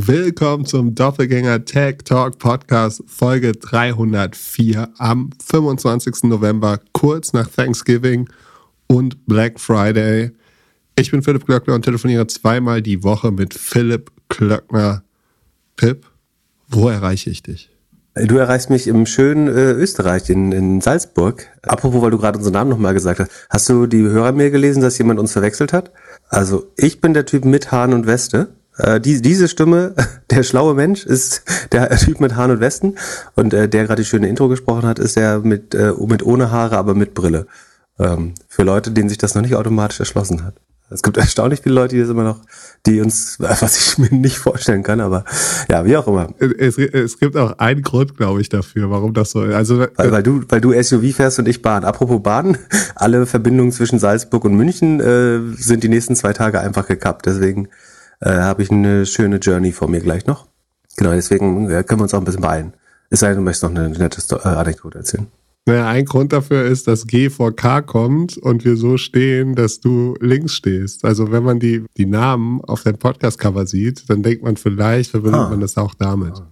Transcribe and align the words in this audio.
Willkommen 0.00 0.64
zum 0.64 0.94
Doppelgänger 0.94 1.64
Tech 1.64 2.04
Talk 2.04 2.38
Podcast 2.38 3.02
Folge 3.08 3.50
304 3.50 4.90
am 4.96 5.30
25. 5.44 6.22
November, 6.22 6.78
kurz 6.92 7.32
nach 7.32 7.48
Thanksgiving 7.48 8.28
und 8.86 9.26
Black 9.26 9.58
Friday. 9.58 10.30
Ich 10.94 11.10
bin 11.10 11.22
Philipp 11.22 11.46
Klöckner 11.46 11.74
und 11.74 11.84
telefoniere 11.84 12.28
zweimal 12.28 12.80
die 12.80 13.02
Woche 13.02 13.32
mit 13.32 13.54
Philipp 13.54 14.12
Klöckner. 14.28 15.02
Pip, 15.74 16.06
wo 16.68 16.88
erreiche 16.88 17.30
ich 17.30 17.42
dich? 17.42 17.68
Du 18.14 18.36
erreichst 18.36 18.70
mich 18.70 18.86
im 18.86 19.04
schönen 19.04 19.48
äh, 19.48 19.72
Österreich, 19.72 20.30
in, 20.30 20.52
in 20.52 20.80
Salzburg. 20.80 21.44
Apropos, 21.62 22.00
weil 22.02 22.12
du 22.12 22.18
gerade 22.18 22.38
unseren 22.38 22.54
Namen 22.54 22.70
nochmal 22.70 22.94
gesagt 22.94 23.18
hast. 23.18 23.32
Hast 23.50 23.68
du 23.68 23.88
die 23.88 24.02
Hörermail 24.02 24.52
gelesen, 24.52 24.80
dass 24.80 24.96
jemand 24.98 25.18
uns 25.18 25.32
verwechselt 25.32 25.72
hat? 25.72 25.90
Also, 26.28 26.70
ich 26.76 27.00
bin 27.00 27.14
der 27.14 27.26
Typ 27.26 27.44
mit 27.44 27.72
Hahn 27.72 27.92
und 27.92 28.06
Weste. 28.06 28.57
Äh, 28.78 29.00
die, 29.00 29.20
diese 29.20 29.48
Stimme, 29.48 29.94
der 30.30 30.42
schlaue 30.42 30.74
Mensch, 30.74 31.04
ist 31.04 31.42
der 31.72 31.90
Typ 31.96 32.20
mit 32.20 32.36
Hahn 32.36 32.50
und 32.50 32.60
Westen. 32.60 32.94
Und 33.34 33.52
äh, 33.52 33.68
der 33.68 33.84
gerade 33.84 34.02
die 34.02 34.08
schöne 34.08 34.28
Intro 34.28 34.48
gesprochen 34.48 34.86
hat, 34.86 34.98
ist 34.98 35.16
der 35.16 35.40
mit, 35.40 35.74
äh, 35.74 35.92
mit 36.06 36.24
ohne 36.24 36.50
Haare, 36.50 36.76
aber 36.76 36.94
mit 36.94 37.14
Brille. 37.14 37.46
Ähm, 37.98 38.34
für 38.48 38.62
Leute, 38.62 38.92
denen 38.92 39.08
sich 39.08 39.18
das 39.18 39.34
noch 39.34 39.42
nicht 39.42 39.56
automatisch 39.56 40.00
erschlossen 40.00 40.44
hat. 40.44 40.54
Es 40.90 41.02
gibt 41.02 41.16
erstaunlich 41.18 41.60
viele 41.60 41.74
Leute, 41.74 41.96
die 41.96 42.00
das 42.00 42.10
immer 42.10 42.24
noch, 42.24 42.40
die 42.86 43.00
uns, 43.00 43.36
was 43.40 43.76
ich 43.76 43.98
mir 43.98 44.16
nicht 44.16 44.38
vorstellen 44.38 44.82
kann, 44.82 45.00
aber 45.00 45.24
ja, 45.68 45.84
wie 45.84 45.96
auch 45.96 46.06
immer. 46.06 46.28
Es, 46.38 46.78
es 46.78 47.18
gibt 47.18 47.36
auch 47.36 47.58
einen 47.58 47.82
Grund, 47.82 48.16
glaube 48.16 48.40
ich, 48.40 48.48
dafür, 48.48 48.90
warum 48.90 49.14
das 49.14 49.32
so 49.32 49.44
ist. 49.44 49.54
Also, 49.54 49.80
weil, 49.96 50.12
weil, 50.12 50.22
du, 50.22 50.42
weil 50.48 50.60
du 50.60 50.80
SUV 50.80 51.14
fährst 51.14 51.38
und 51.38 51.48
ich 51.48 51.62
Bahn. 51.62 51.84
Apropos 51.84 52.22
Bahn, 52.22 52.56
alle 52.94 53.26
Verbindungen 53.26 53.72
zwischen 53.72 53.98
Salzburg 53.98 54.44
und 54.44 54.54
München 54.54 55.00
äh, 55.00 55.40
sind 55.56 55.82
die 55.82 55.88
nächsten 55.88 56.16
zwei 56.16 56.32
Tage 56.32 56.60
einfach 56.60 56.86
gekappt. 56.86 57.26
Deswegen 57.26 57.68
äh, 58.20 58.30
habe 58.30 58.62
ich 58.62 58.70
eine 58.70 59.06
schöne 59.06 59.36
Journey 59.36 59.72
vor 59.72 59.88
mir 59.88 60.00
gleich 60.00 60.26
noch. 60.26 60.46
Genau, 60.96 61.12
deswegen 61.12 61.68
können 61.68 62.00
wir 62.00 62.02
uns 62.02 62.14
auch 62.14 62.18
ein 62.18 62.24
bisschen 62.24 62.42
beeilen. 62.42 62.72
Es 63.10 63.20
sei 63.20 63.28
denn, 63.28 63.38
du 63.38 63.42
möchtest 63.42 63.62
noch 63.62 63.70
eine 63.70 63.88
nette 63.88 64.20
äh, 64.36 64.48
Anekdote 64.48 64.98
erzählen. 64.98 65.26
Naja, 65.66 65.86
ein 65.86 66.06
Grund 66.06 66.32
dafür 66.32 66.64
ist, 66.64 66.88
dass 66.88 67.06
G 67.06 67.28
vor 67.28 67.54
K 67.54 67.82
kommt 67.82 68.38
und 68.38 68.64
wir 68.64 68.76
so 68.76 68.96
stehen, 68.96 69.54
dass 69.54 69.80
du 69.80 70.14
links 70.18 70.54
stehst. 70.54 71.04
Also 71.04 71.30
wenn 71.30 71.42
man 71.42 71.60
die, 71.60 71.84
die 71.98 72.06
Namen 72.06 72.62
auf 72.64 72.84
deinem 72.84 72.96
Podcast-Cover 72.96 73.66
sieht, 73.66 74.08
dann 74.08 74.22
denkt 74.22 74.42
man 74.42 74.56
vielleicht, 74.56 75.10
verbindet 75.10 75.42
ah. 75.42 75.50
man 75.50 75.60
das 75.60 75.76
auch 75.76 75.94
damit. 75.94 76.42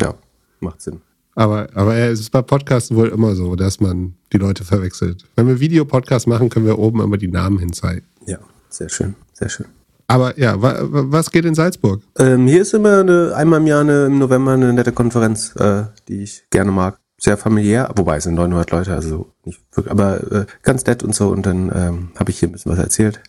Ja, 0.00 0.14
macht 0.58 0.82
Sinn. 0.82 1.00
Aber, 1.36 1.68
aber 1.74 1.94
es 1.94 2.18
ist 2.18 2.30
bei 2.30 2.42
Podcasts 2.42 2.92
wohl 2.92 3.08
immer 3.08 3.36
so, 3.36 3.54
dass 3.54 3.80
man 3.80 4.14
die 4.32 4.38
Leute 4.38 4.64
verwechselt. 4.64 5.24
Wenn 5.36 5.46
wir 5.46 5.60
Videopodcasts 5.60 6.26
machen, 6.26 6.48
können 6.48 6.66
wir 6.66 6.78
oben 6.78 7.00
immer 7.00 7.16
die 7.16 7.28
Namen 7.28 7.58
hinzeigen. 7.60 8.02
Ja, 8.26 8.38
sehr 8.68 8.88
schön, 8.88 9.14
sehr 9.32 9.48
schön. 9.48 9.66
Aber 10.06 10.38
ja, 10.38 10.60
wa, 10.60 10.76
was 10.80 11.30
geht 11.30 11.44
in 11.44 11.54
Salzburg? 11.54 12.02
Ähm, 12.18 12.46
hier 12.46 12.62
ist 12.62 12.74
immer 12.74 13.00
eine, 13.00 13.32
einmal 13.34 13.60
im 13.60 13.66
Jahr 13.66 13.80
eine, 13.80 14.06
im 14.06 14.18
November 14.18 14.52
eine 14.52 14.72
nette 14.72 14.92
Konferenz, 14.92 15.54
äh, 15.56 15.84
die 16.08 16.22
ich 16.22 16.44
gerne 16.50 16.72
mag 16.72 16.98
sehr 17.24 17.36
familiär, 17.38 17.90
wobei 17.96 18.18
es 18.18 18.24
sind 18.24 18.34
900 18.34 18.70
Leute, 18.70 18.94
also 18.94 19.32
nicht 19.44 19.60
wirklich, 19.72 19.90
aber 19.90 20.32
äh, 20.32 20.46
ganz 20.62 20.84
nett 20.84 21.02
und 21.02 21.14
so. 21.14 21.28
Und 21.28 21.46
dann 21.46 21.72
ähm, 21.74 22.08
habe 22.18 22.30
ich 22.30 22.38
hier 22.38 22.48
ein 22.48 22.52
bisschen 22.52 22.72
was 22.72 22.78
erzählt. 22.78 23.20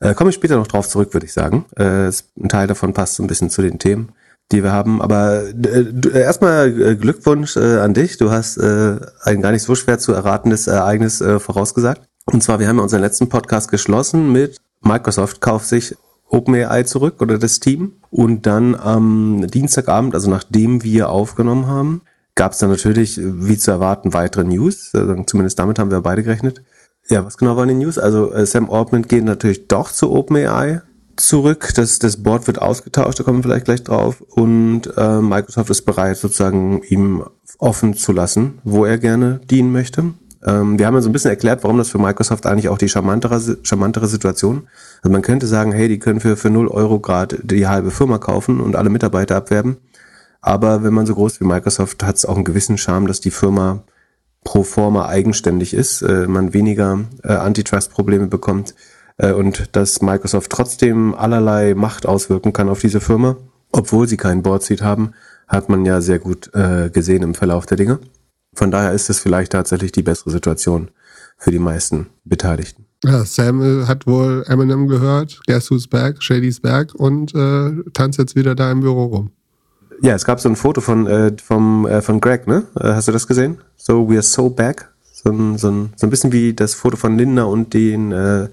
Äh, 0.00 0.14
Komme 0.14 0.30
ich 0.30 0.36
später 0.36 0.56
noch 0.56 0.66
drauf 0.66 0.88
zurück, 0.88 1.12
würde 1.12 1.26
ich 1.26 1.32
sagen. 1.32 1.66
Äh, 1.76 2.08
ein 2.08 2.48
Teil 2.48 2.66
davon 2.66 2.94
passt 2.94 3.16
so 3.16 3.22
ein 3.22 3.26
bisschen 3.26 3.50
zu 3.50 3.60
den 3.60 3.78
Themen, 3.78 4.12
die 4.50 4.62
wir 4.62 4.72
haben. 4.72 5.02
Aber 5.02 5.42
äh, 5.42 6.18
erstmal 6.18 6.68
äh, 6.80 6.96
Glückwunsch 6.96 7.56
äh, 7.56 7.78
an 7.78 7.94
dich. 7.94 8.16
Du 8.16 8.30
hast 8.30 8.56
äh, 8.56 8.98
ein 9.22 9.42
gar 9.42 9.52
nicht 9.52 9.62
so 9.62 9.74
schwer 9.74 9.98
zu 9.98 10.12
erratendes 10.12 10.66
Ereignis 10.66 11.20
äh, 11.20 11.38
vorausgesagt. 11.38 12.02
Und 12.24 12.42
zwar, 12.42 12.58
wir 12.58 12.68
haben 12.68 12.76
ja 12.76 12.82
unseren 12.82 13.02
letzten 13.02 13.28
Podcast 13.28 13.70
geschlossen 13.70 14.32
mit 14.32 14.56
Microsoft 14.80 15.40
kauft 15.40 15.66
sich 15.66 15.96
OpenAI 16.32 16.84
zurück 16.84 17.20
oder 17.20 17.38
das 17.38 17.60
Team. 17.60 17.92
Und 18.10 18.46
dann 18.46 18.74
am 18.74 19.46
Dienstagabend, 19.46 20.14
also 20.14 20.30
nachdem 20.30 20.82
wir 20.82 21.10
aufgenommen 21.10 21.66
haben, 21.66 22.02
gab 22.34 22.52
es 22.52 22.58
dann 22.58 22.70
natürlich, 22.70 23.20
wie 23.22 23.58
zu 23.58 23.70
erwarten, 23.70 24.14
weitere 24.14 24.44
News. 24.44 24.94
Also 24.94 25.22
zumindest 25.24 25.58
damit 25.58 25.78
haben 25.78 25.90
wir 25.90 26.00
beide 26.00 26.22
gerechnet. 26.22 26.62
Ja, 27.08 27.24
was 27.24 27.36
genau 27.36 27.56
waren 27.56 27.68
die 27.68 27.74
News? 27.74 27.98
Also 27.98 28.32
äh, 28.32 28.46
Sam 28.46 28.70
Altman 28.70 29.02
geht 29.02 29.24
natürlich 29.24 29.68
doch 29.68 29.90
zu 29.90 30.10
OpenAI 30.10 30.82
zurück. 31.16 31.72
Das, 31.74 31.98
das 31.98 32.22
Board 32.22 32.46
wird 32.46 32.60
ausgetauscht, 32.60 33.18
da 33.18 33.24
kommen 33.24 33.38
wir 33.38 33.42
vielleicht 33.42 33.66
gleich 33.66 33.82
drauf. 33.82 34.20
Und 34.20 34.82
äh, 34.96 35.20
Microsoft 35.20 35.70
ist 35.70 35.82
bereit, 35.82 36.16
sozusagen 36.16 36.82
ihm 36.82 37.24
offen 37.58 37.94
zu 37.94 38.12
lassen, 38.12 38.58
wo 38.64 38.84
er 38.84 38.98
gerne 38.98 39.40
dienen 39.50 39.72
möchte. 39.72 40.14
Ähm, 40.44 40.78
wir 40.78 40.86
haben 40.86 40.94
ja 40.94 41.00
so 41.00 41.08
ein 41.08 41.12
bisschen 41.12 41.30
erklärt, 41.30 41.62
warum 41.62 41.78
das 41.78 41.90
für 41.90 41.98
Microsoft 41.98 42.46
eigentlich 42.46 42.68
auch 42.68 42.78
die 42.78 42.88
charmantere, 42.88 43.58
charmantere 43.62 44.08
Situation. 44.08 44.68
Also 45.02 45.12
man 45.12 45.22
könnte 45.22 45.46
sagen, 45.46 45.72
hey, 45.72 45.88
die 45.88 45.98
können 45.98 46.20
für, 46.20 46.36
für 46.36 46.50
0 46.50 46.68
Euro 46.68 47.00
Grad 47.00 47.36
die 47.42 47.66
halbe 47.68 47.90
Firma 47.90 48.18
kaufen 48.18 48.60
und 48.60 48.76
alle 48.76 48.90
Mitarbeiter 48.90 49.36
abwerben. 49.36 49.76
Aber 50.40 50.82
wenn 50.82 50.92
man 50.92 51.06
so 51.06 51.14
groß 51.14 51.40
wie 51.40 51.44
Microsoft 51.44 52.02
hat 52.02 52.16
es 52.16 52.26
auch 52.26 52.34
einen 52.34 52.44
gewissen 52.44 52.76
Charme, 52.76 53.06
dass 53.06 53.20
die 53.20 53.30
Firma 53.30 53.84
pro 54.44 54.64
forma 54.64 55.06
eigenständig 55.06 55.72
ist, 55.72 56.02
äh, 56.02 56.26
man 56.26 56.52
weniger 56.52 57.00
äh, 57.22 57.32
Antitrust-Probleme 57.32 58.26
bekommt 58.26 58.74
äh, 59.18 59.32
und 59.32 59.76
dass 59.76 60.02
Microsoft 60.02 60.50
trotzdem 60.50 61.14
allerlei 61.14 61.74
Macht 61.74 62.06
auswirken 62.06 62.52
kann 62.52 62.68
auf 62.68 62.80
diese 62.80 63.00
Firma, 63.00 63.36
obwohl 63.70 64.08
sie 64.08 64.16
keinen 64.16 64.42
Board-Seat 64.42 64.82
haben, 64.82 65.12
hat 65.46 65.68
man 65.68 65.84
ja 65.84 66.00
sehr 66.00 66.18
gut 66.18 66.52
äh, 66.54 66.90
gesehen 66.90 67.22
im 67.22 67.34
Verlauf 67.34 67.66
der 67.66 67.76
Dinge. 67.76 68.00
Von 68.54 68.70
daher 68.70 68.92
ist 68.92 69.10
es 69.10 69.20
vielleicht 69.20 69.52
tatsächlich 69.52 69.92
die 69.92 70.02
bessere 70.02 70.30
Situation 70.30 70.90
für 71.38 71.50
die 71.50 71.58
meisten 71.58 72.08
Beteiligten. 72.24 72.86
Ja, 73.04 73.24
Sam 73.24 73.60
äh, 73.62 73.86
hat 73.86 74.06
wohl 74.06 74.44
Eminem 74.46 74.86
gehört, 74.86 75.40
Guess 75.46 75.70
Who's 75.70 75.88
Back, 75.88 76.22
Shady's 76.22 76.60
Back 76.60 76.94
und 76.94 77.34
äh, 77.34 77.82
tanzt 77.92 78.18
jetzt 78.18 78.36
wieder 78.36 78.54
da 78.54 78.70
im 78.70 78.80
Büro 78.80 79.06
rum. 79.06 79.30
Ja, 80.02 80.14
es 80.14 80.24
gab 80.24 80.40
so 80.40 80.48
ein 80.48 80.56
Foto 80.56 80.80
von, 80.80 81.06
äh, 81.06 81.32
vom, 81.42 81.86
äh, 81.86 82.00
von 82.02 82.20
Greg, 82.20 82.46
ne? 82.46 82.64
Äh, 82.78 82.88
hast 82.92 83.08
du 83.08 83.12
das 83.12 83.26
gesehen? 83.26 83.58
So, 83.76 84.08
we 84.08 84.14
are 84.14 84.22
so 84.22 84.50
back. 84.50 84.92
So 85.12 85.30
ein, 85.30 85.58
so 85.58 85.70
ein, 85.70 85.92
so 85.96 86.06
ein 86.06 86.10
bisschen 86.10 86.32
wie 86.32 86.54
das 86.54 86.74
Foto 86.74 86.96
von 86.96 87.16
Linda 87.16 87.44
und 87.44 87.74
den 87.74 88.12
äh, 88.12 88.48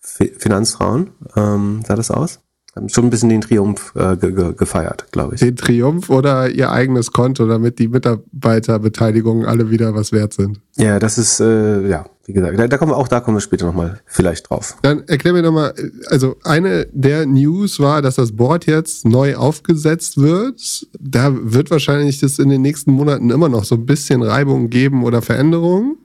Finanzfrauen. 0.00 1.10
Ähm, 1.36 1.82
sah 1.86 1.94
das 1.94 2.10
aus? 2.10 2.40
Haben 2.76 2.88
schon 2.88 3.04
ein 3.04 3.10
bisschen 3.10 3.28
den 3.28 3.40
Triumph 3.40 3.92
äh, 3.96 4.16
ge 4.16 4.32
ge 4.32 4.54
gefeiert, 4.54 5.06
glaube 5.10 5.34
ich. 5.34 5.40
Den 5.40 5.56
Triumph 5.56 6.08
oder 6.08 6.48
ihr 6.48 6.70
eigenes 6.70 7.10
Konto, 7.12 7.46
damit 7.46 7.78
die 7.78 7.88
Mitarbeiterbeteiligungen 7.88 9.44
alle 9.44 9.70
wieder 9.70 9.94
was 9.94 10.12
wert 10.12 10.34
sind? 10.34 10.60
Ja, 10.76 10.98
das 10.98 11.18
ist, 11.18 11.40
äh, 11.40 11.88
ja, 11.88 12.06
wie 12.26 12.32
gesagt, 12.32 12.58
da, 12.58 12.68
da 12.68 12.78
kommen 12.78 12.92
wir, 12.92 12.96
auch 12.96 13.08
da 13.08 13.18
kommen 13.18 13.36
wir 13.36 13.40
später 13.40 13.66
nochmal 13.66 14.00
vielleicht 14.06 14.50
drauf. 14.50 14.76
Dann 14.82 15.02
erklär 15.08 15.32
mir 15.32 15.42
nochmal, 15.42 15.74
also 16.06 16.36
eine 16.44 16.86
der 16.92 17.26
News 17.26 17.80
war, 17.80 18.02
dass 18.02 18.14
das 18.14 18.36
Board 18.36 18.66
jetzt 18.66 19.04
neu 19.04 19.34
aufgesetzt 19.34 20.16
wird. 20.18 20.86
Da 21.00 21.32
wird 21.34 21.72
wahrscheinlich 21.72 22.20
das 22.20 22.38
in 22.38 22.50
den 22.50 22.62
nächsten 22.62 22.92
Monaten 22.92 23.30
immer 23.30 23.48
noch 23.48 23.64
so 23.64 23.74
ein 23.74 23.86
bisschen 23.86 24.22
Reibung 24.22 24.70
geben 24.70 25.02
oder 25.02 25.22
Veränderungen. 25.22 25.96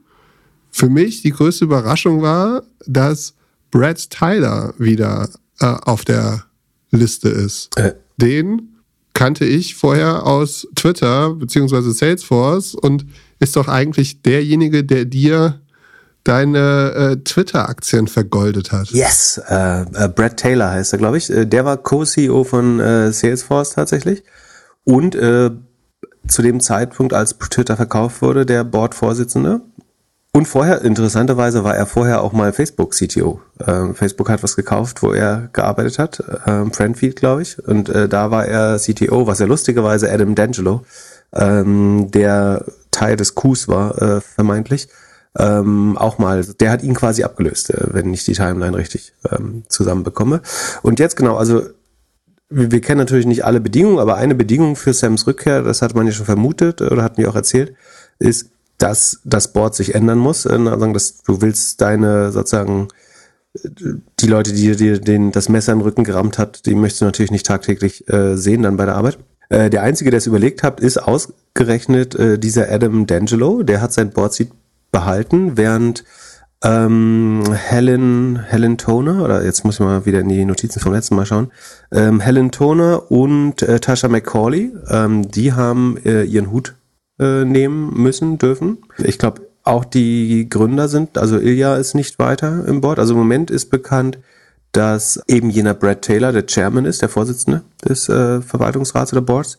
Für 0.70 0.88
mich 0.88 1.22
die 1.22 1.30
größte 1.30 1.64
Überraschung 1.64 2.22
war, 2.22 2.64
dass 2.86 3.34
Brad 3.70 4.10
Tyler 4.10 4.74
wieder 4.78 5.28
äh, 5.60 5.66
auf 5.66 6.04
der 6.04 6.45
Liste 6.96 7.28
ist. 7.28 7.76
Äh. 7.78 7.94
Den 8.16 8.76
kannte 9.14 9.44
ich 9.44 9.74
vorher 9.74 10.26
aus 10.26 10.66
Twitter 10.74 11.34
beziehungsweise 11.34 11.92
Salesforce 11.92 12.74
und 12.74 13.06
ist 13.38 13.56
doch 13.56 13.68
eigentlich 13.68 14.22
derjenige, 14.22 14.84
der 14.84 15.04
dir 15.04 15.60
deine 16.24 16.92
äh, 16.92 17.16
Twitter-Aktien 17.22 18.08
vergoldet 18.08 18.72
hat. 18.72 18.90
Yes, 18.90 19.40
äh, 19.48 19.82
äh, 19.82 20.08
Brad 20.08 20.36
Taylor 20.36 20.70
heißt 20.72 20.92
er, 20.92 20.98
glaube 20.98 21.18
ich. 21.18 21.30
Äh, 21.30 21.46
der 21.46 21.64
war 21.64 21.76
Co-CEO 21.76 22.44
von 22.44 22.80
äh, 22.80 23.12
Salesforce 23.12 23.70
tatsächlich 23.70 24.24
und 24.84 25.14
äh, 25.14 25.50
zu 26.28 26.42
dem 26.42 26.60
Zeitpunkt, 26.60 27.12
als 27.12 27.38
Twitter 27.38 27.76
verkauft 27.76 28.22
wurde, 28.22 28.44
der 28.44 28.64
Board-Vorsitzende. 28.64 29.60
Und 30.36 30.46
vorher, 30.46 30.82
interessanterweise, 30.82 31.64
war 31.64 31.74
er 31.74 31.86
vorher 31.86 32.20
auch 32.20 32.34
mal 32.34 32.52
Facebook-CTO. 32.52 33.40
Ähm, 33.66 33.94
Facebook 33.94 34.28
hat 34.28 34.42
was 34.42 34.54
gekauft, 34.54 35.02
wo 35.02 35.14
er 35.14 35.48
gearbeitet 35.54 35.98
hat, 35.98 36.22
ähm, 36.46 36.72
Friendfield, 36.72 37.16
glaube 37.16 37.40
ich. 37.40 37.58
Und 37.66 37.88
äh, 37.88 38.06
da 38.06 38.30
war 38.30 38.44
er 38.44 38.76
CTO, 38.76 39.26
was 39.26 39.38
ja 39.38 39.46
lustigerweise 39.46 40.12
Adam 40.12 40.34
D'Angelo, 40.34 40.82
ähm, 41.32 42.10
der 42.10 42.66
Teil 42.90 43.16
des 43.16 43.34
Coups 43.34 43.66
war, 43.66 43.96
äh, 44.02 44.20
vermeintlich, 44.20 44.88
ähm, 45.38 45.96
auch 45.96 46.18
mal, 46.18 46.44
der 46.44 46.70
hat 46.70 46.82
ihn 46.82 46.92
quasi 46.92 47.24
abgelöst, 47.24 47.70
äh, 47.70 47.94
wenn 47.94 48.12
ich 48.12 48.26
die 48.26 48.34
Timeline 48.34 48.76
richtig 48.76 49.14
ähm, 49.30 49.62
zusammenbekomme. 49.68 50.42
Und 50.82 51.00
jetzt 51.00 51.16
genau, 51.16 51.36
also 51.38 51.62
wir, 52.50 52.72
wir 52.72 52.82
kennen 52.82 52.98
natürlich 52.98 53.24
nicht 53.24 53.46
alle 53.46 53.62
Bedingungen, 53.62 54.00
aber 54.00 54.16
eine 54.16 54.34
Bedingung 54.34 54.76
für 54.76 54.92
Sams 54.92 55.26
Rückkehr, 55.26 55.62
das 55.62 55.80
hat 55.80 55.94
man 55.94 56.06
ja 56.06 56.12
schon 56.12 56.26
vermutet 56.26 56.82
oder 56.82 57.02
hatten 57.02 57.16
wir 57.16 57.30
auch 57.30 57.36
erzählt, 57.36 57.72
ist, 58.18 58.50
dass 58.78 59.20
das 59.24 59.52
Board 59.52 59.74
sich 59.74 59.94
ändern 59.94 60.18
muss. 60.18 60.46
Äh, 60.46 60.58
sagen, 60.58 60.94
dass 60.94 61.22
du 61.22 61.40
willst 61.40 61.80
deine 61.80 62.32
sozusagen 62.32 62.88
die 64.20 64.26
Leute, 64.26 64.52
die 64.52 64.76
dir 64.76 65.00
den 65.00 65.32
das 65.32 65.48
Messer 65.48 65.72
im 65.72 65.80
Rücken 65.80 66.04
gerammt 66.04 66.38
hat, 66.38 66.66
die 66.66 66.74
möchtest 66.74 67.00
du 67.00 67.06
natürlich 67.06 67.30
nicht 67.30 67.46
tagtäglich 67.46 68.06
äh, 68.08 68.36
sehen 68.36 68.62
dann 68.62 68.76
bei 68.76 68.84
der 68.84 68.96
Arbeit. 68.96 69.18
Äh, 69.48 69.70
der 69.70 69.82
einzige, 69.82 70.10
der 70.10 70.18
es 70.18 70.26
überlegt 70.26 70.62
hat, 70.62 70.80
ist 70.80 70.98
ausgerechnet 70.98 72.14
äh, 72.16 72.38
dieser 72.38 72.70
Adam 72.70 73.04
D'Angelo. 73.04 73.62
Der 73.62 73.80
hat 73.80 73.92
sein 73.92 74.10
Boardseat 74.10 74.50
behalten, 74.92 75.56
während 75.56 76.04
Ähm, 76.64 77.44
Helen, 77.52 78.42
Helen 78.42 78.78
Toner, 78.78 79.22
oder 79.22 79.44
jetzt 79.44 79.64
muss 79.64 79.74
ich 79.74 79.80
mal 79.80 80.06
wieder 80.06 80.20
in 80.20 80.28
die 80.30 80.44
Notizen 80.46 80.80
vom 80.80 80.94
letzten 80.94 81.14
Mal 81.14 81.26
schauen. 81.26 81.52
Ähm, 81.92 82.18
Helen 82.18 82.50
Toner 82.50 83.10
und 83.10 83.60
äh, 83.62 83.78
Tasha 83.78 84.08
McCauley, 84.08 84.72
ähm, 84.88 85.30
die 85.30 85.52
haben 85.52 85.98
äh, 86.04 86.22
ihren 86.24 86.50
Hut 86.50 86.74
äh, 87.18 87.44
nehmen 87.44 87.92
müssen, 87.94 88.38
dürfen. 88.38 88.78
Ich 88.98 89.18
glaube, 89.18 89.42
auch 89.64 89.84
die 89.84 90.48
Gründer 90.48 90.88
sind, 90.88 91.18
also 91.18 91.38
Ilya 91.38 91.76
ist 91.76 91.94
nicht 91.94 92.18
weiter 92.18 92.64
im 92.66 92.80
Board. 92.80 92.98
Also 92.98 93.14
im 93.14 93.18
Moment 93.18 93.50
ist 93.50 93.70
bekannt, 93.70 94.18
dass 94.72 95.20
eben 95.26 95.50
jener 95.50 95.74
Brad 95.74 96.02
Taylor 96.02 96.32
der 96.32 96.46
Chairman 96.46 96.84
ist, 96.84 97.02
der 97.02 97.08
Vorsitzende 97.08 97.62
des 97.84 98.08
äh, 98.08 98.40
Verwaltungsrats 98.42 99.12
oder 99.12 99.22
Boards. 99.22 99.58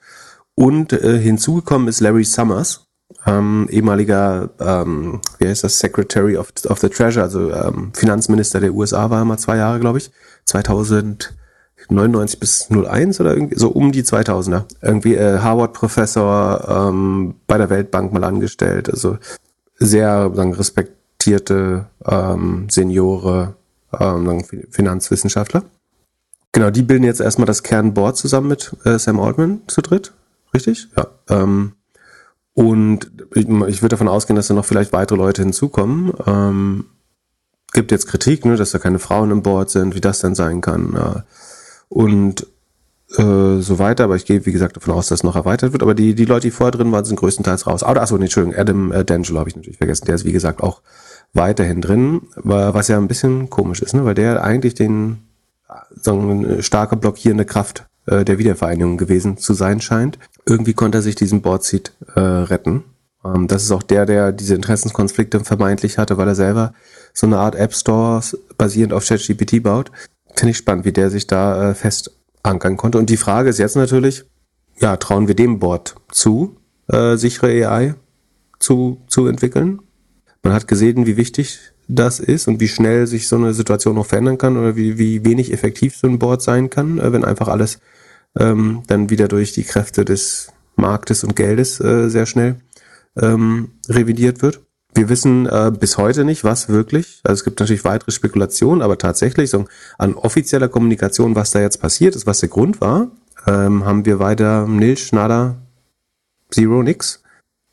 Und 0.56 0.94
äh, 0.94 1.20
hinzugekommen 1.20 1.88
ist 1.88 2.00
Larry 2.00 2.24
Summers, 2.24 2.88
ähm, 3.26 3.68
ehemaliger, 3.70 4.50
ähm, 4.60 5.22
wie 5.40 5.48
heißt 5.48 5.64
das, 5.64 5.80
Secretary 5.80 6.38
of, 6.38 6.54
of 6.66 6.80
the 6.80 6.90
Treasury, 6.90 7.24
also 7.24 7.52
ähm, 7.52 7.92
Finanzminister 7.94 8.60
der 8.60 8.74
USA 8.74 9.10
war 9.10 9.22
er 9.22 9.26
mal 9.26 9.38
zwei 9.38 9.58
Jahre, 9.58 9.80
glaube 9.80 9.98
ich, 9.98 10.12
2099 11.88 12.40
bis 12.40 12.70
01 12.70 13.20
oder 13.20 13.34
irgendwie, 13.36 13.58
so 13.58 13.70
um 13.70 13.92
die 13.92 14.04
2000er. 14.04 14.64
Irgendwie 14.82 15.16
äh, 15.16 15.40
Harvard-Professor, 15.40 16.90
ähm, 16.90 17.36
bei 17.48 17.58
der 17.58 17.70
Weltbank 17.70 18.14
mal 18.14 18.24
angestellt, 18.24 18.90
also 18.90 19.18
sehr 19.78 20.32
sagen, 20.34 20.54
respektierte 20.54 21.86
ähm, 22.06 22.68
Seniore, 22.70 23.56
ähm, 23.98 24.44
Finanzwissenschaftler. 24.70 25.64
Genau, 26.52 26.72
die 26.72 26.82
bilden 26.82 27.04
jetzt 27.04 27.22
erstmal 27.22 27.46
das 27.46 27.64
Kernboard 27.64 28.18
zusammen 28.18 28.48
mit 28.48 28.76
äh, 28.84 28.98
Sam 28.98 29.20
Altman 29.20 29.62
zu 29.68 29.82
dritt, 29.82 30.14
richtig? 30.54 30.88
Ja. 30.96 31.08
Ähm, 31.30 31.74
und 32.54 33.12
ich, 33.36 33.48
ich 33.48 33.82
würde 33.82 33.90
davon 33.90 34.08
ausgehen, 34.08 34.36
dass 34.36 34.48
da 34.48 34.56
noch 34.56 34.66
vielleicht 34.66 34.92
weitere 34.92 35.18
Leute 35.18 35.44
hinzukommen. 35.44 36.12
Ähm, 36.26 36.86
gibt 37.74 37.92
jetzt 37.92 38.08
Kritik, 38.08 38.46
ne, 38.46 38.56
dass 38.56 38.72
da 38.72 38.80
keine 38.80 38.98
Frauen 38.98 39.30
im 39.30 39.44
Board 39.44 39.70
sind, 39.70 39.94
wie 39.94 40.02
das 40.02 40.20
denn 40.20 40.34
sein 40.34 40.62
kann. 40.62 40.96
Äh, 40.96 41.22
und 41.90 42.48
äh, 43.18 43.60
so 43.62 43.80
weiter, 43.80 44.04
aber 44.04 44.16
ich 44.16 44.26
gehe, 44.26 44.46
wie 44.46 44.52
gesagt, 44.52 44.76
davon 44.76 44.94
aus, 44.94 45.08
dass 45.08 45.20
es 45.20 45.24
noch 45.24 45.36
erweitert 45.36 45.72
wird. 45.72 45.82
Aber 45.82 45.96
die, 45.96 46.14
die 46.14 46.26
Leute, 46.26 46.48
die 46.48 46.52
vorher 46.52 46.72
drin 46.72 46.92
waren, 46.92 47.06
sind 47.06 47.16
größtenteils 47.18 47.66
raus. 47.66 47.84
Aber, 47.84 48.02
achso, 48.02 48.18
nee, 48.18 48.26
Entschuldigung, 48.26 48.60
Adam 48.60 48.92
äh, 48.92 49.00
D'Angelo 49.00 49.40
habe 49.40 49.50
ich 49.50 49.56
natürlich 49.56 49.78
vergessen. 49.78 50.06
Der 50.06 50.16
ist, 50.16 50.26
wie 50.26 50.34
gesagt, 50.34 50.62
auch 50.62 50.82
weiterhin 51.34 51.82
drin, 51.82 52.22
was 52.36 52.88
ja 52.88 52.98
ein 52.98 53.08
bisschen 53.08 53.50
komisch 53.50 53.82
ist, 53.82 53.94
ne? 53.94 54.06
weil 54.06 54.16
der 54.16 54.44
eigentlich 54.44 54.74
den 54.74 55.20
so 56.02 56.18
eine 56.18 56.64
starke 56.64 56.96
blockierende 56.96 57.46
Kraft 57.46 57.86
äh, 58.06 58.24
der 58.24 58.38
Wiedervereinigung 58.38 58.98
gewesen 58.98 59.38
zu 59.38 59.54
sein 59.54 59.82
scheint. 59.82 60.18
Irgendwie 60.46 60.74
konnte 60.74 61.00
er 61.00 61.02
sich 61.02 61.16
diesen 61.16 61.42
Boardseat 61.42 61.92
äh, 62.16 62.20
retten. 62.20 62.84
Ähm, 63.24 63.48
das 63.48 63.64
ist 63.64 63.72
auch 63.72 63.84
der, 63.84 64.06
der 64.06 64.32
diese 64.32 64.56
Interessenskonflikte 64.56 65.42
vermeintlich 65.42 65.98
hatte, 65.98 66.18
weil 66.18 66.28
er 66.28 66.36
selber 66.36 66.74
so 67.14 67.28
eine 67.28 67.40
Art 67.40 67.56
App 67.56 67.74
Store 67.74 68.22
basierend 68.58 68.94
auf 68.94 69.06
ChatGPT 69.06 69.62
baut. 69.62 69.92
Finde 70.38 70.52
ich 70.52 70.58
spannend, 70.58 70.86
wie 70.86 70.92
der 70.92 71.10
sich 71.10 71.26
da 71.26 71.72
äh, 71.72 71.74
fest 71.74 72.12
ankern 72.44 72.78
konnte. 72.78 73.00
Und 73.00 73.10
die 73.10 73.18
Frage 73.18 73.50
ist 73.50 73.58
jetzt 73.58 73.76
natürlich, 73.76 74.24
ja, 74.80 74.96
trauen 74.98 75.28
wir 75.28 75.36
dem 75.36 75.58
Board 75.58 75.96
zu, 76.12 76.58
äh, 76.88 77.18
sichere 77.18 77.68
AI 77.68 77.96
zu, 78.60 79.02
zu 79.08 79.26
entwickeln? 79.26 79.82
Man 80.44 80.54
hat 80.54 80.68
gesehen, 80.68 81.08
wie 81.08 81.18
wichtig 81.18 81.60
das 81.88 82.20
ist 82.20 82.48
und 82.48 82.60
wie 82.60 82.68
schnell 82.68 83.08
sich 83.08 83.28
so 83.28 83.36
eine 83.36 83.54
Situation 83.54 83.96
noch 83.96 84.06
verändern 84.06 84.38
kann 84.38 84.58
oder 84.58 84.76
wie, 84.76 85.00
wie 85.00 85.26
wenig 85.26 85.52
effektiv 85.52 85.96
so 85.96 86.08
ein 86.08 86.20
Board 86.20 86.44
sein 86.44 86.70
kann, 86.70 87.00
äh, 87.00 87.12
wenn 87.12 87.26
einfach 87.26 87.48
alles 87.48 87.80
ähm, 88.38 88.84
dann 88.88 89.10
wieder 89.10 89.28
durch 89.28 89.54
die 89.54 89.64
Kräfte 89.64 90.06
des 90.06 90.50
Marktes 90.76 91.24
und 91.24 91.36
Geldes 91.36 91.80
äh, 91.80 92.10
sehr 92.10 92.28
schnell 92.28 92.58
ähm, 93.20 93.72
revidiert 93.90 94.44
wird. 94.44 94.62
Wir 94.98 95.10
wissen 95.10 95.46
äh, 95.46 95.72
bis 95.80 96.00
heute 96.00 96.26
nicht, 96.26 96.44
was 96.44 96.70
wirklich, 96.70 97.20
also 97.24 97.40
es 97.40 97.44
gibt 97.44 97.60
natürlich 97.60 97.86
weitere 97.86 98.10
Spekulationen, 98.10 98.82
aber 98.82 98.98
tatsächlich 98.98 99.52
so 99.52 99.66
an 100.00 100.16
offizieller 100.16 100.70
Kommunikation, 100.70 101.36
was 101.36 101.52
da 101.52 101.62
jetzt 101.62 101.80
passiert 101.80 102.16
ist, 102.16 102.26
was 102.26 102.40
der 102.40 102.50
Grund 102.50 102.82
war, 102.82 103.12
ähm, 103.46 103.86
haben 103.86 104.08
wir 104.08 104.18
weiter 104.18 104.68
Nil, 104.68 104.98
nada, 105.12 105.62
zero, 106.50 106.82
nix. 106.82 107.22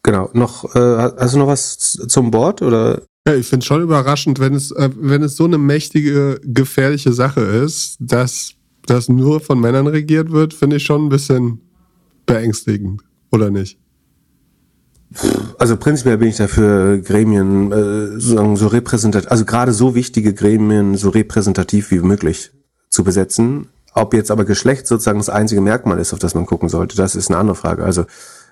Genau. 0.02 0.28
Noch, 0.34 0.76
äh, 0.76 1.12
hast 1.16 1.32
du 1.32 1.38
noch 1.38 1.46
was 1.46 1.78
zum 1.78 2.30
Board 2.30 2.60
oder? 2.60 3.00
Ja, 3.26 3.34
ich 3.34 3.46
finde 3.46 3.64
schon 3.64 3.80
überraschend, 3.80 4.38
wenn 4.38 4.52
es, 4.52 4.70
äh, 4.72 4.90
wenn 4.94 5.22
es 5.22 5.34
so 5.36 5.46
eine 5.46 5.56
mächtige, 5.56 6.38
gefährliche 6.44 7.14
Sache 7.14 7.40
ist, 7.40 7.96
dass 8.00 8.52
das 8.84 9.08
nur 9.08 9.40
von 9.40 9.58
Männern 9.58 9.86
regiert 9.86 10.30
wird, 10.30 10.52
finde 10.52 10.76
ich 10.76 10.82
schon 10.82 11.06
ein 11.06 11.08
bisschen 11.08 11.62
beängstigend, 12.26 13.00
oder 13.32 13.50
nicht? 13.50 13.78
Also 15.58 15.76
prinzipiell 15.76 16.18
bin 16.18 16.28
ich 16.28 16.36
dafür, 16.36 16.98
Gremien 16.98 17.70
äh, 17.72 18.20
so, 18.20 18.56
so 18.56 18.66
repräsentativ, 18.66 19.30
also 19.30 19.44
gerade 19.44 19.72
so 19.72 19.94
wichtige 19.94 20.34
Gremien 20.34 20.96
so 20.96 21.10
repräsentativ 21.10 21.90
wie 21.90 22.00
möglich 22.00 22.52
zu 22.90 23.04
besetzen. 23.04 23.68
Ob 23.94 24.12
jetzt 24.12 24.32
aber 24.32 24.44
Geschlecht 24.44 24.88
sozusagen 24.88 25.18
das 25.18 25.28
einzige 25.28 25.60
Merkmal 25.60 26.00
ist, 26.00 26.12
auf 26.12 26.18
das 26.18 26.34
man 26.34 26.46
gucken 26.46 26.68
sollte, 26.68 26.96
das 26.96 27.14
ist 27.14 27.30
eine 27.30 27.38
andere 27.38 27.54
Frage. 27.54 27.84
Also 27.84 28.06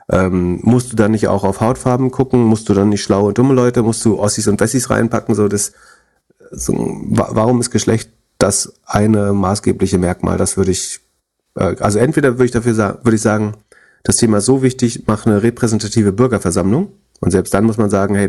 ähm, 0.08 0.60
musst 0.62 0.93
du 0.93 0.96
dann 0.96 1.10
nicht 1.10 1.28
auch 1.28 1.44
auf 1.44 1.60
Hautfarben 1.60 2.10
gucken? 2.10 2.43
Musst 2.43 2.69
du 2.69 2.75
dann 2.75 2.90
nicht 2.90 3.02
schlaue 3.02 3.28
und 3.28 3.38
dumme 3.38 3.55
Leute? 3.55 3.82
Musst 3.82 4.05
du 4.05 4.20
Ossis 4.20 4.46
und 4.46 4.60
Wessis 4.60 4.90
reinpacken? 4.90 5.34
So 5.34 5.48
das, 5.48 5.72
so, 6.50 6.75
warum 7.08 7.60
ist 7.60 7.70
Geschlecht 7.70 8.10
das 8.38 8.75
eine 8.84 9.32
maßgebliche 9.32 9.98
Merkmal? 9.98 10.38
Das 10.38 10.56
würde 10.56 10.70
ich, 10.70 11.00
äh, 11.56 11.76
also 11.81 11.98
entweder 11.98 12.34
würde 12.34 12.46
ich 12.46 12.50
dafür 12.50 12.75
sagen, 12.75 12.98
würde 13.02 13.16
ich 13.16 13.22
sagen, 13.22 13.55
das 14.02 14.16
Thema 14.16 14.40
so 14.40 14.62
wichtig, 14.62 15.04
mach 15.06 15.26
eine 15.26 15.43
repräsentative 15.43 16.12
Bürgerversammlung. 16.12 16.93
Und 17.20 17.31
selbst 17.31 17.54
dann 17.54 17.64
muss 17.64 17.78
man 17.78 17.90
sagen, 17.90 18.14
hey, 18.14 18.28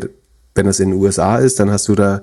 wenn 0.55 0.65
das 0.65 0.79
in 0.79 0.91
den 0.91 0.99
USA 0.99 1.37
ist, 1.37 1.59
dann 1.59 1.71
hast 1.71 1.87
du 1.87 1.95
da 1.95 2.21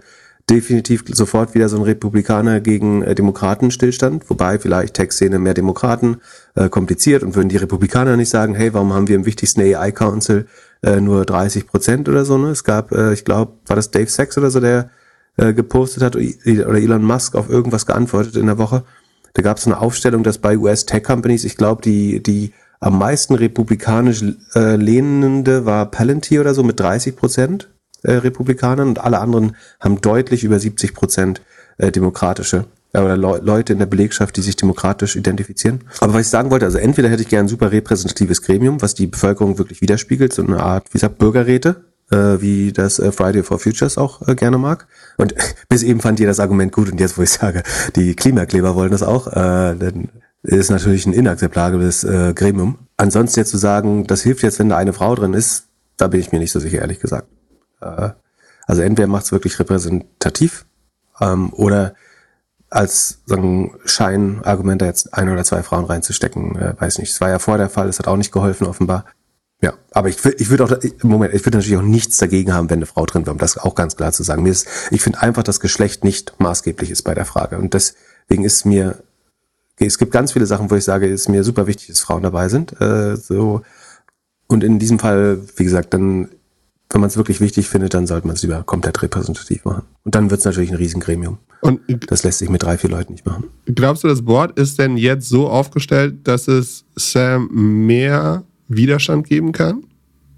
definitiv 0.48 1.04
sofort 1.08 1.54
wieder 1.54 1.68
so 1.68 1.76
ein 1.76 1.82
Republikaner 1.82 2.60
gegen 2.60 3.02
äh, 3.02 3.14
Demokraten-Stillstand, 3.14 4.28
wobei 4.30 4.58
vielleicht 4.58 4.94
Tech-Szene 4.94 5.38
mehr 5.38 5.54
Demokraten 5.54 6.18
äh, 6.54 6.68
kompliziert 6.68 7.22
und 7.22 7.36
würden 7.36 7.48
die 7.48 7.56
Republikaner 7.56 8.16
nicht 8.16 8.30
sagen, 8.30 8.54
hey, 8.54 8.74
warum 8.74 8.92
haben 8.92 9.08
wir 9.08 9.16
im 9.16 9.26
wichtigsten 9.26 9.60
AI-Council 9.60 10.46
äh, 10.82 11.00
nur 11.00 11.24
30 11.24 11.66
Prozent 11.66 12.08
oder 12.08 12.24
so. 12.24 12.38
Ne? 12.38 12.48
Es 12.48 12.64
gab, 12.64 12.92
äh, 12.92 13.12
ich 13.12 13.24
glaube, 13.24 13.52
war 13.66 13.76
das 13.76 13.90
Dave 13.90 14.10
Sachs 14.10 14.38
oder 14.38 14.50
so, 14.50 14.60
der 14.60 14.90
äh, 15.36 15.52
gepostet 15.52 16.02
hat 16.02 16.16
oder 16.16 16.78
Elon 16.78 17.04
Musk 17.04 17.36
auf 17.36 17.48
irgendwas 17.48 17.86
geantwortet 17.86 18.36
in 18.36 18.46
der 18.46 18.58
Woche. 18.58 18.84
Da 19.34 19.42
gab 19.42 19.58
es 19.58 19.66
eine 19.66 19.78
Aufstellung, 19.78 20.24
dass 20.24 20.38
bei 20.38 20.58
US-Tech-Companies, 20.58 21.44
ich 21.44 21.56
glaube, 21.56 21.82
die, 21.82 22.22
die 22.22 22.52
am 22.80 22.98
meisten 22.98 23.34
republikanisch 23.34 24.24
äh, 24.54 24.76
lehnende 24.76 25.66
war 25.66 25.86
Palantir 25.90 26.40
oder 26.40 26.54
so 26.54 26.62
mit 26.62 26.80
30 26.80 27.14
Prozent 27.14 27.68
äh, 28.02 28.12
Republikanern 28.12 28.88
und 28.88 28.98
alle 28.98 29.20
anderen 29.20 29.56
haben 29.78 30.00
deutlich 30.00 30.44
über 30.44 30.58
70 30.58 30.94
Prozent 30.94 31.42
äh, 31.76 31.92
demokratische 31.92 32.64
äh, 32.92 33.00
oder 33.00 33.16
Le 33.16 33.40
Leute 33.42 33.74
in 33.74 33.78
der 33.78 33.86
Belegschaft, 33.86 34.36
die 34.36 34.40
sich 34.40 34.56
demokratisch 34.56 35.16
identifizieren. 35.16 35.82
Aber 36.00 36.14
was 36.14 36.22
ich 36.22 36.28
sagen 36.28 36.50
wollte, 36.50 36.64
also 36.64 36.78
entweder 36.78 37.10
hätte 37.10 37.22
ich 37.22 37.28
gern 37.28 37.44
ein 37.44 37.48
super 37.48 37.70
repräsentatives 37.70 38.42
Gremium, 38.42 38.80
was 38.80 38.94
die 38.94 39.06
Bevölkerung 39.06 39.58
wirklich 39.58 39.82
widerspiegelt, 39.82 40.32
so 40.32 40.42
eine 40.42 40.60
Art, 40.62 40.86
wie 40.88 40.94
gesagt, 40.94 41.18
Bürgerräte, 41.18 41.84
äh, 42.10 42.40
wie 42.40 42.72
das 42.72 42.98
äh, 42.98 43.12
Friday 43.12 43.42
for 43.42 43.58
Futures 43.58 43.98
auch 43.98 44.26
äh, 44.26 44.34
gerne 44.34 44.58
mag. 44.58 44.86
Und 45.18 45.34
bis 45.68 45.82
eben 45.82 46.00
fand 46.00 46.18
ihr 46.20 46.26
das 46.26 46.40
Argument 46.40 46.72
gut 46.72 46.90
und 46.90 46.98
jetzt, 46.98 47.18
wo 47.18 47.22
ich 47.22 47.30
sage, 47.30 47.62
die 47.94 48.14
Klimakleber 48.14 48.74
wollen 48.74 48.90
das 48.90 49.02
auch, 49.02 49.30
dann 49.30 50.08
ist 50.42 50.70
natürlich 50.70 51.06
ein 51.06 51.12
inakzeptables 51.12 52.04
äh, 52.04 52.32
Gremium. 52.34 52.78
Ansonsten 52.96 53.40
jetzt 53.40 53.50
zu 53.50 53.58
sagen, 53.58 54.06
das 54.06 54.22
hilft 54.22 54.42
jetzt, 54.42 54.58
wenn 54.58 54.70
da 54.70 54.76
eine 54.76 54.92
Frau 54.92 55.14
drin 55.14 55.34
ist, 55.34 55.66
da 55.96 56.08
bin 56.08 56.20
ich 56.20 56.32
mir 56.32 56.38
nicht 56.38 56.52
so 56.52 56.60
sicher, 56.60 56.78
ehrlich 56.78 57.00
gesagt. 57.00 57.28
Äh, 57.80 58.10
also 58.66 58.82
entweder 58.82 59.08
macht 59.08 59.24
es 59.24 59.32
wirklich 59.32 59.58
repräsentativ 59.58 60.64
ähm, 61.20 61.52
oder 61.52 61.94
als 62.70 63.18
sagen, 63.26 63.74
Scheinargument 63.84 64.80
da 64.80 64.86
jetzt 64.86 65.12
ein 65.12 65.28
oder 65.28 65.44
zwei 65.44 65.62
Frauen 65.62 65.84
reinzustecken, 65.84 66.56
äh, 66.56 66.74
weiß 66.78 66.98
nicht. 66.98 67.10
Es 67.10 67.20
war 67.20 67.28
ja 67.28 67.38
vor 67.38 67.58
der 67.58 67.68
Fall, 67.68 67.88
es 67.88 67.98
hat 67.98 68.06
auch 68.06 68.16
nicht 68.16 68.32
geholfen 68.32 68.66
offenbar. 68.66 69.04
Ja, 69.62 69.74
aber 69.90 70.08
ich, 70.08 70.24
ich 70.24 70.48
würde 70.48 70.64
auch, 70.64 70.72
Moment, 71.02 71.34
ich 71.34 71.44
würde 71.44 71.58
natürlich 71.58 71.76
auch 71.76 71.82
nichts 71.82 72.16
dagegen 72.16 72.54
haben, 72.54 72.70
wenn 72.70 72.78
eine 72.78 72.86
Frau 72.86 73.04
drin 73.04 73.26
wäre, 73.26 73.32
um 73.32 73.38
das 73.38 73.58
auch 73.58 73.74
ganz 73.74 73.96
klar 73.96 74.12
zu 74.12 74.22
sagen. 74.22 74.42
Mir 74.42 74.50
ist, 74.50 74.66
ich 74.90 75.02
finde 75.02 75.20
einfach, 75.20 75.42
dass 75.42 75.60
Geschlecht 75.60 76.02
nicht 76.02 76.34
maßgeblich 76.38 76.90
ist 76.90 77.02
bei 77.02 77.12
der 77.12 77.26
Frage. 77.26 77.58
Und 77.58 77.74
deswegen 77.74 78.44
ist 78.44 78.64
mir, 78.64 79.02
es 79.86 79.98
gibt 79.98 80.12
ganz 80.12 80.32
viele 80.32 80.46
Sachen, 80.46 80.70
wo 80.70 80.74
ich 80.74 80.84
sage, 80.84 81.06
es 81.06 81.22
ist 81.22 81.28
mir 81.28 81.44
super 81.44 81.66
wichtig, 81.66 81.88
dass 81.88 82.00
Frauen 82.00 82.22
dabei 82.22 82.48
sind. 82.48 82.80
Äh, 82.80 83.16
so. 83.16 83.62
Und 84.46 84.64
in 84.64 84.78
diesem 84.78 84.98
Fall, 84.98 85.40
wie 85.56 85.64
gesagt, 85.64 85.94
dann 85.94 86.28
wenn 86.90 87.00
man 87.00 87.08
es 87.08 87.16
wirklich 87.16 87.40
wichtig 87.40 87.68
findet, 87.68 87.94
dann 87.94 88.06
sollte 88.06 88.26
man 88.26 88.36
es 88.36 88.42
lieber 88.42 88.62
komplett 88.64 89.00
repräsentativ 89.02 89.64
machen. 89.64 89.84
Und 90.04 90.14
dann 90.14 90.30
wird 90.30 90.40
es 90.40 90.44
natürlich 90.44 90.70
ein 90.70 90.76
Riesengremium. 90.76 91.38
Und 91.60 91.80
das 92.08 92.24
lässt 92.24 92.38
sich 92.38 92.48
mit 92.48 92.62
drei, 92.62 92.78
vier 92.78 92.90
Leuten 92.90 93.12
nicht 93.12 93.26
machen. 93.26 93.44
Glaubst 93.66 94.02
du, 94.02 94.08
das 94.08 94.24
Board 94.24 94.58
ist 94.58 94.78
denn 94.78 94.96
jetzt 94.96 95.28
so 95.28 95.48
aufgestellt, 95.48 96.26
dass 96.26 96.48
es 96.48 96.84
Sam 96.96 97.48
mehr 97.86 98.44
Widerstand 98.68 99.26
geben 99.26 99.52
kann? 99.52 99.84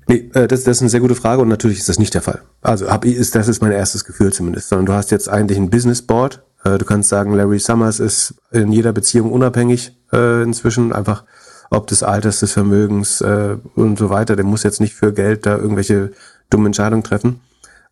Nee, 0.09 0.31
äh, 0.35 0.49
das, 0.49 0.65
das 0.65 0.77
ist 0.77 0.83
eine 0.83 0.91
sehr 0.91 1.01
gute 1.01 1.15
Frage 1.15 1.41
und 1.41 1.49
natürlich 1.49 1.79
ist 1.79 1.89
das 1.89 1.99
nicht 1.99 2.13
der 2.13 2.23
Fall. 2.23 2.43
Also 2.61 2.91
hab 2.91 3.05
ist, 3.05 3.35
das 3.35 3.49
ist 3.49 3.63
mein 3.63 3.73
erstes 3.73 4.05
Gefühl 4.05 4.33
zumindest. 4.33 4.69
Sondern 4.69 4.87
du 4.87 4.93
hast 4.93 5.11
jetzt 5.11 5.29
eigentlich 5.29 5.59
ein 5.59 5.71
Business 5.71 6.03
Board. 6.03 6.43
Äh, 6.65 6.79
du 6.79 6.85
kannst 6.85 7.09
sagen, 7.09 7.35
Larry 7.35 7.59
Summers 7.59 8.01
ist 8.01 8.35
in 8.51 8.73
jeder 8.73 8.93
Beziehung 8.93 9.33
unabhängig 9.33 9.97
äh, 10.13 10.43
inzwischen. 10.43 10.93
Einfach 10.93 11.25
ob 11.73 11.87
des 11.87 12.03
Alters, 12.03 12.41
des 12.41 12.53
Vermögens 12.53 13.23
äh, 13.23 13.57
und 13.75 13.99
so 13.99 14.11
weiter. 14.11 14.37
Der 14.37 14.45
muss 14.45 14.63
jetzt 14.63 14.81
nicht 14.81 14.95
für 14.95 15.13
Geld 15.13 15.47
da 15.47 15.57
irgendwelche 15.57 16.13
dumme 16.51 16.67
Entscheidungen 16.67 17.03
treffen. 17.03 17.41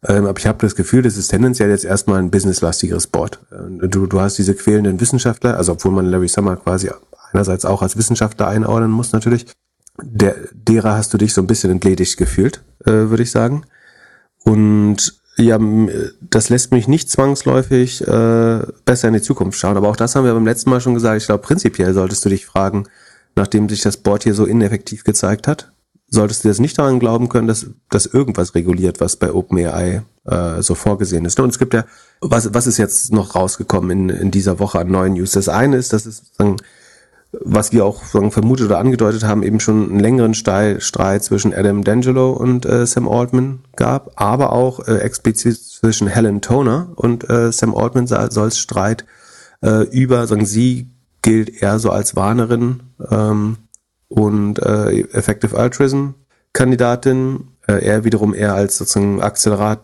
Ähm, 0.06 0.26
aber 0.26 0.38
ich 0.38 0.46
habe 0.46 0.58
das 0.58 0.74
Gefühl, 0.74 1.02
das 1.02 1.16
ist 1.16 1.28
tendenziell 1.28 1.70
jetzt 1.70 1.84
erstmal 1.84 2.18
ein 2.18 2.30
businesslastigeres 2.30 3.06
Board. 3.06 3.40
Äh, 3.50 3.88
du, 3.88 4.06
du 4.06 4.20
hast 4.20 4.36
diese 4.36 4.54
quälenden 4.54 5.00
Wissenschaftler, 5.00 5.56
also 5.56 5.72
obwohl 5.72 5.92
man 5.92 6.06
Larry 6.06 6.28
Summer 6.28 6.56
quasi 6.56 6.90
einerseits 7.32 7.64
auch 7.64 7.82
als 7.82 7.96
Wissenschaftler 7.96 8.48
einordnen 8.48 8.90
muss 8.90 9.12
natürlich, 9.12 9.46
der, 10.02 10.36
derer 10.52 10.94
hast 10.94 11.12
du 11.14 11.18
dich 11.18 11.32
so 11.32 11.40
ein 11.40 11.46
bisschen 11.46 11.70
entledigt 11.70 12.16
gefühlt, 12.16 12.62
äh, 12.84 12.90
würde 12.90 13.22
ich 13.22 13.30
sagen. 13.30 13.64
Und 14.44 15.19
ja, 15.40 15.58
das 16.20 16.48
lässt 16.48 16.72
mich 16.72 16.88
nicht 16.88 17.10
zwangsläufig 17.10 18.06
äh, 18.06 18.60
besser 18.84 19.08
in 19.08 19.14
die 19.14 19.22
Zukunft 19.22 19.58
schauen. 19.58 19.76
Aber 19.76 19.88
auch 19.88 19.96
das 19.96 20.14
haben 20.14 20.24
wir 20.24 20.34
beim 20.34 20.44
letzten 20.44 20.70
Mal 20.70 20.80
schon 20.80 20.94
gesagt. 20.94 21.20
Ich 21.20 21.26
glaube, 21.26 21.42
prinzipiell 21.42 21.94
solltest 21.94 22.24
du 22.24 22.28
dich 22.28 22.46
fragen, 22.46 22.84
nachdem 23.36 23.68
sich 23.68 23.82
das 23.82 23.96
Board 23.96 24.24
hier 24.24 24.34
so 24.34 24.44
ineffektiv 24.44 25.04
gezeigt 25.04 25.48
hat, 25.48 25.72
solltest 26.08 26.44
du 26.44 26.48
jetzt 26.48 26.60
nicht 26.60 26.78
daran 26.78 26.98
glauben 26.98 27.28
können, 27.28 27.48
dass, 27.48 27.66
dass 27.88 28.06
irgendwas 28.06 28.54
reguliert, 28.54 29.00
was 29.00 29.16
bei 29.16 29.32
OpenAI 29.32 30.02
äh, 30.24 30.62
so 30.62 30.74
vorgesehen 30.74 31.24
ist. 31.24 31.38
Und 31.40 31.50
es 31.50 31.58
gibt 31.58 31.74
ja, 31.74 31.84
was, 32.20 32.52
was 32.52 32.66
ist 32.66 32.78
jetzt 32.78 33.12
noch 33.12 33.34
rausgekommen 33.34 33.90
in, 33.90 34.08
in 34.10 34.30
dieser 34.30 34.58
Woche 34.58 34.80
an 34.80 34.90
neuen 34.90 35.14
News? 35.14 35.32
Das 35.32 35.48
eine 35.48 35.76
ist, 35.76 35.92
dass 35.92 36.06
es 36.06 36.32
sagen, 36.36 36.56
was 37.32 37.72
wir 37.72 37.84
auch 37.84 38.02
vermutet 38.02 38.66
oder 38.66 38.78
angedeutet 38.78 39.24
haben, 39.24 39.42
eben 39.42 39.60
schon 39.60 39.90
einen 39.90 40.00
längeren 40.00 40.34
Streit 40.34 41.22
zwischen 41.22 41.54
Adam 41.54 41.82
D'Angelo 41.82 42.32
und 42.32 42.66
äh, 42.66 42.86
Sam 42.86 43.08
Altman 43.08 43.60
gab, 43.76 44.12
aber 44.16 44.52
auch 44.52 44.86
äh, 44.88 44.98
explizit 44.98 45.56
zwischen 45.56 46.08
Helen 46.08 46.40
Toner 46.40 46.88
und 46.96 47.28
äh, 47.30 47.52
Sam 47.52 47.76
Altman 47.76 48.06
soll 48.06 48.48
es 48.48 48.58
Streit 48.58 49.04
äh, 49.62 49.84
über, 49.90 50.26
sagen 50.26 50.44
sie 50.44 50.90
gilt 51.22 51.62
eher 51.62 51.78
so 51.78 51.90
als 51.90 52.16
Warnerin 52.16 52.82
ähm, 53.10 53.58
und 54.08 54.58
äh, 54.58 55.00
Effective 55.12 55.56
Altruism 55.56 56.14
Kandidatin, 56.52 57.48
äh, 57.68 57.84
er 57.84 58.04
wiederum 58.04 58.34
eher 58.34 58.54
als 58.54 58.78
sozusagen 58.78 59.22
Accelerat 59.22 59.80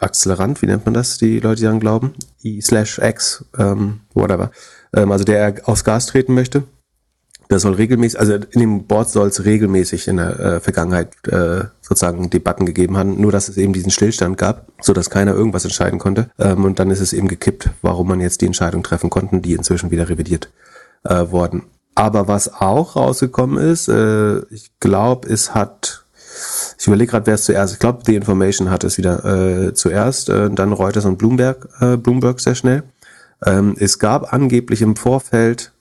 Accelerant, 0.00 0.62
wie 0.62 0.66
nennt 0.66 0.84
man 0.84 0.94
das, 0.94 1.18
die 1.18 1.40
Leute, 1.40 1.56
die 1.56 1.64
daran 1.64 1.80
glauben? 1.80 2.14
I 2.44 2.60
slash 2.62 3.00
X, 3.00 3.44
ähm, 3.58 4.00
whatever. 4.14 4.52
Ähm, 4.94 5.10
also 5.10 5.24
der 5.24 5.56
aufs 5.64 5.82
Gas 5.82 6.06
treten 6.06 6.34
möchte. 6.34 6.62
Das 7.48 7.62
soll 7.62 7.74
regelmäßig, 7.74 8.20
also 8.20 8.34
in 8.34 8.60
dem 8.60 8.84
Board 8.84 9.08
soll 9.08 9.28
es 9.28 9.44
regelmäßig 9.44 10.06
in 10.06 10.18
der 10.18 10.38
äh, 10.38 10.60
Vergangenheit 10.60 11.08
äh, 11.28 11.64
sozusagen 11.80 12.28
Debatten 12.28 12.66
gegeben 12.66 12.98
haben, 12.98 13.18
nur 13.18 13.32
dass 13.32 13.48
es 13.48 13.56
eben 13.56 13.72
diesen 13.72 13.90
Stillstand 13.90 14.36
gab, 14.36 14.68
so 14.82 14.92
dass 14.92 15.08
keiner 15.08 15.34
irgendwas 15.34 15.64
entscheiden 15.64 15.98
konnte. 15.98 16.28
Ähm, 16.38 16.66
und 16.66 16.78
dann 16.78 16.90
ist 16.90 17.00
es 17.00 17.14
eben 17.14 17.26
gekippt, 17.26 17.70
warum 17.80 18.08
man 18.08 18.20
jetzt 18.20 18.42
die 18.42 18.46
Entscheidung 18.46 18.82
treffen 18.82 19.08
konnten, 19.08 19.40
die 19.40 19.54
inzwischen 19.54 19.90
wieder 19.90 20.10
revidiert 20.10 20.50
äh, 21.04 21.30
worden. 21.30 21.64
Aber 21.94 22.28
was 22.28 22.52
auch 22.52 22.96
rausgekommen 22.96 23.58
ist, 23.58 23.88
äh, 23.88 24.40
ich 24.50 24.70
glaube, 24.78 25.28
es 25.28 25.54
hat, 25.54 26.04
ich 26.78 26.86
überlege 26.86 27.10
gerade, 27.10 27.26
wer 27.26 27.34
es 27.34 27.44
zuerst, 27.44 27.72
ich 27.72 27.80
glaube, 27.80 28.02
The 28.04 28.14
Information 28.14 28.70
hat 28.70 28.84
es 28.84 28.98
wieder 28.98 29.24
äh, 29.24 29.72
zuerst, 29.72 30.28
äh, 30.28 30.50
dann 30.50 30.72
Reuters 30.72 31.06
und 31.06 31.16
Bloomberg, 31.16 31.66
äh, 31.80 31.96
Bloomberg 31.96 32.40
sehr 32.40 32.54
schnell. 32.54 32.82
Ähm, 33.44 33.74
es 33.78 33.98
gab 33.98 34.32
angeblich 34.32 34.82
im 34.82 34.96
Vorfeld 34.96 35.72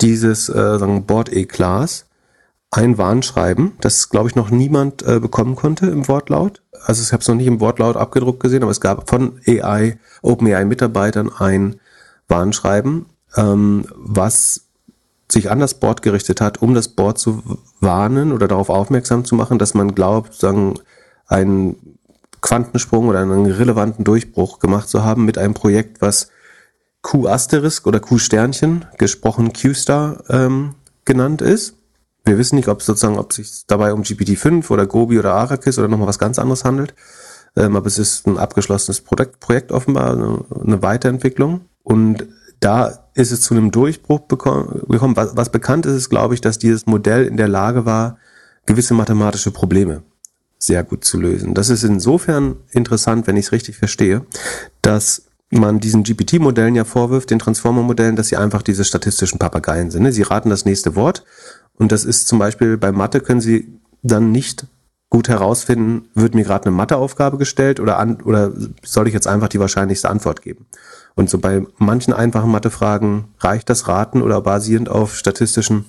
dieses 0.00 0.48
äh, 0.48 0.78
Board 1.06 1.32
E-Class 1.32 2.06
ein 2.70 2.98
Warnschreiben, 2.98 3.72
das 3.80 4.10
glaube 4.10 4.28
ich 4.28 4.34
noch 4.34 4.50
niemand 4.50 5.02
äh, 5.02 5.20
bekommen 5.20 5.54
konnte 5.54 5.86
im 5.86 6.08
Wortlaut. 6.08 6.62
Also 6.84 7.02
ich 7.02 7.12
habe 7.12 7.20
es 7.20 7.28
noch 7.28 7.36
nicht 7.36 7.46
im 7.46 7.60
Wortlaut 7.60 7.96
abgedruckt 7.96 8.40
gesehen, 8.40 8.62
aber 8.62 8.72
es 8.72 8.80
gab 8.80 9.08
von 9.08 9.40
AI, 9.46 9.98
OpenAI-Mitarbeitern 10.22 11.30
ein 11.38 11.76
Warnschreiben, 12.28 13.06
ähm, 13.36 13.86
was 13.94 14.62
sich 15.30 15.50
an 15.50 15.60
das 15.60 15.74
Board 15.74 16.02
gerichtet 16.02 16.40
hat, 16.40 16.62
um 16.62 16.74
das 16.74 16.88
Board 16.88 17.18
zu 17.18 17.42
warnen 17.80 18.32
oder 18.32 18.48
darauf 18.48 18.70
aufmerksam 18.70 19.24
zu 19.24 19.34
machen, 19.34 19.58
dass 19.58 19.74
man 19.74 19.94
glaubt, 19.94 20.34
sagen, 20.34 20.74
einen 21.26 21.98
Quantensprung 22.40 23.08
oder 23.08 23.20
einen 23.20 23.46
relevanten 23.46 24.04
Durchbruch 24.04 24.58
gemacht 24.58 24.88
zu 24.88 25.02
haben 25.04 25.24
mit 25.24 25.38
einem 25.38 25.54
Projekt, 25.54 26.02
was 26.02 26.28
Q-Asterisk 27.04 27.86
oder 27.86 28.00
Q-Sternchen, 28.00 28.86
gesprochen 28.98 29.52
Q-Star 29.52 30.24
ähm, 30.30 30.74
genannt 31.04 31.42
ist. 31.42 31.76
Wir 32.24 32.38
wissen 32.38 32.56
nicht, 32.56 32.68
ob 32.68 32.80
es 32.80 32.86
sozusagen, 32.86 33.18
ob 33.18 33.30
es 33.30 33.36
sich 33.36 33.66
dabei 33.66 33.92
um 33.92 34.02
GPT-5 34.02 34.70
oder 34.70 34.86
Gobi 34.86 35.18
oder 35.18 35.34
Arrakis 35.34 35.78
oder 35.78 35.86
nochmal 35.86 36.08
was 36.08 36.18
ganz 36.18 36.38
anderes 36.38 36.64
handelt. 36.64 36.94
Ähm, 37.56 37.76
aber 37.76 37.86
es 37.86 37.98
ist 37.98 38.26
ein 38.26 38.38
abgeschlossenes 38.38 39.02
Projekt, 39.02 39.38
Projekt 39.38 39.70
offenbar, 39.70 40.12
eine, 40.12 40.44
eine 40.64 40.82
Weiterentwicklung. 40.82 41.66
Und 41.82 42.26
da 42.60 43.10
ist 43.12 43.32
es 43.32 43.42
zu 43.42 43.52
einem 43.52 43.70
Durchbruch 43.70 44.26
gekommen. 44.26 44.82
Was, 45.14 45.36
was 45.36 45.52
bekannt 45.52 45.84
ist, 45.84 45.94
ist, 45.94 46.08
glaube 46.08 46.32
ich, 46.32 46.40
dass 46.40 46.58
dieses 46.58 46.86
Modell 46.86 47.26
in 47.26 47.36
der 47.36 47.48
Lage 47.48 47.84
war, 47.84 48.16
gewisse 48.64 48.94
mathematische 48.94 49.50
Probleme 49.50 50.02
sehr 50.58 50.82
gut 50.82 51.04
zu 51.04 51.20
lösen. 51.20 51.52
Das 51.52 51.68
ist 51.68 51.84
insofern 51.84 52.56
interessant, 52.70 53.26
wenn 53.26 53.36
ich 53.36 53.46
es 53.46 53.52
richtig 53.52 53.76
verstehe, 53.76 54.24
dass 54.80 55.26
man 55.58 55.80
diesen 55.80 56.02
GPT-Modellen 56.02 56.74
ja 56.74 56.84
vorwirft, 56.84 57.30
den 57.30 57.38
Transformer-Modellen, 57.38 58.16
dass 58.16 58.28
sie 58.28 58.36
einfach 58.36 58.62
diese 58.62 58.84
statistischen 58.84 59.38
Papageien 59.38 59.90
sind. 59.90 60.02
Ne? 60.02 60.12
Sie 60.12 60.22
raten 60.22 60.50
das 60.50 60.64
nächste 60.64 60.96
Wort 60.96 61.24
und 61.76 61.92
das 61.92 62.04
ist 62.04 62.28
zum 62.28 62.38
Beispiel 62.38 62.76
bei 62.76 62.92
Mathe 62.92 63.20
können 63.20 63.40
sie 63.40 63.80
dann 64.02 64.32
nicht 64.32 64.66
gut 65.10 65.28
herausfinden, 65.28 66.08
wird 66.14 66.34
mir 66.34 66.42
gerade 66.42 66.66
eine 66.66 66.74
Matheaufgabe 66.74 67.38
gestellt 67.38 67.78
oder, 67.78 67.98
an, 67.98 68.20
oder 68.22 68.52
soll 68.82 69.06
ich 69.06 69.14
jetzt 69.14 69.28
einfach 69.28 69.48
die 69.48 69.60
wahrscheinlichste 69.60 70.10
Antwort 70.10 70.42
geben? 70.42 70.66
Und 71.14 71.30
so 71.30 71.38
bei 71.38 71.64
manchen 71.78 72.12
einfachen 72.12 72.50
Mathefragen 72.50 73.28
reicht 73.38 73.70
das 73.70 73.86
Raten 73.86 74.22
oder 74.22 74.40
basierend 74.40 74.88
auf 74.88 75.16
statistischen 75.16 75.84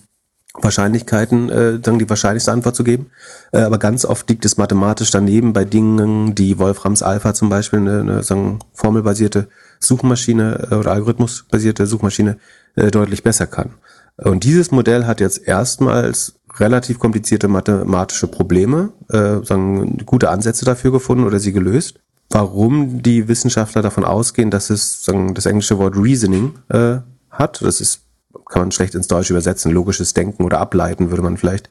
Wahrscheinlichkeiten, 0.62 1.50
äh, 1.50 1.80
dann 1.80 2.00
die 2.00 2.10
wahrscheinlichste 2.10 2.52
Antwort 2.52 2.76
zu 2.76 2.84
geben. 2.84 3.08
Äh, 3.52 3.60
aber 3.60 3.78
ganz 3.78 4.06
oft 4.06 4.30
liegt 4.30 4.46
es 4.46 4.58
mathematisch 4.58 5.12
daneben 5.12 5.54
bei 5.54 5.66
Dingen, 5.66 6.36
die 6.36 6.58
Wolframs 6.60 7.04
Alpha 7.04 7.34
zum 7.34 7.50
Beispiel, 7.50 7.80
eine, 7.80 8.00
eine 8.02 8.24
sagen, 8.24 8.60
formelbasierte 8.74 9.48
Suchmaschine 9.80 10.68
äh, 10.72 10.76
oder 10.76 10.92
algorithmusbasierte 10.92 11.86
Suchmaschine 11.86 12.38
äh, 12.76 12.92
deutlich 12.92 13.24
besser 13.24 13.48
kann. 13.48 13.72
Und 14.18 14.44
dieses 14.44 14.72
Modell 14.72 15.06
hat 15.06 15.20
jetzt 15.20 15.46
erstmals 15.46 16.36
relativ 16.58 17.00
komplizierte 17.00 17.48
mathematische 17.48 18.28
Probleme, 18.28 18.94
äh, 19.10 19.44
sagen, 19.44 19.98
gute 20.06 20.30
Ansätze 20.30 20.64
dafür 20.66 20.92
gefunden 20.92 21.26
oder 21.26 21.40
sie 21.40 21.52
gelöst. 21.52 22.00
Warum 22.30 23.04
die 23.04 23.28
Wissenschaftler 23.28 23.82
davon 23.82 24.06
ausgehen, 24.06 24.52
dass 24.52 24.70
es 24.70 25.04
sagen, 25.04 25.34
das 25.34 25.46
englische 25.46 25.78
Wort 25.78 25.96
Reasoning 25.98 26.54
äh, 26.70 26.98
hat, 27.30 27.62
das 27.62 27.82
ist 27.82 28.05
kann 28.50 28.62
man 28.62 28.72
schlecht 28.72 28.96
ins 28.96 29.08
Deutsche 29.08 29.34
übersetzen. 29.34 29.72
Logisches 29.72 30.14
Denken 30.14 30.44
oder 30.44 30.60
Ableiten 30.60 31.10
würde 31.10 31.24
man 31.24 31.38
vielleicht 31.38 31.70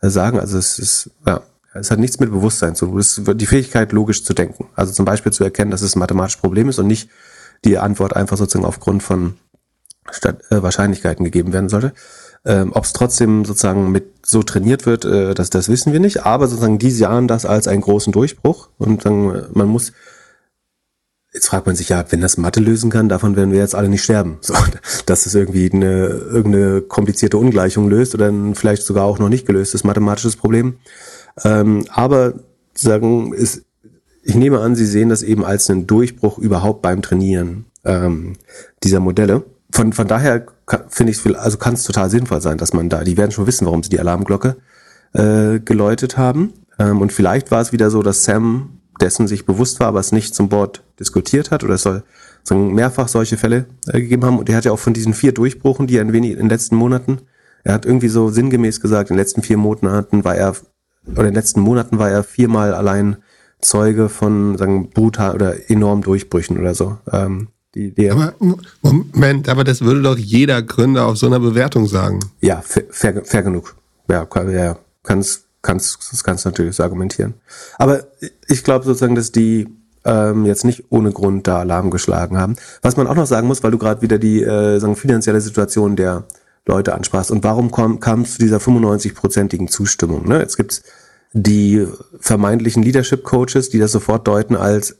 äh, 0.00 0.08
sagen. 0.08 0.38
Also 0.38 0.58
es 0.58 0.78
ist, 0.78 1.10
ja, 1.26 1.42
es 1.74 1.90
hat 1.90 1.98
nichts 1.98 2.20
mit 2.20 2.30
Bewusstsein 2.30 2.74
zu 2.74 2.86
tun. 2.86 2.98
Es 2.98 3.18
ist 3.18 3.30
die 3.34 3.46
Fähigkeit, 3.46 3.92
logisch 3.92 4.24
zu 4.24 4.34
denken. 4.34 4.68
Also 4.74 4.92
zum 4.92 5.04
Beispiel 5.04 5.32
zu 5.32 5.44
erkennen, 5.44 5.70
dass 5.70 5.82
es 5.82 5.96
ein 5.96 6.00
mathematisches 6.00 6.40
Problem 6.40 6.68
ist 6.68 6.78
und 6.78 6.86
nicht 6.86 7.08
die 7.64 7.78
Antwort 7.78 8.16
einfach 8.16 8.36
sozusagen 8.36 8.64
aufgrund 8.64 9.02
von 9.02 9.34
Statt, 10.10 10.42
äh, 10.50 10.62
Wahrscheinlichkeiten 10.62 11.24
gegeben 11.24 11.52
werden 11.52 11.68
sollte. 11.68 11.92
Ähm, 12.44 12.72
Ob 12.74 12.84
es 12.84 12.92
trotzdem 12.92 13.44
sozusagen 13.44 13.92
mit 13.92 14.26
so 14.26 14.42
trainiert 14.42 14.86
wird, 14.86 15.04
äh, 15.04 15.34
das, 15.34 15.50
das 15.50 15.68
wissen 15.68 15.92
wir 15.92 16.00
nicht. 16.00 16.24
Aber 16.24 16.48
sozusagen 16.48 16.78
die 16.78 16.90
sahen 16.90 17.28
das 17.28 17.44
als 17.44 17.68
einen 17.68 17.82
großen 17.82 18.12
Durchbruch 18.12 18.70
und 18.78 19.04
dann, 19.04 19.46
man 19.52 19.68
muss 19.68 19.92
Jetzt 21.32 21.46
fragt 21.46 21.66
man 21.66 21.76
sich 21.76 21.88
ja, 21.90 22.04
wenn 22.10 22.20
das 22.20 22.38
Mathe 22.38 22.58
lösen 22.58 22.90
kann, 22.90 23.08
davon 23.08 23.36
werden 23.36 23.52
wir 23.52 23.60
jetzt 23.60 23.76
alle 23.76 23.88
nicht 23.88 24.02
sterben. 24.02 24.38
So, 24.40 24.54
dass 25.06 25.26
es 25.26 25.34
irgendwie 25.34 25.70
eine 25.72 26.06
irgendeine 26.08 26.80
komplizierte 26.80 27.38
Ungleichung 27.38 27.88
löst 27.88 28.14
oder 28.14 28.28
ein 28.28 28.54
vielleicht 28.54 28.82
sogar 28.82 29.04
auch 29.04 29.18
noch 29.18 29.28
nicht 29.28 29.46
gelöstes 29.46 29.84
mathematisches 29.84 30.36
Problem. 30.36 30.78
Ähm, 31.44 31.84
aber 31.90 32.34
sagen 32.74 33.32
ist, 33.32 33.62
ich 34.22 34.34
nehme 34.34 34.60
an, 34.60 34.74
Sie 34.74 34.86
sehen 34.86 35.08
das 35.08 35.22
eben 35.22 35.44
als 35.44 35.70
einen 35.70 35.86
Durchbruch 35.86 36.38
überhaupt 36.38 36.82
beim 36.82 37.00
Trainieren 37.00 37.66
ähm, 37.84 38.34
dieser 38.82 39.00
Modelle. 39.00 39.44
Von, 39.72 39.92
von 39.92 40.08
daher 40.08 40.46
finde 40.88 41.12
ich 41.12 41.24
es, 41.24 41.34
also 41.34 41.58
kann 41.58 41.74
es 41.74 41.84
total 41.84 42.10
sinnvoll 42.10 42.40
sein, 42.40 42.58
dass 42.58 42.72
man 42.72 42.88
da, 42.88 43.04
die 43.04 43.16
werden 43.16 43.30
schon 43.30 43.46
wissen, 43.46 43.66
warum 43.66 43.82
sie 43.82 43.88
die 43.88 44.00
Alarmglocke 44.00 44.56
äh, 45.12 45.60
geläutet 45.60 46.18
haben. 46.18 46.52
Ähm, 46.78 47.00
und 47.00 47.12
vielleicht 47.12 47.50
war 47.50 47.60
es 47.60 47.72
wieder 47.72 47.90
so, 47.90 48.02
dass 48.02 48.24
Sam 48.24 48.79
dessen 49.00 49.28
sich 49.28 49.46
bewusst 49.46 49.80
war, 49.80 49.88
aber 49.88 50.00
es 50.00 50.12
nicht 50.12 50.34
zum 50.34 50.48
Board 50.48 50.82
diskutiert 50.98 51.50
hat 51.50 51.64
oder 51.64 51.74
es 51.74 51.82
soll 51.82 52.02
mehrfach 52.50 53.08
solche 53.08 53.36
Fälle 53.36 53.66
äh, 53.86 54.00
gegeben 54.00 54.24
haben. 54.24 54.38
Und 54.38 54.48
er 54.48 54.56
hat 54.56 54.64
ja 54.64 54.72
auch 54.72 54.78
von 54.78 54.94
diesen 54.94 55.14
vier 55.14 55.32
Durchbrüchen, 55.32 55.86
die 55.86 55.96
er 55.96 56.02
in, 56.02 56.12
wenig, 56.12 56.32
in 56.32 56.38
den 56.38 56.48
letzten 56.48 56.76
Monaten, 56.76 57.20
er 57.62 57.74
hat 57.74 57.84
irgendwie 57.84 58.08
so 58.08 58.30
sinngemäß 58.30 58.80
gesagt, 58.80 59.10
in 59.10 59.16
den 59.16 59.20
letzten 59.20 59.42
vier 59.42 59.58
Monaten 59.58 60.24
war 60.24 60.34
er, 60.34 60.56
oder 61.06 61.20
in 61.20 61.26
den 61.26 61.34
letzten 61.34 61.60
Monaten 61.60 61.98
war 61.98 62.10
er 62.10 62.24
viermal 62.24 62.74
allein 62.74 63.16
Zeuge 63.60 64.08
von, 64.08 64.56
sagen, 64.56 64.90
brutal 64.90 65.34
oder 65.34 65.70
enormen 65.70 66.02
Durchbrüchen 66.02 66.58
oder 66.58 66.74
so. 66.74 66.98
Ähm, 67.12 67.48
die, 67.74 67.94
die 67.94 68.10
aber, 68.10 68.34
Moment, 68.82 69.48
aber 69.48 69.62
das 69.62 69.82
würde 69.82 70.02
doch 70.02 70.18
jeder 70.18 70.62
Gründer 70.62 71.06
auf 71.06 71.18
so 71.18 71.26
einer 71.26 71.38
Bewertung 71.38 71.86
sagen. 71.86 72.20
Ja, 72.40 72.62
fair, 72.62 72.84
fair, 72.90 73.22
fair 73.24 73.42
genug. 73.42 73.76
Ja, 74.08 74.26
ja, 74.50 74.78
kann 75.04 75.20
es 75.20 75.44
kannst, 75.62 75.98
das 76.12 76.24
kannst 76.24 76.44
du 76.44 76.48
natürlich 76.48 76.76
so 76.76 76.82
argumentieren. 76.82 77.34
Aber 77.78 78.04
ich 78.48 78.64
glaube 78.64 78.84
sozusagen, 78.84 79.14
dass 79.14 79.32
die 79.32 79.68
ähm, 80.04 80.46
jetzt 80.46 80.64
nicht 80.64 80.84
ohne 80.90 81.12
Grund 81.12 81.46
da 81.46 81.58
Alarm 81.60 81.90
geschlagen 81.90 82.38
haben. 82.38 82.56
Was 82.82 82.96
man 82.96 83.06
auch 83.06 83.14
noch 83.14 83.26
sagen 83.26 83.46
muss, 83.46 83.62
weil 83.62 83.70
du 83.70 83.78
gerade 83.78 84.02
wieder 84.02 84.18
die 84.18 84.42
äh, 84.42 84.78
sagen, 84.78 84.96
finanzielle 84.96 85.40
Situation 85.40 85.96
der 85.96 86.24
Leute 86.66 86.94
ansprachst 86.94 87.30
und 87.30 87.44
warum 87.44 87.70
kam 87.70 88.22
es 88.22 88.34
zu 88.34 88.38
dieser 88.38 88.58
95-prozentigen 88.58 89.68
Zustimmung? 89.68 90.28
Ne? 90.28 90.38
Jetzt 90.38 90.56
gibt's 90.56 90.82
die 91.32 91.86
vermeintlichen 92.18 92.82
Leadership 92.82 93.24
Coaches, 93.24 93.70
die 93.70 93.78
das 93.78 93.92
sofort 93.92 94.26
deuten 94.26 94.56
als 94.56 94.96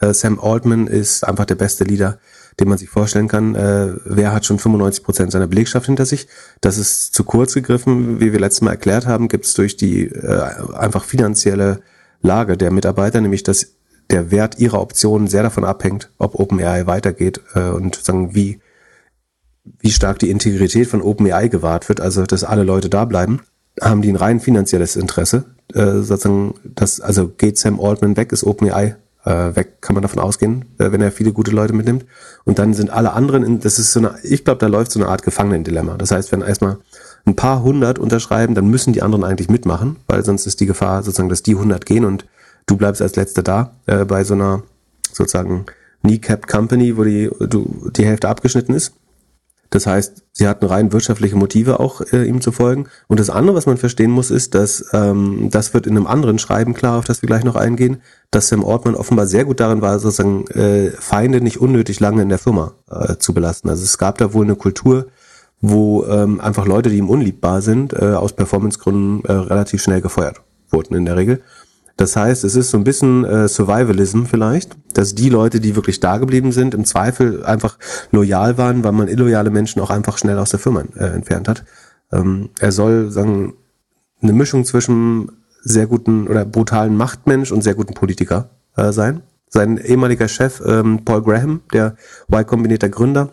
Äh, 0.00 0.14
Sam 0.14 0.40
Altman 0.40 0.86
ist 0.86 1.24
einfach 1.24 1.44
der 1.44 1.54
beste 1.54 1.84
Leader, 1.84 2.18
den 2.58 2.68
man 2.68 2.78
sich 2.78 2.88
vorstellen 2.88 3.28
kann. 3.28 3.54
Äh, 3.54 3.94
wer 4.04 4.32
hat 4.32 4.44
schon 4.44 4.58
95 4.58 5.04
Prozent 5.04 5.32
seiner 5.32 5.46
Belegschaft 5.46 5.86
hinter 5.86 6.06
sich? 6.06 6.26
Das 6.60 6.78
ist 6.78 7.14
zu 7.14 7.24
kurz 7.24 7.54
gegriffen, 7.54 8.20
wie 8.20 8.32
wir 8.32 8.40
letztes 8.40 8.62
Mal 8.62 8.72
erklärt 8.72 9.06
haben, 9.06 9.28
gibt 9.28 9.46
es 9.46 9.54
durch 9.54 9.76
die 9.76 10.06
äh, 10.06 10.42
einfach 10.74 11.04
finanzielle 11.04 11.80
Lage 12.22 12.56
der 12.56 12.70
Mitarbeiter, 12.70 13.20
nämlich 13.20 13.42
dass 13.42 13.74
der 14.10 14.30
Wert 14.30 14.58
ihrer 14.58 14.80
Optionen 14.80 15.28
sehr 15.28 15.42
davon 15.42 15.64
abhängt, 15.64 16.10
ob 16.18 16.34
OpenAI 16.34 16.86
weitergeht 16.86 17.40
äh, 17.54 17.68
und 17.68 17.94
sagen, 17.94 18.34
wie, 18.34 18.60
wie 19.78 19.90
stark 19.90 20.18
die 20.18 20.30
Integrität 20.30 20.88
von 20.88 21.00
OpenAI 21.00 21.48
gewahrt 21.48 21.88
wird, 21.88 22.00
also 22.00 22.24
dass 22.24 22.44
alle 22.44 22.64
Leute 22.64 22.90
da 22.90 23.04
bleiben, 23.04 23.40
haben 23.80 24.02
die 24.02 24.10
ein 24.10 24.16
rein 24.16 24.40
finanzielles 24.40 24.96
Interesse. 24.96 25.44
Äh, 25.72 26.00
sozusagen, 26.00 26.54
dass, 26.64 27.00
also 27.00 27.28
geht 27.28 27.56
Sam 27.56 27.80
Altman 27.80 28.16
weg, 28.16 28.32
ist 28.32 28.44
OpenAI 28.44 28.96
äh, 29.24 29.54
weg, 29.54 29.80
kann 29.80 29.94
man 29.94 30.02
davon 30.02 30.20
ausgehen, 30.20 30.64
äh, 30.78 30.92
wenn 30.92 31.00
er 31.00 31.12
viele 31.12 31.32
gute 31.32 31.50
Leute 31.50 31.72
mitnimmt. 31.72 32.06
Und 32.44 32.58
dann 32.58 32.74
sind 32.74 32.90
alle 32.90 33.12
anderen, 33.12 33.42
in, 33.44 33.60
das 33.60 33.78
ist 33.78 33.92
so 33.92 34.00
eine, 34.00 34.14
ich 34.22 34.44
glaube, 34.44 34.58
da 34.58 34.66
läuft 34.66 34.92
so 34.92 35.00
eine 35.00 35.08
Art 35.08 35.22
Gefangenendilemma. 35.22 35.96
Das 35.96 36.10
heißt, 36.10 36.32
wenn 36.32 36.42
erstmal 36.42 36.78
ein 37.26 37.36
paar 37.36 37.62
hundert 37.62 37.98
unterschreiben, 37.98 38.54
dann 38.54 38.68
müssen 38.68 38.92
die 38.92 39.02
anderen 39.02 39.24
eigentlich 39.24 39.50
mitmachen, 39.50 39.96
weil 40.06 40.24
sonst 40.24 40.46
ist 40.46 40.60
die 40.60 40.66
Gefahr 40.66 41.02
sozusagen, 41.02 41.28
dass 41.28 41.42
die 41.42 41.54
hundert 41.54 41.86
gehen 41.86 42.04
und 42.04 42.26
du 42.66 42.76
bleibst 42.76 43.02
als 43.02 43.16
Letzter 43.16 43.42
da 43.42 43.72
äh, 43.86 44.04
bei 44.04 44.24
so 44.24 44.34
einer 44.34 44.62
sozusagen 45.12 45.66
Kneecapped 46.02 46.48
Company, 46.48 46.96
wo 46.96 47.04
die, 47.04 47.30
du, 47.40 47.90
die 47.94 48.06
Hälfte 48.06 48.28
abgeschnitten 48.28 48.74
ist. 48.74 48.94
Das 49.70 49.86
heißt, 49.86 50.24
sie 50.32 50.48
hatten 50.48 50.66
rein 50.66 50.92
wirtschaftliche 50.92 51.36
Motive 51.36 51.78
auch 51.78 52.00
äh, 52.12 52.24
ihm 52.24 52.40
zu 52.40 52.50
folgen. 52.50 52.88
Und 53.06 53.20
das 53.20 53.30
andere, 53.30 53.56
was 53.56 53.66
man 53.66 53.76
verstehen 53.76 54.10
muss, 54.10 54.30
ist, 54.30 54.54
dass 54.54 54.90
ähm, 54.92 55.48
das 55.50 55.72
wird 55.72 55.86
in 55.86 55.96
einem 55.96 56.08
anderen 56.08 56.40
Schreiben 56.40 56.74
klar, 56.74 56.98
auf 56.98 57.04
das 57.04 57.22
wir 57.22 57.28
gleich 57.28 57.44
noch 57.44 57.54
eingehen, 57.54 58.02
dass 58.32 58.48
Sam 58.48 58.64
Ortman 58.64 58.96
offenbar 58.96 59.26
sehr 59.26 59.44
gut 59.44 59.60
darin 59.60 59.80
war, 59.80 59.98
sozusagen 60.00 60.46
äh, 60.48 60.90
Feinde 60.90 61.40
nicht 61.40 61.60
unnötig 61.60 62.00
lange 62.00 62.22
in 62.22 62.28
der 62.28 62.38
Firma 62.38 62.72
äh, 62.90 63.16
zu 63.16 63.32
belasten. 63.32 63.68
Also 63.68 63.84
es 63.84 63.96
gab 63.96 64.18
da 64.18 64.34
wohl 64.34 64.44
eine 64.44 64.56
Kultur, 64.56 65.06
wo 65.60 66.04
ähm, 66.04 66.40
einfach 66.40 66.66
Leute, 66.66 66.90
die 66.90 66.98
ihm 66.98 67.08
unliebbar 67.08 67.62
sind, 67.62 67.92
äh, 67.92 68.14
aus 68.14 68.32
Performancegründen 68.32 69.24
äh, 69.24 69.32
relativ 69.32 69.82
schnell 69.82 70.00
gefeuert 70.00 70.40
wurden 70.70 70.94
in 70.94 71.04
der 71.04 71.16
Regel. 71.16 71.42
Das 72.00 72.16
heißt, 72.16 72.44
es 72.44 72.56
ist 72.56 72.70
so 72.70 72.78
ein 72.78 72.84
bisschen 72.84 73.26
äh, 73.26 73.46
Survivalism 73.46 74.24
vielleicht, 74.24 74.74
dass 74.94 75.14
die 75.14 75.28
Leute, 75.28 75.60
die 75.60 75.76
wirklich 75.76 76.00
da 76.00 76.16
geblieben 76.16 76.50
sind, 76.50 76.72
im 76.72 76.86
Zweifel 76.86 77.44
einfach 77.44 77.76
loyal 78.10 78.56
waren, 78.56 78.82
weil 78.82 78.92
man 78.92 79.06
illoyale 79.06 79.50
Menschen 79.50 79.82
auch 79.82 79.90
einfach 79.90 80.16
schnell 80.16 80.38
aus 80.38 80.48
der 80.48 80.60
Firma 80.60 80.82
äh, 80.96 81.08
entfernt 81.08 81.46
hat. 81.46 81.62
Ähm, 82.10 82.48
er 82.58 82.72
soll 82.72 83.10
sagen 83.10 83.52
eine 84.22 84.32
Mischung 84.32 84.64
zwischen 84.64 85.30
sehr 85.60 85.86
guten 85.86 86.26
oder 86.26 86.46
brutalen 86.46 86.96
Machtmensch 86.96 87.52
und 87.52 87.60
sehr 87.60 87.74
guten 87.74 87.92
Politiker 87.92 88.48
äh, 88.76 88.92
sein. 88.92 89.20
Sein 89.50 89.76
ehemaliger 89.76 90.28
Chef 90.28 90.62
ähm, 90.64 91.04
Paul 91.04 91.22
Graham, 91.22 91.60
der 91.74 91.96
Y 92.32 92.46
Combinator 92.46 92.88
Gründer, 92.88 93.28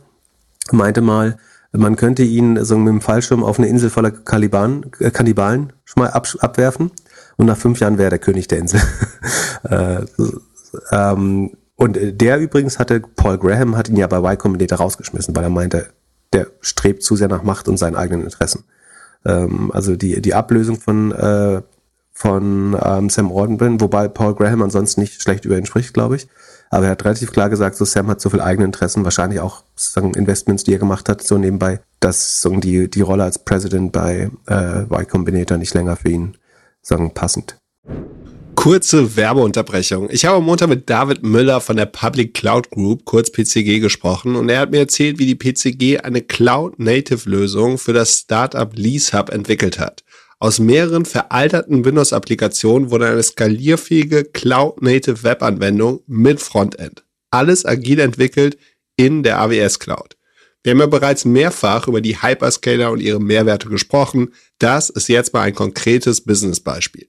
meinte 0.74 1.00
mal, 1.00 1.38
man 1.72 1.96
könnte 1.96 2.24
ihn 2.24 2.62
so 2.66 2.78
mit 2.78 2.90
dem 2.90 3.00
Fallschirm 3.00 3.46
auf 3.46 3.60
eine 3.60 3.70
Insel 3.70 3.90
voller 3.90 4.12
Kaliban, 4.12 4.88
äh, 5.00 5.10
Kannibalen 5.10 5.72
ab, 5.96 6.28
abwerfen 6.40 6.92
und 7.38 7.46
nach 7.46 7.58
fünf 7.58 7.80
Jahren 7.80 7.98
wäre 7.98 8.08
er 8.08 8.12
der 8.12 8.20
König 8.20 8.48
der 8.48 8.60
Insel. 8.60 8.82
äh, 9.70 10.04
ähm, 10.92 11.52
und 11.76 11.98
der 12.02 12.40
übrigens 12.40 12.80
hatte, 12.80 13.00
Paul 13.00 13.38
Graham 13.38 13.78
hat 13.78 13.88
ihn 13.90 13.98
ja 13.98 14.08
bei 14.08 14.18
Y 14.18 14.38
Combinator 14.38 14.80
rausgeschmissen, 14.80 15.36
weil 15.36 15.44
er 15.44 15.50
meinte, 15.50 15.88
der 16.34 16.48
strebt 16.62 17.04
zu 17.04 17.16
sehr 17.16 17.28
nach 17.28 17.44
Macht 17.44 17.68
und 17.68 17.78
seinen 17.78 17.96
eigenen 17.96 18.24
Interessen. 18.24 18.64
Ähm, 19.24 19.72
also 19.72 19.96
die, 19.96 20.22
die 20.22 20.34
Ablösung 20.34 20.80
von, 20.80 21.12
äh, 21.12 21.62
von 22.12 22.76
ähm, 22.84 23.10
Sam 23.10 23.32
Ordenbrand, 23.32 23.82
wobei 23.82 24.08
Paul 24.08 24.34
Graham 24.34 24.64
ansonsten 24.64 25.02
nicht 25.02 25.22
schlecht 25.22 25.46
über 25.46 25.58
ihn 25.58 25.68
spricht, 25.68 25.94
glaube 25.94 26.16
ich. 26.16 26.28
Aber 26.70 26.86
er 26.86 26.92
hat 26.92 27.06
relativ 27.06 27.32
klar 27.32 27.50
gesagt, 27.50 27.76
so 27.76 27.86
Sam 27.86 28.08
hat 28.08 28.20
so 28.20 28.30
viel 28.30 28.42
eigene 28.42 28.66
Interessen, 28.66 29.04
wahrscheinlich 29.04 29.40
auch 29.40 29.64
sagen, 29.76 30.16
Investments, 30.16 30.64
die 30.64 30.74
er 30.74 30.80
gemacht 30.80 31.08
hat, 31.08 31.22
so 31.22 31.38
nebenbei, 31.38 31.80
dass 32.00 32.42
sagen, 32.42 32.60
die, 32.60 32.90
die 32.90 33.02
Rolle 33.02 33.24
als 33.24 33.40
President 33.40 33.92
bei 33.92 34.32
äh, 34.48 34.82
Y 34.82 35.08
Combinator 35.08 35.58
nicht 35.58 35.76
länger 35.76 35.96
für 35.96 36.10
ihn 36.10 36.38
sagen, 36.88 37.14
passend. 37.14 37.58
Kurze 38.56 39.16
Werbeunterbrechung. 39.16 40.10
Ich 40.10 40.26
habe 40.26 40.38
am 40.38 40.46
Montag 40.46 40.68
mit 40.68 40.90
David 40.90 41.24
Müller 41.24 41.62
von 41.62 41.78
der 41.78 41.86
Public 41.86 42.34
Cloud 42.34 42.72
Group, 42.72 43.06
kurz 43.06 43.32
PCG, 43.32 43.80
gesprochen 43.80 44.36
und 44.36 44.50
er 44.50 44.60
hat 44.60 44.72
mir 44.72 44.80
erzählt, 44.80 45.20
wie 45.20 45.28
die 45.28 45.36
PCG 45.36 46.00
eine 46.00 46.22
Cloud-Native-Lösung 46.22 47.78
für 47.78 47.94
das 47.94 48.18
Startup 48.18 48.72
LeaseHub 48.76 49.30
entwickelt 49.30 49.80
hat. 49.80 50.04
Aus 50.40 50.60
mehreren 50.60 51.06
veralterten 51.06 51.86
Windows-Applikationen 51.86 52.90
wurde 52.90 53.08
eine 53.08 53.24
skalierfähige 53.24 54.26
Cloud-Native 54.26 55.24
Web-Anwendung 55.24 56.02
mit 56.08 56.42
Frontend. 56.42 57.04
Alles 57.32 57.66
agil 57.66 58.00
entwickelt 58.00 58.58
in 58.96 59.24
der 59.24 59.40
AWS 59.40 59.80
Cloud. 59.80 60.17
Wir 60.68 60.72
haben 60.72 60.82
ja 60.82 60.88
bereits 60.88 61.24
mehrfach 61.24 61.88
über 61.88 62.02
die 62.02 62.22
Hyperscaler 62.22 62.92
und 62.92 63.00
ihre 63.00 63.22
Mehrwerte 63.22 63.70
gesprochen. 63.70 64.34
Das 64.60 64.90
ist 64.90 65.08
jetzt 65.08 65.32
mal 65.32 65.44
ein 65.44 65.56
konkretes 65.56 66.20
Business-Beispiel. 66.20 67.08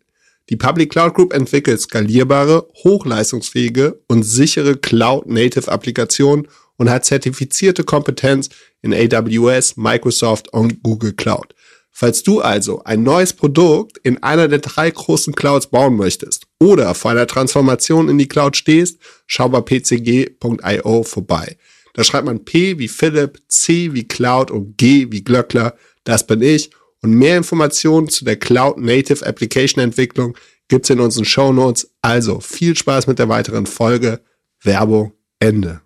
Die 0.49 0.55
Public 0.55 0.93
Cloud 0.93 1.15
Group 1.15 1.33
entwickelt 1.33 1.81
skalierbare, 1.81 2.69
hochleistungsfähige 2.85 4.01
und 4.07 4.23
sichere 4.23 4.77
Cloud-Native-Applikationen 4.77 6.47
und 6.77 6.89
hat 6.89 7.05
zertifizierte 7.05 7.83
Kompetenz 7.83 8.49
in 8.81 8.95
AWS, 8.95 9.77
Microsoft 9.77 10.53
und 10.53 10.85
Google 10.85 11.15
Cloud. 11.15 11.53
Falls 11.91 12.23
du 12.23 12.41
also 12.41 12.85
ein 12.85 13.03
neues 13.03 13.33
Produkt 13.33 13.99
in 14.05 14.23
einer 14.23 14.47
der 14.47 14.61
drei 14.61 14.89
großen 14.89 15.35
Clouds 15.35 15.67
bauen 15.67 15.97
möchtest 15.97 16.47
oder 16.61 16.95
vor 16.95 17.11
einer 17.11 17.27
Transformation 17.27 18.09
in 18.09 18.19
die 18.19 18.29
Cloud 18.29 18.57
stehst, 18.57 19.01
schau 19.27 19.49
bei 19.49 19.63
pcg.io 19.63 21.03
vorbei. 21.03 21.57
Da 21.99 22.05
schreibt 22.05 22.27
man 22.27 22.45
P 22.45 22.79
wie 22.79 22.87
Philipp, 22.87 23.41
C 23.49 23.93
wie 23.93 24.07
Cloud 24.07 24.53
und 24.53 24.79
G 24.79 25.09
wie 25.11 25.25
Glöckler. 25.25 25.75
Das 26.05 26.25
bin 26.25 26.43
ich. 26.43 26.71
Und 27.03 27.11
mehr 27.15 27.37
Informationen 27.37 28.09
zu 28.09 28.25
der 28.25 28.37
Cloud 28.37 28.79
Native 28.79 29.27
Application 29.27 29.83
Entwicklung 29.83 30.37
gibt's 30.69 30.91
in 30.91 31.01
unseren 31.01 31.25
Show 31.25 31.53
Notes. 31.53 31.91
Also 32.01 32.39
viel 32.39 32.77
Spaß 32.77 33.09
mit 33.09 33.19
der 33.19 33.29
weiteren 33.29 33.67
Folge. 33.67 34.21
Werbung 34.63 35.13
Ende. 35.41 35.81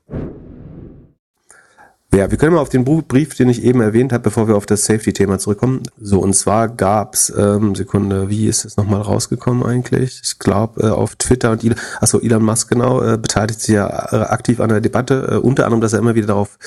Ja, 2.14 2.30
wir 2.30 2.36
können 2.36 2.52
mal 2.54 2.60
auf 2.60 2.68
den 2.68 2.84
Brief, 2.84 3.34
den 3.36 3.48
ich 3.48 3.64
eben 3.64 3.80
erwähnt 3.80 4.12
habe, 4.12 4.24
bevor 4.24 4.46
wir 4.46 4.54
auf 4.54 4.66
das 4.66 4.84
Safety-Thema 4.84 5.38
zurückkommen. 5.38 5.84
So, 5.98 6.20
und 6.20 6.34
zwar 6.34 6.68
gab's 6.68 7.32
ähm, 7.34 7.74
Sekunde, 7.74 8.28
wie 8.28 8.48
ist 8.48 8.66
es 8.66 8.76
nochmal 8.76 9.00
rausgekommen 9.00 9.64
eigentlich? 9.64 10.20
Ich 10.22 10.38
glaube, 10.38 10.82
äh, 10.82 10.90
auf 10.90 11.16
Twitter 11.16 11.52
und 11.52 11.64
Elon, 11.64 11.78
achso, 12.02 12.20
Elon 12.20 12.44
Musk 12.44 12.68
genau, 12.68 13.00
äh, 13.00 13.16
beteiligt 13.16 13.60
sich 13.62 13.74
ja 13.76 13.86
äh, 14.12 14.16
aktiv 14.26 14.60
an 14.60 14.68
der 14.68 14.82
Debatte, 14.82 15.26
äh, 15.30 15.36
unter 15.36 15.64
anderem, 15.64 15.80
dass 15.80 15.94
er 15.94 16.00
immer 16.00 16.14
wieder 16.14 16.26
darauf, 16.26 16.58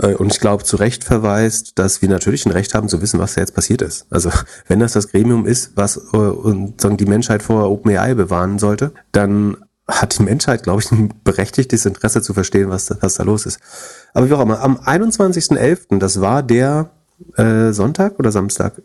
äh, 0.00 0.14
und 0.14 0.32
ich 0.32 0.40
glaube, 0.40 0.64
zu 0.64 0.74
Recht 0.74 1.04
verweist, 1.04 1.78
dass 1.78 2.02
wir 2.02 2.08
natürlich 2.08 2.44
ein 2.44 2.50
Recht 2.50 2.74
haben 2.74 2.88
zu 2.88 3.00
wissen, 3.00 3.20
was 3.20 3.34
da 3.34 3.40
jetzt 3.40 3.54
passiert 3.54 3.82
ist. 3.82 4.06
Also, 4.10 4.30
wenn 4.66 4.80
das 4.80 4.94
das 4.94 5.12
Gremium 5.12 5.46
ist, 5.46 5.76
was 5.76 5.96
äh, 6.12 6.16
und, 6.16 6.80
sagen, 6.80 6.96
die 6.96 7.06
Menschheit 7.06 7.44
vor 7.44 7.70
OpenAI 7.70 8.14
bewahren 8.14 8.58
sollte, 8.58 8.90
dann 9.12 9.58
hat 9.88 10.18
die 10.18 10.22
Menschheit, 10.22 10.62
glaube 10.62 10.82
ich, 10.82 10.92
ein 10.92 11.14
berechtigtes 11.24 11.86
Interesse 11.86 12.20
zu 12.20 12.34
verstehen, 12.34 12.68
was 12.68 12.86
da, 12.86 12.96
was 13.00 13.14
da 13.14 13.22
los 13.22 13.46
ist. 13.46 13.58
Aber 14.12 14.28
wie 14.28 14.34
auch 14.34 14.40
immer, 14.40 14.60
am 14.60 14.76
21.11., 14.76 15.98
das 15.98 16.20
war 16.20 16.42
der 16.42 16.90
äh, 17.36 17.72
Sonntag 17.72 18.18
oder 18.18 18.30
Samstag, 18.30 18.82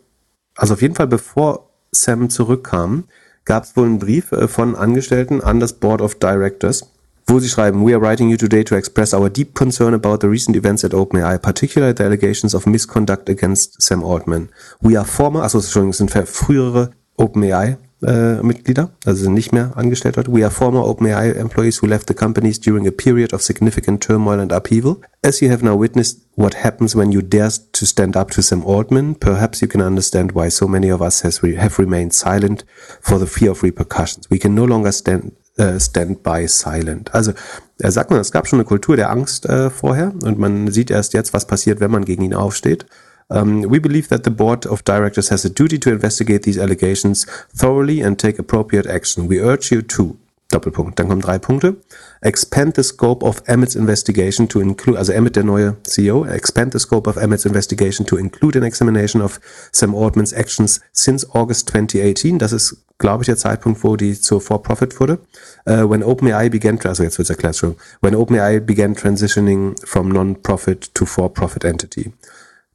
also 0.56 0.74
auf 0.74 0.82
jeden 0.82 0.94
Fall 0.94 1.06
bevor 1.06 1.70
Sam 1.92 2.30
zurückkam, 2.30 3.04
gab 3.44 3.64
es 3.64 3.76
wohl 3.76 3.86
einen 3.86 3.98
Brief 3.98 4.32
äh, 4.32 4.48
von 4.48 4.76
Angestellten 4.76 5.42
an 5.42 5.60
das 5.60 5.74
Board 5.74 6.00
of 6.00 6.14
Directors, 6.16 6.90
wo 7.26 7.38
sie 7.38 7.48
schreiben, 7.48 7.86
We 7.86 7.94
are 7.94 8.02
writing 8.02 8.30
you 8.30 8.36
today 8.36 8.64
to 8.64 8.74
express 8.74 9.12
our 9.12 9.28
deep 9.28 9.54
concern 9.54 9.94
about 9.94 10.18
the 10.20 10.26
recent 10.26 10.56
events 10.56 10.84
at 10.84 10.92
OpenAI, 10.92 11.38
particularly 11.38 11.94
the 11.96 12.04
allegations 12.04 12.54
of 12.54 12.66
misconduct 12.66 13.28
against 13.28 13.80
Sam 13.80 14.02
Altman. 14.02 14.48
We 14.80 14.98
are 14.98 15.06
former, 15.06 15.42
also 15.42 15.58
Entschuldigung, 15.58 15.90
es 15.90 15.98
sind 15.98 16.10
frühere 16.10 16.90
OpenAI 17.16 17.78
äh, 18.04 18.42
Mitglieder, 18.42 18.90
also 19.04 19.24
sind 19.24 19.34
nicht 19.34 19.52
mehr 19.52 19.72
angestellt 19.76 20.16
dort. 20.16 20.28
We 20.28 20.44
are 20.44 20.50
former 20.50 20.84
OpenAI 20.84 21.32
employees 21.32 21.82
who 21.82 21.86
left 21.86 22.08
the 22.08 22.14
companies 22.14 22.60
during 22.60 22.86
a 22.86 22.90
period 22.90 23.32
of 23.32 23.42
significant 23.42 24.02
turmoil 24.02 24.40
and 24.40 24.52
upheaval. 24.52 25.00
As 25.22 25.40
you 25.40 25.50
have 25.50 25.64
now 25.64 25.78
witnessed 25.78 26.20
what 26.36 26.62
happens 26.62 26.94
when 26.94 27.12
you 27.12 27.22
dare 27.22 27.50
to 27.72 27.86
stand 27.86 28.16
up 28.16 28.30
to 28.32 28.42
Sam 28.42 28.62
Altman, 28.64 29.16
perhaps 29.16 29.60
you 29.60 29.68
can 29.68 29.80
understand 29.80 30.32
why 30.32 30.50
so 30.50 30.68
many 30.68 30.90
of 30.90 31.00
us 31.00 31.22
has 31.22 31.42
re 31.42 31.56
have 31.56 31.78
remained 31.78 32.12
silent 32.12 32.64
for 33.00 33.18
the 33.18 33.26
fear 33.26 33.50
of 33.50 33.62
repercussions. 33.62 34.28
We 34.30 34.38
can 34.38 34.54
no 34.54 34.64
longer 34.64 34.92
stand 34.92 35.32
uh, 35.58 35.78
stand 35.78 36.22
by 36.22 36.46
silent. 36.46 37.14
Also 37.14 37.32
er 37.78 37.92
sagt 37.92 38.10
man, 38.10 38.20
es 38.20 38.32
gab 38.32 38.46
schon 38.46 38.58
eine 38.58 38.66
Kultur 38.66 38.96
der 38.96 39.10
Angst 39.10 39.46
äh, 39.46 39.70
vorher 39.70 40.12
und 40.22 40.38
man 40.38 40.70
sieht 40.70 40.90
erst 40.90 41.14
jetzt, 41.14 41.32
was 41.32 41.46
passiert, 41.46 41.80
wenn 41.80 41.90
man 41.90 42.04
gegen 42.04 42.22
ihn 42.22 42.34
aufsteht. 42.34 42.86
Um, 43.30 43.62
we 43.70 43.80
believe 43.80 44.08
that 44.08 44.24
the 44.24 44.30
board 44.30 44.66
of 44.66 44.84
directors 44.84 45.30
has 45.30 45.44
a 45.44 45.50
duty 45.50 45.78
to 45.78 45.90
investigate 45.90 46.42
these 46.42 46.58
allegations 46.58 47.26
thoroughly 47.56 48.02
and 48.02 48.18
take 48.18 48.38
appropriate 48.38 48.86
action. 48.86 49.28
We 49.28 49.40
urge 49.40 49.72
you 49.72 49.82
to 49.82 50.16
Doppelpunkt. 50.54 50.98
Dann 50.98 51.08
kommen 51.08 51.20
drei 51.20 51.38
Punkte. 51.38 51.76
Expand 52.20 52.76
the 52.76 52.82
scope 52.82 53.24
of 53.24 53.42
Emmett's 53.46 53.74
investigation 53.74 54.48
to 54.48 54.60
include, 54.60 54.96
also 54.96 55.12
Emmett, 55.12 55.36
der 55.36 55.44
neue 55.44 55.76
CEO, 55.86 56.24
expand 56.26 56.72
the 56.72 56.78
scope 56.78 57.08
of 57.08 57.16
Emmett's 57.16 57.44
investigation 57.44 58.06
to 58.06 58.16
include 58.16 58.56
an 58.56 58.62
examination 58.62 59.20
of 59.20 59.40
Sam 59.72 59.94
Altman's 59.94 60.32
actions 60.32 60.80
since 60.92 61.26
August 61.34 61.68
2018. 61.68 62.38
Das 62.38 62.52
ist, 62.52 62.84
glaube 62.98 63.22
ich, 63.22 63.26
der 63.26 63.36
Zeitpunkt, 63.36 63.82
wo 63.82 63.96
die 63.96 64.18
zur 64.18 64.40
For-Profit 64.40 65.00
wurde. 65.00 65.18
Uh, 65.66 65.88
when 65.88 66.02
OpenAI 66.02 66.48
began, 66.50 66.78
also 66.84 67.02
jetzt 67.02 67.18
wird's 67.18 67.30
erklärt 67.30 67.60
when 68.00 68.14
OpenAI 68.14 68.60
began 68.60 68.94
transitioning 68.94 69.74
from 69.84 70.08
non-profit 70.08 70.94
to 70.94 71.04
for-profit 71.04 71.64
entity. 71.64 72.12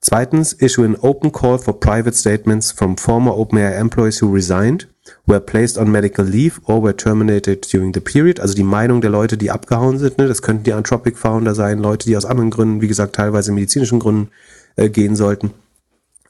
Zweitens, 0.01 0.53
issue 0.53 0.85
an 0.85 0.95
open 1.01 1.31
call 1.31 1.57
for 1.57 1.73
private 1.73 2.15
statements 2.15 2.71
from 2.71 2.95
former 2.95 3.31
OpenAI 3.31 3.77
employees 3.77 4.21
who 4.21 4.33
resigned 4.33 4.87
were 5.25 5.41
placed 5.41 5.77
on 5.77 5.91
medical 5.91 6.23
leave 6.23 6.59
or 6.65 6.81
were 6.81 6.95
terminated 6.95 7.61
during 7.69 7.93
the 7.93 7.99
period. 7.99 8.39
Also 8.39 8.53
die 8.53 8.63
Meinung 8.63 9.01
der 9.01 9.09
Leute, 9.09 9.37
die 9.37 9.51
abgehauen 9.51 9.97
sind. 9.97 10.17
Ne? 10.17 10.27
Das 10.27 10.41
könnten 10.41 10.63
die 10.63 10.73
Anthropic 10.73 11.17
Founder 11.17 11.53
sein, 11.53 11.79
Leute, 11.79 12.05
die 12.05 12.15
aus 12.15 12.25
anderen 12.25 12.49
Gründen, 12.49 12.81
wie 12.81 12.87
gesagt, 12.87 13.15
teilweise 13.15 13.51
medizinischen 13.51 13.99
Gründen 13.99 14.29
äh, 14.77 14.89
gehen 14.89 15.15
sollten, 15.15 15.51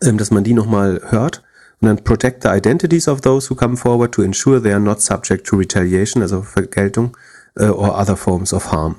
ähm, 0.02 0.18
dass 0.18 0.32
man 0.32 0.44
die 0.44 0.54
nochmal 0.54 1.02
hört. 1.10 1.44
Und 1.82 1.88
dann 1.88 2.04
protect 2.04 2.44
the 2.44 2.50
identities 2.50 3.08
of 3.08 3.22
those 3.22 3.50
who 3.50 3.56
come 3.56 3.78
forward 3.78 4.12
to 4.14 4.22
ensure 4.22 4.62
they 4.62 4.74
are 4.74 4.82
not 4.82 5.02
subject 5.02 5.46
to 5.48 5.56
retaliation, 5.56 6.22
also 6.22 6.42
Vergeltung, 6.42 7.16
uh, 7.60 7.70
or 7.70 7.98
other 7.98 8.18
forms 8.18 8.52
of 8.52 8.72
harm. 8.72 8.96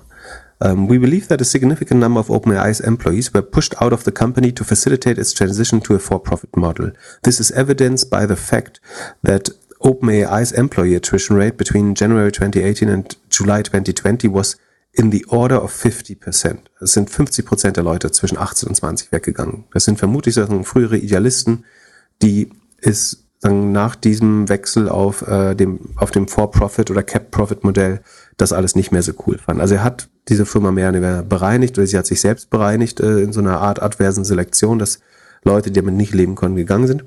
Um, 0.62 0.88
we 0.88 0.99
believe 0.99 1.29
that 1.29 1.40
a 1.40 1.44
significant 1.44 2.01
number 2.01 2.20
of 2.20 2.29
OpenAI's 2.29 2.81
employees 2.81 3.33
were 3.33 3.42
pushed 3.42 3.75
out 3.81 3.92
of 3.92 4.05
the 4.05 4.12
company 4.12 4.53
to 4.53 4.64
facilitate 4.64 5.18
its 5.18 5.33
transition 5.33 5.81
to 5.81 5.94
a 5.94 5.99
for-profit 5.99 6.55
model. 6.57 6.92
This 7.23 7.40
is 7.40 7.51
evidenced 7.51 8.11
by 8.11 8.27
the 8.27 8.37
fact 8.37 8.79
that 9.23 9.49
OpenAI's 9.81 10.53
employee 10.53 10.94
attrition 10.94 11.37
rate 11.37 11.57
between 11.57 11.94
January 11.94 12.31
2018 12.31 12.88
and 12.90 13.16
July 13.31 13.62
2020 13.62 14.29
was 14.29 14.57
in 14.92 15.11
the 15.11 15.25
order 15.29 15.62
of 15.62 15.73
50%. 15.73 16.59
Es 16.81 16.92
sind 16.92 17.09
50 17.09 17.46
Prozent 17.46 17.77
der 17.77 17.85
Leute 17.85 18.11
zwischen 18.11 18.37
18 18.37 18.68
und 18.68 18.75
20 18.75 19.12
weggegangen. 19.12 19.64
Das 19.73 19.85
sind 19.85 19.99
vermutlich 19.99 20.35
sagen, 20.35 20.64
frühere 20.64 20.99
Idealisten, 20.99 21.64
die 22.20 22.51
es 22.83 23.25
sagen, 23.38 23.73
nach 23.73 23.96
diesem 23.96 24.49
Wechsel 24.49 24.88
auf 24.88 25.27
äh, 25.27 25.55
dem 25.55 25.90
auf 25.96 26.11
dem 26.11 26.29
For-Profit 26.29 26.90
oder 26.90 27.03
Cap-Profit-Modell 27.03 28.01
das 28.37 28.53
alles 28.53 28.75
nicht 28.75 28.92
mehr 28.92 29.03
so 29.03 29.12
cool 29.27 29.38
fanden. 29.38 29.61
Also 29.61 29.77
er 29.77 29.85
hat 29.85 30.09
diese 30.31 30.47
Firma 30.47 30.71
mehr 30.71 30.88
oder 30.88 31.03
weniger 31.03 31.23
bereinigt 31.23 31.77
oder 31.77 31.87
sie 31.87 31.99
hat 31.99 32.07
sich 32.07 32.21
selbst 32.21 32.49
bereinigt 32.49 33.01
äh, 33.01 33.21
in 33.21 33.33
so 33.33 33.40
einer 33.40 33.61
Art 33.61 33.83
adversen 33.83 34.25
Selektion, 34.25 34.79
dass 34.79 35.01
Leute, 35.45 35.71
die 35.71 35.81
damit 35.81 35.95
nicht 35.95 36.14
leben 36.14 36.35
konnten, 36.35 36.57
gegangen 36.57 36.87
sind. 36.87 37.05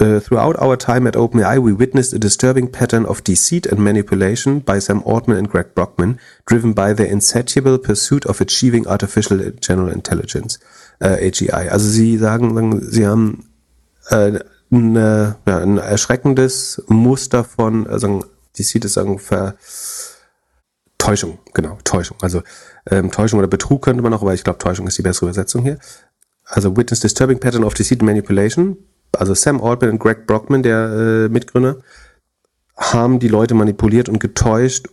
Uh, 0.00 0.18
throughout 0.18 0.60
our 0.60 0.76
time 0.76 1.06
at 1.06 1.16
OpenAI, 1.16 1.62
we 1.62 1.78
witnessed 1.78 2.12
a 2.12 2.18
disturbing 2.18 2.66
pattern 2.66 3.06
of 3.06 3.22
deceit 3.22 3.64
and 3.64 3.78
manipulation 3.78 4.60
by 4.60 4.80
Sam 4.80 5.04
Altman 5.04 5.36
and 5.36 5.48
Greg 5.48 5.72
Brockman, 5.72 6.18
driven 6.46 6.74
by 6.74 6.92
their 6.92 7.06
insatiable 7.06 7.78
pursuit 7.78 8.26
of 8.26 8.40
achieving 8.40 8.88
artificial 8.88 9.38
general 9.60 9.92
intelligence, 9.92 10.58
uh, 11.00 11.16
AGI. 11.20 11.70
Also 11.70 11.88
sie 11.88 12.18
sagen, 12.18 12.56
sagen 12.56 12.80
sie 12.90 13.06
haben 13.06 13.44
äh, 14.08 14.40
eine, 14.72 15.36
ja, 15.46 15.58
ein 15.58 15.78
erschreckendes 15.78 16.82
Muster 16.88 17.44
von, 17.44 17.86
also 17.86 18.24
Deceit 18.58 18.84
ist 18.84 18.94
sagen, 18.94 19.20
Ver, 19.20 19.54
Täuschung, 21.04 21.38
genau, 21.52 21.78
Täuschung. 21.84 22.16
Also 22.20 22.42
ähm, 22.90 23.10
Täuschung 23.10 23.38
oder 23.38 23.48
Betrug 23.48 23.82
könnte 23.82 24.02
man 24.02 24.14
auch, 24.14 24.22
aber 24.22 24.34
ich 24.34 24.44
glaube, 24.44 24.58
Täuschung 24.58 24.86
ist 24.86 24.98
die 24.98 25.02
bessere 25.02 25.26
Übersetzung 25.26 25.62
hier. 25.62 25.78
Also 26.44 26.76
Witness 26.76 27.00
Disturbing 27.00 27.40
Pattern 27.40 27.64
of 27.64 27.74
Deceit 27.74 28.00
and 28.00 28.06
Manipulation 28.06 28.76
also 29.16 29.34
Sam 29.34 29.62
Altman 29.62 29.90
und 29.90 29.98
Greg 29.98 30.26
Brockman, 30.26 30.62
der 30.62 31.26
äh, 31.26 31.28
Mitgründer, 31.28 31.78
haben 32.76 33.18
die 33.18 33.28
Leute 33.28 33.54
manipuliert 33.54 34.08
und 34.08 34.18
getäuscht, 34.18 34.88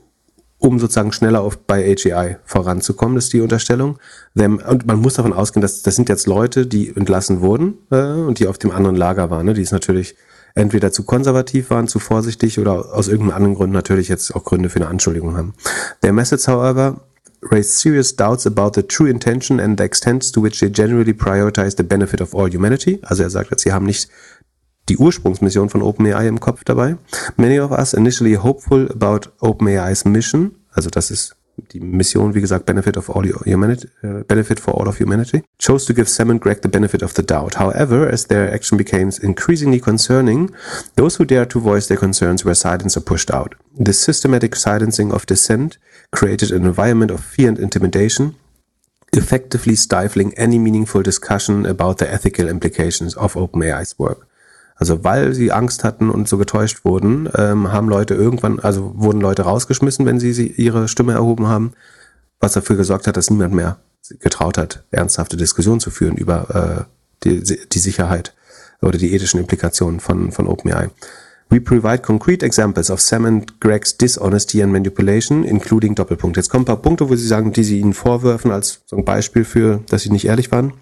um 0.59 0.77
sozusagen 0.77 1.11
schneller 1.11 1.41
auf 1.41 1.57
bei 1.57 1.91
AGI 1.91 2.37
voranzukommen, 2.45 3.15
das 3.15 3.25
ist 3.25 3.33
die 3.33 3.41
Unterstellung. 3.41 3.97
Und 4.35 4.85
man 4.85 4.99
muss 4.99 5.15
davon 5.15 5.33
ausgehen, 5.33 5.61
dass 5.61 5.81
das 5.81 5.95
sind 5.95 6.07
jetzt 6.07 6.27
Leute, 6.27 6.67
die 6.67 6.95
entlassen 6.95 7.41
wurden 7.41 7.79
äh, 7.89 7.95
und 7.95 8.37
die 8.39 8.47
auf 8.47 8.59
dem 8.59 8.71
anderen 8.71 8.95
Lager 8.95 9.31
waren, 9.31 9.47
ne? 9.47 9.53
die 9.55 9.61
es 9.61 9.71
natürlich 9.71 10.15
entweder 10.55 10.91
zu 10.91 11.03
konservativ 11.03 11.69
waren, 11.69 11.87
zu 11.87 11.99
vorsichtig 11.99 12.59
oder 12.59 12.93
aus 12.93 13.07
irgendeinem 13.07 13.35
anderen 13.35 13.55
Grund 13.55 13.73
natürlich 13.73 14.09
jetzt 14.09 14.35
auch 14.35 14.43
Gründe 14.43 14.69
für 14.69 14.77
eine 14.77 14.87
Anschuldigung 14.87 15.35
haben. 15.35 15.53
Their 16.01 16.13
message, 16.13 16.47
however, 16.47 17.01
raised 17.49 17.79
serious 17.79 18.15
doubts 18.15 18.45
about 18.45 18.71
the 18.75 18.83
true 18.83 19.09
intention 19.09 19.59
and 19.59 19.79
the 19.79 19.83
extent 19.83 20.31
to 20.33 20.43
which 20.43 20.59
they 20.59 20.69
generally 20.69 21.13
prioritize 21.13 21.75
the 21.75 21.83
benefit 21.83 22.21
of 22.21 22.35
all 22.35 22.49
humanity. 22.49 22.99
Also 23.03 23.23
er 23.23 23.29
sagt, 23.29 23.59
sie 23.59 23.71
haben 23.71 23.85
nicht 23.85 24.09
die 24.89 24.97
Ursprungsmission 24.97 25.69
von 25.69 25.81
OpenAI 25.81 26.27
im 26.27 26.39
Kopf 26.39 26.63
dabei. 26.63 26.97
Many 27.37 27.59
of 27.59 27.71
us 27.71 27.93
initially 27.93 28.35
hopeful 28.35 28.89
about 28.91 29.29
OpenAI's 29.39 30.05
mission, 30.05 30.55
also 30.71 30.89
das 30.89 31.11
ist 31.11 31.35
die 31.73 31.79
Mission, 31.79 32.33
wie 32.33 32.41
gesagt, 32.41 32.65
Benefit 32.65 32.97
of 32.97 33.09
all 33.09 33.23
humanity, 33.45 33.87
uh, 34.03 34.23
Benefit 34.23 34.59
for 34.59 34.73
all 34.73 34.87
of 34.87 34.97
humanity, 34.99 35.43
chose 35.57 35.85
to 35.85 35.93
give 35.93 36.09
Sam 36.09 36.29
and 36.29 36.41
Greg 36.41 36.61
the 36.61 36.69
benefit 36.69 37.01
of 37.01 37.13
the 37.13 37.23
doubt. 37.23 37.55
However, 37.55 38.09
as 38.09 38.25
their 38.25 38.53
action 38.53 38.77
became 38.77 39.11
increasingly 39.21 39.79
concerning, 39.79 40.49
those 40.95 41.15
who 41.15 41.25
dared 41.25 41.49
to 41.51 41.59
voice 41.59 41.87
their 41.87 41.97
concerns 41.97 42.43
were 42.43 42.55
silenced 42.55 42.97
or 42.97 43.01
pushed 43.01 43.31
out. 43.31 43.55
This 43.73 43.99
systematic 43.99 44.55
silencing 44.55 45.11
of 45.11 45.25
dissent 45.25 45.77
created 46.11 46.51
an 46.51 46.65
environment 46.65 47.11
of 47.11 47.23
fear 47.23 47.49
and 47.49 47.59
intimidation, 47.59 48.35
effectively 49.13 49.75
stifling 49.75 50.33
any 50.37 50.57
meaningful 50.57 51.01
discussion 51.01 51.65
about 51.65 51.97
the 51.97 52.11
ethical 52.11 52.47
implications 52.47 53.15
of 53.15 53.33
OpenAI's 53.33 53.97
work. 53.99 54.27
Also 54.81 55.03
weil 55.03 55.35
sie 55.35 55.51
Angst 55.51 55.83
hatten 55.83 56.09
und 56.09 56.27
so 56.27 56.39
getäuscht 56.39 56.85
wurden, 56.85 57.29
ähm, 57.35 57.71
haben 57.71 57.87
Leute 57.87 58.15
irgendwann, 58.15 58.59
also 58.59 58.93
wurden 58.95 59.21
Leute 59.21 59.43
rausgeschmissen, 59.43 60.07
wenn 60.07 60.19
sie, 60.19 60.33
sie 60.33 60.47
ihre 60.47 60.87
Stimme 60.87 61.13
erhoben 61.13 61.47
haben, 61.47 61.73
was 62.39 62.53
dafür 62.53 62.77
gesorgt 62.77 63.05
hat, 63.05 63.15
dass 63.15 63.29
niemand 63.29 63.53
mehr 63.53 63.77
getraut 64.21 64.57
hat, 64.57 64.83
ernsthafte 64.89 65.37
Diskussionen 65.37 65.79
zu 65.79 65.91
führen 65.91 66.17
über 66.17 66.87
äh, 66.89 67.23
die, 67.23 67.59
die 67.69 67.77
Sicherheit 67.77 68.33
oder 68.81 68.97
die 68.97 69.13
ethischen 69.13 69.39
Implikationen 69.39 69.99
von, 69.99 70.31
von 70.31 70.47
OpenAI. 70.47 70.89
We 71.51 71.61
provide 71.61 71.99
concrete 71.99 72.43
examples 72.43 72.89
of 72.89 73.01
Sam 73.01 73.25
and 73.25 73.61
Greg's 73.61 73.95
dishonesty 73.95 74.63
and 74.63 74.71
manipulation, 74.71 75.43
including 75.43 75.93
Doppelpunkt. 75.93 76.37
Jetzt 76.37 76.49
kommen 76.49 76.63
ein 76.63 76.65
paar 76.65 76.81
Punkte, 76.81 77.07
wo 77.07 77.15
sie 77.15 77.27
sagen, 77.27 77.53
die 77.53 77.63
sie 77.63 77.79
ihnen 77.79 77.93
vorwerfen 77.93 78.49
als 78.49 78.81
so 78.87 78.95
ein 78.95 79.05
Beispiel 79.05 79.43
für, 79.43 79.81
dass 79.89 80.01
sie 80.01 80.09
nicht 80.09 80.25
ehrlich 80.25 80.51
waren. 80.51 80.73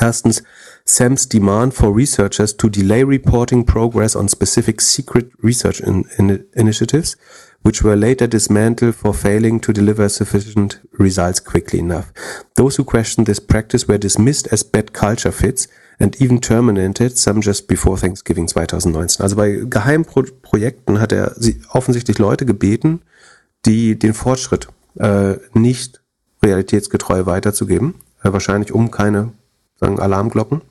Erstens, 0.00 0.42
Sam's 0.84 1.26
demand 1.26 1.74
for 1.74 1.92
researchers 1.92 2.52
to 2.56 2.68
delay 2.68 3.04
reporting 3.04 3.64
progress 3.64 4.16
on 4.16 4.28
specific 4.28 4.80
secret 4.80 5.30
research 5.42 5.80
in, 5.80 6.04
in 6.18 6.46
initiatives, 6.54 7.16
which 7.62 7.82
were 7.82 7.96
later 7.96 8.26
dismantled 8.26 8.94
for 8.94 9.12
failing 9.12 9.60
to 9.60 9.72
deliver 9.72 10.08
sufficient 10.08 10.80
results 10.92 11.40
quickly 11.40 11.80
enough. 11.80 12.12
Those 12.54 12.76
who 12.76 12.84
questioned 12.84 13.26
this 13.26 13.40
practice 13.40 13.88
were 13.88 13.98
dismissed 13.98 14.48
as 14.52 14.62
bad 14.62 14.92
culture 14.92 15.32
fits 15.32 15.68
and 16.00 16.16
even 16.22 16.40
terminated, 16.40 17.18
some 17.18 17.40
just 17.40 17.66
before 17.66 17.98
Thanksgiving 17.98 18.46
2019. 18.46 19.22
Also 19.22 19.36
bei 19.36 19.64
Geheimprojekten 19.68 21.00
hat 21.00 21.12
er 21.12 21.34
offensichtlich 21.72 22.18
Leute 22.18 22.46
gebeten, 22.46 23.02
die 23.66 23.98
den 23.98 24.14
Fortschritt 24.14 24.68
äh, 24.98 25.34
nicht 25.54 26.00
realitätsgetreu 26.42 27.26
weiterzugeben, 27.26 27.96
äh, 28.22 28.32
wahrscheinlich 28.32 28.72
um 28.72 28.92
keine 28.92 29.32
sagen, 29.80 29.98
Alarmglocken 29.98 30.62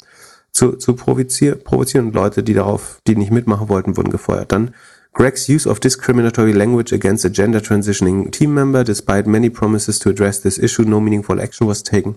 zu, 0.51 0.73
zu 0.73 0.95
provozieren, 0.95 1.59
und 2.07 2.15
Leute, 2.15 2.43
die 2.43 2.53
darauf, 2.53 2.99
die 3.07 3.15
nicht 3.15 3.31
mitmachen 3.31 3.69
wollten, 3.69 3.95
wurden 3.95 4.09
gefeuert. 4.09 4.51
Dann 4.51 4.73
Greg's 5.13 5.49
use 5.49 5.67
of 5.67 5.79
discriminatory 5.79 6.51
language 6.51 6.93
against 6.93 7.25
a 7.25 7.29
gender 7.29 7.59
transitioning 7.59 8.31
team 8.31 8.53
member, 8.53 8.83
despite 8.83 9.27
many 9.27 9.49
promises 9.49 9.97
to 9.99 10.09
address 10.09 10.41
this 10.41 10.59
issue, 10.59 10.83
no 10.83 10.99
meaningful 10.99 11.41
action 11.41 11.67
was 11.67 11.81
taken, 11.81 12.15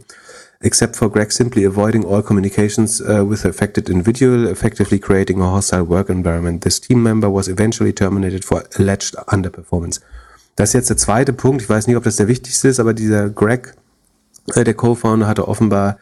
except 0.61 0.97
for 0.97 1.11
Greg 1.11 1.33
simply 1.33 1.65
avoiding 1.65 2.05
all 2.05 2.23
communications 2.23 3.01
uh, 3.01 3.25
with 3.27 3.47
affected 3.47 3.89
individual, 3.89 4.47
effectively 4.47 4.99
creating 4.99 5.41
a 5.41 5.51
hostile 5.51 5.85
work 5.85 6.11
environment. 6.11 6.63
This 6.63 6.79
team 6.79 7.03
member 7.03 7.31
was 7.33 7.49
eventually 7.49 7.95
terminated 7.95 8.45
for 8.45 8.65
alleged 8.79 9.17
underperformance. 9.29 10.01
Das 10.57 10.71
ist 10.71 10.75
jetzt 10.75 10.91
der 10.91 10.99
zweite 10.99 11.33
Punkt. 11.33 11.63
Ich 11.63 11.71
weiß 11.71 11.87
nicht, 11.87 11.97
ob 11.97 12.05
das 12.05 12.17
der 12.17 12.29
wichtigste 12.29 12.69
ist, 12.69 12.81
aber 12.81 12.93
dieser 12.93 13.31
Greg, 13.31 13.75
äh, 14.55 14.65
der 14.65 14.75
Co-Founder, 14.75 15.27
hatte 15.27 15.49
offenbar 15.49 15.97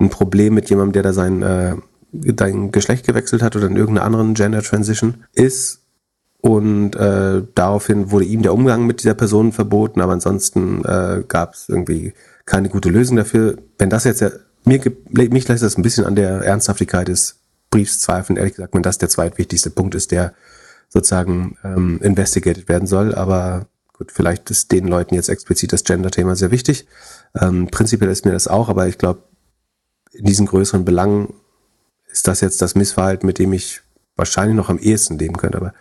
ein 0.00 0.10
Problem 0.10 0.54
mit 0.54 0.70
jemandem, 0.70 0.92
der 0.92 1.02
da 1.02 1.12
sein, 1.12 1.42
äh, 1.42 1.76
dein 2.12 2.72
Geschlecht 2.72 3.06
gewechselt 3.06 3.42
hat 3.42 3.54
oder 3.56 3.66
in 3.66 3.76
irgendeiner 3.76 4.06
anderen 4.06 4.34
Gender 4.34 4.62
Transition 4.62 5.24
ist. 5.34 5.82
Und 6.40 6.96
äh, 6.96 7.42
daraufhin 7.54 8.10
wurde 8.10 8.24
ihm 8.24 8.42
der 8.42 8.54
Umgang 8.54 8.86
mit 8.86 9.02
dieser 9.02 9.14
Person 9.14 9.52
verboten, 9.52 10.00
aber 10.00 10.14
ansonsten 10.14 10.82
äh, 10.84 11.22
gab 11.28 11.52
es 11.52 11.68
irgendwie 11.68 12.14
keine 12.46 12.70
gute 12.70 12.88
Lösung 12.88 13.16
dafür. 13.16 13.58
Wenn 13.78 13.90
das 13.90 14.04
jetzt 14.04 14.22
ja, 14.22 14.30
mir 14.64 14.80
mich 15.10 15.48
lässt 15.48 15.62
das 15.62 15.76
ein 15.76 15.82
bisschen 15.82 16.06
an 16.06 16.16
der 16.16 16.40
Ernsthaftigkeit 16.42 17.08
des 17.08 17.40
Briefs 17.70 18.00
zweifeln, 18.00 18.36
ehrlich 18.36 18.54
gesagt, 18.54 18.74
wenn 18.74 18.82
das 18.82 18.98
der 18.98 19.10
zweitwichtigste 19.10 19.70
Punkt 19.70 19.94
ist, 19.94 20.12
der 20.12 20.32
sozusagen 20.88 21.56
ähm, 21.62 22.00
investigated 22.02 22.68
werden 22.68 22.86
soll. 22.86 23.14
Aber 23.14 23.66
gut, 23.96 24.10
vielleicht 24.10 24.50
ist 24.50 24.72
den 24.72 24.88
Leuten 24.88 25.14
jetzt 25.14 25.28
explizit 25.28 25.72
das 25.72 25.84
Gender-Thema 25.84 26.34
sehr 26.36 26.50
wichtig. 26.50 26.86
Ähm, 27.38 27.68
prinzipiell 27.70 28.10
ist 28.10 28.24
mir 28.24 28.32
das 28.32 28.48
auch, 28.48 28.68
aber 28.68 28.88
ich 28.88 28.98
glaube, 28.98 29.22
in 30.20 30.26
diesen 30.26 30.46
größeren 30.46 30.84
Belangen 30.84 31.32
ist 32.12 32.28
das 32.28 32.42
jetzt 32.42 32.60
das 32.60 32.74
Missverhalten, 32.74 33.26
mit 33.26 33.38
dem 33.38 33.52
ich 33.54 33.80
wahrscheinlich 34.16 34.54
noch 34.56 34.68
am 34.68 34.78
ehesten 34.78 35.18
leben 35.18 35.38
könnte. 35.38 35.56
Aber 35.56 35.74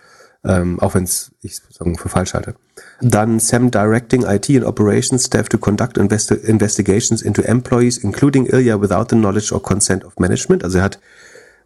ähm, 0.45 0.79
auch 0.79 0.95
wenn 0.95 1.03
ich 1.03 1.61
sagen 1.69 1.97
für 1.97 2.07
falsch 2.07 2.33
halte. 2.33 2.55
Dann 3.01 3.39
Sam 3.39 3.69
directing 3.69 4.23
IT 4.23 4.49
and 4.49 4.63
operations 4.63 5.25
staff 5.25 5.49
to 5.49 5.57
conduct 5.57 5.97
investi 5.97 6.35
investigations 6.35 7.21
into 7.21 7.41
employees, 7.41 7.97
including 7.97 8.45
Ilya 8.45 8.81
without 8.81 9.07
the 9.09 9.17
knowledge 9.17 9.53
or 9.53 9.61
consent 9.61 10.05
of 10.05 10.17
management. 10.17 10.63
Also 10.63 10.77
er 10.77 10.85
hat 10.85 10.99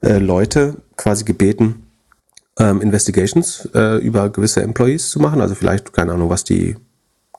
äh, 0.02 0.18
Leute 0.18 0.78
quasi 0.98 1.24
gebeten, 1.24 1.86
ähm, 2.58 2.82
Investigations 2.82 3.70
äh, 3.76 3.98
über 3.98 4.30
gewisse 4.30 4.64
Employees 4.64 5.12
zu 5.12 5.20
machen. 5.20 5.42
Also 5.42 5.54
vielleicht, 5.54 5.94
keine 5.94 6.14
Ahnung, 6.14 6.32
was 6.32 6.44
die 6.44 6.76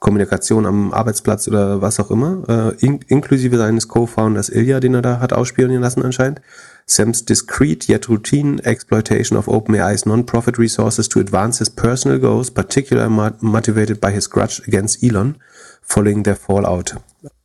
Kommunikation 0.05 0.67
am 0.67 0.93
Arbeitsplatz 0.93 1.49
oder 1.49 1.81
was 1.81 1.99
auch 1.99 2.11
immer, 2.11 2.43
äh, 2.47 2.85
in, 2.85 3.01
inklusive 3.09 3.57
seines 3.57 3.89
Co-Founders 3.89 4.51
Ilya, 4.51 4.79
den 4.79 4.93
er 4.93 5.01
da 5.01 5.19
hat 5.19 5.33
ausspionieren 5.33 5.83
lassen 5.83 6.03
anscheinend. 6.03 6.43
Sam's 6.85 7.25
discreet 7.25 7.89
yet 7.89 8.11
routine 8.11 8.63
exploitation 8.65 9.39
of 9.39 9.49
OpenAI's 9.49 10.05
non-profit 10.05 10.59
resources 10.59 11.09
to 11.09 11.21
advance 11.21 11.59
his 11.59 11.71
personal 11.71 12.19
goals, 12.19 12.51
particularly 12.51 13.33
motivated 13.41 13.99
by 13.99 14.11
his 14.11 14.29
grudge 14.29 14.61
against 14.69 15.03
Elon, 15.03 15.37
following 15.81 16.23
their 16.23 16.37
fallout. 16.37 16.97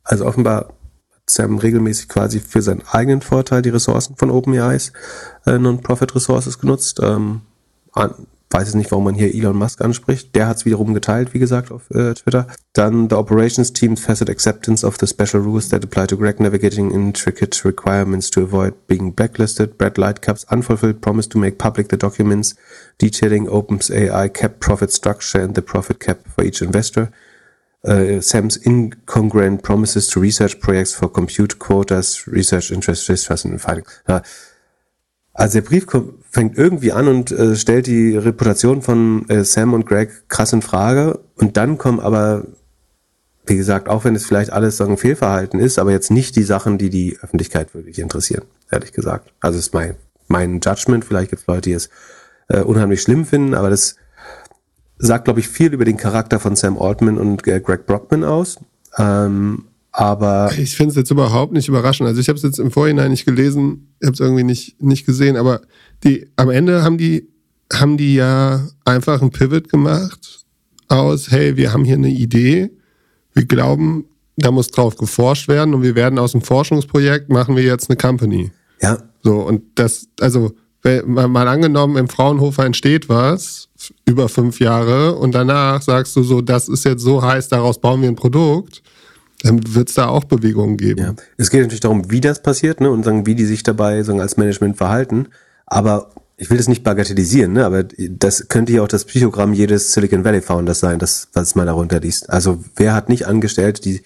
Also 0.04 0.26
offenbar 0.26 0.56
hat 0.56 0.74
Sam 1.30 1.56
regelmäßig 1.56 2.08
quasi 2.08 2.40
für 2.40 2.60
seinen 2.60 2.82
eigenen 2.92 3.22
Vorteil 3.22 3.62
die 3.62 3.70
Ressourcen 3.70 4.16
von 4.16 4.30
OpenAI's 4.30 4.92
äh, 5.46 5.58
Non-Profit 5.58 6.14
Resources 6.14 6.58
genutzt. 6.58 7.00
Ähm, 7.02 7.40
an, 7.92 8.26
weiß 8.50 8.68
es 8.68 8.74
nicht, 8.74 8.90
warum 8.90 9.04
man 9.04 9.14
hier 9.14 9.32
Elon 9.32 9.56
Musk 9.56 9.80
anspricht. 9.80 10.34
Der 10.34 10.48
hat 10.48 10.56
es 10.56 10.64
wiederum 10.64 10.92
geteilt, 10.92 11.34
wie 11.34 11.38
gesagt, 11.38 11.70
auf 11.70 11.88
äh, 11.90 12.14
Twitter. 12.14 12.48
Dann 12.72 13.08
the 13.08 13.14
operations 13.14 13.72
team's 13.72 14.00
facet 14.00 14.28
acceptance 14.28 14.84
of 14.84 14.96
the 14.98 15.06
special 15.06 15.40
rules 15.42 15.68
that 15.68 15.84
apply 15.84 16.06
to 16.08 16.16
Greg 16.16 16.40
navigating 16.40 16.90
intricate 16.90 17.64
requirements 17.64 18.28
to 18.30 18.42
avoid 18.42 18.74
being 18.88 19.14
blacklisted. 19.14 19.78
Brad 19.78 19.96
Lightcap's 19.96 20.44
unfulfilled 20.50 21.00
promise 21.00 21.28
to 21.28 21.38
make 21.38 21.58
public 21.58 21.88
the 21.88 21.96
documents 21.96 22.54
detailing 22.98 23.48
Opens 23.48 23.90
AI 23.90 24.28
cap 24.28 24.58
profit 24.58 24.92
structure 24.92 25.40
and 25.40 25.54
the 25.54 25.62
profit 25.62 26.00
cap 26.00 26.18
for 26.26 26.44
each 26.44 26.60
investor. 26.60 27.12
Uh, 27.82 28.20
Sam's 28.20 28.58
incongruent 28.58 29.62
promises 29.62 30.08
to 30.08 30.20
research 30.20 30.60
projects 30.60 30.92
for 30.92 31.08
compute 31.08 31.58
quotas, 31.58 32.26
research 32.26 32.70
interest, 32.70 33.06
trust 33.06 33.44
and 33.46 33.60
fighting. 33.60 33.86
Ja, 34.06 34.22
also 35.32 35.60
der 35.60 35.66
Brief 35.66 35.86
kommt, 35.86 36.19
fängt 36.30 36.56
irgendwie 36.56 36.92
an 36.92 37.08
und 37.08 37.32
äh, 37.32 37.56
stellt 37.56 37.86
die 37.86 38.16
Reputation 38.16 38.82
von 38.82 39.28
äh, 39.28 39.44
Sam 39.44 39.74
und 39.74 39.86
Greg 39.86 40.28
krass 40.28 40.52
in 40.52 40.62
Frage. 40.62 41.18
Und 41.36 41.56
dann 41.56 41.76
kommen 41.76 41.98
aber, 41.98 42.46
wie 43.46 43.56
gesagt, 43.56 43.88
auch 43.88 44.04
wenn 44.04 44.14
es 44.14 44.26
vielleicht 44.26 44.52
alles 44.52 44.76
so 44.76 44.86
ein 44.86 44.96
Fehlverhalten 44.96 45.58
ist, 45.58 45.78
aber 45.78 45.90
jetzt 45.90 46.10
nicht 46.10 46.36
die 46.36 46.44
Sachen, 46.44 46.78
die 46.78 46.88
die 46.88 47.18
Öffentlichkeit 47.20 47.74
wirklich 47.74 47.98
interessieren, 47.98 48.44
ehrlich 48.70 48.92
gesagt. 48.92 49.32
Also 49.40 49.58
ist 49.58 49.74
mein, 49.74 49.96
mein 50.28 50.60
Judgment. 50.60 51.04
Vielleicht 51.04 51.30
gibt 51.30 51.42
es 51.42 51.48
Leute, 51.48 51.62
die 51.62 51.72
es 51.72 51.90
äh, 52.48 52.60
unheimlich 52.60 53.02
schlimm 53.02 53.26
finden, 53.26 53.54
aber 53.54 53.68
das 53.68 53.96
sagt, 54.98 55.24
glaube 55.24 55.40
ich, 55.40 55.48
viel 55.48 55.72
über 55.72 55.84
den 55.84 55.96
Charakter 55.96 56.38
von 56.38 56.54
Sam 56.54 56.78
Altman 56.78 57.18
und 57.18 57.46
äh, 57.48 57.60
Greg 57.60 57.86
Brockman 57.86 58.22
aus. 58.22 58.60
Ähm, 58.98 59.66
aber 59.92 60.52
ich 60.56 60.76
finde 60.76 60.90
es 60.90 60.96
jetzt 60.96 61.10
überhaupt 61.10 61.52
nicht 61.52 61.68
überraschend. 61.68 62.08
Also 62.08 62.20
ich 62.20 62.28
habe 62.28 62.36
es 62.36 62.42
jetzt 62.42 62.58
im 62.58 62.70
Vorhinein 62.70 63.10
nicht 63.10 63.24
gelesen, 63.24 63.94
ich 64.00 64.06
habe 64.06 64.14
es 64.14 64.20
irgendwie 64.20 64.44
nicht, 64.44 64.80
nicht 64.80 65.06
gesehen, 65.06 65.36
aber 65.36 65.62
die, 66.04 66.28
am 66.36 66.50
Ende 66.50 66.84
haben 66.84 66.98
die, 66.98 67.28
haben 67.72 67.96
die 67.96 68.14
ja 68.14 68.68
einfach 68.84 69.20
ein 69.20 69.30
Pivot 69.30 69.68
gemacht 69.68 70.44
aus, 70.88 71.30
hey, 71.30 71.56
wir 71.56 71.72
haben 71.72 71.84
hier 71.84 71.96
eine 71.96 72.10
Idee, 72.10 72.70
wir 73.32 73.44
glauben, 73.44 74.04
da 74.36 74.50
muss 74.50 74.70
drauf 74.70 74.96
geforscht 74.96 75.48
werden 75.48 75.74
und 75.74 75.82
wir 75.82 75.94
werden 75.94 76.18
aus 76.18 76.32
dem 76.32 76.40
Forschungsprojekt 76.40 77.28
machen 77.28 77.56
wir 77.56 77.62
jetzt 77.62 77.90
eine 77.90 77.96
Company. 77.96 78.50
Ja. 78.80 78.98
So, 79.22 79.40
und 79.40 79.62
das, 79.74 80.08
also, 80.20 80.52
mal 81.06 81.46
angenommen, 81.46 81.96
im 81.96 82.08
Fraunhofer 82.08 82.64
entsteht 82.64 83.08
was, 83.08 83.68
über 84.06 84.28
fünf 84.28 84.60
Jahre, 84.60 85.16
und 85.16 85.34
danach 85.34 85.82
sagst 85.82 86.16
du 86.16 86.22
so, 86.22 86.40
das 86.40 86.68
ist 86.68 86.84
jetzt 86.84 87.02
so 87.02 87.22
heiß, 87.22 87.48
daraus 87.48 87.80
bauen 87.80 88.00
wir 88.00 88.08
ein 88.08 88.16
Produkt 88.16 88.82
dann 89.42 89.74
wird 89.74 89.88
es 89.88 89.94
da 89.94 90.08
auch 90.08 90.24
Bewegungen 90.24 90.76
geben. 90.76 91.00
Ja. 91.00 91.14
Es 91.38 91.50
geht 91.50 91.60
natürlich 91.60 91.80
darum, 91.80 92.10
wie 92.10 92.20
das 92.20 92.42
passiert 92.42 92.80
ne, 92.80 92.90
und 92.90 93.04
sagen, 93.04 93.26
wie 93.26 93.34
die 93.34 93.46
sich 93.46 93.62
dabei 93.62 94.02
sagen, 94.02 94.20
als 94.20 94.36
Management 94.36 94.76
verhalten. 94.76 95.28
Aber 95.66 96.10
ich 96.36 96.50
will 96.50 96.56
das 96.56 96.68
nicht 96.68 96.84
bagatellisieren, 96.84 97.52
ne, 97.52 97.64
aber 97.64 97.84
das 97.84 98.48
könnte 98.48 98.72
ja 98.72 98.82
auch 98.82 98.88
das 98.88 99.04
Psychogramm 99.04 99.52
jedes 99.52 99.92
Silicon 99.92 100.24
Valley 100.24 100.40
Founders 100.40 100.80
sein, 100.80 100.98
das, 100.98 101.28
was 101.32 101.54
man 101.54 101.66
darunter 101.66 102.00
liest. 102.00 102.30
Also 102.30 102.64
wer 102.76 102.94
hat 102.94 103.08
nicht 103.08 103.26
angestellt, 103.26 103.84
die, 103.84 104.02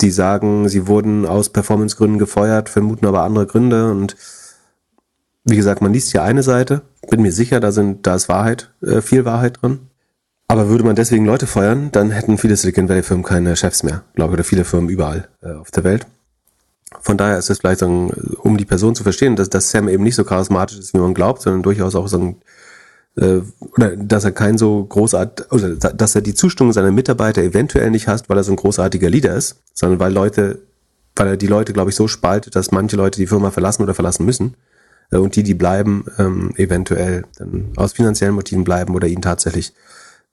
die 0.00 0.10
sagen, 0.10 0.68
sie 0.68 0.86
wurden 0.86 1.26
aus 1.26 1.50
Performancegründen 1.50 2.18
gefeuert, 2.18 2.68
vermuten 2.68 3.06
aber 3.06 3.22
andere 3.22 3.46
Gründe 3.46 3.90
und 3.90 4.16
wie 5.44 5.56
gesagt, 5.56 5.80
man 5.80 5.92
liest 5.92 6.12
hier 6.12 6.22
eine 6.22 6.42
Seite, 6.42 6.82
bin 7.08 7.22
mir 7.22 7.32
sicher, 7.32 7.60
da 7.60 7.72
sind, 7.72 8.06
da 8.06 8.14
ist 8.14 8.28
Wahrheit, 8.28 8.70
äh, 8.82 9.00
viel 9.00 9.24
Wahrheit 9.24 9.62
drin. 9.62 9.89
Aber 10.50 10.68
würde 10.68 10.82
man 10.82 10.96
deswegen 10.96 11.26
Leute 11.26 11.46
feuern, 11.46 11.92
dann 11.92 12.10
hätten 12.10 12.36
viele 12.36 12.56
Silicon 12.56 12.88
Valley 12.88 13.04
Firmen 13.04 13.24
keine 13.24 13.54
Chefs 13.54 13.84
mehr, 13.84 14.02
glaube 14.16 14.32
ich, 14.32 14.34
oder 14.34 14.42
viele 14.42 14.64
Firmen 14.64 14.90
überall 14.90 15.28
äh, 15.42 15.52
auf 15.52 15.70
der 15.70 15.84
Welt. 15.84 16.08
Von 17.00 17.16
daher 17.16 17.38
ist 17.38 17.50
es 17.50 17.58
vielleicht 17.58 17.78
so, 17.78 17.86
um 17.86 18.56
die 18.56 18.64
Person 18.64 18.96
zu 18.96 19.04
verstehen, 19.04 19.36
dass, 19.36 19.48
dass 19.48 19.70
Sam 19.70 19.88
eben 19.88 20.02
nicht 20.02 20.16
so 20.16 20.24
charismatisch 20.24 20.76
ist, 20.76 20.92
wie 20.92 20.98
man 20.98 21.14
glaubt, 21.14 21.40
sondern 21.40 21.62
durchaus 21.62 21.94
auch 21.94 22.08
so 22.08 22.34
äh, 23.14 23.42
oder 23.76 23.94
dass 23.96 24.24
er 24.24 24.32
kein 24.32 24.58
so 24.58 24.84
großart, 24.86 25.52
oder 25.52 25.76
dass 25.76 26.16
er 26.16 26.20
die 26.20 26.34
Zustimmung 26.34 26.72
seiner 26.72 26.90
Mitarbeiter 26.90 27.44
eventuell 27.44 27.92
nicht 27.92 28.08
hasst, 28.08 28.28
weil 28.28 28.36
er 28.36 28.42
so 28.42 28.52
ein 28.52 28.56
großartiger 28.56 29.08
Leader 29.08 29.36
ist, 29.36 29.62
sondern 29.72 30.00
weil 30.00 30.12
Leute, 30.12 30.62
weil 31.14 31.28
er 31.28 31.36
die 31.36 31.46
Leute, 31.46 31.72
glaube 31.72 31.90
ich, 31.90 31.96
so 31.96 32.08
spaltet, 32.08 32.56
dass 32.56 32.72
manche 32.72 32.96
Leute 32.96 33.20
die 33.20 33.28
Firma 33.28 33.52
verlassen 33.52 33.84
oder 33.84 33.94
verlassen 33.94 34.26
müssen 34.26 34.54
äh, 35.12 35.16
und 35.18 35.36
die, 35.36 35.44
die 35.44 35.54
bleiben, 35.54 36.06
ähm, 36.18 36.54
eventuell 36.56 37.22
dann 37.38 37.68
aus 37.76 37.92
finanziellen 37.92 38.34
Motiven 38.34 38.64
bleiben 38.64 38.96
oder 38.96 39.06
ihn 39.06 39.22
tatsächlich 39.22 39.74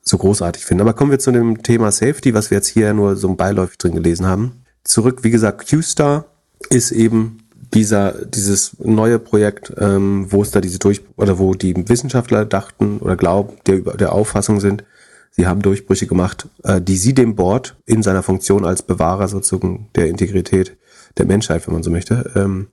so 0.07 0.17
großartig 0.17 0.65
finden. 0.65 0.81
Aber 0.81 0.93
kommen 0.93 1.11
wir 1.11 1.19
zu 1.19 1.31
dem 1.31 1.63
Thema 1.63 1.91
Safety, 1.91 2.33
was 2.33 2.51
wir 2.51 2.57
jetzt 2.57 2.67
hier 2.67 2.93
nur 2.93 3.15
so 3.15 3.33
beiläufig 3.33 3.77
drin 3.77 3.93
gelesen 3.95 4.25
haben. 4.25 4.63
Zurück, 4.83 5.23
wie 5.23 5.31
gesagt, 5.31 5.69
Q-Star 5.69 6.25
ist 6.69 6.91
eben 6.91 7.39
dieser, 7.73 8.25
dieses 8.25 8.77
neue 8.79 9.19
Projekt, 9.19 9.73
ähm, 9.77 10.31
wo 10.31 10.41
es 10.41 10.51
da 10.51 10.61
diese 10.61 10.79
durch, 10.79 11.01
oder 11.17 11.37
wo 11.37 11.53
die 11.53 11.75
Wissenschaftler 11.89 12.45
dachten 12.45 12.99
oder 12.99 13.15
glauben, 13.15 13.57
der, 13.65 13.79
der 13.79 14.13
Auffassung 14.13 14.59
sind, 14.59 14.83
sie 15.31 15.47
haben 15.47 15.61
Durchbrüche 15.61 16.07
gemacht, 16.07 16.47
äh, 16.63 16.81
die 16.81 16.97
sie 16.97 17.13
dem 17.13 17.35
Board 17.35 17.75
in 17.85 18.03
seiner 18.03 18.23
Funktion 18.23 18.65
als 18.65 18.81
Bewahrer 18.81 19.27
sozusagen 19.27 19.89
der 19.95 20.07
Integrität 20.07 20.77
der 21.17 21.25
Menschheit, 21.25 21.67
wenn 21.67 21.73
man 21.73 21.83
so 21.83 21.91
möchte, 21.91 22.31
ähm, 22.35 22.67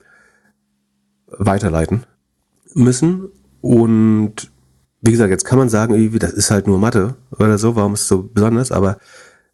weiterleiten 1.26 2.04
müssen. 2.74 3.28
Und 3.60 4.50
wie 5.04 5.12
gesagt, 5.12 5.30
jetzt 5.30 5.44
kann 5.44 5.58
man 5.58 5.68
sagen, 5.68 5.94
irgendwie, 5.94 6.18
das 6.18 6.32
ist 6.32 6.50
halt 6.50 6.66
nur 6.66 6.78
Mathe 6.78 7.14
oder 7.38 7.58
so, 7.58 7.76
warum 7.76 7.94
ist 7.94 8.02
es 8.02 8.08
so 8.08 8.22
besonders? 8.22 8.72
Aber 8.72 8.98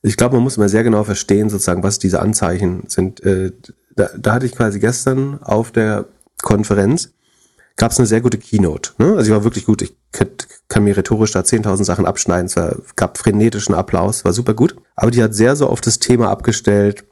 ich 0.01 0.17
glaube, 0.17 0.37
man 0.37 0.45
muss 0.45 0.57
immer 0.57 0.69
sehr 0.69 0.85
genau 0.85 1.03
verstehen, 1.03 1.51
sozusagen, 1.51 1.83
was 1.83 1.99
diese 1.99 2.21
Anzeichen 2.21 2.85
sind. 2.87 3.23
Äh, 3.25 3.53
da, 3.97 4.11
da 4.17 4.35
hatte 4.35 4.47
ich 4.47 4.55
quasi 4.55 4.79
gestern 4.79 5.43
auf 5.43 5.73
der 5.73 6.07
Konferenz, 6.41 7.11
gab 7.77 7.91
es 7.91 7.99
eine 7.99 8.07
sehr 8.07 8.21
gute 8.21 8.39
Keynote. 8.39 8.93
Ne? 8.99 9.17
Also 9.17 9.31
ich 9.31 9.31
war 9.31 9.45
wirklich 9.45 9.67
gut. 9.67 9.83
Ich 9.83 9.97
kann 10.69 10.85
mir 10.85 10.97
rhetorisch 10.97 11.33
da 11.33 11.41
10.000 11.41 11.85
Sachen 11.85 12.07
abschneiden. 12.07 12.47
Es 12.47 12.95
gab 12.95 13.19
frenetischen 13.19 13.75
Applaus, 13.75 14.25
war 14.25 14.33
super 14.33 14.55
gut. 14.55 14.77
Aber 14.95 15.11
die 15.11 15.23
hat 15.23 15.35
sehr 15.35 15.57
so 15.57 15.67
auf 15.67 15.81
das 15.81 15.99
Thema 15.99 16.31
abgestellt, 16.31 17.05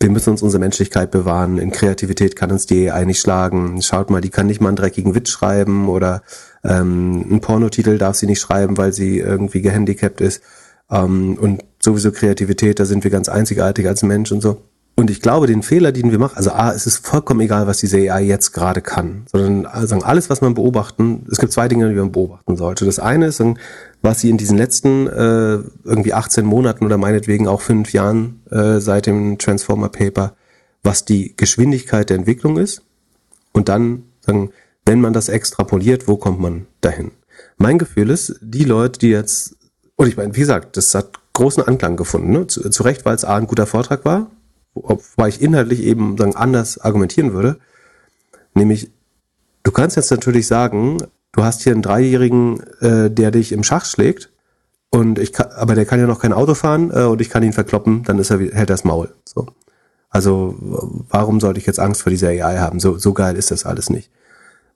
wir 0.00 0.10
müssen 0.10 0.30
uns 0.30 0.42
unsere 0.42 0.60
Menschlichkeit 0.60 1.10
bewahren. 1.10 1.58
In 1.58 1.70
Kreativität 1.70 2.36
kann 2.36 2.50
uns 2.50 2.66
die 2.66 2.90
AI 2.90 3.06
nicht 3.06 3.20
schlagen. 3.20 3.80
Schaut 3.80 4.10
mal, 4.10 4.20
die 4.20 4.28
kann 4.28 4.46
nicht 4.46 4.60
mal 4.60 4.68
einen 4.68 4.76
dreckigen 4.76 5.14
Witz 5.14 5.30
schreiben 5.30 5.88
oder 5.88 6.22
ähm, 6.66 7.24
einen 7.28 7.40
Pornotitel 7.40 7.98
darf 7.98 8.16
sie 8.16 8.26
nicht 8.26 8.40
schreiben, 8.40 8.76
weil 8.76 8.92
sie 8.92 9.18
irgendwie 9.18 9.62
gehandicapt 9.62 10.20
ist. 10.20 10.42
Ähm, 10.90 11.36
und 11.40 11.64
sowieso 11.80 12.12
Kreativität, 12.12 12.80
da 12.80 12.84
sind 12.84 13.04
wir 13.04 13.10
ganz 13.10 13.28
einzigartig 13.28 13.86
als 13.86 14.02
Mensch 14.02 14.32
und 14.32 14.40
so. 14.40 14.62
Und 14.98 15.10
ich 15.10 15.20
glaube, 15.20 15.46
den 15.46 15.62
Fehler, 15.62 15.92
den 15.92 16.10
wir 16.10 16.18
machen, 16.18 16.38
also 16.38 16.52
A, 16.52 16.72
es 16.72 16.86
ist 16.86 17.06
vollkommen 17.06 17.40
egal, 17.40 17.66
was 17.66 17.76
diese 17.78 17.98
AI 17.98 18.22
jetzt 18.22 18.52
gerade 18.52 18.80
kann, 18.80 19.26
sondern 19.30 19.66
also 19.66 19.94
alles, 19.96 20.30
was 20.30 20.40
man 20.40 20.54
beobachten, 20.54 21.26
es 21.30 21.36
gibt 21.36 21.52
zwei 21.52 21.68
Dinge, 21.68 21.90
die 21.90 21.94
man 21.94 22.12
beobachten 22.12 22.56
sollte. 22.56 22.86
Das 22.86 22.98
eine 22.98 23.26
ist, 23.26 23.42
was 24.00 24.20
sie 24.22 24.30
in 24.30 24.38
diesen 24.38 24.56
letzten 24.56 25.06
äh, 25.06 25.58
irgendwie 25.84 26.14
18 26.14 26.46
Monaten 26.46 26.86
oder 26.86 26.96
meinetwegen 26.96 27.46
auch 27.46 27.60
fünf 27.60 27.92
Jahren 27.92 28.40
äh, 28.50 28.80
seit 28.80 29.04
dem 29.04 29.36
Transformer 29.36 29.90
Paper, 29.90 30.34
was 30.82 31.04
die 31.04 31.36
Geschwindigkeit 31.36 32.08
der 32.08 32.16
Entwicklung 32.16 32.56
ist. 32.56 32.80
Und 33.52 33.68
dann, 33.68 34.04
sagen, 34.22 34.50
wenn 34.86 35.00
man 35.00 35.12
das 35.12 35.28
extrapoliert, 35.28 36.08
wo 36.08 36.16
kommt 36.16 36.40
man 36.40 36.66
dahin? 36.80 37.10
Mein 37.58 37.78
Gefühl 37.78 38.08
ist, 38.10 38.36
die 38.40 38.64
Leute, 38.64 39.00
die 39.00 39.08
jetzt, 39.08 39.56
und 39.96 40.06
ich 40.08 40.16
meine, 40.16 40.34
wie 40.34 40.40
gesagt, 40.40 40.76
das 40.76 40.94
hat 40.94 41.18
großen 41.34 41.62
Anklang 41.62 41.96
gefunden, 41.96 42.30
ne? 42.30 42.46
zu, 42.46 42.70
zu 42.70 42.82
Recht, 42.82 43.04
weil 43.04 43.14
es 43.14 43.24
A, 43.24 43.36
ein 43.36 43.46
guter 43.46 43.66
Vortrag 43.66 44.04
war, 44.04 44.30
wobei 44.74 45.28
ich 45.28 45.42
inhaltlich 45.42 45.82
eben 45.82 46.16
sagen, 46.16 46.36
anders 46.36 46.78
argumentieren 46.78 47.32
würde. 47.34 47.58
Nämlich, 48.54 48.90
du 49.64 49.72
kannst 49.72 49.96
jetzt 49.96 50.10
natürlich 50.10 50.46
sagen, 50.46 50.98
du 51.32 51.42
hast 51.42 51.62
hier 51.62 51.72
einen 51.72 51.82
Dreijährigen, 51.82 52.60
äh, 52.80 53.10
der 53.10 53.30
dich 53.32 53.52
im 53.52 53.64
Schach 53.64 53.84
schlägt, 53.84 54.30
und 54.90 55.18
ich 55.18 55.32
kann, 55.32 55.48
aber 55.52 55.74
der 55.74 55.84
kann 55.84 55.98
ja 55.98 56.06
noch 56.06 56.20
kein 56.20 56.32
Auto 56.32 56.54
fahren 56.54 56.90
äh, 56.90 57.02
und 57.02 57.20
ich 57.20 57.28
kann 57.28 57.42
ihn 57.42 57.52
verkloppen, 57.52 58.04
dann 58.04 58.18
ist 58.18 58.30
er 58.30 58.38
hält 58.38 58.70
das 58.70 58.84
Maul. 58.84 59.12
So. 59.24 59.46
Also 60.08 60.54
warum 61.10 61.40
sollte 61.40 61.58
ich 61.58 61.66
jetzt 61.66 61.80
Angst 61.80 62.02
vor 62.02 62.10
dieser 62.10 62.28
AI 62.28 62.58
haben? 62.58 62.80
So, 62.80 62.96
so 62.96 63.12
geil 63.12 63.36
ist 63.36 63.50
das 63.50 63.66
alles 63.66 63.90
nicht. 63.90 64.10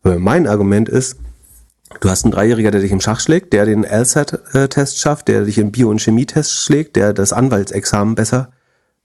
Mein 0.03 0.47
Argument 0.47 0.89
ist, 0.89 1.19
Du 1.99 2.09
hast 2.09 2.25
einen 2.25 2.33
Dreijähriger, 2.33 2.71
der 2.71 2.81
dich 2.81 2.93
im 2.93 3.01
Schach 3.01 3.19
schlägt, 3.19 3.53
der 3.53 3.67
den 3.67 3.83
LSAT-Test 3.83 5.01
schafft, 5.01 5.27
der 5.27 5.45
dich 5.45 5.59
im 5.59 5.73
Bio- 5.73 5.91
und 5.91 6.01
Chemie-Test 6.01 6.55
schlägt, 6.55 6.95
der 6.95 7.13
das 7.13 7.33
Anwaltsexamen 7.33 8.15
besser 8.15 8.53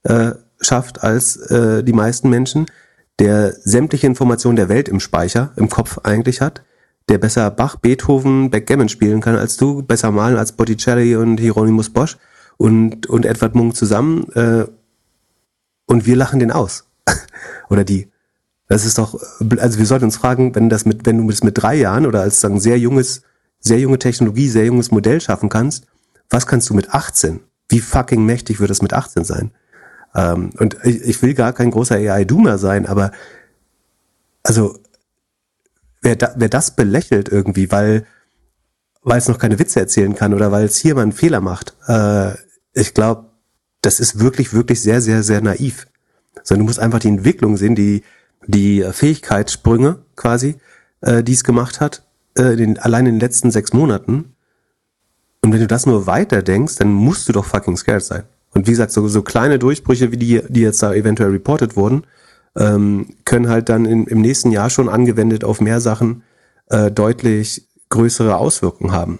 äh, 0.04 0.32
schafft 0.60 1.02
als 1.02 1.36
äh, 1.50 1.82
die 1.82 1.92
meisten 1.92 2.30
Menschen, 2.30 2.66
der 3.18 3.52
sämtliche 3.52 4.06
Informationen 4.06 4.56
der 4.56 4.68
Welt 4.68 4.88
im 4.88 5.00
Speicher, 5.00 5.52
im 5.56 5.68
Kopf 5.68 5.98
eigentlich 6.04 6.40
hat, 6.40 6.62
der 7.08 7.18
besser 7.18 7.50
Bach, 7.50 7.76
Beethoven, 7.76 8.50
Backgammon 8.50 8.88
spielen 8.88 9.20
kann 9.20 9.36
als 9.36 9.56
du, 9.56 9.82
besser 9.82 10.12
malen 10.12 10.38
als 10.38 10.52
Botticelli 10.52 11.16
und 11.16 11.38
Hieronymus 11.38 11.90
Bosch 11.90 12.16
und, 12.56 13.08
und 13.08 13.26
Edward 13.26 13.54
Munk 13.54 13.74
zusammen 13.74 14.30
äh, 14.34 14.64
und 15.86 16.06
wir 16.06 16.16
lachen 16.16 16.38
den 16.38 16.52
aus. 16.52 16.84
oder 17.68 17.84
die. 17.84 18.08
Das 18.68 18.84
ist 18.84 18.98
doch, 18.98 19.18
also 19.58 19.78
wir 19.78 19.86
sollten 19.86 20.06
uns 20.06 20.16
fragen, 20.16 20.54
wenn 20.54 20.68
das 20.68 20.84
mit, 20.84 21.06
wenn 21.06 21.18
du 21.18 21.30
das 21.30 21.42
mit 21.42 21.56
drei 21.56 21.76
Jahren 21.76 22.06
oder 22.06 22.22
als 22.22 22.40
sagen 22.40 22.60
sehr 22.60 22.78
junges, 22.78 23.22
sehr 23.60 23.78
junge 23.78 23.98
Technologie, 23.98 24.48
sehr 24.48 24.66
junges 24.66 24.90
Modell 24.90 25.20
schaffen 25.20 25.48
kannst, 25.48 25.86
was 26.30 26.46
kannst 26.46 26.68
du 26.70 26.74
mit 26.74 26.92
18? 26.92 27.40
Wie 27.68 27.80
fucking 27.80 28.24
mächtig 28.24 28.58
wird 28.58 28.70
das 28.70 28.82
mit 28.82 28.92
18 28.92 29.24
sein? 29.24 29.52
Ähm, 30.14 30.50
und 30.58 30.76
ich, 30.82 31.02
ich 31.02 31.22
will 31.22 31.34
gar 31.34 31.52
kein 31.52 31.70
großer 31.70 31.96
AI-Doomer 31.96 32.58
sein, 32.58 32.86
aber 32.86 33.12
also 34.42 34.78
wer, 36.02 36.16
da, 36.16 36.34
wer 36.36 36.48
das 36.48 36.74
belächelt 36.74 37.28
irgendwie, 37.28 37.70
weil 37.70 38.06
weil 39.06 39.18
es 39.18 39.28
noch 39.28 39.38
keine 39.38 39.60
Witze 39.60 39.78
erzählen 39.78 40.16
kann 40.16 40.34
oder 40.34 40.50
weil 40.50 40.64
es 40.64 40.78
hier 40.78 40.96
mal 40.96 41.02
einen 41.02 41.12
Fehler 41.12 41.40
macht, 41.40 41.76
äh, 41.86 42.32
ich 42.72 42.92
glaube, 42.92 43.26
das 43.80 44.00
ist 44.00 44.18
wirklich, 44.18 44.52
wirklich 44.52 44.82
sehr, 44.82 45.00
sehr, 45.00 45.22
sehr 45.22 45.40
naiv. 45.40 45.86
Sondern 46.42 46.66
du 46.66 46.70
musst 46.70 46.80
einfach 46.80 46.98
die 46.98 47.08
Entwicklung 47.08 47.56
sehen, 47.56 47.76
die, 47.76 48.02
die 48.46 48.84
Fähigkeitssprünge 48.90 49.98
quasi, 50.16 50.56
äh, 51.00 51.22
die 51.22 51.32
es 51.32 51.44
gemacht 51.44 51.80
hat, 51.80 52.02
äh, 52.36 52.56
den, 52.56 52.78
allein 52.78 53.06
in 53.06 53.14
den 53.14 53.20
letzten 53.20 53.50
sechs 53.50 53.72
Monaten. 53.72 54.34
Und 55.42 55.52
wenn 55.52 55.60
du 55.60 55.66
das 55.66 55.86
nur 55.86 56.06
weiter 56.06 56.42
denkst, 56.42 56.76
dann 56.76 56.92
musst 56.92 57.28
du 57.28 57.32
doch 57.32 57.44
fucking 57.44 57.76
scared 57.76 58.02
sein. 58.02 58.24
Und 58.50 58.66
wie 58.66 58.70
gesagt, 58.70 58.92
so, 58.92 59.06
so 59.08 59.22
kleine 59.22 59.58
Durchbrüche, 59.58 60.12
wie 60.12 60.16
die, 60.16 60.40
die 60.48 60.60
jetzt 60.60 60.82
da 60.82 60.94
eventuell 60.94 61.30
reported 61.30 61.76
wurden, 61.76 62.04
ähm, 62.56 63.10
können 63.24 63.48
halt 63.48 63.68
dann 63.68 63.84
in, 63.84 64.06
im 64.06 64.20
nächsten 64.20 64.50
Jahr 64.50 64.70
schon 64.70 64.88
angewendet 64.88 65.44
auf 65.44 65.60
mehr 65.60 65.80
Sachen 65.80 66.22
äh, 66.68 66.90
deutlich 66.90 67.68
größere 67.90 68.36
Auswirkungen 68.36 68.92
haben. 68.92 69.18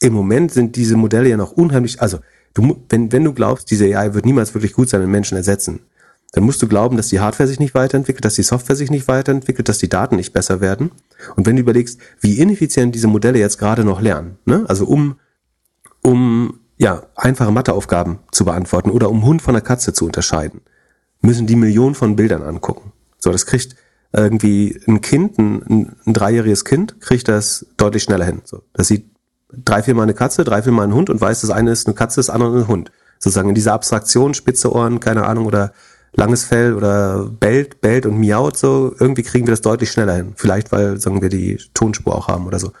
Im 0.00 0.12
Moment 0.12 0.52
sind 0.52 0.76
diese 0.76 0.96
Modelle 0.96 1.28
ja 1.28 1.36
noch 1.36 1.52
unheimlich, 1.52 2.02
also 2.02 2.18
du, 2.54 2.84
wenn, 2.90 3.10
wenn 3.12 3.24
du 3.24 3.32
glaubst, 3.32 3.70
diese 3.70 3.86
AI 3.86 4.14
wird 4.14 4.26
niemals 4.26 4.54
wirklich 4.54 4.74
gut 4.74 4.88
sein 4.88 5.02
und 5.02 5.10
Menschen 5.10 5.36
ersetzen, 5.36 5.80
dann 6.36 6.44
musst 6.44 6.60
du 6.60 6.68
glauben, 6.68 6.98
dass 6.98 7.08
die 7.08 7.18
Hardware 7.18 7.48
sich 7.48 7.60
nicht 7.60 7.74
weiterentwickelt, 7.74 8.22
dass 8.22 8.34
die 8.34 8.42
Software 8.42 8.76
sich 8.76 8.90
nicht 8.90 9.08
weiterentwickelt, 9.08 9.70
dass 9.70 9.78
die 9.78 9.88
Daten 9.88 10.16
nicht 10.16 10.34
besser 10.34 10.60
werden. 10.60 10.90
Und 11.34 11.46
wenn 11.46 11.56
du 11.56 11.62
überlegst, 11.62 11.98
wie 12.20 12.38
ineffizient 12.38 12.94
diese 12.94 13.06
Modelle 13.06 13.38
jetzt 13.38 13.56
gerade 13.56 13.84
noch 13.84 14.02
lernen, 14.02 14.36
ne? 14.44 14.66
also 14.68 14.84
um, 14.84 15.18
um 16.02 16.60
ja, 16.76 17.04
einfache 17.14 17.50
Matheaufgaben 17.50 18.18
zu 18.32 18.44
beantworten 18.44 18.90
oder 18.90 19.08
um 19.08 19.24
Hund 19.24 19.40
von 19.40 19.54
der 19.54 19.62
Katze 19.62 19.94
zu 19.94 20.04
unterscheiden, 20.04 20.60
müssen 21.22 21.46
die 21.46 21.56
Millionen 21.56 21.94
von 21.94 22.16
Bildern 22.16 22.42
angucken. 22.42 22.92
So, 23.18 23.32
das 23.32 23.46
kriegt 23.46 23.74
irgendwie 24.12 24.78
ein 24.86 25.00
Kind, 25.00 25.38
ein, 25.38 25.96
ein 26.04 26.12
dreijähriges 26.12 26.66
Kind, 26.66 27.00
kriegt 27.00 27.28
das 27.28 27.64
deutlich 27.78 28.02
schneller 28.02 28.26
hin. 28.26 28.42
So, 28.44 28.62
das 28.74 28.88
sieht 28.88 29.06
drei, 29.50 29.82
viermal 29.82 30.02
eine 30.02 30.12
Katze, 30.12 30.44
drei, 30.44 30.60
viermal 30.60 30.86
ein 30.86 30.94
Hund 30.94 31.08
und 31.08 31.18
weiß, 31.18 31.40
das 31.40 31.48
eine 31.48 31.70
ist 31.70 31.86
eine 31.86 31.94
Katze, 31.94 32.16
das 32.16 32.28
andere 32.28 32.58
ein 32.58 32.68
Hund. 32.68 32.92
Sozusagen 33.18 33.48
in 33.48 33.54
dieser 33.54 33.72
Abstraktion, 33.72 34.34
spitze 34.34 34.70
Ohren, 34.70 35.00
keine 35.00 35.24
Ahnung, 35.24 35.46
oder 35.46 35.72
langes 36.16 36.44
Fell 36.44 36.74
oder 36.74 37.24
bellt, 37.24 37.80
bellt 37.80 38.06
und 38.06 38.18
miaut 38.18 38.56
so, 38.56 38.94
irgendwie 38.98 39.22
kriegen 39.22 39.46
wir 39.46 39.52
das 39.52 39.60
deutlich 39.60 39.90
schneller 39.90 40.14
hin. 40.14 40.32
Vielleicht, 40.36 40.72
weil, 40.72 40.98
sagen 41.00 41.22
wir, 41.22 41.28
die 41.28 41.58
Tonspur 41.74 42.14
auch 42.14 42.28
haben 42.28 42.46
oder 42.46 42.58
so. 42.58 42.72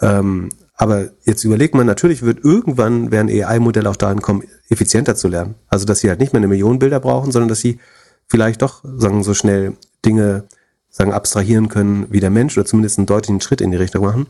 Ähm, 0.00 0.50
aber 0.74 1.08
jetzt 1.24 1.42
überlegt 1.44 1.74
man, 1.74 1.86
natürlich 1.86 2.22
wird 2.22 2.44
irgendwann, 2.44 3.10
werden 3.10 3.30
AI-Modelle 3.30 3.88
auch 3.88 3.96
dahin 3.96 4.20
kommen, 4.20 4.42
effizienter 4.68 5.16
zu 5.16 5.28
lernen. 5.28 5.54
Also, 5.68 5.86
dass 5.86 6.00
sie 6.00 6.10
halt 6.10 6.20
nicht 6.20 6.34
mehr 6.34 6.40
eine 6.40 6.48
Million 6.48 6.78
Bilder 6.78 7.00
brauchen, 7.00 7.32
sondern 7.32 7.48
dass 7.48 7.60
sie 7.60 7.80
vielleicht 8.28 8.60
doch, 8.60 8.84
sagen, 8.84 9.24
so 9.24 9.32
schnell 9.32 9.72
Dinge, 10.04 10.44
sagen, 10.90 11.12
abstrahieren 11.12 11.68
können 11.68 12.06
wie 12.10 12.20
der 12.20 12.30
Mensch 12.30 12.56
oder 12.58 12.66
zumindest 12.66 12.98
einen 12.98 13.06
deutlichen 13.06 13.40
Schritt 13.40 13.62
in 13.62 13.70
die 13.70 13.76
Richtung 13.78 14.04
machen. 14.04 14.26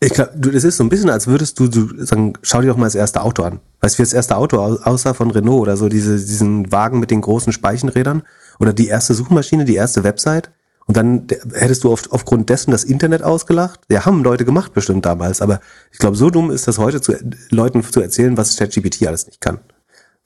Ich 0.00 0.12
glaube, 0.12 0.32
das 0.36 0.64
ist 0.64 0.76
so 0.76 0.84
ein 0.84 0.88
bisschen, 0.88 1.10
als 1.10 1.26
würdest 1.26 1.58
du, 1.58 1.68
du 1.68 2.04
sagen, 2.04 2.34
schau 2.42 2.60
dir 2.60 2.68
doch 2.68 2.76
mal 2.76 2.86
das 2.86 2.94
erste 2.94 3.22
Auto 3.22 3.42
an. 3.42 3.60
Weißt 3.84 3.96
du, 3.96 3.98
wie 3.98 4.04
das 4.04 4.14
erste 4.14 4.38
Auto 4.38 4.60
aussah 4.60 5.12
von 5.12 5.30
Renault 5.30 5.60
oder 5.60 5.76
so, 5.76 5.90
diese, 5.90 6.16
diesen 6.16 6.72
Wagen 6.72 7.00
mit 7.00 7.10
den 7.10 7.20
großen 7.20 7.52
Speichenrädern 7.52 8.22
oder 8.58 8.72
die 8.72 8.88
erste 8.88 9.12
Suchmaschine, 9.12 9.66
die 9.66 9.74
erste 9.74 10.04
Website? 10.04 10.50
Und 10.86 10.96
dann 10.96 11.26
hättest 11.52 11.84
du 11.84 11.92
oft 11.92 12.10
aufgrund 12.10 12.48
dessen 12.48 12.70
das 12.70 12.84
Internet 12.84 13.22
ausgelacht. 13.22 13.80
Ja, 13.90 14.06
haben 14.06 14.24
Leute 14.24 14.46
gemacht 14.46 14.72
bestimmt 14.72 15.04
damals, 15.04 15.42
aber 15.42 15.60
ich 15.92 15.98
glaube, 15.98 16.16
so 16.16 16.30
dumm 16.30 16.50
ist 16.50 16.66
das 16.66 16.78
heute 16.78 17.02
zu 17.02 17.12
Leuten 17.50 17.84
zu 17.84 18.00
erzählen, 18.00 18.38
was 18.38 18.56
ChatGPT 18.56 19.06
alles 19.06 19.26
nicht 19.26 19.42
kann. 19.42 19.58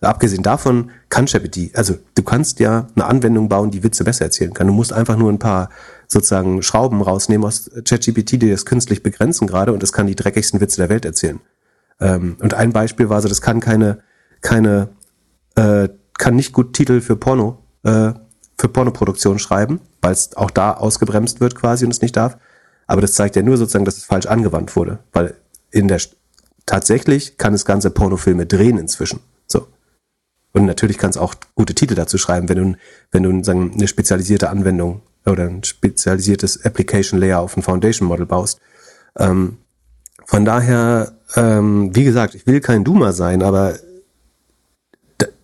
Abgesehen 0.00 0.44
davon 0.44 0.92
kann 1.08 1.26
ChatGPT, 1.26 1.76
also 1.76 1.96
du 2.14 2.22
kannst 2.22 2.60
ja 2.60 2.86
eine 2.94 3.06
Anwendung 3.06 3.48
bauen, 3.48 3.72
die 3.72 3.82
Witze 3.82 4.04
besser 4.04 4.26
erzählen 4.26 4.54
kann. 4.54 4.68
Du 4.68 4.72
musst 4.72 4.92
einfach 4.92 5.16
nur 5.16 5.32
ein 5.32 5.40
paar 5.40 5.70
sozusagen 6.06 6.62
Schrauben 6.62 7.02
rausnehmen 7.02 7.44
aus 7.44 7.68
ChatGPT, 7.84 8.40
die 8.40 8.50
das 8.50 8.66
künstlich 8.66 9.02
begrenzen 9.02 9.48
gerade 9.48 9.72
und 9.72 9.82
es 9.82 9.92
kann 9.92 10.06
die 10.06 10.14
dreckigsten 10.14 10.60
Witze 10.60 10.76
der 10.76 10.90
Welt 10.90 11.04
erzählen. 11.04 11.40
Ähm, 12.00 12.36
und 12.40 12.54
ein 12.54 12.72
Beispiel 12.72 13.08
war 13.08 13.20
so, 13.20 13.28
das 13.28 13.42
kann 13.42 13.60
keine, 13.60 13.98
keine, 14.40 14.90
äh, 15.56 15.88
kann 16.16 16.36
nicht 16.36 16.52
gut 16.52 16.72
Titel 16.72 17.00
für 17.00 17.16
Porno, 17.16 17.58
äh, 17.82 18.12
für 18.58 18.68
Pornoproduktion 18.68 19.38
schreiben, 19.38 19.80
weil 20.00 20.12
es 20.12 20.36
auch 20.36 20.50
da 20.50 20.72
ausgebremst 20.72 21.40
wird 21.40 21.54
quasi 21.54 21.84
und 21.84 21.90
es 21.90 22.02
nicht 22.02 22.16
darf. 22.16 22.38
Aber 22.86 23.00
das 23.00 23.12
zeigt 23.12 23.36
ja 23.36 23.42
nur 23.42 23.56
sozusagen, 23.56 23.84
dass 23.84 23.98
es 23.98 24.04
falsch 24.04 24.26
angewandt 24.26 24.74
wurde, 24.74 25.00
weil 25.12 25.34
in 25.70 25.88
der 25.88 26.00
tatsächlich 26.66 27.38
kann 27.38 27.54
es 27.54 27.64
ganze 27.64 27.90
Pornofilme 27.90 28.46
drehen 28.46 28.78
inzwischen. 28.78 29.20
So. 29.46 29.68
Und 30.52 30.66
natürlich 30.66 30.98
kann 30.98 31.10
es 31.10 31.16
auch 31.16 31.34
gute 31.54 31.74
Titel 31.74 31.94
dazu 31.94 32.18
schreiben, 32.18 32.48
wenn 32.48 32.58
du, 32.58 32.78
wenn 33.10 33.22
du 33.22 33.44
sagen, 33.44 33.72
eine 33.74 33.88
spezialisierte 33.88 34.50
Anwendung 34.50 35.02
oder 35.26 35.44
ein 35.44 35.64
spezialisiertes 35.64 36.64
Application 36.64 37.20
Layer 37.20 37.40
auf 37.40 37.56
ein 37.56 37.62
Foundation 37.62 38.08
Model 38.08 38.26
baust. 38.26 38.60
Ähm, 39.18 39.58
von 40.28 40.44
daher, 40.44 41.16
ähm, 41.36 41.96
wie 41.96 42.04
gesagt, 42.04 42.34
ich 42.34 42.46
will 42.46 42.60
kein 42.60 42.84
Doomer 42.84 43.14
sein, 43.14 43.42
aber 43.42 43.78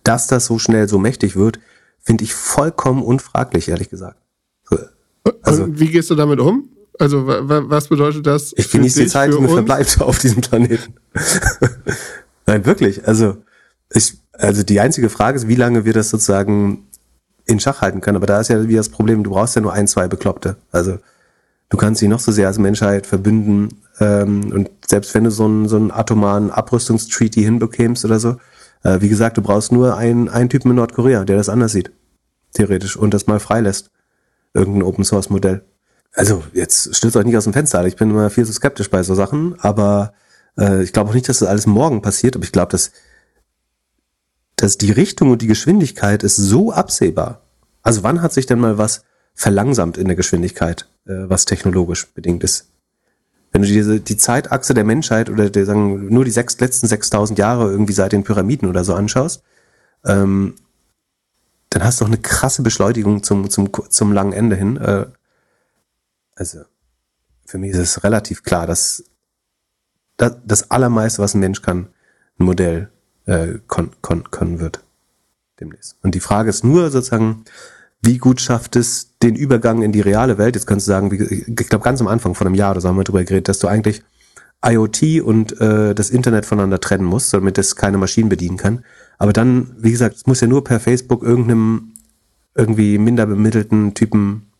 dass 0.03 0.27
das 0.27 0.45
so 0.45 0.59
schnell 0.59 0.87
so 0.87 0.99
mächtig 0.99 1.35
wird, 1.35 1.59
finde 2.03 2.23
ich 2.23 2.35
vollkommen 2.35 3.01
unfraglich, 3.01 3.67
ehrlich 3.67 3.89
gesagt. 3.89 4.17
Also, 5.41 5.63
Und 5.63 5.79
wie 5.79 5.87
gehst 5.87 6.11
du 6.11 6.15
damit 6.15 6.39
um? 6.39 6.69
Also 6.99 7.25
was 7.25 7.87
bedeutet 7.87 8.27
das? 8.27 8.53
Ich 8.55 8.69
genieße 8.69 9.01
die 9.01 9.07
Zeit, 9.07 9.33
die 9.33 9.39
mir 9.39 9.49
verbleibt 9.49 9.99
auf 10.01 10.19
diesem 10.19 10.41
Planeten. 10.41 10.93
Nein, 12.45 12.63
wirklich. 12.67 13.07
Also 13.07 13.37
ich, 13.91 14.19
also 14.33 14.61
die 14.61 14.79
einzige 14.79 15.09
Frage 15.09 15.37
ist, 15.37 15.47
wie 15.47 15.55
lange 15.55 15.83
wir 15.85 15.93
das 15.93 16.11
sozusagen 16.11 16.87
in 17.45 17.59
Schach 17.59 17.81
halten 17.81 18.01
können. 18.01 18.17
Aber 18.17 18.27
da 18.27 18.39
ist 18.39 18.49
ja 18.49 18.67
wie 18.67 18.75
das 18.75 18.89
Problem, 18.89 19.23
du 19.23 19.31
brauchst 19.31 19.55
ja 19.55 19.63
nur 19.63 19.73
ein, 19.73 19.87
zwei 19.87 20.07
Bekloppte. 20.07 20.57
Also 20.71 20.99
du 21.69 21.77
kannst 21.77 22.01
sie 22.01 22.07
noch 22.07 22.19
so 22.19 22.31
sehr 22.31 22.45
als 22.45 22.59
Menschheit 22.59 23.07
verbünden. 23.07 23.81
Ähm, 23.99 24.51
und 24.51 24.69
selbst 24.87 25.13
wenn 25.13 25.23
du 25.23 25.31
so 25.31 25.45
einen, 25.45 25.67
so 25.67 25.75
einen 25.75 25.91
atomaren 25.91 26.51
Abrüstungstreaty 26.51 27.41
hinbekämst 27.41 28.05
oder 28.05 28.19
so, 28.19 28.37
äh, 28.83 29.01
wie 29.01 29.09
gesagt, 29.09 29.37
du 29.37 29.41
brauchst 29.41 29.71
nur 29.71 29.97
einen, 29.97 30.29
einen 30.29 30.49
Typen 30.49 30.71
in 30.71 30.77
Nordkorea, 30.77 31.23
der 31.23 31.37
das 31.37 31.49
anders 31.49 31.71
sieht. 31.71 31.91
Theoretisch. 32.53 32.97
Und 32.97 33.13
das 33.13 33.27
mal 33.27 33.39
freilässt. 33.39 33.91
Irgendein 34.53 34.83
Open 34.83 35.03
Source 35.03 35.29
Modell. 35.29 35.65
Also, 36.13 36.43
jetzt 36.53 36.95
stürzt 36.95 37.17
euch 37.17 37.25
nicht 37.25 37.35
aus 37.37 37.43
dem 37.43 37.53
Fenster. 37.53 37.85
Ich 37.85 37.97
bin 37.97 38.09
immer 38.09 38.29
viel 38.29 38.45
zu 38.45 38.53
skeptisch 38.53 38.89
bei 38.89 39.03
so 39.03 39.15
Sachen, 39.15 39.55
aber 39.59 40.13
äh, 40.57 40.81
ich 40.81 40.93
glaube 40.93 41.09
auch 41.09 41.13
nicht, 41.13 41.27
dass 41.27 41.39
das 41.39 41.49
alles 41.49 41.67
morgen 41.67 42.01
passiert, 42.01 42.35
aber 42.35 42.45
ich 42.45 42.53
glaube, 42.53 42.71
dass 42.71 42.91
dass 44.55 44.77
die 44.77 44.91
Richtung 44.91 45.31
und 45.31 45.41
die 45.41 45.47
Geschwindigkeit 45.47 46.23
ist 46.23 46.37
so 46.37 46.71
absehbar. 46.71 47.41
Also 47.81 48.03
wann 48.03 48.21
hat 48.21 48.33
sich 48.33 48.45
denn 48.45 48.59
mal 48.59 48.77
was 48.77 49.03
verlangsamt 49.33 49.97
in 49.97 50.07
der 50.07 50.15
Geschwindigkeit, 50.15 50.87
äh, 51.05 51.29
was 51.29 51.45
technologisch 51.45 52.07
bedingt 52.13 52.43
ist? 52.43 52.71
Wenn 53.55 53.61
du 53.61 53.69
diese, 53.69 54.01
die 54.01 54.17
Zeitachse 54.17 54.73
der 54.73 54.83
Menschheit 54.83 55.29
oder 55.29 55.49
der, 55.49 55.65
sagen, 55.65 56.13
nur 56.13 56.25
die 56.25 56.31
sechs, 56.31 56.59
letzten 56.59 56.87
6000 56.87 57.39
Jahre 57.39 57.71
irgendwie 57.71 57.93
seit 57.93 58.11
den 58.11 58.25
Pyramiden 58.25 58.67
oder 58.67 58.83
so 58.83 58.93
anschaust, 58.93 59.43
ähm, 60.03 60.55
dann 61.69 61.81
hast 61.85 62.01
du 62.01 62.03
noch 62.03 62.11
eine 62.11 62.21
krasse 62.21 62.63
Beschleunigung 62.63 63.23
zum, 63.23 63.49
zum, 63.49 63.69
zum 63.89 64.11
langen 64.11 64.33
Ende 64.33 64.57
hin. 64.57 64.75
Äh, 64.75 65.05
also, 66.35 66.63
für 67.45 67.57
mich 67.57 67.71
ist 67.71 67.77
es 67.77 68.03
relativ 68.03 68.43
klar, 68.43 68.67
dass 68.67 69.05
das, 70.17 70.35
das 70.43 70.69
Allermeiste, 70.69 71.21
was 71.21 71.33
ein 71.33 71.39
Mensch 71.39 71.61
kann, 71.61 71.87
ein 72.37 72.43
Modell 72.43 72.89
äh, 73.25 73.59
kon 73.67 73.91
kon 74.01 74.29
können 74.31 74.59
wird 74.59 74.83
demnächst. 75.61 75.95
Und 76.03 76.13
die 76.13 76.19
Frage 76.19 76.49
ist 76.49 76.65
nur 76.65 76.91
sozusagen, 76.91 77.45
wie 78.01 78.17
gut 78.17 78.41
schafft 78.41 78.75
es 78.75 79.17
den 79.19 79.35
Übergang 79.35 79.81
in 79.81 79.91
die 79.91 80.01
reale 80.01 80.37
Welt? 80.37 80.55
Jetzt 80.55 80.67
kannst 80.67 80.87
du 80.87 80.91
sagen, 80.91 81.11
wie, 81.11 81.23
ich 81.23 81.69
glaube 81.69 81.83
ganz 81.83 82.01
am 82.01 82.07
Anfang 82.07 82.35
von 82.35 82.47
einem 82.47 82.55
Jahr 82.55 82.71
oder 82.71 82.81
so 82.81 82.89
haben 82.89 82.97
wir 82.97 83.03
drüber 83.03 83.23
geredet, 83.23 83.47
dass 83.47 83.59
du 83.59 83.67
eigentlich 83.67 84.03
IoT 84.63 85.21
und 85.21 85.59
äh, 85.59 85.93
das 85.93 86.09
Internet 86.09 86.45
voneinander 86.45 86.79
trennen 86.79 87.03
musst, 87.03 87.33
damit 87.33 87.57
es 87.57 87.75
keine 87.75 87.97
Maschinen 87.97 88.29
bedienen 88.29 88.57
kann. 88.57 88.83
Aber 89.17 89.33
dann, 89.33 89.75
wie 89.77 89.91
gesagt, 89.91 90.15
es 90.15 90.25
muss 90.25 90.41
ja 90.41 90.47
nur 90.47 90.63
per 90.63 90.79
Facebook 90.79 91.23
irgendeinem 91.23 91.93
irgendwie 92.55 92.97
minder 92.97 93.25
bemittelten 93.25 93.93
Typen 93.93 94.51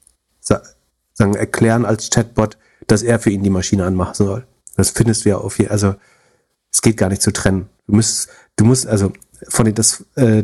sagen, 0.42 1.34
erklären 1.34 1.86
als 1.86 2.10
Chatbot, 2.10 2.58
dass 2.88 3.04
er 3.04 3.20
für 3.20 3.30
ihn 3.30 3.44
die 3.44 3.50
Maschine 3.50 3.86
anmachen 3.86 4.16
soll. 4.16 4.46
Das 4.76 4.92
findest 4.92 5.26
du 5.26 5.30
ja 5.30 5.38
auf 5.38 5.56
hier, 5.56 5.72
also 5.72 5.96
es 6.72 6.82
geht 6.82 6.98
gar 6.98 7.10
nicht 7.10 7.22
zu 7.22 7.32
trennen. 7.32 7.70
Du 7.88 7.96
musst, 7.96 8.30
du 8.58 8.66
musst, 8.66 8.86
also 8.86 9.14
von 9.50 9.66
den, 9.66 9.76
das 9.76 10.06
äh, 10.16 10.44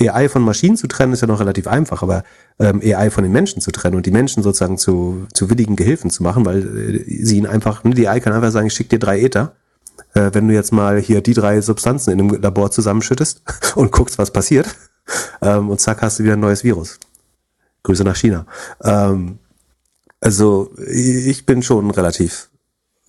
AI 0.00 0.28
von 0.28 0.42
Maschinen 0.42 0.76
zu 0.76 0.86
trennen 0.86 1.12
ist 1.12 1.20
ja 1.20 1.26
noch 1.26 1.40
relativ 1.40 1.66
einfach, 1.66 2.02
aber 2.02 2.24
ähm, 2.58 2.80
AI 2.82 3.10
von 3.10 3.24
den 3.24 3.32
Menschen 3.32 3.60
zu 3.60 3.70
trennen 3.70 3.96
und 3.96 4.06
die 4.06 4.10
Menschen 4.10 4.42
sozusagen 4.42 4.78
zu, 4.78 5.26
zu 5.32 5.50
willigen 5.50 5.76
Gehilfen 5.76 6.10
zu 6.10 6.22
machen, 6.22 6.44
weil 6.44 6.62
äh, 6.62 7.24
sie 7.24 7.38
ihn 7.38 7.46
einfach, 7.46 7.84
ne, 7.84 7.94
die 7.94 8.08
AI 8.08 8.20
kann 8.20 8.32
einfach 8.32 8.50
sagen, 8.50 8.66
ich 8.66 8.74
schick 8.74 8.88
dir 8.88 8.98
drei 8.98 9.20
Ether. 9.20 9.54
Äh, 10.14 10.30
wenn 10.32 10.48
du 10.48 10.54
jetzt 10.54 10.72
mal 10.72 10.98
hier 10.98 11.20
die 11.20 11.34
drei 11.34 11.60
Substanzen 11.60 12.10
in 12.10 12.20
einem 12.20 12.42
Labor 12.42 12.70
zusammenschüttest 12.70 13.42
und 13.76 13.92
guckst, 13.92 14.18
was 14.18 14.32
passiert, 14.32 14.68
ähm, 15.42 15.70
und 15.70 15.80
zack, 15.80 16.02
hast 16.02 16.18
du 16.18 16.24
wieder 16.24 16.34
ein 16.34 16.40
neues 16.40 16.64
Virus. 16.64 16.98
Grüße 17.82 18.04
nach 18.04 18.16
China. 18.16 18.46
Ähm, 18.82 19.38
also 20.20 20.72
ich 20.86 21.46
bin 21.46 21.62
schon 21.62 21.90
relativ 21.90 22.50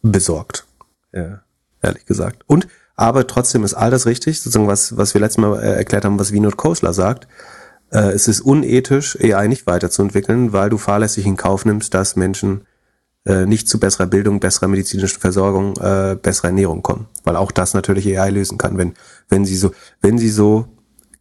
besorgt, 0.01 0.65
ja, 1.11 1.41
ehrlich 1.81 2.05
gesagt. 2.05 2.43
Und 2.47 2.67
aber 2.95 3.27
trotzdem 3.27 3.63
ist 3.63 3.73
all 3.73 3.91
das 3.91 4.05
richtig, 4.05 4.39
sozusagen 4.39 4.67
was, 4.67 4.97
was 4.97 5.13
wir 5.13 5.21
letztes 5.21 5.41
Mal 5.41 5.59
äh, 5.59 5.75
erklärt 5.75 6.05
haben, 6.05 6.19
was 6.19 6.31
Vinod 6.31 6.57
Kosler 6.57 6.93
sagt. 6.93 7.27
Äh, 7.91 8.11
es 8.11 8.27
ist 8.27 8.41
unethisch, 8.41 9.17
AI 9.21 9.47
nicht 9.47 9.67
weiterzuentwickeln, 9.67 10.53
weil 10.53 10.69
du 10.69 10.77
fahrlässig 10.77 11.25
in 11.25 11.37
Kauf 11.37 11.65
nimmst, 11.65 11.93
dass 11.93 12.15
Menschen 12.15 12.65
äh, 13.25 13.45
nicht 13.45 13.69
zu 13.69 13.79
besserer 13.79 14.07
Bildung, 14.07 14.39
besserer 14.39 14.67
medizinischer 14.67 15.19
Versorgung, 15.19 15.75
äh, 15.77 16.17
besserer 16.21 16.47
Ernährung 16.47 16.81
kommen. 16.81 17.07
Weil 17.23 17.35
auch 17.35 17.51
das 17.51 17.73
natürlich 17.73 18.17
AI 18.17 18.29
lösen 18.31 18.57
kann. 18.57 18.77
Wenn, 18.77 18.93
wenn 19.29 19.45
sie 19.45 19.55
so, 19.55 19.71
wenn 20.01 20.17
sie 20.17 20.29
so 20.29 20.65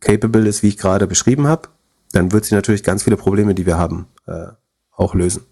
capable 0.01 0.49
ist, 0.49 0.63
wie 0.63 0.69
ich 0.69 0.79
gerade 0.79 1.07
beschrieben 1.07 1.47
habe, 1.47 1.69
dann 2.13 2.33
wird 2.33 2.45
sie 2.45 2.55
natürlich 2.55 2.83
ganz 2.83 3.03
viele 3.03 3.17
Probleme, 3.17 3.55
die 3.55 3.67
wir 3.67 3.79
haben, 3.79 4.07
äh, 4.27 4.47
auch 4.93 5.15
lösen. 5.15 5.45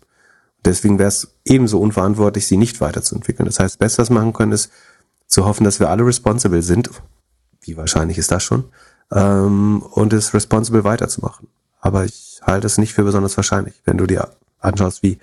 Deswegen 0.64 0.98
wäre 0.98 1.08
es 1.08 1.36
ebenso 1.44 1.80
unverantwortlich, 1.80 2.46
sie 2.46 2.56
nicht 2.56 2.80
weiterzuentwickeln. 2.80 3.46
Das 3.46 3.60
heißt, 3.60 3.74
das 3.74 3.78
Beste, 3.78 4.08
wir 4.08 4.14
machen 4.14 4.32
können, 4.32 4.52
ist 4.52 4.70
zu 5.28 5.44
hoffen, 5.44 5.64
dass 5.64 5.78
wir 5.78 5.90
alle 5.90 6.04
responsible 6.04 6.62
sind. 6.62 6.90
Wie 7.60 7.76
wahrscheinlich 7.76 8.18
ist 8.18 8.32
das 8.32 8.42
schon? 8.42 8.64
Ähm, 9.12 9.82
und 9.82 10.12
es 10.12 10.34
responsible 10.34 10.84
weiterzumachen. 10.84 11.48
Aber 11.80 12.04
ich 12.04 12.40
halte 12.42 12.66
es 12.66 12.78
nicht 12.78 12.94
für 12.94 13.04
besonders 13.04 13.36
wahrscheinlich, 13.36 13.74
wenn 13.84 13.98
du 13.98 14.06
dir 14.06 14.30
anschaust, 14.58 15.02
wie, 15.02 15.18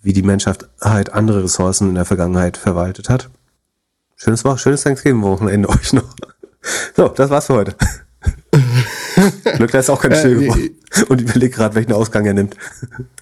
wie 0.00 0.12
die 0.12 0.22
Menschheit 0.22 0.68
halt 0.80 1.12
andere 1.12 1.44
Ressourcen 1.44 1.90
in 1.90 1.94
der 1.94 2.04
Vergangenheit 2.06 2.56
verwaltet 2.56 3.10
hat. 3.10 3.28
Schönes 4.16 4.44
Woche, 4.44 4.58
schönes 4.58 4.82
Thanksgiving-Wochenende 4.82 5.68
euch 5.68 5.92
noch. 5.92 6.14
So, 6.96 7.08
das 7.08 7.30
war's 7.30 7.46
für 7.46 7.54
heute. 7.54 7.76
Glück, 9.56 9.70
da 9.70 9.78
ist 9.78 9.90
auch 9.90 10.00
kein 10.00 10.12
äh, 10.12 10.18
Still 10.18 10.40
geworden. 10.40 10.70
Und 11.08 11.20
überlegt 11.20 11.54
gerade, 11.54 11.74
welchen 11.74 11.92
Ausgang 11.92 12.24
er 12.26 12.34
nimmt. 12.34 12.56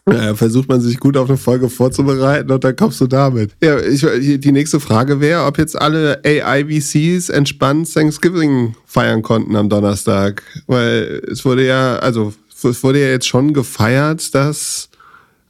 Ja, 0.08 0.34
versucht 0.34 0.68
man 0.68 0.80
sich 0.80 1.00
gut 1.00 1.16
auf 1.16 1.28
eine 1.28 1.36
Folge 1.36 1.68
vorzubereiten 1.68 2.48
und 2.52 2.62
dann 2.62 2.76
kommst 2.76 3.00
du 3.00 3.08
damit. 3.08 3.50
Ja, 3.60 3.80
ich, 3.80 4.06
die 4.38 4.52
nächste 4.52 4.78
Frage 4.78 5.20
wäre, 5.20 5.44
ob 5.44 5.58
jetzt 5.58 5.76
alle 5.76 6.20
AIVCs 6.24 7.28
entspannt 7.28 7.92
Thanksgiving 7.92 8.76
feiern 8.86 9.22
konnten 9.22 9.56
am 9.56 9.68
Donnerstag. 9.68 10.44
Weil 10.68 11.22
es 11.28 11.44
wurde 11.44 11.66
ja, 11.66 11.96
also 11.96 12.32
es 12.62 12.84
wurde 12.84 13.00
ja 13.00 13.08
jetzt 13.08 13.26
schon 13.26 13.52
gefeiert, 13.52 14.32
dass 14.32 14.90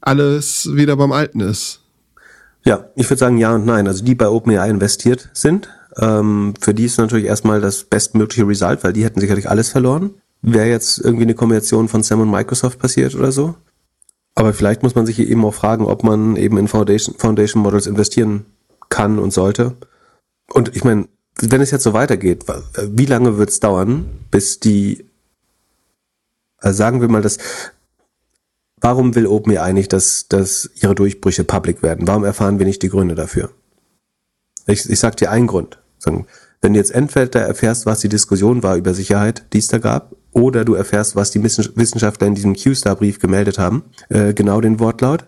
alles 0.00 0.70
wieder 0.72 0.96
beim 0.96 1.12
Alten 1.12 1.40
ist. 1.40 1.80
Ja, 2.64 2.86
ich 2.96 3.08
würde 3.08 3.18
sagen 3.18 3.38
ja 3.38 3.54
und 3.54 3.66
nein. 3.66 3.86
Also 3.86 4.04
die 4.04 4.14
bei 4.14 4.28
OpenAI 4.28 4.70
investiert 4.70 5.28
sind, 5.34 5.68
ähm, 5.98 6.54
für 6.60 6.74
die 6.74 6.84
ist 6.84 6.98
natürlich 6.98 7.26
erstmal 7.26 7.60
das 7.60 7.84
bestmögliche 7.84 8.46
Result, 8.46 8.84
weil 8.84 8.92
die 8.92 9.04
hätten 9.04 9.20
sicherlich 9.20 9.48
alles 9.48 9.70
verloren. 9.70 10.14
Wäre 10.42 10.68
jetzt 10.68 10.98
irgendwie 10.98 11.24
eine 11.24 11.34
Kombination 11.34 11.88
von 11.88 12.02
Sam 12.02 12.20
und 12.20 12.30
Microsoft 12.30 12.78
passiert 12.78 13.14
oder 13.14 13.32
so. 13.32 13.54
Aber 14.34 14.52
vielleicht 14.52 14.82
muss 14.82 14.94
man 14.94 15.06
sich 15.06 15.18
eben 15.18 15.44
auch 15.44 15.54
fragen, 15.54 15.86
ob 15.86 16.04
man 16.04 16.36
eben 16.36 16.58
in 16.58 16.68
Foundation, 16.68 17.14
Foundation 17.16 17.62
Models 17.62 17.86
investieren 17.86 18.44
kann 18.90 19.18
und 19.18 19.32
sollte. 19.32 19.74
Und 20.52 20.76
ich 20.76 20.84
meine, 20.84 21.08
wenn 21.40 21.62
es 21.62 21.70
jetzt 21.70 21.84
so 21.84 21.94
weitergeht, 21.94 22.44
wie 22.82 23.06
lange 23.06 23.38
wird 23.38 23.48
es 23.48 23.60
dauern, 23.60 24.06
bis 24.30 24.60
die, 24.60 25.06
also 26.58 26.76
sagen 26.76 27.00
wir 27.00 27.08
mal, 27.08 27.22
dass, 27.22 27.38
warum 28.80 29.14
will 29.14 29.26
OpenAI 29.26 29.72
nicht, 29.72 29.94
dass, 29.94 30.28
dass 30.28 30.70
ihre 30.82 30.94
Durchbrüche 30.94 31.44
public 31.44 31.82
werden? 31.82 32.06
Warum 32.06 32.24
erfahren 32.24 32.58
wir 32.58 32.66
nicht 32.66 32.82
die 32.82 32.90
Gründe 32.90 33.14
dafür? 33.14 33.50
Ich, 34.66 34.88
ich 34.88 34.98
sag 34.98 35.16
dir 35.16 35.30
einen 35.30 35.46
Grund. 35.46 35.78
Wenn 36.06 36.72
du 36.72 36.78
jetzt 36.78 36.92
entweder 36.92 37.42
erfährst, 37.42 37.86
was 37.86 38.00
die 38.00 38.08
Diskussion 38.08 38.62
war 38.62 38.76
über 38.76 38.94
Sicherheit, 38.94 39.44
die 39.52 39.58
es 39.58 39.68
da 39.68 39.78
gab, 39.78 40.16
oder 40.32 40.64
du 40.64 40.74
erfährst, 40.74 41.16
was 41.16 41.30
die 41.30 41.42
Wissenschaftler 41.42 42.26
in 42.26 42.34
diesem 42.34 42.54
Q-Star-Brief 42.54 43.18
gemeldet 43.18 43.58
haben, 43.58 43.84
äh, 44.08 44.34
genau 44.34 44.60
den 44.60 44.80
Wortlaut. 44.80 45.26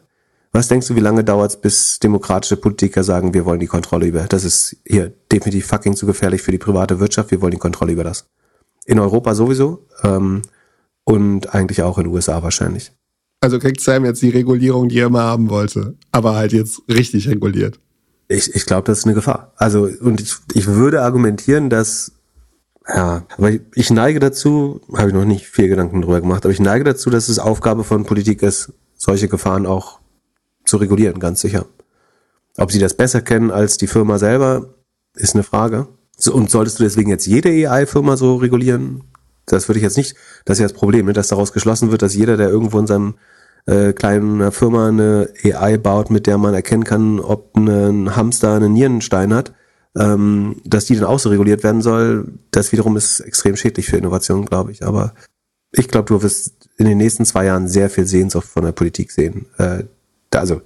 Was 0.52 0.68
denkst 0.68 0.88
du, 0.88 0.96
wie 0.96 1.00
lange 1.00 1.24
dauert 1.24 1.50
es, 1.50 1.60
bis 1.60 1.98
demokratische 1.98 2.56
Politiker 2.56 3.04
sagen, 3.04 3.34
wir 3.34 3.44
wollen 3.44 3.60
die 3.60 3.66
Kontrolle 3.66 4.06
über, 4.06 4.24
das 4.24 4.44
ist 4.44 4.76
hier 4.86 5.12
definitiv 5.30 5.66
fucking 5.66 5.94
zu 5.94 6.06
gefährlich 6.06 6.42
für 6.42 6.52
die 6.52 6.58
private 6.58 7.00
Wirtschaft, 7.00 7.30
wir 7.30 7.40
wollen 7.40 7.52
die 7.52 7.58
Kontrolle 7.58 7.92
über 7.92 8.04
das. 8.04 8.26
In 8.86 8.98
Europa 8.98 9.34
sowieso 9.34 9.86
ähm, 10.02 10.42
und 11.04 11.54
eigentlich 11.54 11.82
auch 11.82 11.98
in 11.98 12.04
den 12.04 12.12
USA 12.12 12.42
wahrscheinlich. 12.42 12.92
Also 13.40 13.58
kriegt 13.58 13.80
Sam 13.80 14.04
jetzt 14.04 14.22
die 14.22 14.30
Regulierung, 14.30 14.88
die 14.88 14.98
er 14.98 15.06
immer 15.06 15.22
haben 15.22 15.48
wollte, 15.48 15.96
aber 16.12 16.34
halt 16.34 16.52
jetzt 16.52 16.82
richtig 16.88 17.28
reguliert. 17.28 17.78
Ich, 18.28 18.54
ich 18.54 18.66
glaube, 18.66 18.84
das 18.84 18.98
ist 18.98 19.04
eine 19.04 19.14
Gefahr. 19.14 19.52
Also, 19.56 19.88
und 20.00 20.20
ich, 20.20 20.36
ich 20.52 20.66
würde 20.66 21.02
argumentieren, 21.02 21.70
dass, 21.70 22.12
ja, 22.86 23.24
aber 23.36 23.50
ich, 23.52 23.62
ich 23.74 23.90
neige 23.90 24.20
dazu, 24.20 24.82
habe 24.94 25.08
ich 25.08 25.14
noch 25.14 25.24
nicht 25.24 25.46
viel 25.46 25.68
Gedanken 25.68 26.02
drüber 26.02 26.20
gemacht, 26.20 26.44
aber 26.44 26.52
ich 26.52 26.60
neige 26.60 26.84
dazu, 26.84 27.08
dass 27.08 27.28
es 27.28 27.38
Aufgabe 27.38 27.84
von 27.84 28.04
Politik 28.04 28.42
ist, 28.42 28.72
solche 28.96 29.28
Gefahren 29.28 29.66
auch 29.66 30.00
zu 30.64 30.76
regulieren, 30.76 31.20
ganz 31.20 31.40
sicher. 31.40 31.64
Ob 32.58 32.70
sie 32.70 32.80
das 32.80 32.94
besser 32.94 33.22
kennen 33.22 33.50
als 33.50 33.78
die 33.78 33.86
Firma 33.86 34.18
selber, 34.18 34.74
ist 35.14 35.34
eine 35.34 35.44
Frage. 35.44 35.88
So, 36.16 36.34
und 36.34 36.50
solltest 36.50 36.78
du 36.78 36.82
deswegen 36.82 37.10
jetzt 37.10 37.26
jede 37.26 37.48
AI-Firma 37.48 38.16
so 38.16 38.36
regulieren? 38.36 39.04
Das 39.46 39.68
würde 39.68 39.78
ich 39.78 39.84
jetzt 39.84 39.96
nicht, 39.96 40.16
das 40.44 40.58
ist 40.58 40.60
ja 40.60 40.68
das 40.68 40.76
Problem, 40.76 41.06
ne, 41.06 41.12
dass 41.12 41.28
daraus 41.28 41.52
geschlossen 41.52 41.90
wird, 41.90 42.02
dass 42.02 42.14
jeder, 42.14 42.36
der 42.36 42.50
irgendwo 42.50 42.78
in 42.78 42.86
seinem 42.86 43.14
äh, 43.66 43.92
kleinen 43.92 44.50
Firma 44.52 44.88
eine 44.88 45.28
AI 45.44 45.78
baut, 45.78 46.10
mit 46.10 46.26
der 46.26 46.38
man 46.38 46.54
erkennen 46.54 46.84
kann, 46.84 47.20
ob 47.20 47.56
ein 47.56 48.16
Hamster 48.16 48.54
einen 48.54 48.72
Nierenstein 48.72 49.34
hat, 49.34 49.52
ähm, 49.96 50.56
dass 50.64 50.86
die 50.86 50.94
dann 50.94 51.04
auch 51.04 51.18
so 51.18 51.28
reguliert 51.28 51.62
werden 51.62 51.82
soll, 51.82 52.32
das 52.50 52.72
wiederum 52.72 52.96
ist 52.96 53.20
extrem 53.20 53.56
schädlich 53.56 53.86
für 53.86 53.96
Innovation, 53.96 54.44
glaube 54.44 54.72
ich. 54.72 54.84
Aber 54.84 55.14
ich 55.72 55.88
glaube, 55.88 56.06
du 56.06 56.22
wirst 56.22 56.68
in 56.76 56.86
den 56.86 56.98
nächsten 56.98 57.24
zwei 57.24 57.44
Jahren 57.44 57.68
sehr 57.68 57.90
viel 57.90 58.06
Sehnsucht 58.06 58.46
von 58.46 58.64
der 58.64 58.72
Politik 58.72 59.10
sehen. 59.10 59.46
Äh, 59.58 59.84
da, 60.30 60.40
also 60.40 60.62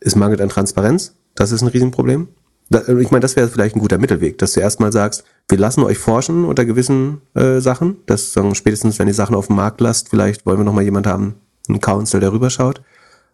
es 0.00 0.16
mangelt 0.16 0.40
an 0.40 0.48
Transparenz, 0.48 1.14
das 1.34 1.52
ist 1.52 1.62
ein 1.62 1.68
Riesenproblem. 1.68 2.28
Da, 2.70 2.86
ich 2.86 3.10
meine, 3.10 3.20
das 3.20 3.36
wäre 3.36 3.48
vielleicht 3.48 3.76
ein 3.76 3.80
guter 3.80 3.98
Mittelweg, 3.98 4.38
dass 4.38 4.52
du 4.52 4.60
erstmal 4.60 4.92
sagst, 4.92 5.24
wir 5.48 5.58
lassen 5.58 5.82
euch 5.82 5.98
forschen 5.98 6.44
unter 6.44 6.64
gewissen 6.64 7.20
äh, 7.34 7.60
Sachen, 7.60 7.96
dass 8.06 8.32
sagen, 8.32 8.54
spätestens, 8.54 8.98
wenn 8.98 9.06
die 9.06 9.12
Sachen 9.12 9.34
auf 9.34 9.48
dem 9.48 9.56
Markt 9.56 9.80
lasst, 9.80 10.08
vielleicht 10.08 10.46
wollen 10.46 10.58
wir 10.58 10.64
nochmal 10.64 10.84
jemand 10.84 11.06
haben, 11.06 11.34
einen 11.68 11.80
Council, 11.80 12.20
der 12.20 12.32
rüberschaut. 12.32 12.82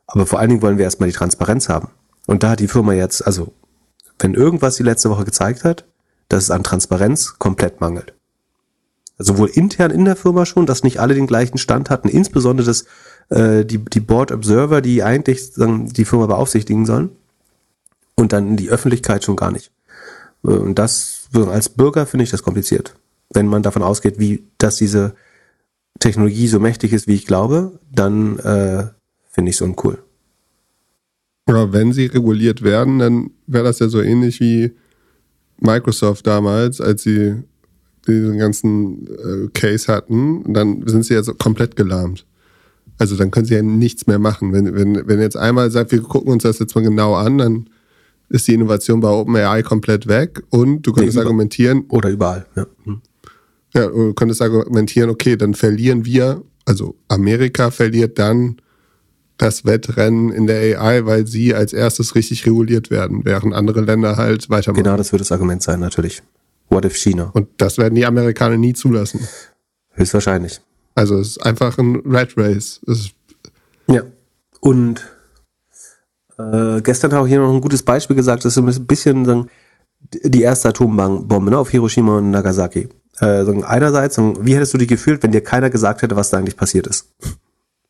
Aber 0.07 0.27
vor 0.27 0.39
allen 0.39 0.51
Dingen 0.51 0.63
wollen 0.63 0.79
wir 0.79 0.85
erstmal 0.85 1.09
die 1.09 1.17
Transparenz 1.17 1.69
haben. 1.69 1.89
Und 2.27 2.43
da 2.43 2.51
hat 2.51 2.61
die 2.61 2.69
Firma 2.69 2.93
jetzt, 2.93 3.27
also 3.27 3.53
wenn 4.19 4.35
irgendwas 4.35 4.77
die 4.77 4.83
letzte 4.83 5.11
Woche 5.11 5.25
gezeigt 5.25 5.65
hat, 5.65 5.85
dass 6.29 6.45
es 6.45 6.51
an 6.51 6.65
Transparenz 6.65 7.39
komplett 7.39 7.81
mangelt. 7.81 8.15
Sowohl 9.19 9.49
intern 9.49 9.91
in 9.91 10.05
der 10.05 10.17
Firma 10.17 10.45
schon, 10.45 10.67
dass 10.67 10.83
nicht 10.83 11.01
alle 11.01 11.15
den 11.15 11.27
gleichen 11.27 11.59
Stand 11.59 11.89
hatten, 11.89 12.09
insbesondere 12.09 12.67
das, 12.67 12.85
äh, 13.31 13.65
die, 13.65 13.79
die 13.79 14.01
Board 14.01 14.33
Observer, 14.33 14.81
die 14.83 15.03
eigentlich 15.03 15.53
sagen, 15.53 15.89
die 15.89 16.05
Firma 16.05 16.27
beaufsichtigen 16.27 16.85
sollen, 16.85 17.11
und 18.17 18.33
dann 18.33 18.57
die 18.57 18.71
Öffentlichkeit 18.71 19.25
schon 19.25 19.37
gar 19.37 19.51
nicht. 19.51 19.71
Äh, 20.45 20.49
und 20.49 20.79
das, 20.79 21.29
als 21.35 21.69
Bürger 21.69 22.07
finde 22.07 22.25
ich 22.25 22.31
das 22.31 22.43
kompliziert. 22.43 22.95
Wenn 23.31 23.47
man 23.47 23.63
davon 23.63 23.83
ausgeht, 23.83 24.19
wie, 24.19 24.47
dass 24.59 24.77
diese 24.77 25.15
Technologie 25.99 26.49
so 26.49 26.61
mächtig 26.61 26.93
ist, 26.93 27.07
wie 27.07 27.15
ich 27.15 27.27
glaube, 27.27 27.79
dann 27.93 28.39
äh, 28.39 28.87
finde 29.31 29.51
ich 29.51 29.57
es 29.57 29.63
uncool. 29.63 29.99
Oder 31.47 31.73
wenn 31.73 31.93
sie 31.93 32.07
reguliert 32.07 32.63
werden, 32.63 32.99
dann 32.99 33.31
wäre 33.47 33.65
das 33.65 33.79
ja 33.79 33.89
so 33.89 34.01
ähnlich 34.01 34.41
wie 34.41 34.73
Microsoft 35.61 36.27
damals, 36.27 36.81
als 36.81 37.03
sie 37.03 37.37
diesen 38.07 38.39
ganzen 38.39 39.07
äh, 39.07 39.49
Case 39.53 39.93
hatten, 39.93 40.53
dann 40.53 40.87
sind 40.87 41.05
sie 41.05 41.15
ja 41.15 41.23
so 41.23 41.35
komplett 41.35 41.77
gelahmt. 41.77 42.27
Also 42.99 43.17
dann 43.17 43.31
können 43.31 43.47
sie 43.47 43.55
ja 43.55 43.63
nichts 43.63 44.07
mehr 44.07 44.19
machen. 44.19 44.53
Wenn, 44.53 44.75
wenn, 44.75 45.07
wenn 45.07 45.21
jetzt 45.21 45.37
einmal 45.37 45.71
sagt, 45.71 45.93
wir 45.93 46.01
gucken 46.03 46.33
uns 46.33 46.45
das 46.45 46.59
jetzt 46.59 46.75
mal 46.75 46.83
genau 46.83 47.15
an, 47.15 47.39
dann 47.39 47.71
ist 48.29 48.49
die 48.49 48.55
Innovation 48.55 49.01
bei 49.01 49.09
OpenAI 49.09 49.63
komplett 49.63 50.07
weg 50.07 50.43
und 50.51 50.83
du 50.83 50.93
könntest 50.93 51.17
nee, 51.17 51.23
argumentieren. 51.23 51.85
Oder 51.89 52.11
überall, 52.11 52.47
ja. 52.57 52.67
Hm. 52.85 53.01
Ja, 53.77 53.89
du 53.89 54.15
könntest 54.15 54.41
argumentieren, 54.41 55.11
okay, 55.11 55.37
dann 55.37 55.53
verlieren 55.55 56.05
wir, 56.07 56.43
also 56.65 56.97
Amerika 57.09 57.71
verliert 57.71 58.19
dann 58.19 58.57
das 59.37 59.67
Wettrennen 59.67 60.33
in 60.33 60.47
der 60.47 60.81
AI, 60.81 61.05
weil 61.05 61.27
sie 61.27 61.55
als 61.55 61.75
erstes 61.75 62.15
richtig 62.15 62.47
reguliert 62.47 62.91
werden, 62.91 63.21
während 63.25 63.55
andere 63.55 63.83
Länder 63.83 64.17
halt 64.17 64.49
weitermachen. 64.49 64.83
Genau, 64.83 64.97
das 64.97 65.13
wird 65.13 65.21
das 65.21 65.31
Argument 65.31 65.63
sein, 65.63 65.79
natürlich. 65.79 66.23
What 66.71 66.87
if 66.87 66.97
China? 66.97 67.31
Und 67.35 67.49
das 67.59 67.77
werden 67.77 67.95
die 67.95 68.07
Amerikaner 68.07 68.57
nie 68.57 68.73
zulassen. 68.73 69.21
Höchstwahrscheinlich. 69.93 70.61
Also 70.95 71.19
es 71.19 71.29
ist 71.29 71.45
einfach 71.45 71.77
ein 71.77 71.97
Red 72.07 72.33
Race. 72.39 72.81
ja. 73.89 74.03
Und 74.61 75.07
Äh, 76.39 76.83
gestern 76.83 77.13
habe 77.13 77.27
ich 77.27 77.33
hier 77.33 77.41
noch 77.41 77.53
ein 77.53 77.61
gutes 77.61 77.83
Beispiel 77.83 78.17
gesagt, 78.17 78.45
das 78.45 78.57
ist 78.57 78.79
ein 78.79 78.87
bisschen 78.87 79.25
sagen, 79.25 79.49
die 80.01 80.43
erste 80.43 80.69
Atombombe 80.69 81.51
ne, 81.51 81.59
auf 81.59 81.71
Hiroshima 81.71 82.19
und 82.19 82.31
Nagasaki. 82.31 82.89
Äh, 83.21 83.45
sagen, 83.45 83.65
einerseits, 83.65 84.19
wie 84.19 84.55
hättest 84.55 84.75
du 84.75 84.79
dich 84.79 84.89
gefühlt, 84.89 85.23
wenn 85.23 85.33
dir 85.33 85.43
keiner 85.43 85.71
gesagt 85.71 86.03
hätte, 86.03 86.17
was 86.17 86.31
da 86.31 86.39
eigentlich 86.39 86.57
passiert 86.57 86.87
ist? 86.87 87.15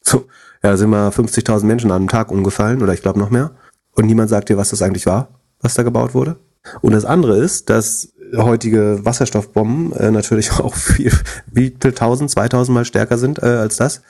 So, 0.08 0.28
ja, 0.62 0.76
sind 0.76 0.90
mal 0.90 1.08
50.000 1.08 1.64
Menschen 1.64 1.90
an 1.90 1.96
einem 1.96 2.08
Tag 2.08 2.30
umgefallen 2.30 2.80
oder 2.80 2.92
ich 2.92 3.02
glaube 3.02 3.18
noch 3.18 3.30
mehr. 3.30 3.50
Und 3.90 4.06
niemand 4.06 4.30
sagt 4.30 4.48
dir, 4.48 4.56
was 4.56 4.70
das 4.70 4.80
eigentlich 4.80 5.04
war, 5.04 5.40
was 5.60 5.74
da 5.74 5.82
gebaut 5.82 6.14
wurde. 6.14 6.36
Und 6.80 6.92
das 6.92 7.04
andere 7.04 7.38
ist, 7.38 7.70
dass 7.70 8.12
heutige 8.36 9.04
Wasserstoffbomben 9.04 9.92
äh, 9.92 10.10
natürlich 10.10 10.52
auch 10.60 10.74
viel, 10.74 11.12
wie 11.50 11.74
viel 11.80 11.92
tausend, 11.92 12.30
zweitausend 12.30 12.74
Mal 12.74 12.84
stärker 12.84 13.18
sind 13.18 13.42
äh, 13.42 13.46
als 13.46 13.76
das. 13.76 14.02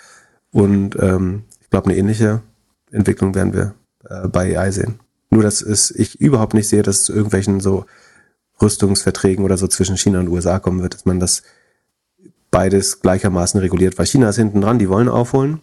Und 0.53 0.97
ähm, 1.01 1.45
ich 1.61 1.71
glaube, 1.71 1.89
eine 1.89 1.99
ähnliche 1.99 2.43
Entwicklung 2.91 3.35
werden 3.35 3.53
wir 3.53 3.75
äh, 4.09 4.29
bei 4.29 4.59
AI 4.59 4.71
sehen. 4.71 5.01
Nur, 5.31 5.43
dass 5.43 5.61
es, 5.61 5.91
ich 5.91 6.21
überhaupt 6.21 6.55
nicht 6.55 6.69
sehe, 6.69 6.83
dass 6.83 7.01
es 7.01 7.09
irgendwelchen 7.09 7.61
so 7.61 7.85
Rüstungsverträgen 8.61 9.45
oder 9.45 9.57
so 9.57 9.67
zwischen 9.67 9.97
China 9.97 10.21
und 10.21 10.29
USA 10.29 10.59
kommen 10.59 10.83
wird, 10.83 10.95
dass 10.95 11.05
man 11.05 11.21
das 11.21 11.43
beides 12.51 13.01
gleichermaßen 13.01 13.61
reguliert, 13.61 13.99
weil 13.99 14.07
China 14.07 14.29
ist 14.29 14.37
hinten 14.37 14.61
dran, 14.61 14.79
die 14.79 14.89
wollen 14.89 15.09
aufholen. 15.09 15.61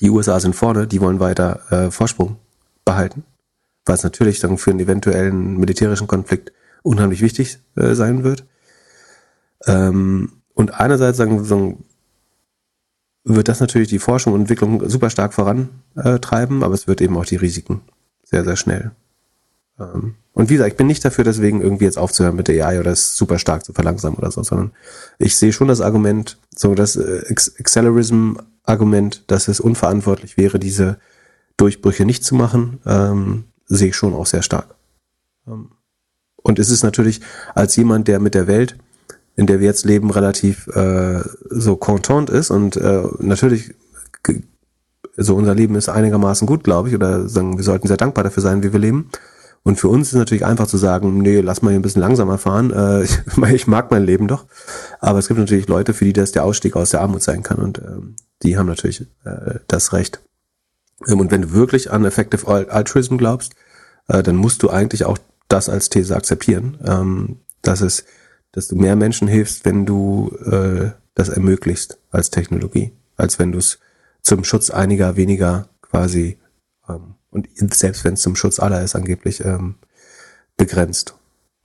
Die 0.00 0.10
USA 0.10 0.38
sind 0.40 0.54
vorne, 0.54 0.86
die 0.86 1.00
wollen 1.00 1.20
weiter 1.20 1.60
äh, 1.70 1.90
Vorsprung 1.90 2.36
behalten, 2.84 3.24
was 3.86 4.02
natürlich 4.02 4.40
dann 4.40 4.58
für 4.58 4.70
einen 4.70 4.80
eventuellen 4.80 5.56
militärischen 5.56 6.06
Konflikt 6.06 6.52
unheimlich 6.82 7.22
wichtig 7.22 7.58
äh, 7.76 7.94
sein 7.94 8.24
wird. 8.24 8.44
Ähm, 9.66 10.32
und 10.54 10.74
einerseits 10.78 11.16
sagen, 11.16 11.44
sagen, 11.44 11.84
wird 13.24 13.48
das 13.48 13.60
natürlich 13.60 13.88
die 13.88 13.98
Forschung 13.98 14.34
und 14.34 14.42
Entwicklung 14.42 14.88
super 14.88 15.10
stark 15.10 15.34
vorantreiben, 15.34 16.62
aber 16.62 16.74
es 16.74 16.86
wird 16.86 17.00
eben 17.00 17.16
auch 17.16 17.24
die 17.24 17.36
Risiken 17.36 17.80
sehr, 18.22 18.44
sehr 18.44 18.56
schnell. 18.56 18.92
Ähm, 19.80 20.14
und 20.36 20.50
wie 20.50 20.52
gesagt, 20.52 20.72
ich 20.72 20.76
bin 20.76 20.86
nicht 20.86 21.02
dafür, 21.02 21.24
deswegen 21.24 21.62
irgendwie 21.62 21.86
jetzt 21.86 21.96
aufzuhören 21.96 22.36
mit 22.36 22.46
der 22.46 22.66
AI 22.66 22.78
oder 22.78 22.90
es 22.90 23.16
super 23.16 23.38
stark 23.38 23.64
zu 23.64 23.72
verlangsamen 23.72 24.18
oder 24.18 24.30
so, 24.30 24.42
sondern 24.42 24.72
ich 25.18 25.34
sehe 25.34 25.50
schon 25.50 25.66
das 25.66 25.80
Argument, 25.80 26.36
so 26.54 26.74
das 26.74 26.94
äh, 26.96 27.22
Accelerism-Argument, 27.58 29.24
dass 29.28 29.48
es 29.48 29.60
unverantwortlich 29.60 30.36
wäre, 30.36 30.58
diese 30.58 30.98
Durchbrüche 31.56 32.04
nicht 32.04 32.22
zu 32.22 32.34
machen, 32.34 32.80
ähm, 32.84 33.44
sehe 33.64 33.88
ich 33.88 33.96
schon 33.96 34.12
auch 34.12 34.26
sehr 34.26 34.42
stark. 34.42 34.74
Ähm, 35.48 35.70
und 36.42 36.58
es 36.58 36.68
ist 36.68 36.82
natürlich 36.82 37.22
als 37.54 37.74
jemand, 37.76 38.06
der 38.06 38.20
mit 38.20 38.34
der 38.34 38.46
Welt, 38.46 38.76
in 39.36 39.46
der 39.46 39.60
wir 39.60 39.66
jetzt 39.66 39.86
leben, 39.86 40.10
relativ 40.10 40.66
äh, 40.66 41.22
so 41.48 41.76
content 41.76 42.28
ist 42.28 42.50
und 42.50 42.76
äh, 42.76 43.04
natürlich 43.20 43.74
so 45.16 45.34
unser 45.34 45.54
Leben 45.54 45.76
ist 45.76 45.88
einigermaßen 45.88 46.46
gut, 46.46 46.62
glaube 46.62 46.90
ich, 46.90 46.94
oder 46.94 47.26
sagen, 47.26 47.56
wir 47.56 47.64
sollten 47.64 47.88
sehr 47.88 47.96
dankbar 47.96 48.24
dafür 48.24 48.42
sein, 48.42 48.62
wie 48.62 48.74
wir 48.74 48.80
leben. 48.80 49.08
Und 49.66 49.80
für 49.80 49.88
uns 49.88 50.12
ist 50.12 50.14
natürlich 50.14 50.46
einfach 50.46 50.68
zu 50.68 50.76
sagen, 50.76 51.18
nee, 51.18 51.40
lass 51.40 51.60
mal 51.60 51.70
hier 51.70 51.80
ein 51.80 51.82
bisschen 51.82 52.00
langsamer 52.00 52.38
fahren. 52.38 52.70
Äh, 52.70 53.02
ich, 53.52 53.66
mag 53.66 53.90
mein 53.90 54.04
Leben 54.04 54.28
doch. 54.28 54.44
Aber 55.00 55.18
es 55.18 55.26
gibt 55.26 55.40
natürlich 55.40 55.66
Leute, 55.66 55.92
für 55.92 56.04
die 56.04 56.12
das 56.12 56.30
der 56.30 56.44
Ausstieg 56.44 56.76
aus 56.76 56.90
der 56.90 57.00
Armut 57.00 57.20
sein 57.20 57.42
kann. 57.42 57.58
Und 57.58 57.78
ähm, 57.78 58.14
die 58.44 58.56
haben 58.56 58.68
natürlich 58.68 59.08
äh, 59.24 59.58
das 59.66 59.92
Recht. 59.92 60.20
Ähm, 61.08 61.18
und 61.18 61.32
wenn 61.32 61.42
du 61.42 61.50
wirklich 61.50 61.90
an 61.90 62.04
Effective 62.04 62.46
Altruism 62.48 63.16
glaubst, 63.16 63.56
äh, 64.06 64.22
dann 64.22 64.36
musst 64.36 64.62
du 64.62 64.70
eigentlich 64.70 65.04
auch 65.04 65.18
das 65.48 65.68
als 65.68 65.88
These 65.88 66.14
akzeptieren, 66.14 66.78
ähm, 66.84 67.40
dass 67.62 67.80
es, 67.80 68.04
dass 68.52 68.68
du 68.68 68.76
mehr 68.76 68.94
Menschen 68.94 69.26
hilfst, 69.26 69.64
wenn 69.64 69.84
du 69.84 70.30
äh, 70.44 70.92
das 71.16 71.28
ermöglichst 71.28 71.98
als 72.12 72.30
Technologie, 72.30 72.92
als 73.16 73.40
wenn 73.40 73.50
du 73.50 73.58
es 73.58 73.80
zum 74.22 74.44
Schutz 74.44 74.70
einiger 74.70 75.16
weniger 75.16 75.70
quasi 75.82 76.38
und 77.30 77.74
selbst 77.74 78.04
wenn 78.04 78.14
es 78.14 78.22
zum 78.22 78.36
Schutz 78.36 78.58
aller 78.58 78.82
ist, 78.82 78.94
angeblich 78.94 79.44
ähm, 79.44 79.76
begrenzt. 80.56 81.14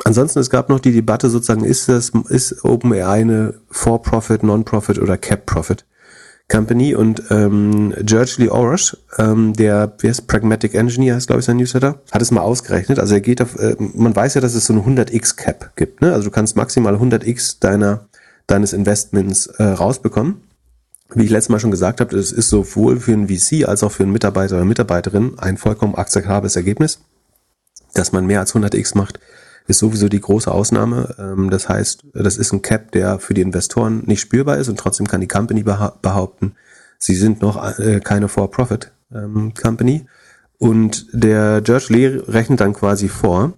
Ansonsten, 0.03 0.39
es 0.39 0.49
gab 0.49 0.69
noch 0.69 0.79
die 0.79 0.91
Debatte 0.91 1.29
sozusagen, 1.29 1.63
ist 1.63 1.87
das, 1.87 2.11
ist 2.29 2.65
OpenAI 2.65 3.21
eine 3.21 3.53
For-Profit, 3.69 4.43
Non-Profit 4.43 4.99
oder 4.99 5.17
Cap-Profit 5.17 5.85
Company 6.49 6.95
und 6.95 7.23
ähm, 7.29 7.93
George 8.01 8.35
Lee 8.37 8.49
Orosh, 8.49 8.97
ähm, 9.17 9.53
der, 9.53 9.93
wie 9.99 10.09
heißt 10.09 10.27
Pragmatic 10.27 10.75
Engineer, 10.75 11.15
ist 11.15 11.27
glaube 11.27 11.39
ich 11.39 11.45
sein 11.45 11.55
Newsletter, 11.55 12.01
hat 12.11 12.21
es 12.21 12.31
mal 12.31 12.41
ausgerechnet. 12.41 12.99
Also 12.99 13.13
er 13.13 13.21
geht 13.21 13.41
auf, 13.41 13.57
äh, 13.57 13.75
man 13.77 14.13
weiß 14.13 14.33
ja, 14.33 14.41
dass 14.41 14.53
es 14.53 14.65
so 14.65 14.73
eine 14.73 14.81
100x 14.81 15.37
Cap 15.37 15.71
gibt, 15.77 16.01
ne? 16.01 16.11
Also 16.11 16.25
du 16.25 16.31
kannst 16.31 16.57
maximal 16.57 16.95
100x 16.95 17.59
deiner, 17.61 18.09
deines 18.47 18.73
Investments 18.73 19.47
äh, 19.47 19.63
rausbekommen 19.63 20.41
wie 21.13 21.25
ich 21.25 21.29
letztes 21.29 21.49
Mal 21.49 21.59
schon 21.59 21.71
gesagt 21.71 22.01
habe, 22.01 22.17
es 22.17 22.31
ist 22.31 22.49
sowohl 22.49 22.99
für 22.99 23.13
einen 23.13 23.27
VC 23.27 23.67
als 23.67 23.83
auch 23.83 23.91
für 23.91 24.03
einen 24.03 24.11
Mitarbeiter 24.11 24.55
oder 24.55 24.65
Mitarbeiterin 24.65 25.37
ein 25.37 25.57
vollkommen 25.57 25.95
akzeptables 25.95 26.55
Ergebnis. 26.55 26.99
Dass 27.93 28.11
man 28.11 28.25
mehr 28.25 28.39
als 28.39 28.55
100x 28.55 28.97
macht, 28.97 29.19
ist 29.67 29.79
sowieso 29.79 30.07
die 30.07 30.21
große 30.21 30.51
Ausnahme. 30.51 31.15
Ähm, 31.19 31.49
das 31.49 31.67
heißt, 31.67 32.05
das 32.13 32.37
ist 32.37 32.53
ein 32.53 32.61
Cap, 32.61 32.91
der 32.91 33.19
für 33.19 33.33
die 33.33 33.41
Investoren 33.41 34.03
nicht 34.05 34.21
spürbar 34.21 34.57
ist 34.57 34.69
und 34.69 34.79
trotzdem 34.79 35.07
kann 35.07 35.21
die 35.21 35.27
Company 35.27 35.63
behaupten, 35.63 36.53
sie 36.97 37.15
sind 37.15 37.41
noch 37.41 37.79
äh, 37.79 37.99
keine 37.99 38.27
For-Profit-Company. 38.27 39.95
Ähm, 39.95 40.07
und 40.57 41.07
der 41.11 41.61
George 41.61 41.87
Lee 41.89 42.21
rechnet 42.27 42.61
dann 42.61 42.73
quasi 42.73 43.09
vor, 43.09 43.53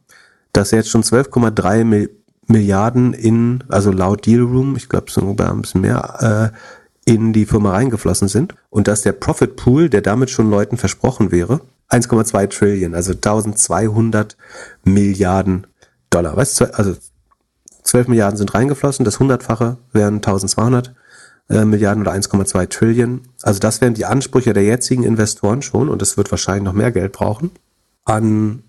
dass 0.53 0.71
er 0.71 0.79
jetzt 0.79 0.89
schon 0.89 1.03
12,3 1.03 2.09
Milliarden 2.47 3.13
in, 3.13 3.63
also 3.67 3.91
laut 3.91 4.25
Deal 4.25 4.41
Room, 4.41 4.75
ich 4.75 4.87
glaube 4.87 5.11
sogar 5.11 5.51
ein 5.51 5.61
bisschen 5.61 5.81
mehr, 5.81 6.51
äh, 6.53 6.57
in 7.05 7.33
die 7.33 7.45
Firma 7.45 7.71
reingeflossen 7.71 8.27
sind 8.27 8.55
und 8.69 8.87
dass 8.87 9.01
der 9.01 9.11
Profit 9.11 9.55
Pool, 9.55 9.89
der 9.89 10.01
damit 10.01 10.29
schon 10.29 10.49
Leuten 10.49 10.77
versprochen 10.77 11.31
wäre, 11.31 11.61
1,2 11.89 12.49
Trillion, 12.49 12.95
also 12.95 13.11
1200 13.11 14.37
Milliarden 14.83 15.67
Dollar. 16.09 16.35
Weißt 16.35 16.61
du, 16.61 16.73
also 16.73 16.95
12 17.83 18.07
Milliarden 18.07 18.37
sind 18.37 18.53
reingeflossen, 18.53 19.05
das 19.05 19.19
hundertfache 19.19 19.77
wären 19.91 20.15
1200 20.15 20.93
äh, 21.49 21.65
Milliarden 21.65 22.01
oder 22.03 22.13
1,2 22.13 22.69
Trillion. 22.69 23.21
Also 23.41 23.59
das 23.59 23.81
wären 23.81 23.93
die 23.93 24.05
Ansprüche 24.05 24.53
der 24.53 24.63
jetzigen 24.63 25.03
Investoren 25.03 25.61
schon 25.61 25.89
und 25.89 26.01
es 26.01 26.17
wird 26.17 26.31
wahrscheinlich 26.31 26.63
noch 26.63 26.73
mehr 26.73 26.91
Geld 26.91 27.11
brauchen 27.11 27.51
an, 28.05 28.63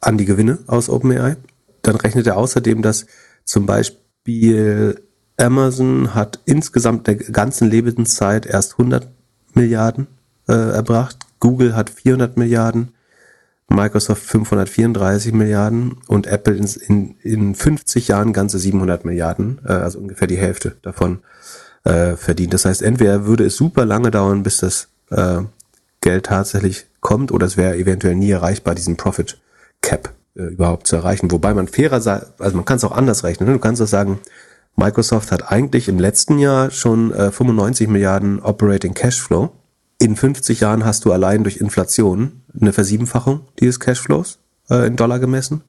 an 0.00 0.16
die 0.16 0.24
Gewinne 0.24 0.58
aus 0.66 0.88
OpenAI. 0.88 1.36
Dann 1.82 1.96
rechnet 1.96 2.26
er 2.26 2.36
außerdem, 2.36 2.82
dass 2.82 3.06
zum 3.44 3.66
Beispiel 3.66 5.05
Amazon 5.38 6.14
hat 6.14 6.40
insgesamt 6.44 7.06
der 7.06 7.16
ganzen 7.16 7.70
Lebenszeit 7.70 8.46
erst 8.46 8.72
100 8.72 9.08
Milliarden 9.54 10.06
äh, 10.48 10.52
erbracht. 10.52 11.18
Google 11.40 11.74
hat 11.76 11.90
400 11.90 12.36
Milliarden, 12.36 12.92
Microsoft 13.68 14.22
534 14.22 15.32
Milliarden 15.32 15.98
und 16.06 16.26
Apple 16.26 16.54
in, 16.54 16.66
in, 16.86 17.16
in 17.20 17.54
50 17.54 18.08
Jahren 18.08 18.32
ganze 18.32 18.58
700 18.58 19.04
Milliarden, 19.04 19.60
äh, 19.66 19.72
also 19.72 19.98
ungefähr 19.98 20.28
die 20.28 20.38
Hälfte 20.38 20.76
davon 20.82 21.20
äh, 21.84 22.16
verdient. 22.16 22.54
Das 22.54 22.64
heißt, 22.64 22.82
entweder 22.82 23.26
würde 23.26 23.44
es 23.44 23.56
super 23.56 23.84
lange 23.84 24.10
dauern, 24.10 24.42
bis 24.42 24.58
das 24.58 24.88
äh, 25.10 25.42
Geld 26.00 26.26
tatsächlich 26.26 26.86
kommt, 27.00 27.32
oder 27.32 27.46
es 27.46 27.56
wäre 27.56 27.76
eventuell 27.76 28.14
nie 28.14 28.30
erreichbar, 28.30 28.74
diesen 28.74 28.96
Profit 28.96 29.38
Cap 29.82 30.12
äh, 30.36 30.42
überhaupt 30.42 30.86
zu 30.86 30.96
erreichen. 30.96 31.30
Wobei 31.30 31.54
man 31.54 31.68
fairer 31.68 32.00
sei, 32.00 32.22
also 32.38 32.56
man 32.56 32.64
kann 32.64 32.76
es 32.76 32.84
auch 32.84 32.92
anders 32.92 33.24
rechnen. 33.24 33.48
Ne? 33.48 33.54
Du 33.54 33.60
kannst 33.60 33.82
auch 33.82 33.86
sagen, 33.86 34.20
Microsoft 34.76 35.32
hat 35.32 35.50
eigentlich 35.50 35.88
im 35.88 35.98
letzten 35.98 36.38
Jahr 36.38 36.70
schon 36.70 37.12
äh, 37.12 37.32
95 37.32 37.88
Milliarden 37.88 38.40
Operating 38.40 38.94
Cashflow. 38.94 39.50
In 39.98 40.16
50 40.16 40.60
Jahren 40.60 40.84
hast 40.84 41.06
du 41.06 41.12
allein 41.12 41.42
durch 41.42 41.56
Inflation 41.56 42.42
eine 42.58 42.74
Versiebenfachung 42.74 43.40
dieses 43.58 43.80
Cashflows 43.80 44.38
äh, 44.68 44.86
in 44.86 44.96
Dollar 44.96 45.18
gemessen. 45.18 45.62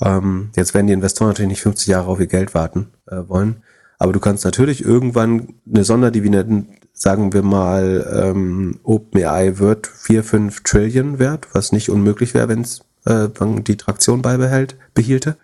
Ähm, 0.00 0.50
jetzt 0.54 0.74
werden 0.74 0.86
die 0.86 0.92
Investoren 0.92 1.28
natürlich 1.28 1.50
nicht 1.50 1.62
50 1.62 1.88
Jahre 1.88 2.08
auf 2.08 2.20
ihr 2.20 2.28
Geld 2.28 2.54
warten 2.54 2.92
äh, 3.06 3.16
wollen. 3.26 3.62
Aber 3.98 4.12
du 4.12 4.20
kannst 4.20 4.44
natürlich 4.44 4.84
irgendwann 4.84 5.54
eine 5.68 5.82
Sonderdividende, 5.82 6.66
sagen 6.92 7.32
wir 7.32 7.42
mal, 7.42 8.06
ähm, 8.12 8.78
OpenAI 8.84 9.58
wird 9.58 9.88
4, 9.88 10.22
5 10.22 10.62
Trillion 10.62 11.18
wert, 11.18 11.48
was 11.52 11.72
nicht 11.72 11.90
unmöglich 11.90 12.34
wäre, 12.34 12.48
wenn 12.48 12.60
es 12.60 12.82
äh, 13.06 13.28
die 13.62 13.76
Traktion 13.76 14.22
beibehält, 14.22 14.76
behielte. 14.94 15.36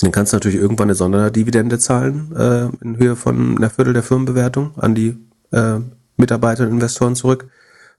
Dann 0.00 0.12
kannst 0.12 0.32
du 0.32 0.36
natürlich 0.36 0.58
irgendwann 0.58 0.86
eine 0.86 0.94
Sonderdividende 0.94 1.78
zahlen 1.78 2.34
äh, 2.36 2.68
in 2.82 2.96
Höhe 2.96 3.16
von 3.16 3.56
einer 3.56 3.70
Viertel 3.70 3.92
der 3.92 4.02
Firmenbewertung 4.02 4.72
an 4.78 4.94
die 4.94 5.18
äh, 5.52 5.80
Mitarbeiter 6.16 6.64
und 6.64 6.70
Investoren 6.70 7.16
zurück, 7.16 7.48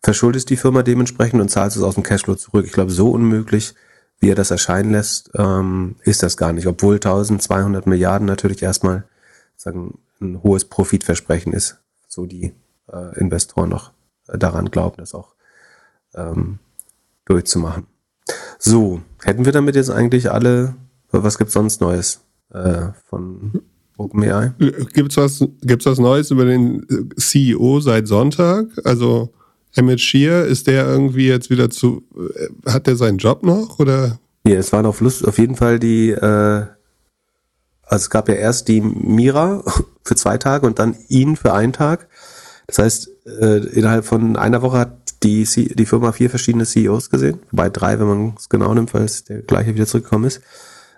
verschuldest 0.02 0.50
die 0.50 0.58
Firma 0.58 0.84
dementsprechend 0.84 1.42
und 1.42 1.50
zahlst 1.50 1.78
es 1.78 1.84
aus 1.84 1.96
dem 1.96 2.04
Cashflow 2.04 2.36
zurück. 2.36 2.66
Ich 2.66 2.72
glaube, 2.72 2.92
so 2.92 3.12
unmöglich, 3.12 3.76
wie 4.20 4.30
er 4.30 4.36
das 4.36 4.52
erscheinen 4.52 4.92
lässt, 4.92 5.32
ähm, 5.36 5.96
ist 6.02 6.24
das 6.24 6.38
gar 6.38 6.54
nicht. 6.54 6.68
Obwohl 6.68 6.96
1200 6.96 7.86
Milliarden 7.88 8.28
natürlich 8.28 8.64
erstmal 8.64 9.04
sagen 9.56 10.00
ein 10.22 10.42
hohes 10.44 10.66
Profitversprechen 10.66 11.54
ist, 11.54 11.80
so 12.08 12.26
die 12.26 12.54
äh, 12.92 13.20
Investoren 13.20 13.70
noch 13.70 13.92
daran 14.28 14.70
glauben, 14.72 14.98
das 14.98 15.14
auch 15.14 15.34
ähm, 16.16 16.60
durchzumachen. 17.26 17.88
So, 18.60 19.02
hätten 19.24 19.46
wir 19.46 19.52
damit 19.52 19.76
jetzt 19.76 19.90
eigentlich 19.90 20.32
alle 20.32 20.76
was 21.12 21.38
gibt's 21.38 21.54
sonst 21.54 21.82
Neues 21.82 22.22
äh, 22.54 22.90
von 23.10 23.62
OpenAI? 23.98 24.54
Gibt's 24.94 25.18
was, 25.18 25.46
gibt's 25.62 25.86
was 25.86 26.00
Neues 26.00 26.32
über 26.32 26.46
den 26.46 26.86
CEO 27.18 27.80
seit 27.80 28.08
Sonntag? 28.08 28.68
Also 28.84 29.34
Emmett 29.76 30.02
Shear, 30.02 30.46
ist 30.46 30.68
der 30.68 30.86
irgendwie 30.86 31.28
jetzt 31.28 31.50
wieder 31.50 31.70
zu, 31.70 32.04
äh, 32.16 32.70
hat 32.70 32.88
der 32.88 32.96
seinen 32.96 33.18
Job 33.18 33.44
noch 33.44 33.80
oder? 33.80 34.20
Ja, 34.46 34.56
es 34.56 34.72
waren 34.74 34.86
auf, 34.86 35.02
Lust, 35.02 35.26
auf 35.28 35.38
jeden 35.38 35.56
Fall 35.56 35.80
die, 35.80 36.10
äh, 36.10 36.66
also 37.84 38.04
es 38.04 38.10
gab 38.10 38.28
ja 38.28 38.36
erst 38.36 38.68
die 38.68 38.82
Mira 38.82 39.64
für 40.04 40.16
zwei 40.16 40.38
Tage 40.38 40.66
und 40.66 40.80
dann 40.80 40.96
ihn 41.08 41.36
für 41.36 41.54
einen 41.54 41.74
Tag. 41.74 42.08
Das 42.68 42.80
heißt, 42.80 43.10
äh, 43.42 43.58
innerhalb 43.68 44.06
von 44.06 44.36
einer 44.36 44.62
Woche 44.62 44.78
hat 44.78 44.98
die, 45.24 45.46
die 45.46 45.86
Firma 45.86 46.12
vier 46.12 46.30
verschiedene 46.30 46.66
CEOs 46.66 47.10
gesehen, 47.10 47.40
wobei 47.52 47.70
drei, 47.70 48.00
wenn 48.00 48.08
man 48.08 48.34
es 48.38 48.50
genau 48.50 48.74
nimmt, 48.74 48.94
weil 48.94 49.04
es 49.04 49.24
der 49.24 49.42
gleiche 49.42 49.76
wieder 49.76 49.86
zurückgekommen 49.86 50.26
ist. 50.26 50.42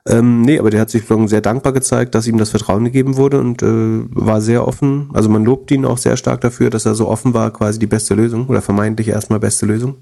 Ähm, 0.05 0.41
nee, 0.41 0.59
aber 0.59 0.69
der 0.69 0.81
hat 0.81 0.89
sich 0.89 1.05
sehr 1.27 1.41
dankbar 1.41 1.71
gezeigt, 1.71 2.13
dass 2.13 2.27
ihm 2.27 2.37
das 2.37 2.49
Vertrauen 2.49 2.83
gegeben 2.83 3.15
wurde 3.15 3.39
und 3.39 3.61
äh, 3.61 3.65
war 4.09 4.41
sehr 4.41 4.67
offen. 4.67 5.09
Also 5.13 5.29
man 5.29 5.45
lobt 5.45 5.71
ihn 5.71 5.85
auch 5.85 5.97
sehr 5.97 6.17
stark 6.17 6.41
dafür, 6.41 6.69
dass 6.69 6.85
er 6.85 6.95
so 6.95 7.07
offen 7.07 7.33
war, 7.33 7.51
quasi 7.51 7.79
die 7.79 7.87
beste 7.87 8.13
Lösung 8.13 8.47
oder 8.47 8.61
vermeintlich 8.61 9.07
erstmal 9.07 9.39
beste 9.39 9.65
Lösung 9.65 9.95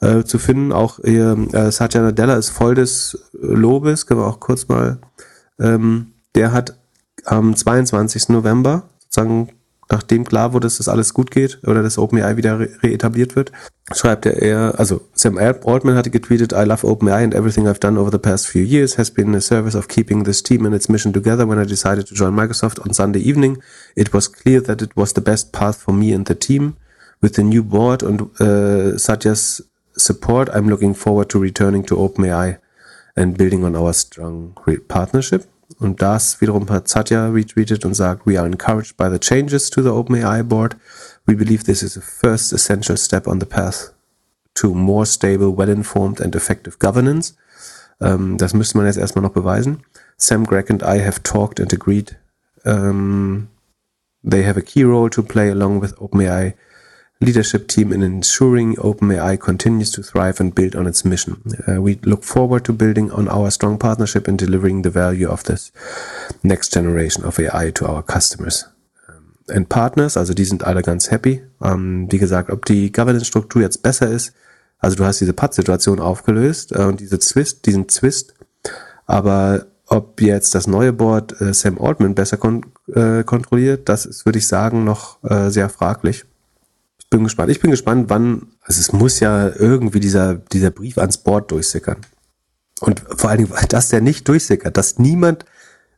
äh, 0.00 0.22
zu 0.22 0.38
finden. 0.38 0.70
Auch 0.72 1.00
äh, 1.00 1.70
Satya 1.72 2.02
Nadella 2.02 2.34
ist 2.34 2.50
voll 2.50 2.76
des 2.76 3.18
Lobes, 3.32 4.06
können 4.06 4.20
wir 4.20 4.26
auch 4.26 4.38
kurz 4.38 4.68
mal. 4.68 4.98
Ähm, 5.58 6.12
der 6.36 6.52
hat 6.52 6.76
am 7.24 7.56
22. 7.56 8.28
November 8.28 8.84
sozusagen 9.00 9.48
nachdem 9.90 10.24
klar 10.24 10.52
wurde, 10.52 10.66
dass 10.66 10.78
das 10.78 10.88
alles 10.88 11.14
gut 11.14 11.30
geht 11.30 11.60
oder 11.66 11.82
dass 11.82 11.98
OpenAI 11.98 12.36
wieder 12.36 12.58
re 12.58 12.68
reetabliert 12.82 13.36
wird, 13.36 13.52
schreibt 13.94 14.26
er 14.26 14.42
eher, 14.42 14.78
also 14.78 15.00
Sam 15.14 15.38
Altman 15.38 15.94
hatte 15.94 16.10
getweetet, 16.10 16.52
I 16.52 16.64
love 16.64 16.86
OpenAI 16.86 17.22
and 17.22 17.34
everything 17.34 17.66
I've 17.66 17.78
done 17.78 17.98
over 17.98 18.10
the 18.10 18.18
past 18.18 18.48
few 18.48 18.62
years 18.62 18.98
has 18.98 19.10
been 19.10 19.32
the 19.32 19.40
service 19.40 19.76
of 19.76 19.88
keeping 19.88 20.24
this 20.24 20.42
team 20.42 20.66
and 20.66 20.74
its 20.74 20.88
mission 20.88 21.12
together. 21.12 21.46
When 21.46 21.58
I 21.58 21.64
decided 21.64 22.06
to 22.08 22.14
join 22.14 22.34
Microsoft 22.34 22.84
on 22.84 22.92
Sunday 22.92 23.20
evening, 23.20 23.62
it 23.94 24.12
was 24.12 24.28
clear 24.28 24.60
that 24.62 24.82
it 24.82 24.96
was 24.96 25.12
the 25.12 25.20
best 25.20 25.52
path 25.52 25.80
for 25.80 25.92
me 25.92 26.12
and 26.12 26.26
the 26.26 26.34
team. 26.34 26.76
With 27.22 27.34
the 27.34 27.42
new 27.42 27.62
board 27.62 28.02
and 28.02 28.30
uh, 28.40 28.98
Satya's 28.98 29.62
support, 29.96 30.48
I'm 30.52 30.68
looking 30.68 30.94
forward 30.94 31.30
to 31.30 31.38
returning 31.38 31.82
to 31.84 31.96
OpenAI 31.96 32.58
and 33.16 33.38
building 33.38 33.64
on 33.64 33.74
our 33.74 33.92
strong 33.94 34.54
partnership. 34.88 35.46
Und 35.78 36.00
das 36.00 36.40
wiederum 36.40 36.68
hat 36.70 36.88
Satya 36.88 37.28
retweetet 37.28 37.84
und 37.84 37.94
sagt, 37.94 38.26
we 38.26 38.38
are 38.38 38.46
encouraged 38.46 38.96
by 38.96 39.10
the 39.10 39.18
changes 39.18 39.68
to 39.70 39.82
the 39.82 39.88
OpenAI 39.88 40.42
board. 40.42 40.76
We 41.26 41.34
believe 41.34 41.64
this 41.64 41.82
is 41.82 41.96
a 41.96 42.00
first 42.00 42.52
essential 42.52 42.96
step 42.96 43.26
on 43.26 43.40
the 43.40 43.46
path 43.46 43.92
to 44.54 44.74
more 44.74 45.04
stable, 45.04 45.56
well-informed 45.56 46.20
and 46.20 46.34
effective 46.34 46.78
governance. 46.78 47.34
Ähm, 48.00 48.36
das 48.36 48.54
müsste 48.54 48.76
man 48.76 48.86
jetzt 48.86 48.98
erstmal 48.98 49.22
noch 49.22 49.32
beweisen. 49.32 49.82
Sam 50.16 50.44
Gregg 50.44 50.70
and 50.70 50.82
I 50.82 51.04
have 51.04 51.22
talked 51.22 51.60
and 51.60 51.72
agreed 51.72 52.16
um, 52.64 53.48
they 54.22 54.44
have 54.44 54.58
a 54.58 54.62
key 54.62 54.82
role 54.82 55.10
to 55.10 55.22
play 55.22 55.50
along 55.50 55.80
with 55.80 55.94
OpenAI 55.98 56.54
leadership 57.20 57.68
team 57.68 57.92
in 57.92 58.02
ensuring 58.02 58.76
OpenAI 58.76 59.40
continues 59.40 59.90
to 59.92 60.02
thrive 60.02 60.40
and 60.40 60.54
build 60.54 60.76
on 60.76 60.86
its 60.86 61.04
mission. 61.04 61.40
Uh, 61.66 61.80
we 61.80 61.98
look 62.04 62.24
forward 62.24 62.64
to 62.64 62.72
building 62.72 63.10
on 63.10 63.28
our 63.28 63.50
strong 63.50 63.78
partnership 63.78 64.28
and 64.28 64.38
delivering 64.38 64.82
the 64.82 64.90
value 64.90 65.28
of 65.28 65.44
this 65.44 65.72
next 66.42 66.72
generation 66.72 67.24
of 67.24 67.38
AI 67.38 67.70
to 67.70 67.86
our 67.86 68.02
customers. 68.02 68.66
And 69.48 69.68
Partners, 69.68 70.16
also 70.16 70.34
die 70.34 70.44
sind 70.44 70.64
alle 70.64 70.82
ganz 70.82 71.10
happy. 71.10 71.42
Um, 71.60 72.10
wie 72.10 72.18
gesagt, 72.18 72.50
ob 72.50 72.64
die 72.64 72.90
Governance-Struktur 72.92 73.62
jetzt 73.62 73.82
besser 73.82 74.10
ist, 74.10 74.32
also 74.78 74.96
du 74.96 75.04
hast 75.04 75.20
diese 75.20 75.32
Pad-Situation 75.32 76.00
aufgelöst 76.00 76.72
äh, 76.72 76.82
und 76.82 77.00
diese 77.00 77.18
Zwist, 77.18 77.64
diesen 77.64 77.88
Zwist, 77.88 78.34
aber 79.06 79.66
ob 79.86 80.20
jetzt 80.20 80.54
das 80.54 80.66
neue 80.66 80.92
Board 80.92 81.40
äh, 81.40 81.54
Sam 81.54 81.80
Altman 81.80 82.14
besser 82.14 82.36
kon 82.36 82.66
äh, 82.92 83.22
kontrolliert, 83.22 83.88
das 83.88 84.04
ist, 84.04 84.26
würde 84.26 84.38
ich 84.38 84.48
sagen, 84.48 84.84
noch 84.84 85.22
äh, 85.22 85.48
sehr 85.48 85.68
fraglich 85.68 86.26
bin 87.10 87.24
gespannt. 87.24 87.50
Ich 87.50 87.60
bin 87.60 87.70
gespannt, 87.70 88.10
wann, 88.10 88.48
also 88.62 88.80
es 88.80 88.92
muss 88.92 89.20
ja 89.20 89.48
irgendwie 89.48 90.00
dieser, 90.00 90.34
dieser 90.34 90.70
Brief 90.70 90.98
ans 90.98 91.18
Board 91.18 91.50
durchsickern. 91.50 91.98
Und 92.80 93.02
vor 93.16 93.30
allen 93.30 93.44
Dingen, 93.44 93.52
dass 93.68 93.88
der 93.88 94.00
nicht 94.00 94.28
durchsickert, 94.28 94.76
dass 94.76 94.98
niemand, 94.98 95.44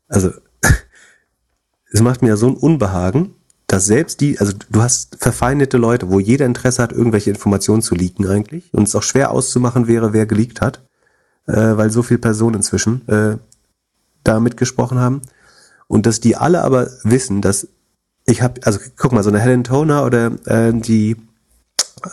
also 0.08 0.30
es 1.92 2.00
macht 2.00 2.22
mir 2.22 2.28
ja 2.28 2.36
so 2.36 2.48
ein 2.48 2.56
Unbehagen, 2.56 3.34
dass 3.66 3.84
selbst 3.84 4.20
die, 4.20 4.38
also 4.38 4.54
du 4.70 4.82
hast 4.82 5.16
verfeindete 5.20 5.76
Leute, 5.76 6.10
wo 6.10 6.20
jeder 6.20 6.46
Interesse 6.46 6.82
hat, 6.82 6.92
irgendwelche 6.92 7.30
Informationen 7.30 7.82
zu 7.82 7.94
leaken 7.94 8.26
eigentlich 8.26 8.72
und 8.72 8.88
es 8.88 8.96
auch 8.96 9.02
schwer 9.02 9.30
auszumachen 9.30 9.86
wäre, 9.86 10.14
wer 10.14 10.24
geleakt 10.24 10.62
hat, 10.62 10.82
äh, 11.46 11.52
weil 11.52 11.90
so 11.90 12.02
viele 12.02 12.18
Personen 12.18 12.56
inzwischen 12.56 13.06
äh, 13.08 13.36
da 14.24 14.40
mitgesprochen 14.40 14.98
haben 14.98 15.20
und 15.86 16.06
dass 16.06 16.20
die 16.20 16.34
alle 16.34 16.62
aber 16.62 16.88
wissen, 17.02 17.42
dass 17.42 17.68
ich 18.28 18.42
habe, 18.42 18.60
also 18.64 18.78
guck 18.96 19.12
mal, 19.12 19.22
so 19.22 19.30
eine 19.30 19.40
Helen 19.40 19.64
Toner 19.64 20.04
oder 20.04 20.32
äh, 20.44 20.72
die, 20.72 21.16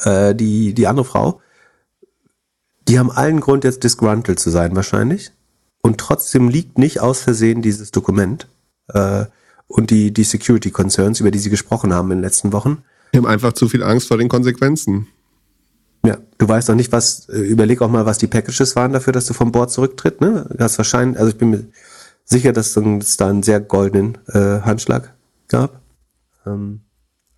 äh, 0.03 0.33
die, 0.33 0.73
die 0.73 0.87
andere 0.87 1.05
Frau, 1.05 1.41
die 2.87 2.99
haben 2.99 3.11
allen 3.11 3.41
Grund, 3.41 3.63
jetzt 3.63 3.83
disgruntled 3.83 4.39
zu 4.39 4.49
sein 4.49 4.75
wahrscheinlich. 4.75 5.31
Und 5.81 5.99
trotzdem 5.99 6.49
liegt 6.49 6.77
nicht 6.77 7.01
aus 7.01 7.19
Versehen 7.19 7.61
dieses 7.61 7.91
Dokument 7.91 8.47
äh, 8.87 9.25
und 9.67 9.89
die, 9.89 10.13
die 10.13 10.23
Security 10.23 10.71
Concerns, 10.71 11.19
über 11.19 11.31
die 11.31 11.39
sie 11.39 11.49
gesprochen 11.49 11.93
haben 11.93 12.11
in 12.11 12.19
den 12.19 12.23
letzten 12.23 12.53
Wochen. 12.53 12.83
Die 13.13 13.17
haben 13.17 13.27
einfach 13.27 13.53
zu 13.53 13.67
viel 13.67 13.83
Angst 13.83 14.07
vor 14.07 14.17
den 14.17 14.29
Konsequenzen. 14.29 15.07
Ja, 16.05 16.17
du 16.37 16.47
weißt 16.47 16.69
auch 16.69 16.75
nicht, 16.75 16.91
was, 16.91 17.27
äh, 17.29 17.39
überleg 17.39 17.81
auch 17.81 17.89
mal, 17.89 18.05
was 18.05 18.19
die 18.19 18.27
Packages 18.27 18.75
waren 18.75 18.93
dafür, 18.93 19.11
dass 19.11 19.25
du 19.25 19.33
vom 19.33 19.51
Board 19.51 19.71
zurücktritt, 19.71 20.21
ne? 20.21 20.47
Du 20.49 20.63
hast 20.63 20.77
wahrscheinlich, 20.77 21.19
also 21.19 21.31
ich 21.31 21.37
bin 21.37 21.49
mir 21.49 21.65
sicher, 22.23 22.53
dass 22.53 22.77
es 22.77 23.17
da 23.17 23.27
einen 23.27 23.43
sehr 23.43 23.59
goldenen 23.59 24.17
äh, 24.27 24.61
Handschlag 24.61 25.13
gab. 25.47 25.81
Ähm, 26.45 26.81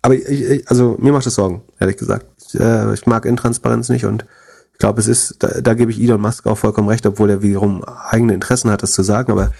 aber 0.02 0.14
ich, 0.14 0.26
ich, 0.28 0.70
also 0.70 0.96
mir 0.98 1.12
macht 1.12 1.26
es 1.26 1.34
Sorgen, 1.34 1.62
ehrlich 1.78 1.96
gesagt. 1.96 2.26
Ich, 2.46 2.58
äh, 2.58 2.94
ich 2.94 3.06
mag 3.06 3.24
Intransparenz 3.24 3.88
nicht 3.88 4.04
und 4.04 4.24
ich 4.72 4.78
glaube, 4.78 5.00
es 5.00 5.08
ist, 5.08 5.36
da, 5.40 5.60
da 5.60 5.74
gebe 5.74 5.90
ich 5.90 6.00
Elon 6.00 6.20
Musk 6.20 6.46
auch 6.46 6.56
vollkommen 6.56 6.88
recht, 6.88 7.04
obwohl 7.04 7.30
er 7.30 7.42
wiederum 7.42 7.84
eigene 7.84 8.34
Interessen 8.34 8.70
hat, 8.70 8.82
das 8.82 8.92
zu 8.92 9.02
sagen, 9.02 9.32
aber 9.32 9.52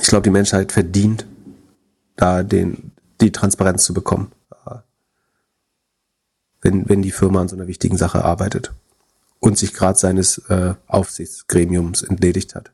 ich 0.00 0.08
glaube, 0.08 0.22
die 0.22 0.30
Menschheit 0.30 0.72
verdient, 0.72 1.26
da 2.16 2.42
den, 2.42 2.92
die 3.20 3.32
Transparenz 3.32 3.84
zu 3.84 3.94
bekommen, 3.94 4.32
äh, 4.66 4.76
wenn, 6.60 6.88
wenn 6.88 7.02
die 7.02 7.12
Firma 7.12 7.40
an 7.40 7.48
so 7.48 7.56
einer 7.56 7.66
wichtigen 7.66 7.96
Sache 7.96 8.24
arbeitet 8.24 8.72
und 9.40 9.56
sich 9.56 9.72
gerade 9.72 9.98
seines 9.98 10.38
äh, 10.50 10.74
Aufsichtsgremiums 10.86 12.02
entledigt 12.02 12.54
hat 12.54 12.70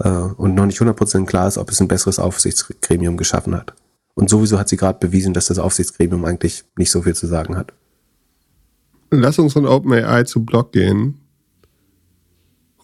äh, 0.00 0.08
und 0.08 0.54
noch 0.54 0.66
nicht 0.66 0.80
100% 0.80 1.24
klar 1.26 1.46
ist, 1.46 1.56
ob 1.56 1.70
es 1.70 1.80
ein 1.80 1.88
besseres 1.88 2.18
Aufsichtsgremium 2.18 3.16
geschaffen 3.16 3.54
hat. 3.54 3.74
Und 4.14 4.30
sowieso 4.30 4.58
hat 4.58 4.68
sie 4.68 4.76
gerade 4.76 4.98
bewiesen, 4.98 5.34
dass 5.34 5.46
das 5.46 5.58
Aufsichtsgremium 5.58 6.24
eigentlich 6.24 6.64
nicht 6.76 6.90
so 6.90 7.02
viel 7.02 7.14
zu 7.14 7.26
sagen 7.26 7.56
hat. 7.56 7.72
Lass 9.10 9.38
uns 9.38 9.52
von 9.52 9.66
OpenAI 9.66 10.24
zu 10.24 10.44
Block 10.44 10.72
gehen. 10.72 11.20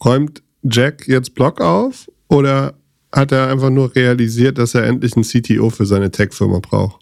Räumt 0.05 0.43
Jack 0.63 1.07
jetzt 1.09 1.35
Block 1.35 1.61
auf 1.61 2.11
oder 2.29 2.75
hat 3.13 3.33
er 3.33 3.49
einfach 3.49 3.71
nur 3.71 3.95
realisiert, 3.95 4.59
dass 4.59 4.75
er 4.75 4.85
endlich 4.85 5.17
einen 5.17 5.25
CTO 5.25 5.71
für 5.71 5.87
seine 5.87 6.11
Tech-Firma 6.11 6.61
braucht? 6.61 7.01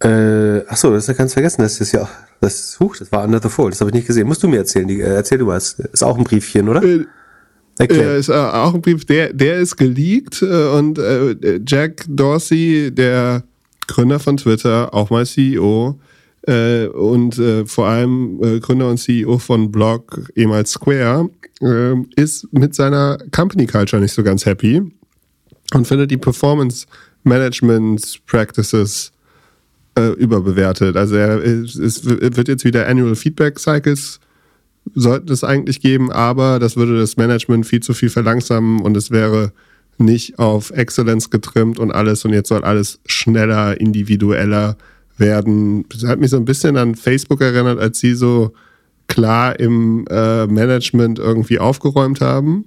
Äh, 0.00 0.66
achso, 0.68 0.92
das 0.92 1.04
ist 1.04 1.08
ja 1.08 1.14
ganz 1.14 1.32
vergessen. 1.32 1.62
Das 1.62 1.80
ist 1.80 1.92
ja, 1.92 2.08
das, 2.40 2.78
huch, 2.78 2.96
das 2.96 3.10
war 3.12 3.24
Under 3.24 3.40
the 3.42 3.48
Fold. 3.48 3.72
Das 3.72 3.80
habe 3.80 3.90
ich 3.90 3.94
nicht 3.94 4.06
gesehen. 4.06 4.28
Musst 4.28 4.42
du 4.42 4.48
mir 4.48 4.58
erzählen. 4.58 4.86
Die, 4.86 5.00
äh, 5.00 5.14
erzähl 5.14 5.38
du 5.38 5.46
mal. 5.46 5.56
Ist 5.56 6.02
auch 6.02 6.18
ein 6.18 6.24
Briefchen, 6.24 6.68
oder? 6.68 6.82
Äh, 6.82 7.06
Okay. 7.78 8.18
ist 8.18 8.28
äh, 8.28 8.32
auch 8.32 8.74
ein 8.74 8.80
Brief, 8.80 9.04
der, 9.04 9.32
der 9.32 9.58
ist 9.58 9.76
geleakt 9.76 10.40
äh, 10.42 10.68
und 10.68 10.98
äh, 10.98 11.60
Jack 11.66 12.04
Dorsey, 12.08 12.90
der 12.90 13.44
Gründer 13.86 14.18
von 14.18 14.36
Twitter, 14.36 14.92
auch 14.94 15.10
mal 15.10 15.26
CEO 15.26 15.98
und 16.48 17.42
vor 17.66 17.86
allem 17.88 18.38
Gründer 18.60 18.88
und 18.88 18.98
CEO 18.98 19.36
von 19.38 19.72
Blog, 19.72 20.30
ehemals 20.36 20.70
Square, 20.70 21.28
ist 22.14 22.46
mit 22.52 22.72
seiner 22.72 23.18
Company 23.32 23.66
Culture 23.66 24.00
nicht 24.00 24.12
so 24.12 24.22
ganz 24.22 24.46
happy 24.46 24.80
und 25.74 25.88
findet 25.88 26.12
die 26.12 26.16
Performance 26.16 26.86
Management 27.24 28.20
Practices 28.26 29.10
überbewertet. 29.96 30.96
Also 30.96 31.16
er, 31.16 31.42
es 31.42 32.04
wird 32.04 32.46
jetzt 32.46 32.64
wieder 32.64 32.86
Annual 32.86 33.16
Feedback 33.16 33.58
Cycles 33.58 34.20
sollten 34.94 35.32
es 35.32 35.44
eigentlich 35.44 35.80
geben, 35.80 36.12
aber 36.12 36.58
das 36.58 36.76
würde 36.76 36.98
das 36.98 37.16
Management 37.16 37.66
viel 37.66 37.80
zu 37.80 37.94
viel 37.94 38.10
verlangsamen 38.10 38.80
und 38.80 38.96
es 38.96 39.10
wäre 39.10 39.52
nicht 39.98 40.38
auf 40.38 40.70
Excellence 40.70 41.30
getrimmt 41.30 41.78
und 41.78 41.90
alles 41.90 42.24
und 42.24 42.32
jetzt 42.32 42.48
soll 42.48 42.64
alles 42.64 43.00
schneller, 43.06 43.80
individueller 43.80 44.76
werden. 45.16 45.86
Das 45.88 46.04
hat 46.04 46.20
mich 46.20 46.30
so 46.30 46.36
ein 46.36 46.44
bisschen 46.44 46.76
an 46.76 46.94
Facebook 46.94 47.40
erinnert, 47.40 47.78
als 47.78 47.98
sie 47.98 48.14
so 48.14 48.52
klar 49.08 49.58
im 49.58 50.04
äh, 50.10 50.46
Management 50.46 51.18
irgendwie 51.18 51.58
aufgeräumt 51.58 52.20
haben. 52.20 52.66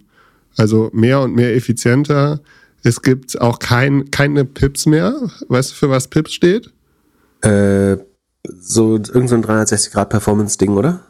Also 0.57 0.89
mehr 0.93 1.21
und 1.21 1.35
mehr 1.35 1.55
effizienter. 1.55 2.41
Es 2.83 3.01
gibt 3.01 3.39
auch 3.39 3.59
kein, 3.59 4.09
keine 4.09 4.45
Pips 4.45 4.85
mehr. 4.85 5.15
Weißt 5.47 5.71
du, 5.71 5.75
für 5.75 5.89
was 5.89 6.07
Pips 6.07 6.33
steht? 6.33 6.71
Äh, 7.41 7.97
so 8.59 8.95
irgendein 8.95 9.27
so 9.43 9.75
360-Grad-Performance-Ding, 9.75 10.71
oder? 10.71 11.01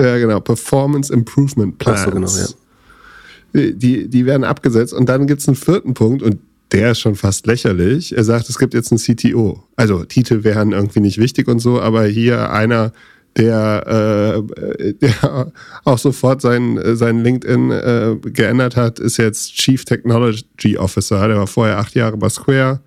Ja, 0.00 0.18
genau. 0.18 0.40
Performance 0.40 1.12
Improvement 1.12 1.78
Plans. 1.78 2.04
So, 2.04 2.10
genau, 2.10 2.28
ja. 2.28 3.72
Die, 3.72 4.08
die 4.08 4.26
werden 4.26 4.44
abgesetzt 4.44 4.92
und 4.94 5.08
dann 5.08 5.26
gibt 5.26 5.40
es 5.40 5.48
einen 5.48 5.56
vierten 5.56 5.92
Punkt 5.92 6.22
und 6.22 6.38
der 6.72 6.92
ist 6.92 7.00
schon 7.00 7.16
fast 7.16 7.46
lächerlich. 7.46 8.16
Er 8.16 8.22
sagt, 8.22 8.48
es 8.48 8.58
gibt 8.58 8.74
jetzt 8.74 8.92
einen 8.92 9.00
CTO. 9.00 9.64
Also 9.74 10.04
Titel 10.04 10.44
wären 10.44 10.70
irgendwie 10.70 11.00
nicht 11.00 11.18
wichtig 11.18 11.48
und 11.48 11.58
so, 11.58 11.80
aber 11.80 12.04
hier 12.04 12.52
einer, 12.52 12.92
der, 13.36 14.44
äh, 14.78 14.94
der 15.00 15.52
auch 15.84 15.98
sofort 15.98 16.42
sein, 16.42 16.78
sein 16.94 17.24
LinkedIn 17.24 17.70
äh, 17.72 18.16
geändert 18.22 18.76
hat, 18.76 19.00
ist 19.00 19.16
jetzt 19.16 19.54
Chief 19.54 19.84
Technology 19.84 20.78
Officer. 20.78 21.26
Der 21.26 21.38
war 21.38 21.48
vorher 21.48 21.78
acht 21.78 21.96
Jahre 21.96 22.16
bei 22.16 22.28
Square 22.28 22.80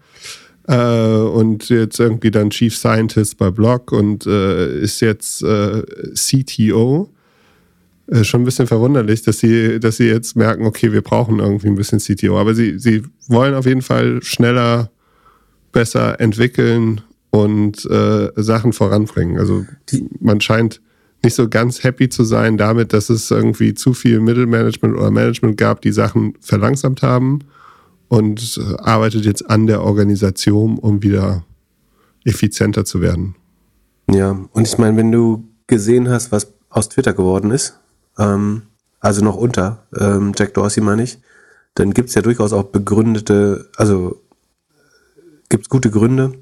äh, 0.68 0.76
und 0.76 1.70
jetzt 1.70 1.99
irgendwie 1.99 2.32
dann 2.32 2.49
Chief 2.49 2.76
Scientist 2.76 3.38
bei 3.38 3.51
Block 3.51 3.91
und 3.91 4.26
äh, 4.26 4.80
ist 4.80 5.01
jetzt 5.01 5.43
äh, 5.43 5.84
CTO. 6.14 7.09
Äh, 8.07 8.24
schon 8.24 8.41
ein 8.41 8.45
bisschen 8.45 8.68
verwunderlich, 8.68 9.22
dass 9.24 9.39
sie, 9.39 9.80
dass 9.80 9.97
sie 9.97 10.07
jetzt 10.07 10.36
merken, 10.36 10.66
okay, 10.66 10.91
wir 10.91 11.01
brauchen 11.01 11.39
irgendwie 11.39 11.68
ein 11.68 11.76
bisschen 11.76 11.99
CTO. 11.99 12.39
Aber 12.39 12.55
sie, 12.55 12.80
sie 12.80 13.03
wollen 13.28 13.55
auf 13.55 13.66
jeden 13.66 13.82
Fall 13.82 14.22
schneller, 14.24 14.89
besser 15.72 16.20
entwickeln 16.20 17.01
und 17.32 17.84
äh, 17.86 18.30
Sachen 18.36 18.74
voranbringen. 18.74 19.39
Also 19.39 19.66
man 20.20 20.39
scheint 20.39 20.82
nicht 21.24 21.36
so 21.36 21.49
ganz 21.49 21.84
happy 21.84 22.09
zu 22.09 22.24
sein 22.24 22.57
damit, 22.57 22.93
dass 22.93 23.09
es 23.09 23.32
irgendwie 23.32 23.74
zu 23.74 23.93
viel 23.93 24.20
Mittelmanagement 24.20 24.95
oder 24.95 25.09
Management 25.09 25.57
gab, 25.57 25.82
die 25.82 25.91
Sachen 25.91 26.36
verlangsamt 26.41 27.01
haben 27.01 27.39
und 28.14 28.59
äh, 28.59 28.76
arbeitet 28.78 29.26
jetzt 29.26 29.49
an 29.49 29.66
der 29.66 29.82
Organisation, 29.82 30.78
um 30.78 31.01
wieder 31.01 31.43
effizienter 32.24 32.86
zu 32.86 33.01
werden. 33.01 33.34
Ja, 34.07 34.38
und 34.51 34.68
ich 34.68 34.78
meine, 34.78 34.95
wenn 34.97 35.11
du 35.11 35.49
gesehen 35.66 36.07
hast, 36.09 36.32
was 36.32 36.53
aus 36.70 36.89
Twitter 36.89 37.14
geworden 37.14 37.49
ist, 37.49 37.80
ähm, 38.20 38.68
also 38.99 39.26
noch 39.26 39.36
unter 39.36 39.88
ähm, 39.99 40.34
Jack 40.38 40.53
Dorsey 40.53 40.84
meine 40.84 41.01
ich, 41.01 41.18
dann 41.74 41.91
gibt 41.95 42.09
es 42.09 42.16
ja 42.16 42.22
durchaus 42.22 42.53
auch 42.53 42.66
begründete, 42.66 43.72
also 43.78 44.22
gibt 45.49 45.64
es 45.64 45.70
gute 45.70 45.89
Gründe, 45.89 46.34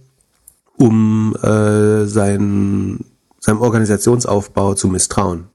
um 0.75 1.37
äh, 1.41 2.05
sein, 2.05 3.05
seinem 3.39 3.61
Organisationsaufbau 3.61 4.73
zu 4.73 4.89
misstrauen. 4.89 5.47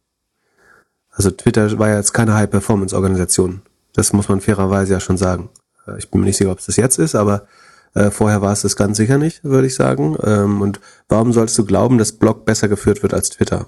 Also 1.10 1.30
Twitter 1.30 1.78
war 1.78 1.90
ja 1.90 1.96
jetzt 1.96 2.14
keine 2.14 2.32
High-Performance-Organisation. 2.32 3.60
Das 3.92 4.14
muss 4.14 4.30
man 4.30 4.40
fairerweise 4.40 4.94
ja 4.94 5.00
schon 5.00 5.18
sagen. 5.18 5.50
Äh, 5.86 5.98
ich 5.98 6.10
bin 6.10 6.20
mir 6.20 6.26
nicht 6.26 6.36
sicher, 6.36 6.50
ob 6.50 6.58
es 6.58 6.66
das 6.66 6.76
jetzt 6.76 6.98
ist, 6.98 7.14
aber 7.14 7.46
äh, 7.94 8.10
vorher 8.10 8.42
war 8.42 8.52
es 8.52 8.62
das 8.62 8.76
ganz 8.76 8.96
sicher 8.96 9.18
nicht, 9.18 9.42
würde 9.44 9.66
ich 9.66 9.74
sagen. 9.74 10.16
Ähm, 10.22 10.60
und 10.60 10.80
warum 11.08 11.32
sollst 11.32 11.56
du 11.58 11.64
glauben, 11.64 11.98
dass 11.98 12.12
Blog 12.12 12.44
besser 12.44 12.68
geführt 12.68 13.02
wird 13.02 13.14
als 13.14 13.30
Twitter? 13.30 13.66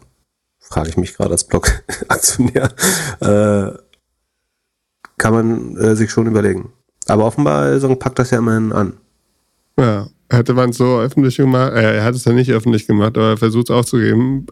Frage 0.58 0.90
ich 0.90 0.96
mich 0.96 1.16
gerade 1.16 1.30
als 1.30 1.44
Blog-Aktionär. 1.44 2.70
äh, 3.20 3.78
kann 5.16 5.32
man 5.32 5.76
äh, 5.76 5.96
sich 5.96 6.10
schon 6.10 6.26
überlegen. 6.26 6.72
Aber 7.06 7.24
offenbar 7.24 7.78
so 7.80 7.94
packt 7.96 8.18
das 8.18 8.30
ja 8.30 8.38
immerhin 8.38 8.72
an. 8.72 8.94
Ja, 9.78 10.08
hätte 10.30 10.54
man 10.54 10.70
es 10.70 10.76
so 10.76 10.98
öffentlich 10.98 11.36
gemacht, 11.36 11.72
äh, 11.72 11.96
er 11.96 12.04
hat 12.04 12.14
es 12.14 12.24
ja 12.24 12.32
nicht 12.32 12.50
öffentlich 12.50 12.86
gemacht, 12.86 13.16
aber 13.16 13.30
er 13.30 13.36
versucht 13.36 13.70
es 13.70 13.74
aufzugeben. 13.74 14.46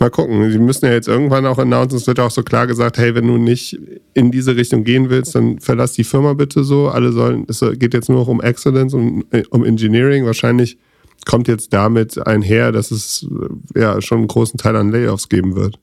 Mal 0.00 0.10
gucken. 0.10 0.50
Sie 0.50 0.58
müssen 0.58 0.86
ja 0.86 0.92
jetzt 0.92 1.08
irgendwann 1.08 1.44
auch 1.44 1.58
announcen, 1.58 1.98
es 1.98 2.06
wird 2.06 2.20
auch 2.20 2.30
so 2.30 2.42
klar 2.42 2.66
gesagt, 2.66 2.96
hey, 2.96 3.14
wenn 3.14 3.26
du 3.26 3.36
nicht 3.36 3.78
in 4.14 4.30
diese 4.30 4.56
Richtung 4.56 4.82
gehen 4.82 5.10
willst, 5.10 5.34
dann 5.34 5.60
verlass 5.60 5.92
die 5.92 6.04
Firma 6.04 6.32
bitte 6.32 6.64
so. 6.64 6.88
Alle 6.88 7.12
sollen, 7.12 7.44
es 7.48 7.62
geht 7.74 7.92
jetzt 7.92 8.08
nur 8.08 8.20
noch 8.20 8.28
um 8.28 8.40
Excellence 8.40 8.94
und 8.94 9.24
um 9.50 9.62
Engineering. 9.62 10.24
Wahrscheinlich 10.24 10.78
kommt 11.26 11.48
jetzt 11.48 11.74
damit 11.74 12.26
einher, 12.26 12.72
dass 12.72 12.90
es 12.90 13.26
ja 13.74 14.00
schon 14.00 14.18
einen 14.18 14.28
großen 14.28 14.58
Teil 14.58 14.74
an 14.76 14.90
Layoffs 14.90 15.28
geben 15.28 15.54
wird. 15.54 15.78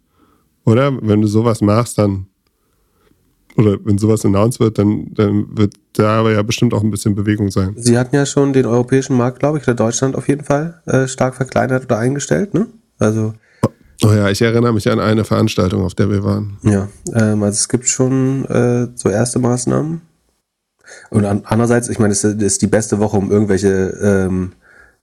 Oder? 0.65 0.97
Wenn 0.99 1.22
du 1.22 1.28
sowas 1.28 1.61
machst, 1.61 1.99
dann 1.99 2.26
oder 3.55 3.78
wenn 3.84 3.99
sowas 3.99 4.26
announced 4.26 4.59
wird, 4.59 4.80
dann, 4.80 5.13
dann 5.13 5.57
wird 5.57 5.76
da 5.93 6.20
aber 6.20 6.32
ja 6.32 6.41
bestimmt 6.41 6.74
auch 6.74 6.84
ein 6.84 6.91
bisschen 6.91 7.13
Bewegung 7.13 7.51
sein. 7.51 7.74
Sie 7.78 7.97
hatten 7.97 8.15
ja 8.15 8.26
schon 8.26 8.53
den 8.53 8.65
europäischen 8.65 9.15
Markt, 9.15 9.39
glaube 9.39 9.57
ich, 9.57 9.63
oder 9.63 9.76
Deutschland 9.76 10.15
auf 10.15 10.28
jeden 10.28 10.43
Fall 10.43 10.82
äh, 10.86 11.07
stark 11.07 11.36
verkleinert 11.36 11.86
oder 11.86 11.97
eingestellt, 11.97 12.53
ne? 12.53 12.68
Also 12.99 13.34
Oh 14.04 14.12
ja, 14.12 14.30
ich 14.30 14.41
erinnere 14.41 14.74
mich 14.74 14.89
an 14.89 15.00
eine 15.00 15.24
Veranstaltung, 15.24 15.84
auf 15.84 15.95
der 15.95 16.10
wir 16.10 16.24
waren. 16.24 16.58
Ja, 16.62 16.88
ähm, 17.14 17.41
also 17.43 17.56
es 17.56 17.68
gibt 17.68 17.88
schon 17.88 18.45
äh, 18.45 18.88
so 18.95 19.10
erste 19.10 19.39
Maßnahmen. 19.39 20.02
Und 21.10 21.26
an, 21.26 21.41
andererseits, 21.45 21.89
ich 21.89 22.00
meine, 22.00 22.14
es 22.14 22.24
ist 22.24 22.62
die 22.62 22.68
beste 22.68 23.00
Woche, 23.00 23.18
um 23.18 23.32
irgendwelche 23.32 23.68
ähm, 24.02 24.54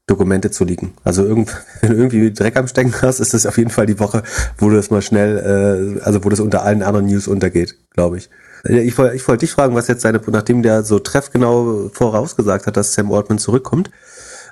Dokumente 0.06 0.50
zu 0.50 0.64
liegen. 0.64 0.94
Also 1.02 1.24
irgend, 1.24 1.50
wenn 1.80 1.90
du 1.90 1.96
irgendwie 1.96 2.32
Dreck 2.32 2.56
am 2.56 2.68
Stecken 2.68 2.94
hast, 3.02 3.20
ist 3.20 3.34
das 3.34 3.46
auf 3.46 3.58
jeden 3.58 3.70
Fall 3.70 3.86
die 3.86 3.98
Woche, 3.98 4.22
wo 4.58 4.68
du 4.68 4.76
das 4.76 4.90
mal 4.90 5.02
schnell, 5.02 5.98
äh, 5.98 6.02
also 6.02 6.24
wo 6.24 6.28
das 6.28 6.40
unter 6.40 6.62
allen 6.62 6.82
anderen 6.82 7.06
News 7.06 7.26
untergeht, 7.26 7.76
glaube 7.90 8.18
ich. 8.18 8.30
Ich 8.66 8.96
wollte 8.96 9.14
ich 9.14 9.28
wollte 9.28 9.40
dich 9.40 9.52
fragen, 9.52 9.74
was 9.74 9.88
jetzt 9.88 10.06
deine, 10.06 10.22
nachdem 10.26 10.62
der 10.62 10.84
so 10.84 10.98
treffgenau 10.98 11.90
vorausgesagt 11.92 12.66
hat, 12.66 12.78
dass 12.78 12.94
Sam 12.94 13.12
Altman 13.12 13.38
zurückkommt, 13.38 13.90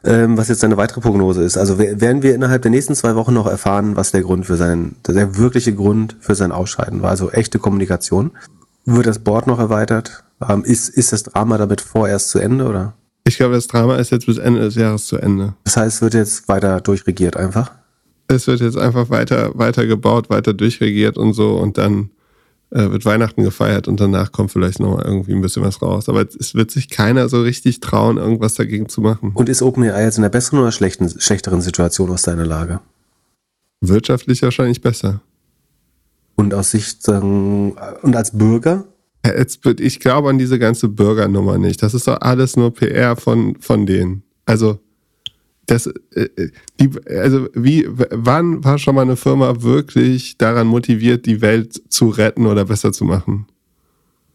ähm, 0.05 0.37
was 0.37 0.49
jetzt 0.49 0.61
seine 0.61 0.77
weitere 0.77 1.01
Prognose 1.01 1.43
ist. 1.43 1.57
Also 1.57 1.79
werden 1.79 2.23
wir 2.23 2.35
innerhalb 2.35 2.63
der 2.63 2.71
nächsten 2.71 2.95
zwei 2.95 3.15
Wochen 3.15 3.35
noch 3.35 3.47
erfahren, 3.47 3.97
was 3.97 4.11
der 4.11 4.23
Grund 4.23 4.47
für 4.47 4.57
sein, 4.57 4.97
der 5.07 5.37
wirkliche 5.37 5.75
Grund 5.75 6.17
für 6.21 6.35
sein 6.35 6.53
Ausscheiden 6.53 7.03
war. 7.03 7.11
Also 7.11 7.31
echte 7.31 7.59
Kommunikation. 7.59 8.33
Wird 8.85 9.07
das 9.07 9.21
Board 9.21 9.47
noch 9.47 9.61
erweitert? 9.61 10.25
Ähm, 10.49 10.65
ist, 10.65 10.89
ist 10.89 11.13
das 11.13 11.23
Drama 11.23 11.57
damit 11.57 11.81
vorerst 11.81 12.31
zu 12.31 12.39
Ende 12.41 12.67
oder? 12.67 12.95
Ich 13.25 13.37
glaube, 13.37 13.55
das 13.55 13.69
Drama 13.69 13.97
ist 13.97 14.11
jetzt 14.11 14.27
bis 14.27 14.39
Ende 14.39 14.61
des 14.61 14.75
Jahres 14.75 15.07
zu 15.07 15.17
Ende. 15.17 15.55
Das 15.63 15.77
heißt, 15.77 15.97
es 15.97 16.03
wird 16.03 16.15
jetzt 16.15 16.49
weiter 16.49 16.81
durchregiert 16.81 17.37
einfach? 17.37 17.71
Es 18.27 18.49
wird 18.49 18.61
jetzt 18.61 18.77
einfach 18.77 19.11
weiter, 19.11 19.57
weiter 19.57 19.87
gebaut, 19.87 20.31
weiter 20.31 20.55
durchregiert 20.55 21.17
und 21.17 21.35
so 21.35 21.57
und 21.57 21.79
dann 21.79 22.11
äh, 22.73 22.91
wird 22.91 23.05
Weihnachten 23.05 23.45
gefeiert 23.45 23.87
und 23.87 24.01
danach 24.01 24.33
kommt 24.33 24.51
vielleicht 24.51 24.81
noch 24.81 24.99
irgendwie 24.99 25.33
ein 25.33 25.43
bisschen 25.43 25.63
was 25.63 25.83
raus. 25.83 26.09
Aber 26.09 26.23
es 26.23 26.55
wird 26.55 26.71
sich 26.71 26.89
keiner 26.89 27.29
so 27.29 27.43
richtig 27.43 27.81
trauen, 27.81 28.17
irgendwas 28.17 28.55
dagegen 28.55 28.89
zu 28.89 29.03
machen. 29.03 29.33
Und 29.35 29.51
ist 29.51 29.61
OpenAI 29.61 30.05
jetzt 30.05 30.17
in 30.17 30.23
der 30.23 30.31
besseren 30.31 30.61
oder 30.61 30.73
schlechten, 30.73 31.09
schlechteren 31.21 31.61
Situation 31.61 32.11
aus 32.11 32.23
deiner 32.23 32.47
Lage? 32.47 32.81
Wirtschaftlich 33.83 34.41
wahrscheinlich 34.43 34.81
besser. 34.81 35.21
Und 36.35 36.55
aus 36.55 36.71
Sicht 36.71 37.03
sagen, 37.03 37.77
und 38.01 38.17
als 38.17 38.31
Bürger? 38.31 38.85
Jetzt, 39.25 39.61
ich 39.79 40.01
glaube 40.01 40.31
an 40.31 40.39
diese 40.39 40.59
ganze 40.59 40.89
Bürgernummer 40.89 41.59
nicht. 41.59 41.83
Das 41.83 41.93
ist 41.93 42.09
doch 42.09 42.21
alles 42.23 42.57
nur 42.57 42.73
PR 42.73 43.17
von, 43.17 43.57
von 43.61 43.85
denen. 43.85 44.23
Also 44.47 44.81
das, 45.73 45.87
äh, 45.87 46.29
äh, 46.37 46.51
die, 46.79 46.91
also 47.09 47.49
wie, 47.55 47.89
wann 47.89 48.63
war 48.63 48.79
schon 48.79 48.95
mal 48.95 49.03
eine 49.03 49.17
Firma 49.17 49.63
wirklich 49.63 50.37
daran 50.37 50.67
motiviert, 50.67 51.25
die 51.25 51.41
Welt 51.41 51.83
zu 51.89 52.09
retten 52.11 52.47
oder 52.47 52.67
besser 52.67 52.93
zu 52.93 53.05
machen? 53.05 53.47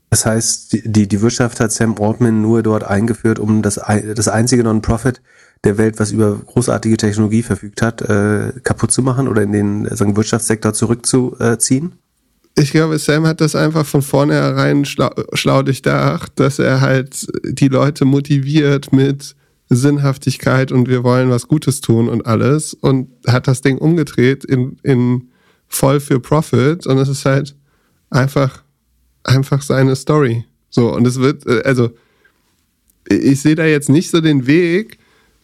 Das 0.09 0.25
heißt, 0.25 0.79
die, 0.85 1.07
die 1.07 1.21
Wirtschaft 1.21 1.59
hat 1.59 1.71
Sam 1.71 1.95
Altman 1.99 2.41
nur 2.41 2.63
dort 2.63 2.83
eingeführt, 2.83 3.39
um 3.39 3.61
das, 3.61 3.75
das 4.15 4.27
einzige 4.27 4.63
Non-Profit 4.63 5.21
der 5.63 5.77
Welt, 5.77 5.99
was 5.99 6.11
über 6.11 6.37
großartige 6.37 6.97
Technologie 6.97 7.43
verfügt 7.43 7.81
hat, 7.81 8.01
äh, 8.01 8.53
kaputt 8.63 8.91
zu 8.91 9.03
machen 9.03 9.27
oder 9.27 9.43
in 9.43 9.51
den 9.51 9.95
sagen, 9.95 10.15
Wirtschaftssektor 10.15 10.73
zurückzuziehen? 10.73 11.93
Ich 12.55 12.71
glaube, 12.71 12.97
Sam 12.97 13.27
hat 13.27 13.41
das 13.41 13.55
einfach 13.55 13.85
von 13.85 14.01
vornherein 14.01 14.85
schlau, 14.85 15.11
schlau 15.33 15.61
durchdacht, 15.61 16.31
dass 16.39 16.57
er 16.57 16.81
halt 16.81 17.27
die 17.43 17.67
Leute 17.67 18.05
motiviert 18.05 18.91
mit 18.91 19.35
Sinnhaftigkeit 19.69 20.71
und 20.71 20.87
wir 20.87 21.03
wollen 21.03 21.29
was 21.29 21.47
Gutes 21.47 21.81
tun 21.81 22.07
und 22.07 22.25
alles 22.25 22.73
und 22.73 23.09
hat 23.27 23.47
das 23.47 23.61
Ding 23.61 23.77
umgedreht 23.77 24.45
in, 24.45 24.77
in 24.83 25.29
voll 25.67 25.99
für 25.99 26.19
Profit 26.19 26.87
und 26.87 26.97
es 26.97 27.09
ist 27.09 27.25
halt 27.25 27.55
einfach, 28.09 28.63
einfach 29.23 29.61
seine 29.61 29.95
Story. 29.95 30.45
So, 30.69 30.93
und 30.93 31.05
es 31.05 31.19
wird, 31.19 31.45
äh, 31.45 31.61
also, 31.63 31.91
ich 33.09 33.41
sehe 33.41 33.55
da 33.55 33.65
jetzt 33.65 33.89
nicht 33.89 34.09
so 34.09 34.21
den 34.21 34.47
Weg, 34.47 34.99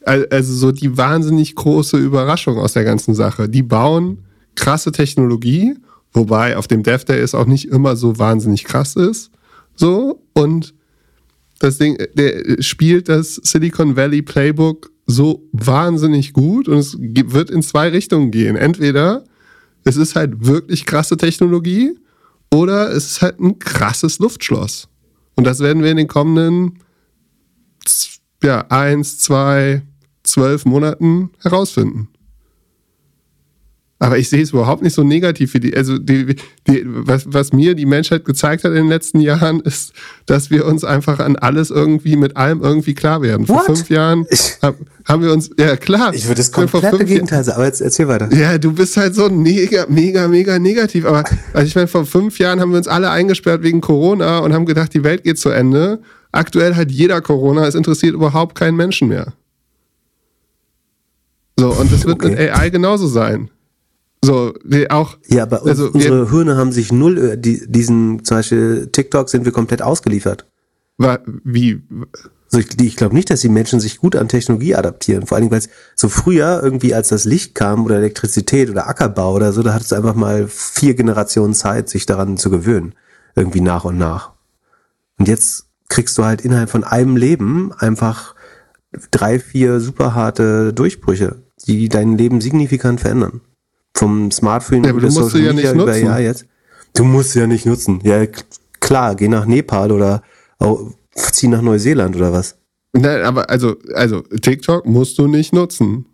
also 0.05 0.53
so 0.53 0.71
die 0.73 0.97
wahnsinnig 0.97 1.55
große 1.55 1.97
Überraschung 1.97 2.57
aus 2.57 2.73
der 2.73 2.83
ganzen 2.83 3.15
Sache. 3.15 3.47
Die 3.47 3.63
bauen 3.63 4.25
krasse 4.55 4.91
Technologie, 4.91 5.75
wobei 6.11 6.57
auf 6.57 6.67
dem 6.67 6.83
Dev 6.83 7.05
Day 7.05 7.19
es 7.19 7.33
auch 7.33 7.45
nicht 7.45 7.69
immer 7.69 7.95
so 7.95 8.19
wahnsinnig 8.19 8.65
krass 8.65 8.97
ist. 8.97 9.31
So, 9.75 10.21
und 10.33 10.73
das 11.63 11.77
Ding, 11.77 11.97
der 12.13 12.61
spielt 12.61 13.09
das 13.09 13.35
Silicon 13.35 13.95
Valley 13.95 14.21
Playbook 14.21 14.91
so 15.05 15.47
wahnsinnig 15.51 16.33
gut 16.33 16.67
und 16.67 16.77
es 16.77 16.97
wird 16.99 17.49
in 17.49 17.61
zwei 17.61 17.89
Richtungen 17.89 18.31
gehen. 18.31 18.55
Entweder 18.55 19.23
es 19.83 19.97
ist 19.97 20.15
halt 20.15 20.45
wirklich 20.45 20.85
krasse 20.85 21.17
Technologie 21.17 21.95
oder 22.51 22.91
es 22.91 23.11
ist 23.11 23.21
halt 23.21 23.39
ein 23.39 23.59
krasses 23.59 24.19
Luftschloss. 24.19 24.87
Und 25.35 25.45
das 25.45 25.59
werden 25.59 25.83
wir 25.83 25.91
in 25.91 25.97
den 25.97 26.07
kommenden 26.07 26.79
ja, 28.43 28.65
eins, 28.69 29.17
zwei, 29.19 29.83
zwölf 30.23 30.65
Monaten 30.65 31.31
herausfinden. 31.41 32.09
Aber 34.03 34.17
ich 34.17 34.27
sehe 34.27 34.41
es 34.41 34.49
überhaupt 34.49 34.83
nicht 34.83 34.95
so 34.95 35.01
negativ 35.01 35.53
wie 35.53 35.61
die. 35.61 35.77
Also 35.77 35.97
die, 35.97 36.35
die, 36.67 36.83
was, 36.85 37.23
was 37.25 37.53
mir 37.53 37.73
die 37.73 37.85
Menschheit 37.85 38.25
gezeigt 38.25 38.65
hat 38.65 38.71
in 38.71 38.79
den 38.79 38.89
letzten 38.89 39.21
Jahren, 39.21 39.61
ist, 39.61 39.93
dass 40.25 40.49
wir 40.51 40.65
uns 40.65 40.83
einfach 40.83 41.19
an 41.19 41.37
alles 41.37 41.69
irgendwie 41.69 42.17
mit 42.17 42.35
allem 42.35 42.61
irgendwie 42.61 42.95
klar 42.95 43.21
werden. 43.21 43.47
What? 43.47 43.63
Vor 43.63 43.75
fünf 43.77 43.89
Jahren 43.89 44.25
hab, 44.61 44.75
haben 45.05 45.23
wir 45.23 45.31
uns, 45.31 45.51
ja 45.57 45.77
klar. 45.77 46.13
Ich 46.13 46.25
würde 46.25 46.35
das 46.41 46.51
komplette 46.51 47.05
Gegenteil 47.05 47.45
sagen, 47.45 47.55
aber 47.55 47.65
jetzt 47.65 47.79
erzähl 47.79 48.09
weiter. 48.09 48.27
Ja, 48.35 48.57
du 48.57 48.73
bist 48.73 48.97
halt 48.97 49.15
so 49.15 49.29
mega, 49.29 49.85
mega, 49.87 50.27
mega 50.27 50.59
negativ. 50.59 51.05
Aber 51.05 51.23
also 51.53 51.65
ich 51.65 51.75
meine, 51.75 51.87
vor 51.87 52.05
fünf 52.05 52.39
Jahren 52.39 52.59
haben 52.59 52.71
wir 52.71 52.79
uns 52.79 52.89
alle 52.89 53.09
eingesperrt 53.09 53.63
wegen 53.63 53.79
Corona 53.79 54.39
und 54.39 54.51
haben 54.51 54.65
gedacht, 54.65 54.93
die 54.93 55.05
Welt 55.05 55.23
geht 55.23 55.39
zu 55.39 55.49
Ende. 55.49 56.01
aktuell 56.33 56.75
hat 56.75 56.91
jeder 56.91 57.21
Corona, 57.21 57.65
es 57.67 57.75
interessiert 57.75 58.15
überhaupt 58.15 58.55
keinen 58.55 58.75
Menschen 58.75 59.07
mehr. 59.07 59.31
So, 61.57 61.69
und 61.69 61.89
das 61.89 62.03
wird 62.03 62.15
okay. 62.15 62.31
mit 62.31 62.51
AI 62.51 62.69
genauso 62.69 63.07
sein. 63.07 63.49
So, 64.23 64.53
auch. 64.89 65.17
Ja, 65.27 65.43
aber 65.43 65.65
also, 65.65 65.89
unsere 65.91 66.29
Hirne 66.29 66.55
haben 66.55 66.71
sich 66.71 66.93
null, 66.93 67.17
äh, 67.17 67.37
die, 67.37 67.61
diesen, 67.67 68.23
zum 68.23 68.37
Beispiel 68.37 68.87
TikTok 68.89 69.29
sind 69.29 69.43
wir 69.43 69.51
komplett 69.51 69.81
ausgeliefert. 69.81 70.47
Wie? 71.43 71.81
Also 72.45 72.59
ich, 72.59 72.79
ich 72.79 72.95
glaube 72.95 73.15
nicht, 73.15 73.29
dass 73.29 73.41
die 73.41 73.49
Menschen 73.49 73.81
sich 73.81 73.97
gut 73.97 74.15
an 74.15 74.29
Technologie 74.29 74.75
adaptieren. 74.75 75.25
Vor 75.25 75.37
allem, 75.37 75.51
weil 75.51 75.57
es 75.57 75.69
so 75.95 76.07
früher 76.07 76.61
irgendwie, 76.63 76.93
als 76.93 77.09
das 77.09 77.25
Licht 77.25 77.53
kam 77.53 77.83
oder 77.83 77.97
Elektrizität 77.97 78.69
oder 78.69 78.87
Ackerbau 78.87 79.33
oder 79.33 79.51
so, 79.51 79.61
da 79.61 79.73
hattest 79.73 79.91
du 79.91 79.95
einfach 79.95 80.15
mal 80.15 80.47
vier 80.47 80.93
Generationen 80.93 81.53
Zeit, 81.53 81.89
sich 81.89 82.05
daran 82.05 82.37
zu 82.37 82.49
gewöhnen. 82.49 82.95
Irgendwie 83.35 83.61
nach 83.61 83.83
und 83.83 83.97
nach. 83.97 84.31
Und 85.17 85.27
jetzt 85.27 85.65
kriegst 85.89 86.17
du 86.17 86.23
halt 86.23 86.41
innerhalb 86.41 86.69
von 86.69 86.85
einem 86.85 87.17
Leben 87.17 87.73
einfach 87.73 88.35
drei, 89.11 89.39
vier 89.39 89.81
super 89.81 90.15
harte 90.15 90.71
Durchbrüche, 90.71 91.43
die 91.67 91.89
dein 91.89 92.17
Leben 92.17 92.39
signifikant 92.39 93.01
verändern. 93.01 93.41
Vom 93.95 94.31
Smartphone 94.31 94.83
ja, 94.83 94.89
über 94.91 95.09
Social 95.11 95.41
ja 95.41 95.53
Media 95.53 95.73
über 95.73 95.95
ja 95.95 96.17
jetzt. 96.19 96.45
Du 96.93 97.03
musst 97.03 97.35
ja 97.35 97.47
nicht 97.47 97.65
nutzen. 97.65 97.99
Ja, 98.03 98.25
klar, 98.79 99.15
geh 99.15 99.27
nach 99.27 99.45
Nepal 99.45 99.91
oder 99.91 100.21
zieh 101.15 101.47
nach 101.47 101.61
Neuseeland 101.61 102.15
oder 102.15 102.31
was? 102.31 102.55
Nein, 102.93 103.23
aber 103.23 103.49
also, 103.49 103.75
also 103.93 104.21
TikTok 104.21 104.85
musst 104.85 105.17
du 105.17 105.27
nicht 105.27 105.53
nutzen. 105.53 106.05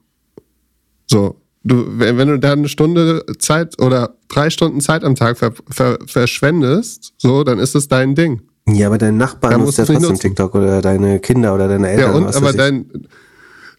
So, 1.08 1.36
du, 1.64 1.86
wenn, 2.00 2.18
wenn 2.18 2.28
du 2.30 2.40
da 2.40 2.54
eine 2.54 2.70
Stunde 2.70 3.26
Zeit 3.38 3.82
oder 3.82 4.16
drei 4.30 4.50
Stunden 4.50 4.80
Zeit 4.80 5.04
am 5.04 5.16
Tag 5.16 5.38
ver, 5.38 5.54
ver, 5.70 6.00
verschwendest, 6.06 7.14
so, 7.18 7.44
dann 7.44 7.60
ist 7.60 7.76
es 7.76 7.88
dein 7.88 8.16
Ding. 8.16 8.42
Ja, 8.68 8.88
aber 8.88 8.98
dein 8.98 9.18
Nachbar 9.18 9.58
nutzt 9.58 9.78
ja 9.78 9.86
trotzdem 9.86 10.10
nutzen. 10.10 10.22
TikTok 10.22 10.56
oder 10.56 10.82
deine 10.82 11.20
Kinder 11.20 11.56
oder 11.56 11.68
deine 11.68 11.90
Eltern. 11.90 12.12
Ja, 12.12 12.18
und, 12.18 12.36
aber 12.36 12.54
dein, 12.54 12.86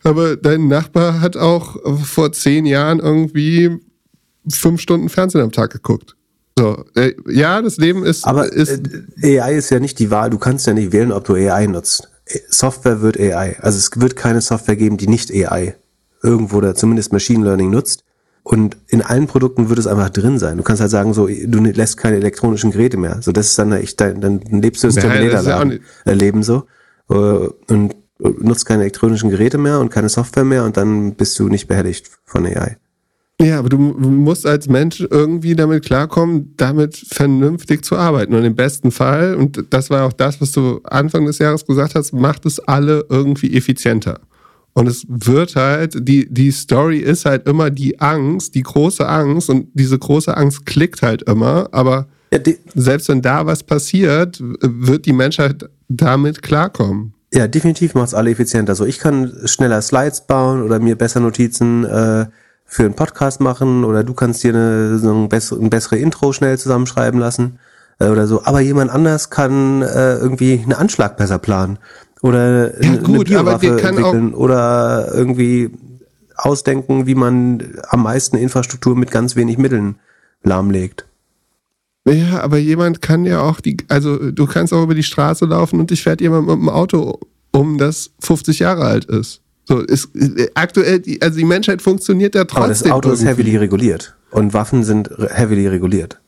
aber 0.03 0.37
dein 0.37 0.69
Nachbar 0.69 1.21
hat 1.21 1.37
auch 1.37 1.77
vor 2.03 2.33
zehn 2.33 2.67
Jahren 2.67 2.99
irgendwie 2.99 3.79
fünf 4.49 4.81
Stunden 4.81 5.09
Fernsehen 5.09 5.43
am 5.43 5.53
Tag 5.53 5.71
geguckt. 5.71 6.17
So, 6.59 6.85
äh, 6.95 7.15
ja, 7.29 7.63
das 7.63 7.77
Leben 7.79 8.05
ist. 8.05 8.27
Aber 8.27 8.53
ist, 8.53 8.81
äh, 9.23 9.41
AI 9.41 9.55
ist 9.55 9.71
ja 9.71 9.81
nicht 9.81 9.99
die 9.99 10.11
Wahl. 10.11 10.31
Du 10.31 10.39
kannst 10.39 10.67
ja 10.67 10.75
nicht 10.75 10.93
wählen, 10.93 11.13
ob 11.13 11.25
du 11.25 11.35
AI 11.35 11.67
nutzt. 11.67 12.11
Software 12.49 13.01
wird 13.01 13.19
AI. 13.19 13.57
Also 13.61 13.79
es 13.79 13.91
wird 14.01 14.15
keine 14.15 14.41
Software 14.41 14.77
geben, 14.77 14.97
die 14.97 15.09
nicht 15.09 15.33
AI 15.33 15.77
irgendwo 16.23 16.59
oder 16.59 16.75
zumindest 16.75 17.13
Machine 17.13 17.45
Learning 17.45 17.71
nutzt. 17.71 18.05
Und 18.43 18.77
in 18.89 19.03
allen 19.03 19.27
Produkten 19.27 19.69
wird 19.69 19.79
es 19.79 19.87
einfach 19.87 20.11
drin 20.11 20.39
sein. 20.39 20.57
Du 20.57 20.63
kannst 20.63 20.81
halt 20.81 20.91
sagen, 20.91 21.13
so, 21.13 21.29
du 21.29 21.61
lässt 21.61 21.97
keine 21.97 22.17
elektronischen 22.17 22.71
Geräte 22.71 22.97
mehr. 22.97 23.19
So, 23.23 23.33
das 23.33 23.49
ist 23.49 23.59
dann 23.59 23.73
echt 23.73 24.01
dein, 24.01 24.21
dann 24.21 24.41
lebst 24.41 24.83
du 24.83 24.89
das 24.89 24.97
Terminator-Leben 24.97 26.39
ja 26.39 26.45
so. 26.45 26.67
Äh, 27.11 27.49
und 27.73 27.97
nutzt 28.19 28.67
keine 28.67 28.83
elektronischen 28.83 29.31
Geräte 29.31 29.59
mehr 29.59 29.81
und 29.81 29.91
keine 29.91 30.09
Software 30.09 30.45
mehr 30.45 30.65
und 30.65 30.77
dann 30.77 31.15
bist 31.15 31.39
du 31.39 31.49
nicht 31.49 31.69
behelligt 31.69 32.11
von 32.25 32.47
AI. 32.47 32.77
Ja, 33.41 33.59
aber 33.59 33.71
du 33.71 33.79
musst 33.79 34.45
als 34.45 34.69
Mensch 34.69 35.01
irgendwie 35.01 35.57
damit 35.57 35.87
klarkommen, 35.87 36.53
damit 36.59 36.95
vernünftig 36.97 37.85
zu 37.85 37.97
arbeiten. 37.97 38.35
Und 38.35 38.45
im 38.45 38.55
besten 38.55 38.91
Fall, 38.91 39.35
und 39.35 39.65
das 39.71 39.89
war 39.89 40.07
auch 40.07 40.13
das, 40.13 40.43
was 40.43 40.53
du 40.53 40.81
Anfang 40.85 41.25
des 41.25 41.39
Jahres 41.39 41.65
gesagt 41.65 41.95
hast, 41.95 42.13
macht 42.13 42.45
es 42.45 42.61
alle 42.61 43.07
irgendwie 43.09 43.57
effizienter. 43.57 44.21
Und 44.75 44.87
es 44.87 45.07
wird 45.09 45.57
halt, 45.57 46.07
die, 46.07 46.33
die 46.33 46.51
Story 46.51 46.99
ist 46.99 47.25
halt 47.25 47.49
immer 47.49 47.71
die 47.71 47.99
Angst, 47.99 48.55
die 48.55 48.63
große 48.63 49.09
Angst, 49.09 49.49
und 49.49 49.69
diese 49.73 49.99
große 49.99 50.37
Angst 50.37 50.67
klickt 50.67 51.01
halt 51.01 51.23
immer, 51.23 51.69
aber 51.73 52.09
ja, 52.33 52.39
selbst 52.75 53.09
wenn 53.09 53.23
da 53.23 53.47
was 53.47 53.63
passiert, 53.63 54.39
wird 54.41 55.07
die 55.07 55.13
Menschheit 55.13 55.69
damit 55.89 56.43
klarkommen. 56.43 57.15
Ja, 57.33 57.49
definitiv 57.49 57.95
macht 57.95 58.09
es 58.09 58.15
alle 58.15 58.31
effizienter. 58.31 58.75
So, 58.75 58.85
ich 58.85 58.99
kann 58.99 59.33
schneller 59.47 59.83
Slides 59.83 60.27
bauen 60.27 60.63
oder 60.63 60.79
mir 60.79 60.97
besser 60.97 61.21
Notizen 61.21 61.85
äh, 61.85 62.27
für 62.71 62.85
einen 62.85 62.95
Podcast 62.95 63.41
machen 63.41 63.85
oder 63.85 64.05
du 64.05 64.15
kannst 64.15 64.45
dir 64.45 64.55
eine, 64.55 64.99
so 64.99 65.13
ein, 65.13 65.29
bessere, 65.29 65.61
ein 65.61 65.71
bessere 65.71 65.97
Intro 65.99 66.33
schnell 66.33 66.57
zusammenschreiben 66.57 67.19
lassen 67.19 67.59
äh, 67.99 68.07
oder 68.07 68.29
so. 68.29 68.45
Aber 68.45 68.61
jemand 68.61 68.93
anders 68.93 69.29
kann 69.29 69.83
äh, 69.83 70.15
irgendwie 70.15 70.53
einen 70.53 70.73
Anschlag 70.73 71.17
besser 71.17 71.41
planen 71.41 71.81
oder 72.23 72.81
ja, 72.81 72.97
gut, 72.97 73.09
eine 73.09 73.25
Biowaffe 73.25 73.81
entwickeln 73.81 74.35
oder 74.35 75.13
irgendwie 75.13 75.73
ausdenken, 76.37 77.09
wie 77.09 77.17
man 77.17 77.75
am 77.89 78.05
meisten 78.05 78.37
Infrastruktur 78.37 78.95
mit 78.95 79.11
ganz 79.11 79.35
wenig 79.35 79.59
Mitteln 79.59 79.97
lahmlegt. 80.45 81.07
Ja, 82.07 82.41
aber 82.41 82.59
jemand 82.59 83.03
kann 83.03 83.25
ja 83.25 83.43
auch 83.43 83.61
die, 83.61 83.79
also 83.89 84.31
du 84.31 84.47
kannst 84.47 84.73
auch 84.73 84.85
über 84.85 84.95
die 84.95 85.03
Straße 85.03 85.45
laufen 85.45 85.81
und 85.81 85.91
dich 85.91 86.05
fährt 86.05 86.21
jemand 86.21 86.47
mit 86.47 86.57
dem 86.57 86.69
Auto 86.69 87.19
um, 87.51 87.79
das 87.79 88.13
50 88.21 88.61
Jahre 88.61 88.85
alt 88.85 89.07
ist. 89.07 89.43
So, 89.65 89.81
ist, 89.81 90.15
äh, 90.17 90.49
aktuell, 90.55 91.01
die, 91.01 91.21
also 91.23 91.39
die 91.39 91.45
Menschheit 91.45 91.83
funktioniert 91.83 92.35
ja 92.35 92.45
trotzdem. 92.45 92.63
Aber 92.63 92.69
das 92.69 92.85
Auto 92.85 93.09
irgendwie. 93.09 93.23
ist 93.23 93.29
heavily 93.29 93.57
reguliert. 93.57 94.17
Und 94.31 94.55
Waffen 94.55 94.85
sind 94.85 95.11
heavily 95.31 95.67
reguliert. 95.69 96.21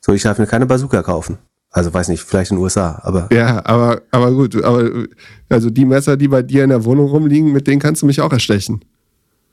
So, 0.00 0.12
ich 0.12 0.22
darf 0.22 0.38
mir 0.38 0.46
keine 0.46 0.66
Bazooka 0.66 1.02
kaufen. 1.02 1.38
Also 1.70 1.92
weiß 1.92 2.08
nicht, 2.08 2.22
vielleicht 2.22 2.50
in 2.50 2.56
den 2.56 2.62
USA, 2.62 2.98
aber. 3.02 3.28
Ja, 3.30 3.64
aber, 3.66 4.00
aber 4.10 4.32
gut, 4.32 4.62
aber 4.62 4.90
also 5.48 5.68
die 5.68 5.84
Messer, 5.84 6.16
die 6.16 6.28
bei 6.28 6.42
dir 6.42 6.64
in 6.64 6.70
der 6.70 6.84
Wohnung 6.84 7.08
rumliegen, 7.08 7.52
mit 7.52 7.66
denen 7.66 7.80
kannst 7.80 8.02
du 8.02 8.06
mich 8.06 8.20
auch 8.20 8.32
erstechen. 8.32 8.84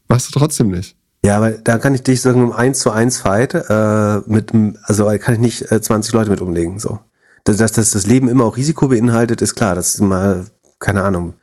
Machst 0.08 0.34
du 0.34 0.40
trotzdem 0.40 0.70
nicht. 0.70 0.96
Ja, 1.26 1.38
aber 1.38 1.52
da 1.52 1.78
kann 1.78 1.96
ich 1.96 2.04
dich 2.04 2.22
sagen, 2.22 2.44
um 2.44 2.52
eins 2.52 2.80
zu 2.80 2.92
eins 2.92 3.18
Fight, 3.18 3.54
äh, 3.56 4.18
mit, 4.28 4.52
also 4.84 5.06
kann 5.20 5.34
ich 5.34 5.40
nicht 5.40 5.72
äh, 5.72 5.82
20 5.82 6.14
Leute 6.14 6.30
mit 6.30 6.40
umlegen, 6.40 6.80
so. 6.80 7.00
Dass, 7.44 7.58
dass 7.58 7.92
das 7.92 8.08
Leben 8.08 8.30
immer 8.30 8.46
auch 8.46 8.58
Risiko 8.58 8.88
beinhaltet, 8.88 9.42
ist 9.42 9.56
klar. 9.56 9.76
Das 9.76 9.96
ist 9.96 10.02
mal, 10.02 10.46
keine 10.80 11.04
Ahnung, 11.04 11.34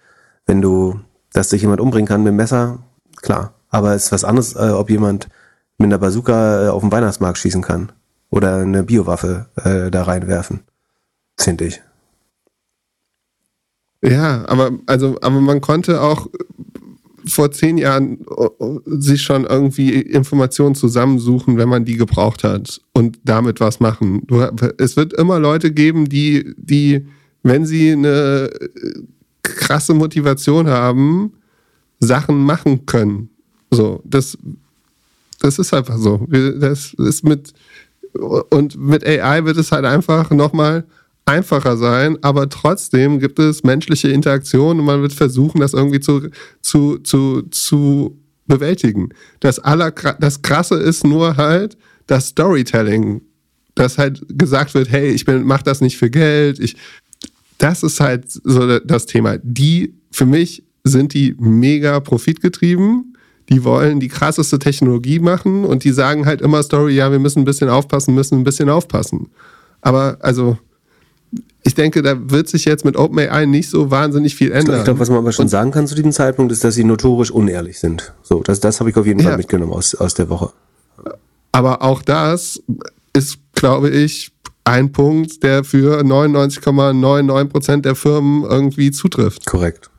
wenn 0.47 0.61
du 0.61 1.01
dass 1.33 1.51
sich 1.51 1.62
jemand 1.62 1.80
umbringen 1.80 2.07
kann 2.07 2.22
mit 2.22 2.33
dem 2.33 2.37
Messer, 2.37 2.78
klar. 3.16 3.55
Aber 3.70 3.95
es 3.95 4.07
ist 4.07 4.12
was 4.12 4.24
anderes, 4.24 4.55
äh, 4.55 4.70
ob 4.70 4.91
jemand 4.91 5.28
mit 5.78 5.87
einer 5.87 5.99
Bazooka 5.99 6.66
äh, 6.66 6.68
auf 6.68 6.83
dem 6.83 6.93
Weihnachtsmarkt 6.93 7.39
schießen 7.39 7.62
kann. 7.62 7.93
Oder 8.30 8.59
eine 8.59 8.83
Biowaffe 8.83 9.47
äh, 9.57 9.91
da 9.91 10.05
reinwerfen. 10.05 10.61
Finde 11.39 11.66
ich. 11.66 11.83
Ja, 14.03 14.47
aber 14.49 14.72
also, 14.87 15.16
aber 15.20 15.41
man 15.41 15.61
konnte 15.61 16.01
auch 16.01 16.28
vor 17.24 17.53
zehn 17.53 17.78
Jahren 17.78 18.20
äh, 18.20 18.78
sich 18.87 19.22
schon 19.22 19.45
irgendwie 19.45 20.01
Informationen 20.01 20.74
zusammensuchen, 20.74 21.57
wenn 21.57 21.68
man 21.68 21.85
die 21.85 21.97
gebraucht 21.97 22.43
hat 22.43 22.80
und 22.93 23.20
damit 23.24 23.61
was 23.61 23.80
machen. 23.80 24.26
Es 24.78 24.97
wird 24.97 25.12
immer 25.12 25.39
Leute 25.39 25.72
geben, 25.72 26.09
die, 26.09 26.55
die, 26.57 27.07
wenn 27.43 27.64
sie 27.64 27.93
eine 27.93 28.51
krasse 29.43 29.95
Motivation 29.95 30.68
haben, 30.68 31.32
Sachen 32.01 32.45
machen 32.45 32.86
können. 32.86 33.30
So, 33.70 34.03
das, 34.05 34.36
das 35.40 35.59
ist 35.59 35.72
einfach 35.72 35.97
so. 35.97 36.26
Das 36.28 36.95
ist 36.95 37.24
mit, 37.24 37.53
und 38.51 38.76
mit 38.76 39.07
AI 39.07 39.45
wird 39.45 39.57
es 39.57 39.72
halt 39.72 39.84
einfach 39.84 40.30
nochmal 40.30 40.84
einfacher 41.24 41.76
sein, 41.76 42.18
aber 42.22 42.49
trotzdem 42.49 43.20
gibt 43.20 43.38
es 43.38 43.62
menschliche 43.62 44.09
Interaktion 44.09 44.80
und 44.80 44.86
man 44.86 45.03
wird 45.03 45.12
versuchen, 45.12 45.61
das 45.61 45.72
irgendwie 45.72 46.01
zu, 46.01 46.28
zu, 46.61 46.99
zu, 46.99 47.43
zu 47.51 48.18
bewältigen. 48.47 49.11
Das, 49.40 49.59
aller, 49.59 49.93
das 49.93 50.43
Krasse 50.43 50.76
ist 50.76 51.05
nur 51.05 51.36
halt 51.36 51.76
das 52.07 52.28
Storytelling, 52.28 53.22
dass 53.74 53.99
halt 53.99 54.22
gesagt 54.28 54.74
wird, 54.74 54.90
hey, 54.90 55.11
ich 55.11 55.24
bin, 55.24 55.45
mach 55.45 55.62
das 55.62 55.80
nicht 55.80 55.97
für 55.97 56.11
Geld, 56.11 56.59
ich 56.59 56.76
das 57.63 57.83
ist 57.83 58.01
halt 58.01 58.25
so 58.29 58.79
das 58.81 59.07
Thema. 59.07 59.39
Die, 59.39 59.95
für 60.11 60.27
mich, 60.27 60.65
sind 60.85 61.15
die 61.15 61.35
mega 61.39 62.01
profitgetrieben. 62.01 63.17
Die 63.49 63.65
wollen 63.65 64.01
die 64.01 64.09
krasseste 64.09 64.59
Technologie 64.59 65.19
machen 65.19 65.65
und 65.65 65.85
die 65.85 65.93
sagen 65.93 66.27
halt 66.27 66.41
immer 66.41 66.63
Story, 66.63 66.95
ja, 66.95 67.11
wir 67.11 67.19
müssen 67.19 67.41
ein 67.41 67.45
bisschen 67.45 67.69
aufpassen, 67.69 68.15
müssen 68.15 68.39
ein 68.39 68.45
bisschen 68.45 68.69
aufpassen. 68.69 69.29
Aber 69.81 70.17
also, 70.21 70.59
ich 71.63 71.75
denke, 71.75 72.03
da 72.03 72.31
wird 72.31 72.49
sich 72.49 72.65
jetzt 72.65 72.85
mit 72.85 72.97
OpenAI 72.97 73.47
nicht 73.47 73.69
so 73.69 73.91
wahnsinnig 73.91 74.35
viel 74.35 74.53
ändern. 74.53 74.79
Ich 74.79 74.85
glaube, 74.85 75.01
was 75.01 75.09
man 75.09 75.19
aber 75.19 75.33
schon 75.33 75.45
und, 75.45 75.49
sagen 75.49 75.71
kann 75.71 75.87
zu 75.87 75.95
diesem 75.95 76.13
Zeitpunkt, 76.13 76.53
ist, 76.53 76.65
dass 76.65 76.75
sie 76.75 76.85
notorisch 76.85 77.31
unehrlich 77.31 77.79
sind. 77.79 78.15
So, 78.23 78.43
das, 78.43 78.61
das 78.61 78.81
habe 78.81 78.91
ich 78.91 78.97
auf 78.97 79.07
jeden 79.07 79.21
Fall 79.21 79.33
ja. 79.33 79.37
mitgenommen 79.37 79.73
aus, 79.73 79.95
aus 79.95 80.15
der 80.15 80.29
Woche. 80.29 80.53
Aber 81.51 81.83
auch 81.83 82.03
das 82.03 82.63
ist, 83.13 83.39
glaube 83.55 83.91
ich, 83.91 84.32
ein 84.65 84.93
Punkt, 84.93 85.43
der 85.43 85.65
für 85.65 86.03
99,99% 86.03 87.81
der 87.81 87.95
Firmen 87.95 88.45
irgendwie 88.45 88.91
zutrifft. 88.91 89.47
Korrekt. 89.47 89.91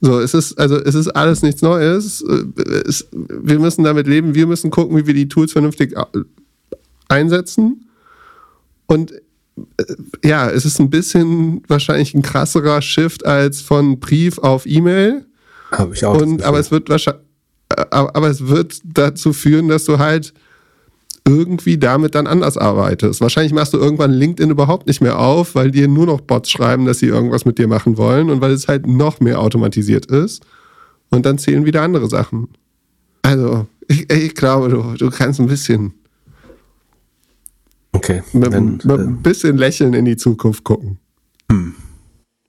So, 0.00 0.18
es 0.18 0.32
ist, 0.32 0.58
also 0.58 0.76
es 0.76 0.94
ist 0.94 1.08
alles 1.08 1.42
nichts 1.42 1.60
Neues. 1.60 2.22
Es, 2.22 3.06
wir 3.12 3.58
müssen 3.58 3.84
damit 3.84 4.06
leben, 4.06 4.34
wir 4.34 4.46
müssen 4.46 4.70
gucken, 4.70 4.96
wie 4.96 5.06
wir 5.06 5.14
die 5.14 5.28
Tools 5.28 5.52
vernünftig 5.52 5.94
einsetzen. 7.08 7.88
Und 8.86 9.12
äh, 9.12 9.18
ja, 10.24 10.48
es 10.48 10.64
ist 10.64 10.80
ein 10.80 10.88
bisschen 10.88 11.62
wahrscheinlich 11.68 12.14
ein 12.14 12.22
krasserer 12.22 12.80
Shift 12.80 13.26
als 13.26 13.60
von 13.60 14.00
Brief 14.00 14.38
auf 14.38 14.64
E-Mail. 14.64 15.26
Habe 15.70 15.94
ich 15.94 16.04
auch. 16.04 16.20
Und, 16.20 16.42
aber 16.42 16.58
es 16.58 16.70
wird 16.70 16.88
wahrscheinlich, 16.88 17.22
aber 17.90 18.28
es 18.28 18.46
wird 18.46 18.80
dazu 18.84 19.32
führen, 19.32 19.68
dass 19.68 19.84
du 19.84 19.98
halt 19.98 20.32
irgendwie 21.30 21.78
damit 21.78 22.14
dann 22.14 22.26
anders 22.26 22.56
arbeitest. 22.56 23.20
Wahrscheinlich 23.20 23.52
machst 23.52 23.72
du 23.72 23.78
irgendwann 23.78 24.10
LinkedIn 24.10 24.50
überhaupt 24.50 24.86
nicht 24.86 25.00
mehr 25.00 25.18
auf, 25.18 25.54
weil 25.54 25.70
dir 25.70 25.86
nur 25.86 26.06
noch 26.06 26.20
Bots 26.20 26.50
schreiben, 26.50 26.86
dass 26.86 26.98
sie 26.98 27.06
irgendwas 27.06 27.44
mit 27.44 27.58
dir 27.58 27.68
machen 27.68 27.96
wollen 27.96 28.30
und 28.30 28.40
weil 28.40 28.52
es 28.52 28.68
halt 28.68 28.86
noch 28.86 29.20
mehr 29.20 29.40
automatisiert 29.40 30.06
ist. 30.06 30.42
Und 31.10 31.26
dann 31.26 31.38
zählen 31.38 31.64
wieder 31.64 31.82
andere 31.82 32.08
Sachen. 32.08 32.48
Also, 33.22 33.66
ich, 33.88 34.10
ich 34.10 34.34
glaube, 34.34 34.68
du, 34.68 34.94
du 34.98 35.10
kannst 35.10 35.40
ein 35.40 35.46
bisschen. 35.46 35.94
Okay. 37.92 38.22
Mit, 38.32 38.52
dann, 38.52 38.80
mit 38.84 38.86
ein 38.86 39.14
äh, 39.14 39.22
bisschen 39.22 39.56
Lächeln 39.56 39.94
in 39.94 40.04
die 40.04 40.16
Zukunft 40.16 40.64
gucken. 40.64 40.98
Hm. 41.50 41.74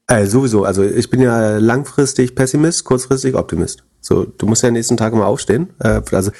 Äh, 0.08 0.26
sowieso, 0.26 0.66
also 0.66 0.84
ich 0.84 1.10
bin 1.10 1.22
ja 1.22 1.58
langfristig 1.58 2.36
Pessimist, 2.36 2.84
kurzfristig 2.84 3.36
Optimist. 3.36 3.84
So, 4.02 4.26
du 4.26 4.46
musst 4.46 4.64
ja 4.64 4.68
am 4.68 4.74
nächsten 4.74 4.98
Tag 4.98 5.14
immer 5.14 5.26
aufstehen. 5.26 5.70
Äh, 5.80 6.02
also 6.12 6.32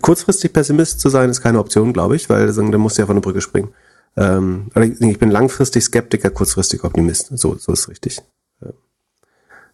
kurzfristig 0.00 0.52
Pessimist 0.52 1.00
zu 1.00 1.08
sein, 1.08 1.30
ist 1.30 1.40
keine 1.40 1.58
Option, 1.58 1.92
glaube 1.92 2.16
ich, 2.16 2.28
weil 2.30 2.52
dann 2.52 2.70
musst 2.76 2.98
du 2.98 3.02
ja 3.02 3.06
von 3.06 3.16
der 3.16 3.22
Brücke 3.22 3.40
springen. 3.40 3.74
Ähm, 4.16 4.70
ich 5.00 5.18
bin 5.18 5.30
langfristig 5.30 5.84
Skeptiker, 5.84 6.30
kurzfristig 6.30 6.84
Optimist. 6.84 7.30
So, 7.36 7.56
so 7.56 7.72
ist 7.72 7.88
richtig. 7.88 8.20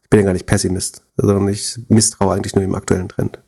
Ich 0.02 0.10
bin 0.10 0.20
ja 0.20 0.26
gar 0.26 0.32
nicht 0.34 0.46
Pessimist, 0.46 1.02
sondern 1.16 1.48
ich 1.48 1.80
misstraue 1.88 2.34
eigentlich 2.34 2.54
nur 2.54 2.64
dem 2.64 2.76
aktuellen 2.76 3.08
Trend. 3.08 3.42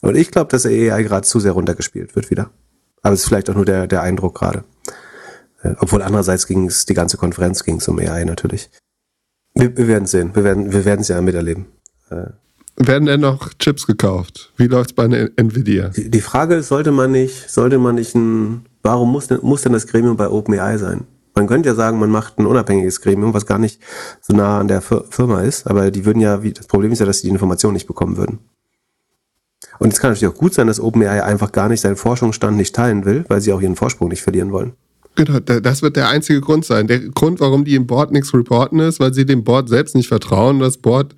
Und 0.00 0.16
ich 0.16 0.30
glaube, 0.30 0.50
dass 0.50 0.62
der 0.62 0.94
AI 0.94 1.02
gerade 1.02 1.26
zu 1.26 1.38
sehr 1.38 1.52
runtergespielt 1.52 2.16
wird 2.16 2.30
wieder. 2.30 2.50
Aber 3.02 3.14
es 3.14 3.20
ist 3.20 3.26
vielleicht 3.28 3.50
auch 3.50 3.54
nur 3.54 3.64
der, 3.64 3.86
der 3.86 4.02
Eindruck 4.02 4.36
gerade. 4.36 4.64
Äh, 5.62 5.74
obwohl 5.80 6.02
andererseits 6.02 6.46
ging 6.46 6.66
es, 6.66 6.86
die 6.86 6.94
ganze 6.94 7.16
Konferenz 7.16 7.64
ging 7.64 7.76
es 7.76 7.88
um 7.88 7.98
AI 7.98 8.24
natürlich. 8.24 8.70
Wir, 9.54 9.76
wir 9.76 9.88
werden 9.88 10.06
sehen. 10.06 10.34
Wir 10.34 10.44
werden 10.44 10.72
wir 10.72 10.84
werden 10.84 11.00
es 11.00 11.08
ja 11.08 11.20
miterleben. 11.20 11.66
Äh, 12.10 12.28
werden 12.78 13.06
denn 13.06 13.20
noch 13.20 13.52
Chips 13.58 13.86
gekauft? 13.86 14.52
Wie 14.56 14.66
läuft's 14.66 14.92
bei 14.92 15.04
Nvidia? 15.04 15.90
Die, 15.96 16.20
Frage 16.20 16.56
ist, 16.56 16.68
sollte 16.68 16.92
man 16.92 17.12
nicht, 17.12 17.50
sollte 17.50 17.78
man 17.78 17.96
nicht 17.96 18.14
ein, 18.14 18.66
warum 18.82 19.12
muss 19.12 19.26
denn, 19.26 19.40
muss 19.42 19.62
denn 19.62 19.72
das 19.72 19.86
Gremium 19.86 20.16
bei 20.16 20.28
OpenAI 20.28 20.78
sein? 20.78 21.04
Man 21.34 21.46
könnte 21.46 21.68
ja 21.68 21.74
sagen, 21.74 21.98
man 21.98 22.10
macht 22.10 22.38
ein 22.38 22.46
unabhängiges 22.46 23.00
Gremium, 23.00 23.34
was 23.34 23.46
gar 23.46 23.58
nicht 23.58 23.80
so 24.20 24.34
nah 24.34 24.58
an 24.58 24.68
der 24.68 24.80
Firma 24.80 25.42
ist, 25.42 25.66
aber 25.66 25.90
die 25.90 26.04
würden 26.04 26.20
ja, 26.20 26.42
wie, 26.42 26.52
das 26.52 26.66
Problem 26.66 26.92
ist 26.92 26.98
ja, 26.98 27.06
dass 27.06 27.18
sie 27.18 27.28
die 27.28 27.32
Information 27.32 27.74
nicht 27.74 27.86
bekommen 27.86 28.16
würden. 28.16 28.38
Und 29.78 29.92
es 29.92 30.00
kann 30.00 30.10
natürlich 30.10 30.32
auch 30.32 30.38
gut 30.38 30.54
sein, 30.54 30.66
dass 30.66 30.80
OpenAI 30.80 31.22
einfach 31.22 31.52
gar 31.52 31.68
nicht 31.68 31.80
seinen 31.80 31.96
Forschungsstand 31.96 32.56
nicht 32.56 32.74
teilen 32.74 33.04
will, 33.04 33.24
weil 33.28 33.40
sie 33.40 33.52
auch 33.52 33.60
ihren 33.60 33.76
Vorsprung 33.76 34.08
nicht 34.08 34.22
verlieren 34.22 34.52
wollen. 34.52 34.72
Genau, 35.14 35.40
das 35.40 35.82
wird 35.82 35.96
der 35.96 36.08
einzige 36.08 36.40
Grund 36.40 36.64
sein. 36.64 36.86
Der 36.86 37.00
Grund, 37.00 37.40
warum 37.40 37.64
die 37.64 37.74
im 37.74 37.86
Board 37.88 38.12
nichts 38.12 38.32
reporten, 38.32 38.78
ist, 38.78 39.00
weil 39.00 39.12
sie 39.12 39.26
dem 39.26 39.42
Board 39.42 39.68
selbst 39.68 39.96
nicht 39.96 40.08
vertrauen. 40.08 40.60
Das 40.60 40.76
Board 40.76 41.16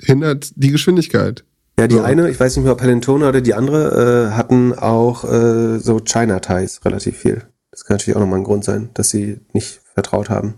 hindert 0.00 0.52
die 0.56 0.70
Geschwindigkeit. 0.70 1.44
Ja, 1.78 1.88
die 1.88 1.96
so. 1.96 2.02
eine, 2.02 2.30
ich 2.30 2.38
weiß 2.38 2.56
nicht 2.56 2.64
mehr, 2.64 2.72
ob 2.72 2.82
Helentona 2.82 3.28
oder 3.28 3.40
die 3.40 3.54
andere, 3.54 4.28
äh, 4.30 4.36
hatten 4.36 4.72
auch 4.72 5.24
äh, 5.24 5.78
so 5.78 6.00
China-Ties 6.00 6.84
relativ 6.84 7.18
viel. 7.18 7.42
Das 7.70 7.84
kann 7.84 7.96
natürlich 7.96 8.16
auch 8.16 8.20
nochmal 8.20 8.38
ein 8.38 8.44
Grund 8.44 8.64
sein, 8.64 8.90
dass 8.94 9.10
sie 9.10 9.40
nicht 9.52 9.80
vertraut 9.94 10.30
haben. 10.30 10.54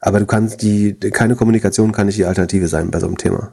Aber 0.00 0.20
du 0.20 0.26
kannst 0.26 0.62
die, 0.62 0.94
keine 0.94 1.34
Kommunikation 1.34 1.90
kann 1.90 2.06
nicht 2.06 2.18
die 2.18 2.24
Alternative 2.24 2.68
sein 2.68 2.90
bei 2.92 3.00
so 3.00 3.06
einem 3.06 3.18
Thema. 3.18 3.52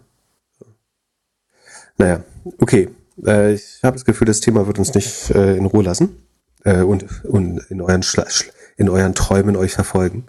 Naja, 1.97 2.23
okay. 2.59 2.89
Äh, 3.25 3.53
ich 3.53 3.79
habe 3.81 3.95
das 3.95 4.05
Gefühl, 4.05 4.27
das 4.27 4.41
Thema 4.41 4.67
wird 4.67 4.77
uns 4.77 4.93
nicht 4.93 5.31
äh, 5.31 5.57
in 5.57 5.65
Ruhe 5.65 5.83
lassen 5.83 6.17
äh, 6.63 6.81
und, 6.81 7.25
und 7.25 7.59
in, 7.69 7.81
euren 7.81 8.03
in 8.77 8.89
euren 8.89 9.15
Träumen 9.15 9.55
euch 9.55 9.73
verfolgen. 9.73 10.25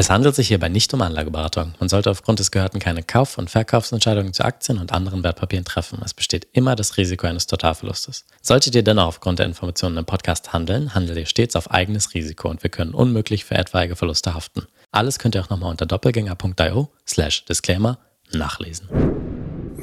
Es 0.00 0.10
handelt 0.10 0.36
sich 0.36 0.46
hierbei 0.46 0.68
nicht 0.68 0.94
um 0.94 1.02
Anlageberatung. 1.02 1.74
Man 1.80 1.88
sollte 1.88 2.08
aufgrund 2.08 2.38
des 2.38 2.52
Gehörten 2.52 2.78
keine 2.78 3.02
Kauf- 3.02 3.36
und 3.36 3.50
Verkaufsentscheidungen 3.50 4.32
zu 4.32 4.44
Aktien 4.44 4.78
und 4.78 4.92
anderen 4.92 5.24
Wertpapieren 5.24 5.64
treffen. 5.64 5.98
Es 6.04 6.14
besteht 6.14 6.46
immer 6.52 6.76
das 6.76 6.98
Risiko 6.98 7.26
eines 7.26 7.48
Totalverlustes. 7.48 8.24
Solltet 8.40 8.76
ihr 8.76 8.84
dennoch 8.84 9.06
aufgrund 9.08 9.40
der 9.40 9.46
Informationen 9.46 9.96
im 9.96 10.04
Podcast 10.04 10.52
handeln, 10.52 10.94
handelt 10.94 11.18
ihr 11.18 11.26
stets 11.26 11.56
auf 11.56 11.72
eigenes 11.72 12.14
Risiko 12.14 12.48
und 12.48 12.62
wir 12.62 12.70
können 12.70 12.94
unmöglich 12.94 13.44
für 13.44 13.56
etwaige 13.56 13.96
Verluste 13.96 14.34
haften. 14.34 14.68
Alles 14.92 15.18
könnt 15.18 15.34
ihr 15.34 15.42
auch 15.42 15.50
nochmal 15.50 15.72
unter 15.72 15.84
doppelgänger.io 15.84 16.92
slash 17.04 17.44
Disclaimer 17.46 17.98
nachlesen. 18.32 18.88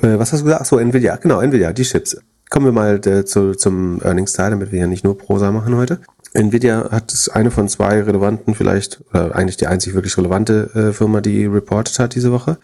Äh, 0.02 0.18
was 0.18 0.32
hast 0.32 0.40
du 0.40 0.46
gesagt? 0.46 0.62
Achso, 0.62 0.78
Nvidia. 0.78 1.18
Genau, 1.18 1.42
Nvidia, 1.42 1.74
die 1.74 1.84
Chips. 1.84 2.16
Kommen 2.50 2.68
wir 2.68 2.72
mal 2.72 3.06
äh, 3.06 3.26
zu, 3.26 3.54
zum 3.54 4.02
Earnings-Teil, 4.02 4.52
damit 4.52 4.72
wir 4.72 4.80
ja 4.80 4.88
nicht 4.88 5.04
nur 5.04 5.18
Prosa 5.18 5.52
machen 5.52 5.76
heute. 5.76 6.00
Nvidia 6.36 6.90
hat 6.92 7.14
es 7.14 7.30
eine 7.30 7.50
von 7.50 7.70
zwei 7.70 8.02
relevanten, 8.02 8.56
vielleicht, 8.56 9.02
oder 9.10 9.36
eigentlich 9.36 9.58
die 9.58 9.68
einzig 9.68 9.94
wirklich 9.94 10.18
relevante 10.18 10.70
äh, 10.76 10.94
Firma, 10.94 11.22
die 11.22 11.46
reported 11.46 11.98
hat 12.00 12.16
diese 12.16 12.32
Woche. 12.32 12.58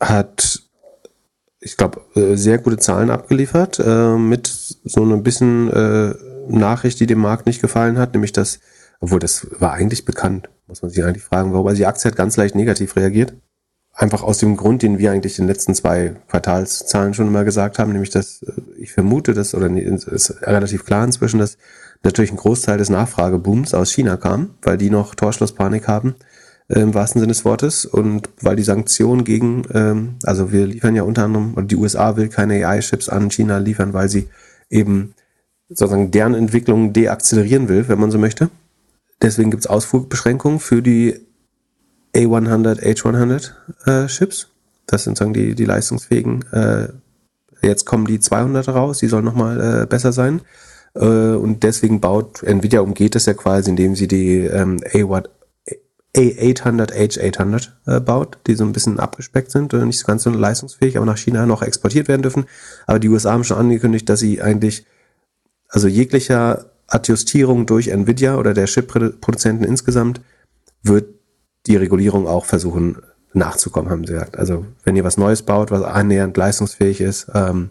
Hat, 0.00 0.62
ich 1.60 1.76
glaube, 1.76 2.00
äh, 2.16 2.36
sehr 2.36 2.58
gute 2.58 2.78
Zahlen 2.78 3.10
abgeliefert, 3.10 3.78
äh, 3.78 4.16
mit 4.16 4.48
so 4.48 5.04
ein 5.04 5.22
bisschen 5.22 5.70
äh, 5.72 6.14
Nachricht, 6.48 6.98
die 7.00 7.06
dem 7.06 7.20
Markt 7.20 7.46
nicht 7.46 7.60
gefallen 7.60 7.98
hat, 7.98 8.14
nämlich 8.14 8.32
dass, 8.32 8.58
obwohl 9.00 9.20
das 9.20 9.46
war 9.58 9.72
eigentlich 9.72 10.04
bekannt, 10.04 10.48
muss 10.66 10.82
man 10.82 10.90
sich 10.90 11.04
eigentlich 11.04 11.24
fragen, 11.24 11.52
warum. 11.52 11.66
Also 11.68 11.78
die 11.78 11.86
Aktie 11.86 12.10
hat 12.10 12.16
ganz 12.16 12.36
leicht 12.36 12.54
negativ 12.54 12.96
reagiert. 12.96 13.34
Einfach 13.92 14.22
aus 14.22 14.38
dem 14.38 14.56
Grund, 14.56 14.82
den 14.82 14.98
wir 14.98 15.10
eigentlich 15.10 15.38
in 15.38 15.44
den 15.44 15.52
letzten 15.52 15.74
zwei 15.74 16.14
Quartalszahlen 16.28 17.14
schon 17.14 17.26
immer 17.26 17.44
gesagt 17.44 17.78
haben, 17.78 17.92
nämlich 17.92 18.10
dass 18.10 18.42
äh, 18.42 18.52
ich 18.78 18.92
vermute, 18.92 19.34
dass, 19.34 19.54
oder 19.54 19.70
es 19.70 20.04
ist 20.04 20.42
relativ 20.42 20.84
klar 20.84 21.04
inzwischen, 21.04 21.38
dass 21.38 21.58
natürlich 22.02 22.30
ein 22.30 22.36
Großteil 22.36 22.78
des 22.78 22.90
Nachfragebooms 22.90 23.74
aus 23.74 23.90
China 23.90 24.16
kam, 24.16 24.50
weil 24.62 24.78
die 24.78 24.90
noch 24.90 25.14
Torschlusspanik 25.14 25.88
haben, 25.88 26.14
äh, 26.68 26.80
im 26.80 26.94
wahrsten 26.94 27.20
Sinne 27.20 27.32
des 27.32 27.44
Wortes, 27.44 27.86
und 27.86 28.28
weil 28.40 28.56
die 28.56 28.62
Sanktionen 28.62 29.24
gegen, 29.24 29.64
ähm, 29.72 30.16
also 30.22 30.52
wir 30.52 30.66
liefern 30.66 30.94
ja 30.94 31.02
unter 31.02 31.24
anderem, 31.24 31.54
oder 31.54 31.66
die 31.66 31.76
USA 31.76 32.16
will 32.16 32.28
keine 32.28 32.66
AI-Chips 32.66 33.08
an 33.08 33.30
China 33.30 33.58
liefern, 33.58 33.92
weil 33.92 34.08
sie 34.08 34.28
eben 34.70 35.14
sozusagen 35.68 36.10
deren 36.10 36.34
Entwicklung 36.34 36.92
deakzelerieren 36.92 37.68
will, 37.68 37.88
wenn 37.88 38.00
man 38.00 38.10
so 38.10 38.18
möchte. 38.18 38.50
Deswegen 39.20 39.50
gibt 39.50 39.64
es 39.64 39.66
Ausfuhrbeschränkungen 39.66 40.60
für 40.60 40.80
die 40.80 41.20
A100, 42.14 42.80
H100 42.80 43.50
äh. 43.86 44.46
Das 44.86 45.04
sind 45.04 45.18
sozusagen 45.18 45.34
die, 45.34 45.54
die 45.54 45.64
leistungsfähigen. 45.66 46.44
Äh, 46.52 46.88
jetzt 47.60 47.84
kommen 47.84 48.06
die 48.06 48.20
200 48.20 48.68
raus, 48.68 48.98
die 48.98 49.08
sollen 49.08 49.24
nochmal 49.24 49.82
äh, 49.82 49.86
besser 49.86 50.12
sein. 50.12 50.40
Äh, 50.98 51.04
und 51.04 51.62
deswegen 51.62 52.00
baut 52.00 52.42
Nvidia 52.42 52.80
umgeht 52.80 53.16
es 53.16 53.26
ja 53.26 53.34
quasi, 53.34 53.70
indem 53.70 53.94
sie 53.94 54.08
die 54.08 54.40
ähm, 54.40 54.80
A800, 56.16 56.92
H800 56.92 57.68
äh, 57.86 58.00
baut, 58.00 58.38
die 58.46 58.54
so 58.54 58.64
ein 58.64 58.72
bisschen 58.72 58.98
abgespeckt 58.98 59.50
sind, 59.50 59.72
äh, 59.72 59.84
nicht 59.84 60.04
ganz 60.06 60.24
so 60.24 60.30
leistungsfähig, 60.30 60.96
aber 60.96 61.06
nach 61.06 61.18
China 61.18 61.46
noch 61.46 61.62
exportiert 61.62 62.08
werden 62.08 62.22
dürfen. 62.22 62.46
Aber 62.86 62.98
die 62.98 63.08
USA 63.08 63.32
haben 63.32 63.44
schon 63.44 63.58
angekündigt, 63.58 64.08
dass 64.08 64.20
sie 64.20 64.42
eigentlich, 64.42 64.84
also 65.68 65.86
jeglicher 65.86 66.66
Adjustierung 66.88 67.66
durch 67.66 67.88
Nvidia 67.88 68.36
oder 68.36 68.54
der 68.54 68.66
Chip-Produzenten 68.66 69.64
insgesamt, 69.64 70.20
wird 70.82 71.06
die 71.66 71.76
Regulierung 71.76 72.26
auch 72.26 72.46
versuchen 72.46 72.96
nachzukommen, 73.34 73.90
haben 73.90 74.06
sie 74.06 74.14
gesagt. 74.14 74.38
Also 74.38 74.64
wenn 74.84 74.96
ihr 74.96 75.04
was 75.04 75.18
Neues 75.18 75.42
baut, 75.42 75.70
was 75.70 75.82
annähernd 75.82 76.36
leistungsfähig 76.36 77.02
ist, 77.02 77.30
ähm, 77.34 77.70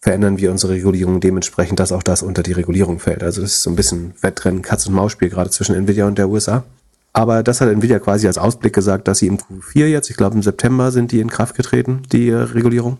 verändern 0.00 0.38
wir 0.38 0.50
unsere 0.50 0.74
Regulierung 0.74 1.20
dementsprechend, 1.20 1.80
dass 1.80 1.92
auch 1.92 2.02
das 2.02 2.22
unter 2.22 2.42
die 2.42 2.52
Regulierung 2.52 2.98
fällt. 2.98 3.22
Also 3.22 3.40
das 3.40 3.52
ist 3.54 3.62
so 3.62 3.70
ein 3.70 3.76
bisschen 3.76 4.14
Wettrennen, 4.20 4.62
Katz-und-Maus-Spiel 4.62 5.28
gerade 5.28 5.50
zwischen 5.50 5.74
Nvidia 5.74 6.06
und 6.06 6.18
der 6.18 6.28
USA. 6.28 6.64
Aber 7.12 7.42
das 7.42 7.60
hat 7.60 7.68
Nvidia 7.68 7.98
quasi 7.98 8.26
als 8.26 8.38
Ausblick 8.38 8.72
gesagt, 8.72 9.08
dass 9.08 9.18
sie 9.18 9.26
im 9.26 9.38
Q4 9.38 9.86
jetzt, 9.86 10.10
ich 10.10 10.16
glaube 10.16 10.36
im 10.36 10.42
September 10.42 10.92
sind 10.92 11.10
die 11.10 11.20
in 11.20 11.30
Kraft 11.30 11.56
getreten, 11.56 12.02
die 12.12 12.28
äh, 12.28 12.36
Regulierung. 12.36 12.98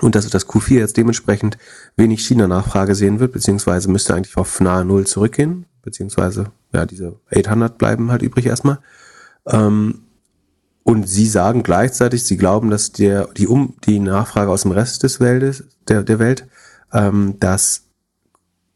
Und 0.00 0.14
dass 0.14 0.28
das 0.30 0.48
Q4 0.48 0.74
jetzt 0.74 0.96
dementsprechend 0.96 1.58
wenig 1.96 2.24
China-Nachfrage 2.24 2.94
sehen 2.94 3.20
wird, 3.20 3.32
beziehungsweise 3.32 3.90
müsste 3.90 4.14
eigentlich 4.14 4.36
auf 4.36 4.60
nahe 4.60 4.84
Null 4.84 5.06
zurückgehen, 5.06 5.66
beziehungsweise 5.82 6.46
ja, 6.72 6.86
diese 6.86 7.16
800 7.34 7.76
bleiben 7.76 8.10
halt 8.10 8.22
übrig 8.22 8.46
erstmal. 8.46 8.78
Ähm, 9.46 10.04
und 10.84 11.08
sie 11.08 11.26
sagen 11.26 11.62
gleichzeitig, 11.62 12.24
sie 12.24 12.36
glauben, 12.36 12.70
dass 12.70 12.92
der, 12.92 13.28
die, 13.36 13.46
um, 13.46 13.74
die 13.84 14.00
Nachfrage 14.00 14.50
aus 14.50 14.62
dem 14.62 14.72
Rest 14.72 15.02
des 15.02 15.20
Weltes, 15.20 15.64
der, 15.88 16.02
der 16.02 16.18
Welt, 16.18 16.46
ähm, 16.92 17.36
das 17.38 17.84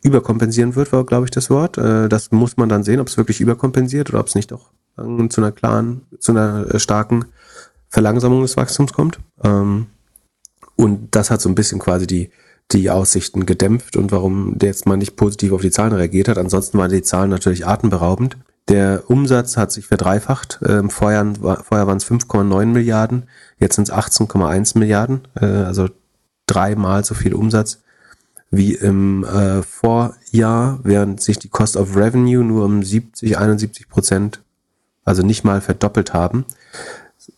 überkompensieren 0.03 0.77
wird, 0.77 0.93
war, 0.93 1.05
glaube 1.05 1.25
ich, 1.25 1.31
das 1.31 1.51
Wort. 1.51 1.79
Äh, 1.79 2.09
das 2.09 2.31
muss 2.31 2.57
man 2.57 2.69
dann 2.69 2.85
sehen, 2.85 3.01
ob 3.01 3.09
es 3.09 3.17
wirklich 3.17 3.41
überkompensiert 3.41 4.11
oder 4.11 4.21
ob 4.21 4.29
es 4.29 4.35
nicht 4.35 4.51
doch 4.51 4.71
zu 4.97 5.41
einer 5.41 5.53
klaren, 5.53 6.03
zu 6.19 6.33
einer 6.33 6.75
äh, 6.75 6.79
starken 6.79 7.27
Verlangsamung 7.89 8.43
des 8.43 8.57
Wachstums 8.57 8.93
kommt. 8.93 9.21
Ähm, 9.43 9.87
und 10.75 11.15
das 11.15 11.31
hat 11.31 11.41
so 11.41 11.49
ein 11.49 11.55
bisschen 11.55 11.79
quasi 11.79 12.07
die, 12.07 12.31
die 12.73 12.91
Aussichten 12.91 13.47
gedämpft 13.47 13.97
und 13.97 14.13
warum 14.13 14.59
der 14.59 14.71
jetzt 14.71 14.87
mal 14.87 14.97
nicht 14.97 15.17
positiv 15.17 15.53
auf 15.53 15.61
die 15.61 15.71
Zahlen 15.71 15.93
reagiert 15.93 16.29
hat. 16.29 16.39
Ansonsten 16.39 16.79
waren 16.79 16.91
die 16.91 17.03
Zahlen 17.03 17.31
natürlich 17.31 17.67
atemberaubend. 17.67 18.37
Der 18.69 19.09
Umsatz 19.09 19.57
hat 19.57 19.71
sich 19.71 19.87
verdreifacht. 19.87 20.59
Ähm, 20.67 20.91
vorher, 20.91 21.25
vorher 21.62 21.87
waren 21.87 21.99
es 21.99 22.07
5,9 22.07 22.67
Milliarden, 22.67 23.25
jetzt 23.59 23.77
sind 23.77 23.89
es 23.89 23.95
18,1 23.95 24.79
Milliarden, 24.79 25.29
äh, 25.41 25.47
also 25.47 25.89
dreimal 26.47 27.05
so 27.05 27.14
viel 27.14 27.35
Umsatz 27.35 27.81
wie 28.51 28.75
im 28.75 29.25
äh, 29.25 29.62
Vorjahr, 29.62 30.81
während 30.83 31.21
sich 31.21 31.39
die 31.39 31.49
Cost 31.49 31.77
of 31.77 31.97
Revenue 31.97 32.45
nur 32.45 32.64
um 32.64 32.83
70, 32.83 33.39
71 33.39 33.89
Prozent, 33.89 34.41
also 35.05 35.23
nicht 35.23 35.45
mal 35.45 35.61
verdoppelt 35.61 36.12
haben. 36.12 36.45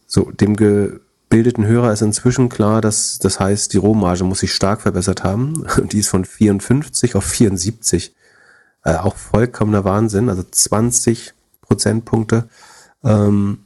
So, 0.07 0.31
dem 0.31 0.57
ge 0.57 1.01
gebildeten 1.29 1.67
Hörer 1.67 1.93
ist 1.93 2.01
inzwischen 2.01 2.49
klar, 2.49 2.81
dass 2.81 3.19
das 3.19 3.39
heißt, 3.39 3.75
die 3.75 3.77
Rohmarge 3.77 4.25
muss 4.25 4.41
sich 4.41 4.55
stark 4.55 4.81
verbessert 4.81 5.25
haben. 5.25 5.67
Die 5.93 5.99
ist 5.99 6.09
von 6.09 6.25
54 6.25 7.15
auf 7.15 7.25
74. 7.25 8.15
Äh, 8.89 8.97
auch 8.97 9.17
vollkommener 9.17 9.85
Wahnsinn. 9.85 10.31
Also 10.31 10.43
20 10.43 11.35
Prozentpunkte, 11.61 12.49
ähm, 13.05 13.65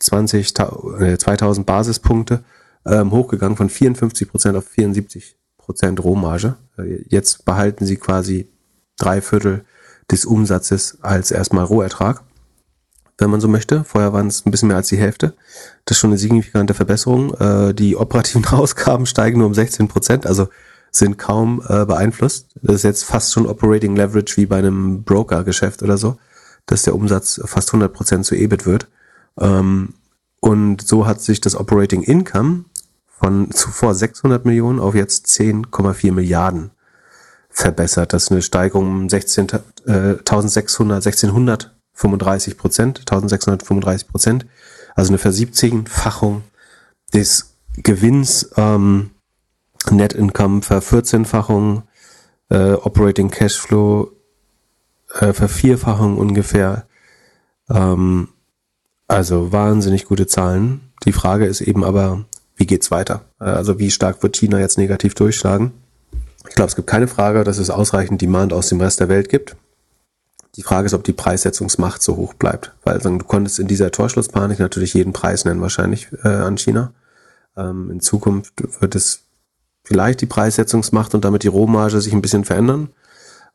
20, 0.00 0.52
äh, 0.98 1.16
2000 1.16 1.64
Basispunkte 1.64 2.42
ähm, 2.84 3.12
hochgegangen 3.12 3.56
von 3.56 3.68
54 3.68 4.28
Prozent 4.28 4.56
auf 4.56 4.64
74 4.64 5.36
Prozent 5.58 6.02
Rohmarge. 6.02 6.56
Äh, 6.76 7.04
jetzt 7.08 7.44
behalten 7.44 7.86
sie 7.86 7.96
quasi 7.96 8.50
drei 8.98 9.20
Viertel 9.20 9.64
des 10.10 10.24
Umsatzes 10.24 10.98
als 11.02 11.30
erstmal 11.30 11.64
Rohertrag 11.64 12.22
wenn 13.18 13.30
man 13.30 13.40
so 13.40 13.46
möchte. 13.46 13.84
Vorher 13.84 14.12
waren 14.12 14.26
es 14.26 14.44
ein 14.44 14.50
bisschen 14.50 14.66
mehr 14.66 14.78
als 14.78 14.88
die 14.88 14.96
Hälfte. 14.96 15.34
Das 15.84 15.96
ist 15.96 16.00
schon 16.00 16.10
eine 16.10 16.18
signifikante 16.18 16.74
Verbesserung. 16.74 17.32
Äh, 17.34 17.72
die 17.72 17.94
operativen 17.94 18.44
Ausgaben 18.50 19.06
steigen 19.06 19.38
nur 19.38 19.46
um 19.46 19.54
16 19.54 19.86
Prozent, 19.86 20.26
also 20.26 20.48
sind 20.92 21.18
kaum 21.18 21.62
äh, 21.68 21.84
beeinflusst. 21.84 22.48
Das 22.62 22.76
ist 22.76 22.82
jetzt 22.84 23.04
fast 23.04 23.32
schon 23.32 23.46
Operating 23.46 23.96
Leverage 23.96 24.36
wie 24.36 24.46
bei 24.46 24.58
einem 24.58 25.02
Broker-Geschäft 25.02 25.82
oder 25.82 25.96
so, 25.96 26.18
dass 26.66 26.82
der 26.82 26.94
Umsatz 26.94 27.40
fast 27.44 27.70
100 27.70 27.92
Prozent 27.92 28.26
zu 28.26 28.34
EBIT 28.34 28.66
wird. 28.66 28.88
Ähm, 29.40 29.94
und 30.40 30.86
so 30.86 31.06
hat 31.06 31.20
sich 31.20 31.40
das 31.40 31.56
Operating 31.56 32.02
Income 32.02 32.66
von 33.06 33.50
zuvor 33.52 33.94
600 33.94 34.44
Millionen 34.44 34.80
auf 34.80 34.94
jetzt 34.94 35.26
10,4 35.26 36.12
Milliarden 36.12 36.70
verbessert. 37.48 38.12
Das 38.12 38.24
ist 38.24 38.32
eine 38.32 38.42
Steigerung 38.42 38.88
um 38.88 39.08
16, 39.08 39.48
äh, 39.86 40.18
1600, 40.18 40.96
1600 40.96 41.72
35 41.94 42.56
Prozent, 42.56 42.98
1635 43.00 44.08
Prozent, 44.08 44.46
also 44.94 45.10
eine 45.10 45.18
Versiebzehnfachung 45.18 46.42
des 47.14 47.54
Gewinns, 47.76 48.50
ähm, 48.56 49.11
Net 49.90 50.12
Income 50.12 50.62
Vervierzehnfachung, 50.62 51.82
äh, 52.50 52.72
Operating 52.72 53.30
Cashflow 53.30 54.12
äh, 55.20 55.32
Vervierfachung 55.32 56.18
ungefähr. 56.18 56.86
Ähm, 57.70 58.28
also 59.08 59.52
wahnsinnig 59.52 60.06
gute 60.06 60.26
Zahlen. 60.26 60.92
Die 61.04 61.12
Frage 61.12 61.46
ist 61.46 61.60
eben 61.60 61.84
aber, 61.84 62.24
wie 62.56 62.66
geht's 62.66 62.90
weiter? 62.90 63.24
Äh, 63.40 63.44
also 63.44 63.78
wie 63.78 63.90
stark 63.90 64.22
wird 64.22 64.36
China 64.36 64.58
jetzt 64.58 64.78
negativ 64.78 65.14
durchschlagen? 65.14 65.72
Ich 66.48 66.54
glaube, 66.54 66.68
es 66.68 66.76
gibt 66.76 66.88
keine 66.88 67.08
Frage, 67.08 67.44
dass 67.44 67.58
es 67.58 67.70
ausreichend 67.70 68.20
Demand 68.20 68.52
aus 68.52 68.68
dem 68.68 68.80
Rest 68.80 69.00
der 69.00 69.08
Welt 69.08 69.28
gibt. 69.28 69.56
Die 70.56 70.62
Frage 70.62 70.86
ist, 70.86 70.94
ob 70.94 71.04
die 71.04 71.12
Preissetzungsmacht 71.12 72.02
so 72.02 72.16
hoch 72.16 72.34
bleibt. 72.34 72.72
Weil 72.84 73.00
sagen, 73.00 73.18
du 73.18 73.24
konntest 73.24 73.58
in 73.58 73.68
dieser 73.68 73.90
Torschlusspanik 73.90 74.58
natürlich 74.58 74.92
jeden 74.92 75.12
Preis 75.12 75.44
nennen, 75.44 75.62
wahrscheinlich 75.62 76.08
äh, 76.24 76.28
an 76.28 76.58
China. 76.58 76.92
Ähm, 77.56 77.90
in 77.90 78.00
Zukunft 78.00 78.52
wird 78.80 78.94
es 78.94 79.21
vielleicht 79.84 80.20
die 80.20 80.26
Preissetzungsmacht 80.26 81.14
und 81.14 81.24
damit 81.24 81.42
die 81.42 81.48
Rohmarge 81.48 82.00
sich 82.00 82.12
ein 82.12 82.22
bisschen 82.22 82.44
verändern. 82.44 82.90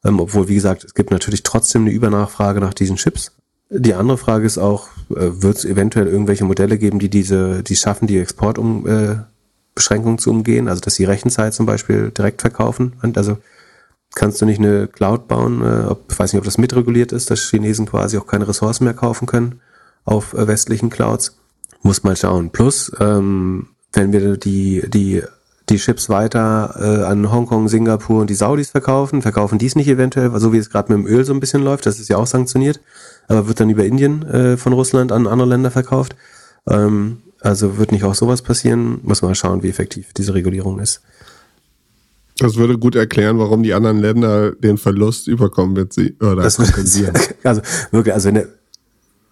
Ähm, 0.03 0.19
obwohl, 0.19 0.47
wie 0.47 0.55
gesagt, 0.55 0.83
es 0.83 0.93
gibt 0.93 1.11
natürlich 1.11 1.43
trotzdem 1.43 1.83
eine 1.83 1.91
Übernachfrage 1.91 2.59
nach 2.59 2.73
diesen 2.73 2.97
Chips. 2.97 3.31
Die 3.69 3.93
andere 3.93 4.17
Frage 4.17 4.45
ist 4.45 4.57
auch, 4.57 4.87
äh, 5.09 5.41
wird 5.41 5.57
es 5.57 5.65
eventuell 5.65 6.07
irgendwelche 6.07 6.45
Modelle 6.45 6.77
geben, 6.77 6.99
die 6.99 7.09
diese, 7.09 7.63
die 7.63 7.75
schaffen, 7.75 8.07
die 8.07 8.19
Exportbeschränkungen 8.19 10.17
äh, 10.17 10.21
zu 10.21 10.29
umgehen, 10.29 10.67
also 10.67 10.81
dass 10.81 10.95
sie 10.95 11.05
Rechenzeit 11.05 11.53
zum 11.53 11.65
Beispiel 11.65 12.11
direkt 12.11 12.41
verkaufen. 12.41 12.93
Und 13.01 13.17
also 13.17 13.37
kannst 14.15 14.41
du 14.41 14.45
nicht 14.45 14.59
eine 14.59 14.87
Cloud 14.87 15.27
bauen, 15.27 15.61
äh, 15.61 15.85
ob, 15.87 16.11
ich 16.11 16.17
weiß 16.17 16.33
nicht, 16.33 16.39
ob 16.39 16.45
das 16.45 16.57
mitreguliert 16.57 17.11
ist, 17.11 17.29
dass 17.29 17.49
Chinesen 17.49 17.85
quasi 17.87 18.17
auch 18.17 18.27
keine 18.27 18.47
Ressourcen 18.47 18.85
mehr 18.85 18.93
kaufen 18.93 19.25
können 19.25 19.61
auf 20.05 20.33
äh, 20.33 20.47
westlichen 20.47 20.89
Clouds. 20.89 21.37
Muss 21.81 22.03
mal 22.03 22.15
schauen. 22.15 22.51
Plus, 22.51 22.91
ähm, 22.99 23.67
wenn 23.93 24.13
wir 24.13 24.37
die, 24.37 24.83
die, 24.89 25.23
die 25.69 25.77
Chips 25.77 26.09
weiter 26.09 26.75
äh, 26.79 27.03
an 27.05 27.31
Hongkong, 27.31 27.67
Singapur 27.67 28.21
und 28.21 28.29
die 28.29 28.35
Saudis 28.35 28.69
verkaufen, 28.69 29.21
verkaufen 29.21 29.57
dies 29.57 29.75
nicht 29.75 29.87
eventuell, 29.87 30.31
so 30.39 30.53
wie 30.53 30.57
es 30.57 30.69
gerade 30.69 30.93
mit 30.93 31.05
dem 31.05 31.13
Öl 31.13 31.25
so 31.25 31.33
ein 31.33 31.39
bisschen 31.39 31.61
läuft, 31.61 31.85
das 31.85 31.99
ist 31.99 32.07
ja 32.07 32.17
auch 32.17 32.27
sanktioniert, 32.27 32.79
aber 33.27 33.47
wird 33.47 33.59
dann 33.59 33.69
über 33.69 33.85
Indien 33.85 34.23
äh, 34.23 34.57
von 34.57 34.73
Russland 34.73 35.11
an 35.11 35.27
andere 35.27 35.49
Länder 35.49 35.71
verkauft. 35.71 36.15
Ähm, 36.67 37.17
also 37.41 37.77
wird 37.77 37.91
nicht 37.91 38.03
auch 38.03 38.15
sowas 38.15 38.41
passieren. 38.41 38.99
Muss 39.03 39.21
mal 39.21 39.35
schauen, 39.35 39.63
wie 39.63 39.69
effektiv 39.69 40.13
diese 40.13 40.33
Regulierung 40.33 40.79
ist. 40.79 41.01
Das 42.39 42.55
würde 42.55 42.77
gut 42.77 42.95
erklären, 42.95 43.39
warum 43.39 43.63
die 43.63 43.73
anderen 43.73 43.97
Länder 43.97 44.51
den 44.51 44.77
Verlust 44.77 45.27
überkommen 45.27 45.75
wird 45.75 45.93
sie 45.93 46.15
oder 46.19 46.43
das 46.43 46.57
kompensieren. 46.57 47.15
also 47.43 47.61
wirklich, 47.91 48.13
also 48.13 48.27
wenn, 48.27 48.35
der, 48.35 48.47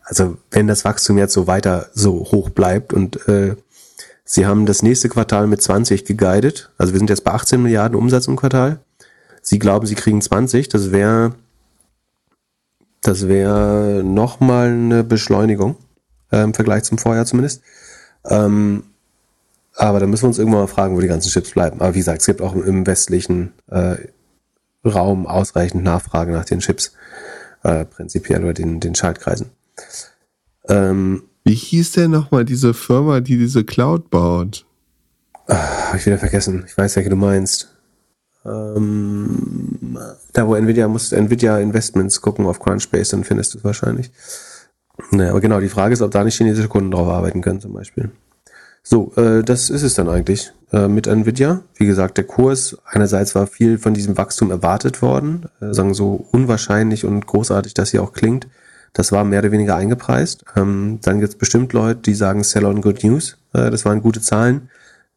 also 0.04 0.38
wenn 0.52 0.68
das 0.68 0.86
Wachstum 0.86 1.18
jetzt 1.18 1.34
so 1.34 1.46
weiter 1.46 1.90
so 1.94 2.14
hoch 2.32 2.50
bleibt 2.50 2.94
und 2.94 3.28
äh, 3.28 3.56
sie 4.26 4.46
haben 4.46 4.66
das 4.66 4.84
nächste 4.84 5.08
Quartal 5.08 5.48
mit 5.48 5.62
20 5.62 6.04
geguidet, 6.04 6.72
also 6.78 6.94
wir 6.94 7.00
sind 7.00 7.10
jetzt 7.10 7.24
bei 7.24 7.32
18 7.32 7.62
Milliarden 7.62 7.98
Umsatz 7.98 8.28
im 8.28 8.36
Quartal. 8.36 8.80
Sie 9.42 9.60
glauben, 9.60 9.86
sie 9.86 9.96
kriegen 9.96 10.22
20, 10.22 10.68
das 10.70 10.92
wäre 10.92 11.36
das 13.06 13.28
wäre 13.28 14.02
nochmal 14.04 14.70
eine 14.70 15.04
Beschleunigung 15.04 15.76
äh, 16.32 16.42
im 16.42 16.56
Vergleich 16.56 16.84
zum 16.84 16.98
Vorjahr 16.98 17.28
zumindest. 17.28 17.62
Ähm, 18.26 18.84
aber 19.76 20.00
da 20.00 20.08
müssen 20.08 20.24
wir 20.24 20.30
uns 20.30 20.40
irgendwann 20.40 20.62
mal 20.62 20.68
fragen, 20.68 20.96
wo 20.96 21.02
die 21.02 21.08
ganzen 21.08 21.30
Chips 21.30 21.52
bleiben. 21.52 21.82
Aber 21.82 21.94
wie 21.94 22.00
gesagt, 22.00 22.22
es 22.22 22.26
gibt 22.26 22.42
auch 22.42 22.56
im 22.56 22.88
westlichen 22.88 23.54
äh, 23.70 23.98
Raum 24.84 25.28
ausreichend 25.28 25.84
Nachfrage 25.84 26.32
nach 26.32 26.46
den 26.46 26.60
Chips, 26.60 26.94
äh, 27.64 27.86
prinzipiell 27.86 28.44
oder 28.44 28.54
den, 28.54 28.80
den 28.80 28.96
Schaltkreisen. 28.96 29.52
Ähm, 30.68 31.24
wie 31.46 31.54
hieß 31.54 31.94
denn 31.94 32.12
nochmal 32.12 32.44
diese 32.44 32.74
Firma, 32.74 33.22
die 33.22 33.38
diese 33.38 33.64
Cloud 33.64 34.10
baut? 34.10 34.66
Ach, 35.48 35.90
hab 35.90 35.96
ich 35.96 36.06
wieder 36.06 36.18
vergessen. 36.18 36.66
Ich 36.68 36.78
weiß, 36.78 36.96
welche 36.96 37.12
du 37.12 37.16
meinst. 37.16 37.70
Ähm, 38.44 39.98
da, 40.34 40.48
wo 40.48 40.56
Nvidia 40.56 40.88
muss 40.88 41.12
Nvidia 41.12 41.60
Investments 41.60 42.20
gucken 42.20 42.48
auf 42.48 42.60
Crunchbase, 42.60 43.12
dann 43.12 43.24
findest 43.24 43.54
du 43.54 43.60
es 43.60 43.64
wahrscheinlich. 43.64 44.12
Naja, 45.12 45.32
aber 45.32 45.42
genau, 45.42 45.60
die 45.60 45.70
Frage 45.70 45.94
ist, 45.94 46.02
ob 46.02 46.12
da 46.12 46.24
nicht 46.24 46.38
chinesische 46.38 46.68
Kunden 46.68 46.92
drauf 46.92 47.08
arbeiten 47.08 47.42
können, 47.42 47.62
zum 47.62 47.74
Beispiel. 47.74 48.10
So, 48.82 49.14
äh, 49.16 49.44
das 49.44 49.70
ist 49.70 49.84
es 49.84 49.96
dann 49.96 50.10
eigentlich 50.10 50.52
äh, 50.72 50.88
mit 50.88 51.08
Nvidia. 51.08 51.62
Wie 51.76 51.86
gesagt, 51.86 52.18
der 52.18 52.24
Kurs, 52.24 52.78
einerseits 52.86 53.36
war 53.36 53.48
viel 53.48 53.78
von 53.78 53.94
diesem 53.94 54.18
Wachstum 54.18 54.52
erwartet 54.52 55.02
worden, 55.02 55.48
äh, 55.60 55.74
sagen 55.74 55.94
so 55.94 56.28
unwahrscheinlich 56.32 57.06
und 57.06 57.26
großartig, 57.26 57.74
dass 57.74 57.90
sie 57.90 58.00
auch 58.00 58.14
klingt. 58.14 58.48
Das 58.96 59.12
war 59.12 59.26
mehr 59.26 59.40
oder 59.40 59.52
weniger 59.52 59.76
eingepreist. 59.76 60.46
Ähm, 60.56 61.00
dann 61.02 61.20
gibt 61.20 61.34
es 61.34 61.38
bestimmt 61.38 61.74
Leute, 61.74 62.00
die 62.00 62.14
sagen 62.14 62.44
Sell 62.44 62.66
on 62.66 62.82
Good 62.82 63.04
News. 63.04 63.38
Äh, 63.54 63.70
das 63.70 63.84
waren 63.84 64.02
gute 64.02 64.22
Zahlen. 64.22 64.70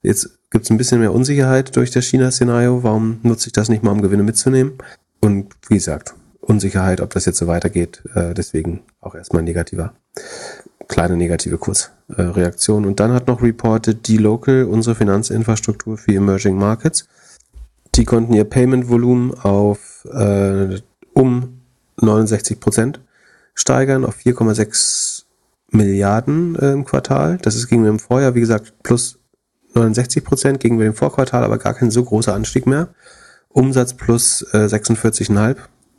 Jetzt 0.02 0.38
gibt 0.50 0.64
es 0.64 0.70
ein 0.70 0.78
bisschen 0.78 0.98
mehr 0.98 1.14
Unsicherheit 1.14 1.76
durch 1.76 1.92
das 1.92 2.04
China-Szenario. 2.06 2.82
Warum 2.82 3.20
nutze 3.22 3.46
ich 3.46 3.52
das 3.52 3.68
nicht 3.68 3.84
mal, 3.84 3.92
um 3.92 4.02
Gewinne 4.02 4.24
mitzunehmen? 4.24 4.72
Und 5.20 5.54
wie 5.68 5.76
gesagt, 5.76 6.14
Unsicherheit, 6.40 7.00
ob 7.00 7.10
das 7.10 7.24
jetzt 7.24 7.38
so 7.38 7.46
weitergeht. 7.46 8.02
Äh, 8.16 8.34
deswegen 8.34 8.80
auch 9.00 9.14
erstmal 9.14 9.44
negativer 9.44 9.92
kleine 10.88 11.16
negative 11.16 11.58
Kursreaktion. 11.58 12.84
Und 12.84 12.98
dann 12.98 13.12
hat 13.12 13.28
noch 13.28 13.42
reported 13.42 14.08
die 14.08 14.16
Local, 14.16 14.64
unsere 14.64 14.96
Finanzinfrastruktur 14.96 15.98
für 15.98 16.14
Emerging 16.14 16.56
Markets. 16.56 17.06
Die 17.94 18.04
konnten 18.04 18.32
ihr 18.32 18.44
Payment-Volumen 18.44 19.34
auf 19.34 20.04
äh, 20.12 20.80
um 21.12 21.60
69 22.00 22.58
Prozent 22.58 23.00
steigern 23.58 24.04
auf 24.04 24.16
4,6 24.16 25.24
Milliarden 25.70 26.56
äh, 26.56 26.72
im 26.72 26.84
Quartal. 26.84 27.38
Das 27.42 27.54
ist 27.54 27.68
gegenüber 27.68 27.90
dem 27.90 27.98
Vorjahr, 27.98 28.34
wie 28.34 28.40
gesagt, 28.40 28.72
plus 28.82 29.18
69 29.74 30.24
Prozent 30.24 30.60
gegenüber 30.60 30.84
dem 30.84 30.94
Vorquartal, 30.94 31.44
aber 31.44 31.58
gar 31.58 31.74
kein 31.74 31.90
so 31.90 32.04
großer 32.04 32.34
Anstieg 32.34 32.66
mehr. 32.66 32.88
Umsatz 33.48 33.94
plus 33.94 34.42
äh, 34.52 34.66
46,5 34.66 35.56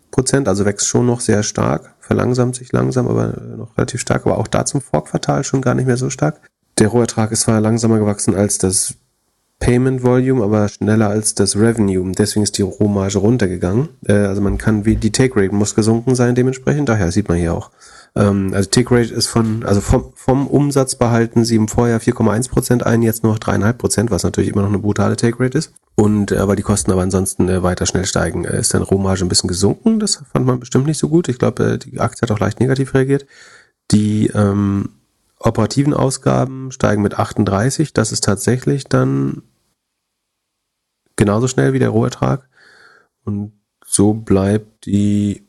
Prozent, 0.09 0.47
also 0.47 0.65
wächst 0.65 0.87
schon 0.87 1.05
noch 1.05 1.19
sehr 1.19 1.43
stark, 1.43 1.93
verlangsamt 1.99 2.55
sich 2.55 2.71
langsam, 2.71 3.07
aber 3.07 3.33
noch 3.57 3.77
relativ 3.77 4.01
stark, 4.01 4.25
aber 4.25 4.37
auch 4.37 4.47
da 4.47 4.65
zum 4.65 4.81
Vorquartal 4.81 5.43
schon 5.43 5.61
gar 5.61 5.75
nicht 5.75 5.85
mehr 5.85 5.97
so 5.97 6.09
stark. 6.09 6.41
Der 6.79 6.87
Rohertrag 6.87 7.31
ist 7.31 7.41
zwar 7.41 7.61
langsamer 7.61 7.99
gewachsen 7.99 8.35
als 8.35 8.57
das 8.57 8.95
Payment 9.59 10.03
Volume, 10.03 10.43
aber 10.43 10.67
schneller 10.69 11.09
als 11.09 11.35
das 11.35 11.55
Revenue. 11.55 12.11
Deswegen 12.13 12.43
ist 12.43 12.57
die 12.57 12.61
Rohmarge 12.61 13.17
runtergegangen. 13.17 13.89
Äh, 14.07 14.13
also 14.13 14.41
man 14.41 14.57
kann, 14.57 14.85
wie 14.85 14.95
die 14.95 15.11
Take 15.11 15.35
Rate 15.35 15.53
muss 15.53 15.75
gesunken 15.75 16.15
sein 16.15 16.35
dementsprechend. 16.35 16.87
Daher 16.87 17.11
sieht 17.11 17.27
man 17.27 17.37
hier 17.37 17.53
auch. 17.53 17.71
Ähm, 18.15 18.53
also 18.53 18.69
Take 18.69 18.95
Rate 18.95 19.13
ist 19.13 19.27
von, 19.27 19.65
also 19.65 19.81
vom, 19.81 20.13
vom 20.15 20.47
Umsatz 20.47 20.95
behalten 20.95 21.43
sie 21.45 21.55
im 21.55 21.67
Vorjahr 21.67 21.99
4,1% 21.99 22.83
ein, 22.83 23.01
jetzt 23.01 23.23
nur 23.23 23.33
noch 23.33 23.39
3,5%, 23.39 24.09
was 24.09 24.23
natürlich 24.23 24.49
immer 24.49 24.61
noch 24.61 24.69
eine 24.69 24.79
brutale 24.79 25.15
Take 25.15 25.39
Rate 25.39 25.57
ist. 25.57 25.73
Und 25.95 26.31
äh, 26.31 26.47
weil 26.47 26.55
die 26.55 26.63
Kosten 26.63 26.91
aber 26.91 27.01
ansonsten 27.01 27.49
äh, 27.49 27.61
weiter 27.61 27.85
schnell 27.85 28.05
steigen, 28.05 28.45
äh, 28.45 28.59
ist 28.59 28.73
dann 28.73 28.81
Rohmarge 28.81 29.25
ein 29.25 29.29
bisschen 29.29 29.49
gesunken. 29.49 29.99
Das 29.99 30.23
fand 30.31 30.45
man 30.45 30.61
bestimmt 30.61 30.87
nicht 30.87 30.97
so 30.97 31.09
gut. 31.09 31.27
Ich 31.27 31.37
glaube, 31.37 31.73
äh, 31.73 31.77
die 31.77 31.99
Aktie 31.99 32.21
hat 32.21 32.31
auch 32.31 32.39
leicht 32.39 32.61
negativ 32.61 32.93
reagiert. 32.93 33.25
Die 33.91 34.27
ähm, 34.27 34.89
operativen 35.39 35.93
Ausgaben 35.93 36.71
steigen 36.71 37.01
mit 37.01 37.17
38. 37.17 37.93
Das 37.93 38.11
ist 38.11 38.23
tatsächlich 38.23 38.85
dann 38.85 39.43
genauso 41.15 41.47
schnell 41.47 41.73
wie 41.73 41.79
der 41.79 41.89
Rohertrag. 41.89 42.47
Und 43.23 43.53
so 43.85 44.13
bleibt 44.13 44.85
die 44.85 45.43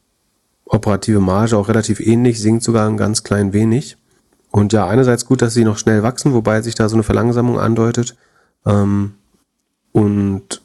operative 0.64 1.20
Marge 1.20 1.56
auch 1.56 1.68
relativ 1.68 2.00
ähnlich, 2.00 2.40
sinkt 2.40 2.62
sogar 2.62 2.88
ein 2.88 2.96
ganz 2.96 3.24
klein 3.24 3.52
wenig. 3.52 3.96
Und 4.50 4.72
ja, 4.72 4.86
einerseits 4.86 5.26
gut, 5.26 5.42
dass 5.42 5.54
sie 5.54 5.64
noch 5.64 5.78
schnell 5.78 6.02
wachsen, 6.02 6.32
wobei 6.32 6.62
sich 6.62 6.74
da 6.74 6.88
so 6.88 6.96
eine 6.96 7.02
Verlangsamung 7.02 7.58
andeutet. 7.58 8.16
Ähm, 8.66 9.14
und 9.92 10.62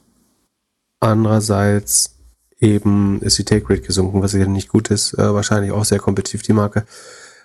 andererseits 0.99 2.15
eben 2.59 3.21
ist 3.21 3.37
die 3.37 3.45
Take 3.45 3.69
Rate 3.69 3.81
gesunken, 3.81 4.21
was 4.21 4.31
sicher 4.31 4.47
nicht 4.47 4.69
gut 4.69 4.89
ist. 4.89 5.13
Äh, 5.13 5.33
wahrscheinlich 5.33 5.71
auch 5.71 5.85
sehr 5.85 5.99
kompetitiv 5.99 6.41
die 6.41 6.53
Marke. 6.53 6.85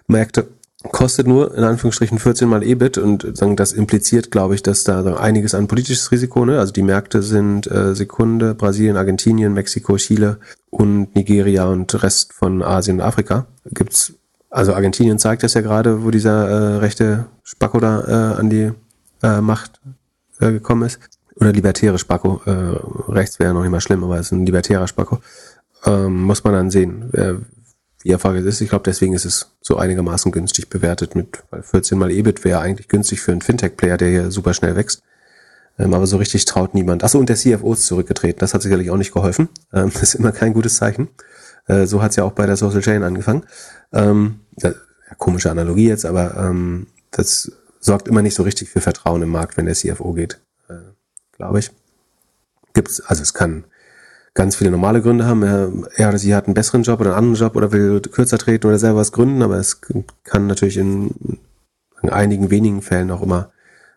Märkte 0.07 0.48
kostet 0.82 1.27
nur 1.27 1.55
in 1.57 1.65
Anführungsstrichen 1.65 2.19
14 2.19 2.48
mal 2.48 2.62
EBIT 2.62 2.98
und 2.98 3.36
sagen, 3.36 3.57
das 3.57 3.73
impliziert, 3.73 4.31
glaube 4.31 4.55
ich, 4.55 4.62
dass 4.62 4.85
da 4.85 5.16
einiges 5.16 5.55
an 5.55 5.69
politisches 5.69 6.11
Risiko, 6.11 6.44
ne? 6.47 6.59
Also 6.59 6.73
die 6.73 6.82
Märkte 6.82 7.23
sind 7.23 7.70
äh, 7.70 7.94
Sekunde, 7.94 8.55
Brasilien, 8.55 8.97
Argentinien, 8.97 9.52
Mexiko, 9.52 9.97
Chile 9.97 10.39
und 10.70 11.15
Nigeria 11.15 11.66
und 11.66 12.02
Rest 12.02 12.32
von 12.32 12.62
Asien 12.62 13.01
und 13.01 13.07
Afrika. 13.07 13.47
Gibt's 13.66 14.15
also 14.51 14.74
Argentinien 14.74 15.19
zeigt 15.19 15.44
das 15.44 15.55
ja 15.55 15.61
gerade, 15.61 16.02
wo 16.02 16.11
dieser 16.11 16.48
äh, 16.48 16.77
rechte 16.78 17.27
Spacko 17.44 17.78
da 17.78 18.01
äh, 18.01 18.39
an 18.40 18.51
die 18.51 18.73
äh, 19.23 19.40
Macht 19.40 19.81
äh, 20.40 20.51
gekommen 20.51 20.82
ist. 20.82 20.98
Oder 21.36 21.52
libertäre 21.52 21.98
Spacko. 21.98 22.43
Äh, 22.44 22.51
rechts 23.12 23.39
wäre 23.39 23.55
noch 23.55 23.62
nicht 23.62 23.70
mal 23.70 23.81
schlimm, 23.81 24.02
aber 24.02 24.19
es 24.19 24.27
ist 24.27 24.32
ein 24.32 24.44
libertärer 24.44 24.89
Spacko. 24.89 25.20
Ähm, 25.86 26.23
muss 26.23 26.43
man 26.43 26.52
dann 26.52 26.70
sehen, 26.70 27.15
äh, 27.15 27.35
wie 28.05 28.12
es 28.12 28.44
ist. 28.44 28.60
Ich 28.60 28.70
glaube, 28.70 28.85
deswegen 28.85 29.12
ist 29.12 29.24
es 29.24 29.52
so 29.60 29.77
einigermaßen 29.77 30.32
günstig 30.32 30.70
bewertet 30.70 31.14
mit, 31.14 31.43
weil 31.51 31.62
14 31.62 31.98
mal 31.98 32.10
EBIT 32.10 32.44
wäre 32.44 32.60
eigentlich 32.60 32.89
günstig 32.89 33.20
für 33.20 33.32
einen 33.32 33.43
Fintech-Player, 33.43 33.97
der 33.97 34.09
hier 34.09 34.31
super 34.31 34.55
schnell 34.55 34.77
wächst. 34.77 35.02
Ähm, 35.78 35.94
aber 35.94 36.06
so 36.06 36.16
richtig 36.16 36.44
traut 36.44 36.74
niemand. 36.74 37.05
Achso, 37.05 37.18
und 37.18 37.28
der 37.28 37.36
CFO 37.36 37.72
ist 37.72 37.86
zurückgetreten. 37.86 38.39
Das 38.40 38.55
hat 38.55 38.62
sicherlich 38.62 38.90
auch 38.90 38.97
nicht 38.97 39.12
geholfen. 39.12 39.48
Ähm, 39.72 39.90
das 39.93 40.02
ist 40.02 40.14
immer 40.14 40.32
kein 40.32 40.55
gutes 40.55 40.77
Zeichen. 40.77 41.09
Äh, 41.66 41.86
so 41.86 42.02
hat 42.02 42.10
es 42.10 42.16
ja 42.16 42.24
auch 42.24 42.32
bei 42.32 42.47
der 42.47 42.56
Social 42.56 42.81
Chain 42.81 43.02
angefangen. 43.02 43.44
Ähm, 43.93 44.40
ja, 44.59 44.72
komische 45.18 45.51
Analogie 45.51 45.89
jetzt, 45.89 46.06
aber 46.06 46.36
ähm, 46.36 46.86
das 47.10 47.52
sorgt 47.81 48.09
immer 48.09 48.22
nicht 48.22 48.35
so 48.35 48.43
richtig 48.43 48.70
für 48.70 48.81
Vertrauen 48.81 49.22
im 49.22 49.31
Markt, 49.31 49.56
wenn 49.56 49.66
der 49.66 49.74
CFO 49.74 50.12
geht, 50.12 50.40
äh, 50.68 50.74
glaube 51.32 51.59
ich. 51.59 51.70
Gibt's, 52.74 53.01
also 53.01 53.22
es 53.22 53.35
kann 53.35 53.64
ganz 54.35 54.57
viele 54.57 54.70
normale 54.70 55.02
Gründe 55.02 55.27
haben. 55.27 55.43
Er, 55.43 55.73
er 55.97 56.09
oder 56.09 56.19
sie 56.19 56.35
hat 56.35 56.47
einen 56.47 56.55
besseren 56.55 56.82
Job 56.82 57.01
oder 57.01 57.11
einen 57.11 57.19
anderen 57.19 57.47
Job 57.47 57.57
oder 57.57 57.73
will 57.73 58.01
kürzer 58.01 58.39
treten 58.39 58.66
oder 58.66 58.78
selber 58.78 58.98
was 58.98 59.12
gründen, 59.12 59.43
aber 59.43 59.57
es 59.57 59.81
kann 60.24 60.47
natürlich 60.47 60.77
in, 60.77 61.39
in 62.02 62.11
einigen 62.11 62.51
wenigen 62.51 62.82
Fällen 62.82 63.11
auch 63.11 63.23
immer 63.23 63.51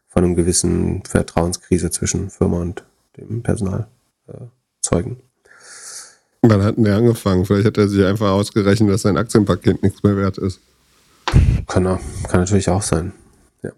von 0.08 0.24
einem 0.24 0.36
gewissen 0.36 1.04
Vertrauenskrise 1.06 1.90
zwischen 1.92 2.30
Firma 2.30 2.58
und 2.58 2.84
dem 3.18 3.42
Personal 3.42 3.88
äh, 4.28 4.46
zeugen. 4.82 5.18
Wann 6.42 6.62
hat 6.62 6.78
denn 6.78 6.84
der 6.84 6.98
angefangen? 6.98 7.46
Vielleicht 7.46 7.68
hat 7.68 7.78
er 7.78 7.88
sich 7.88 8.04
einfach 8.04 8.32
ausgerechnet, 8.32 8.90
dass 8.90 9.04
sein 9.04 9.18
Aktienpaket 9.18 9.82
nichts 9.82 10.04
mehr 10.04 10.18
wert 10.18 10.38
ist. 10.38 10.60
Kann, 11.68 11.86
kann 11.86 12.42
natürlich 12.42 12.70
auch 12.70 12.82
sein. 12.82 13.14
Ja. 13.62 13.72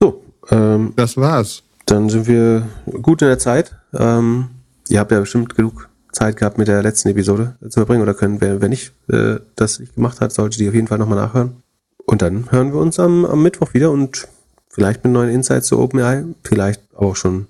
So, 0.00 0.22
ähm, 0.50 0.92
das 0.96 1.16
war's. 1.16 1.62
Dann 1.86 2.10
sind 2.10 2.26
wir 2.26 2.68
gut 3.02 3.22
in 3.22 3.28
der 3.28 3.38
Zeit. 3.38 3.76
Ähm, 3.94 4.50
ihr 4.92 5.00
habt 5.00 5.10
ja 5.10 5.20
bestimmt 5.20 5.56
genug 5.56 5.88
Zeit 6.12 6.36
gehabt, 6.36 6.58
mit 6.58 6.68
der 6.68 6.82
letzten 6.82 7.08
Episode 7.08 7.56
zu 7.62 7.80
verbringen. 7.80 8.02
Oder 8.02 8.14
können, 8.14 8.40
wer, 8.40 8.60
wer 8.60 8.68
nicht 8.68 8.92
äh, 9.08 9.36
das 9.56 9.80
nicht 9.80 9.94
gemacht 9.94 10.20
hat, 10.20 10.32
sollte 10.32 10.58
die 10.58 10.68
auf 10.68 10.74
jeden 10.74 10.86
Fall 10.86 10.98
nochmal 10.98 11.18
nachhören. 11.18 11.62
Und 12.04 12.20
dann 12.20 12.50
hören 12.52 12.72
wir 12.72 12.80
uns 12.80 13.00
am, 13.00 13.24
am 13.24 13.42
Mittwoch 13.42 13.72
wieder 13.72 13.90
und 13.90 14.28
vielleicht 14.68 15.02
mit 15.02 15.12
neuen 15.12 15.30
Insights 15.30 15.68
zu 15.68 15.78
OpenAI, 15.78 16.24
vielleicht 16.44 16.82
auch 16.94 17.16
schon 17.16 17.46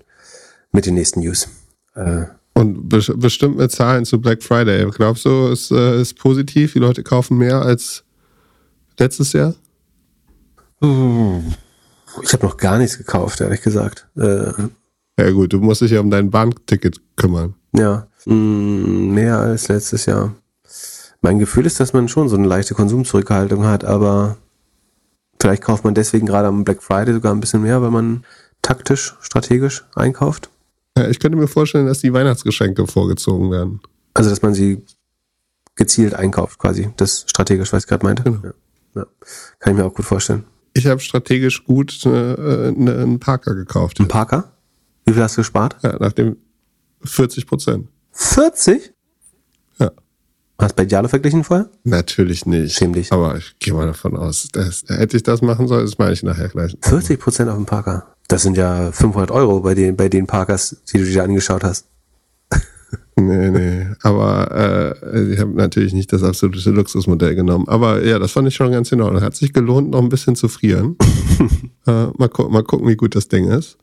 mit 0.71 0.87
den 0.87 0.95
nächsten 0.95 1.21
News. 1.21 1.49
Äh, 1.95 2.25
und 2.55 2.89
be 2.89 3.01
bestimmt 3.17 3.57
mit 3.57 3.73
Zahlen 3.73 4.05
zu 4.05 4.21
Black 4.21 4.43
Friday. 4.43 4.89
Glaubst 4.91 5.25
du, 5.25 5.49
es 5.49 5.71
äh, 5.71 6.01
ist 6.01 6.19
positiv? 6.19 6.75
Die 6.75 6.79
Leute 6.79 7.03
kaufen 7.03 7.39
mehr 7.39 7.63
als 7.63 8.05
letztes 8.99 9.33
Jahr? 9.33 9.55
Ich 10.81 12.33
habe 12.33 12.47
noch 12.47 12.57
gar 12.57 12.79
nichts 12.79 12.99
gekauft, 12.99 13.41
ehrlich 13.41 13.63
gesagt. 13.63 14.07
Äh, 14.17 14.53
ja 15.19 15.31
gut, 15.31 15.53
du 15.53 15.61
musst 15.61 15.81
dich 15.81 15.91
ja 15.91 16.01
um 16.01 16.11
dein 16.11 16.31
Bahnticket 16.31 17.01
kümmern. 17.17 17.55
Ja, 17.75 18.07
mm, 18.27 19.13
mehr 19.13 19.39
als 19.39 19.69
letztes 19.69 20.07
Jahr. 20.07 20.35
Mein 21.21 21.39
Gefühl 21.39 21.67
ist, 21.67 21.79
dass 21.79 21.93
man 21.93 22.09
schon 22.09 22.29
so 22.29 22.37
eine 22.37 22.49
leichte 22.49 22.75
Konsumzurückhaltung 22.75 23.65
hat, 23.65 23.85
aber 23.85 24.39
vielleicht 25.41 25.63
kauft 25.63 25.85
man 25.85 25.95
deswegen 25.95 26.27
gerade 26.27 26.49
am 26.49 26.65
Black 26.65 26.83
Friday 26.83 27.15
sogar 27.15 27.33
ein 27.33 27.41
bisschen 27.41 27.63
mehr, 27.63 27.81
weil 27.83 27.91
man 27.91 28.25
taktisch, 28.61 29.17
strategisch 29.21 29.85
einkauft. 29.95 30.51
Ja, 30.97 31.09
ich 31.09 31.21
könnte 31.21 31.39
mir 31.39 31.49
vorstellen, 31.49 31.87
dass 31.87 32.01
die 32.01 32.13
Weihnachtsgeschenke 32.13 32.87
vorgezogen 32.87 33.51
werden. 33.51 33.81
Also, 34.15 34.31
dass 34.31 34.43
man 34.43 34.55
sie 34.55 34.85
gezielt 35.75 36.15
einkauft, 36.15 36.59
quasi. 36.59 36.91
Das 36.97 37.25
strategisch, 37.27 37.73
was 37.73 37.85
ich 37.85 37.89
gerade 37.89 38.05
meinte. 38.05 38.23
Genau. 38.25 38.41
Ja. 38.45 38.53
ja. 38.95 39.07
Kann 39.59 39.73
ich 39.73 39.79
mir 39.79 39.87
auch 39.87 39.95
gut 39.95 40.05
vorstellen. 40.05 40.45
Ich 40.75 40.87
habe 40.87 41.01
strategisch 41.01 41.65
gut 41.65 42.05
äh, 42.05 42.09
ne, 42.09 42.99
einen 42.99 43.21
Parker 43.21 43.55
gekauft. 43.55 44.01
Ein 44.01 44.09
Parker? 44.09 44.53
Wie 45.05 45.13
viel 45.13 45.23
hast 45.23 45.37
du 45.37 45.41
gespart? 45.41 45.77
Ja, 45.83 45.97
nach 45.99 46.13
dem 46.13 46.37
40 47.05 47.47
Prozent. 47.47 47.89
40? 48.13 48.93
Ja. 49.79 49.91
Hast 50.59 50.73
du 50.73 50.77
bei 50.77 50.83
Idealo 50.85 51.09
verglichen 51.09 51.45
vorher? 51.45 51.69
Natürlich 51.85 52.47
nicht. 52.47 52.77
Schäm 52.77 52.93
dich. 52.93 53.13
Aber 53.13 53.37
ich 53.37 53.59
gehe 53.59 53.75
mal 53.75 53.87
davon 53.87 54.17
aus, 54.17 54.49
dass, 54.53 54.85
hätte 54.87 55.17
ich 55.17 55.23
das 55.23 55.43
machen 55.43 55.67
sollen, 55.67 55.85
das 55.85 55.99
meine 55.99 56.13
ich 56.13 56.23
nachher 56.23 56.49
gleich. 56.49 56.77
40 56.83 57.19
Prozent 57.19 57.51
auf 57.51 57.57
dem 57.57 57.67
Parker. 57.67 58.15
Das 58.29 58.43
sind 58.43 58.57
ja 58.57 58.93
500 58.93 59.31
Euro 59.31 59.61
bei 59.61 59.75
den, 59.75 59.97
bei 59.97 60.09
den 60.09 60.27
Parkers, 60.27 60.77
die 60.93 60.99
du 60.99 61.05
dir 61.05 61.25
angeschaut 61.25 61.65
hast. 61.65 61.87
nee, 63.17 63.51
nee. 63.51 63.87
Aber 64.03 64.95
äh, 65.13 65.33
ich 65.33 65.41
habe 65.41 65.53
natürlich 65.53 65.93
nicht 65.93 66.13
das 66.13 66.23
absolute 66.23 66.71
Luxusmodell 66.71 67.35
genommen. 67.35 67.67
Aber 67.69 68.05
ja, 68.05 68.19
das 68.19 68.33
fand 68.33 68.49
ich 68.49 68.55
schon 68.55 68.71
ganz 68.71 68.93
in 68.93 69.01
Ordnung. 69.01 69.23
Hat 69.23 69.35
sich 69.35 69.53
gelohnt, 69.53 69.91
noch 69.91 70.01
ein 70.01 70.09
bisschen 70.09 70.37
zu 70.37 70.49
frieren. 70.49 70.97
äh, 71.87 72.07
mal, 72.17 72.29
gu 72.29 72.49
mal 72.49 72.63
gucken, 72.63 72.89
wie 72.89 72.97
gut 72.97 73.17
das 73.17 73.29
Ding 73.29 73.51
ist. 73.51 73.79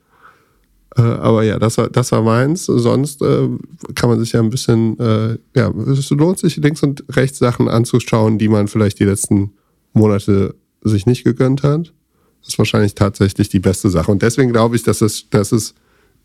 Äh, 0.95 1.01
aber 1.01 1.43
ja, 1.43 1.59
das 1.59 1.77
war, 1.77 1.89
das 1.89 2.11
war 2.11 2.21
meins. 2.21 2.65
Sonst 2.65 3.21
äh, 3.21 3.47
kann 3.95 4.09
man 4.09 4.19
sich 4.19 4.33
ja 4.33 4.39
ein 4.39 4.49
bisschen, 4.49 4.99
äh, 4.99 5.37
ja, 5.55 5.69
es 5.69 6.09
lohnt 6.09 6.39
sich 6.39 6.57
links 6.57 6.83
und 6.83 7.03
rechts 7.09 7.39
Sachen 7.39 7.67
anzuschauen, 7.67 8.37
die 8.37 8.49
man 8.49 8.67
vielleicht 8.67 8.99
die 8.99 9.05
letzten 9.05 9.53
Monate 9.93 10.55
sich 10.81 11.05
nicht 11.05 11.23
gegönnt 11.23 11.63
hat. 11.63 11.93
Das 12.41 12.53
ist 12.53 12.57
wahrscheinlich 12.57 12.95
tatsächlich 12.95 13.49
die 13.49 13.59
beste 13.59 13.89
Sache. 13.89 14.11
Und 14.11 14.21
deswegen 14.21 14.51
glaube 14.51 14.75
ich, 14.75 14.83
dass 14.83 15.01
es, 15.01 15.29
dass 15.29 15.51
es 15.51 15.75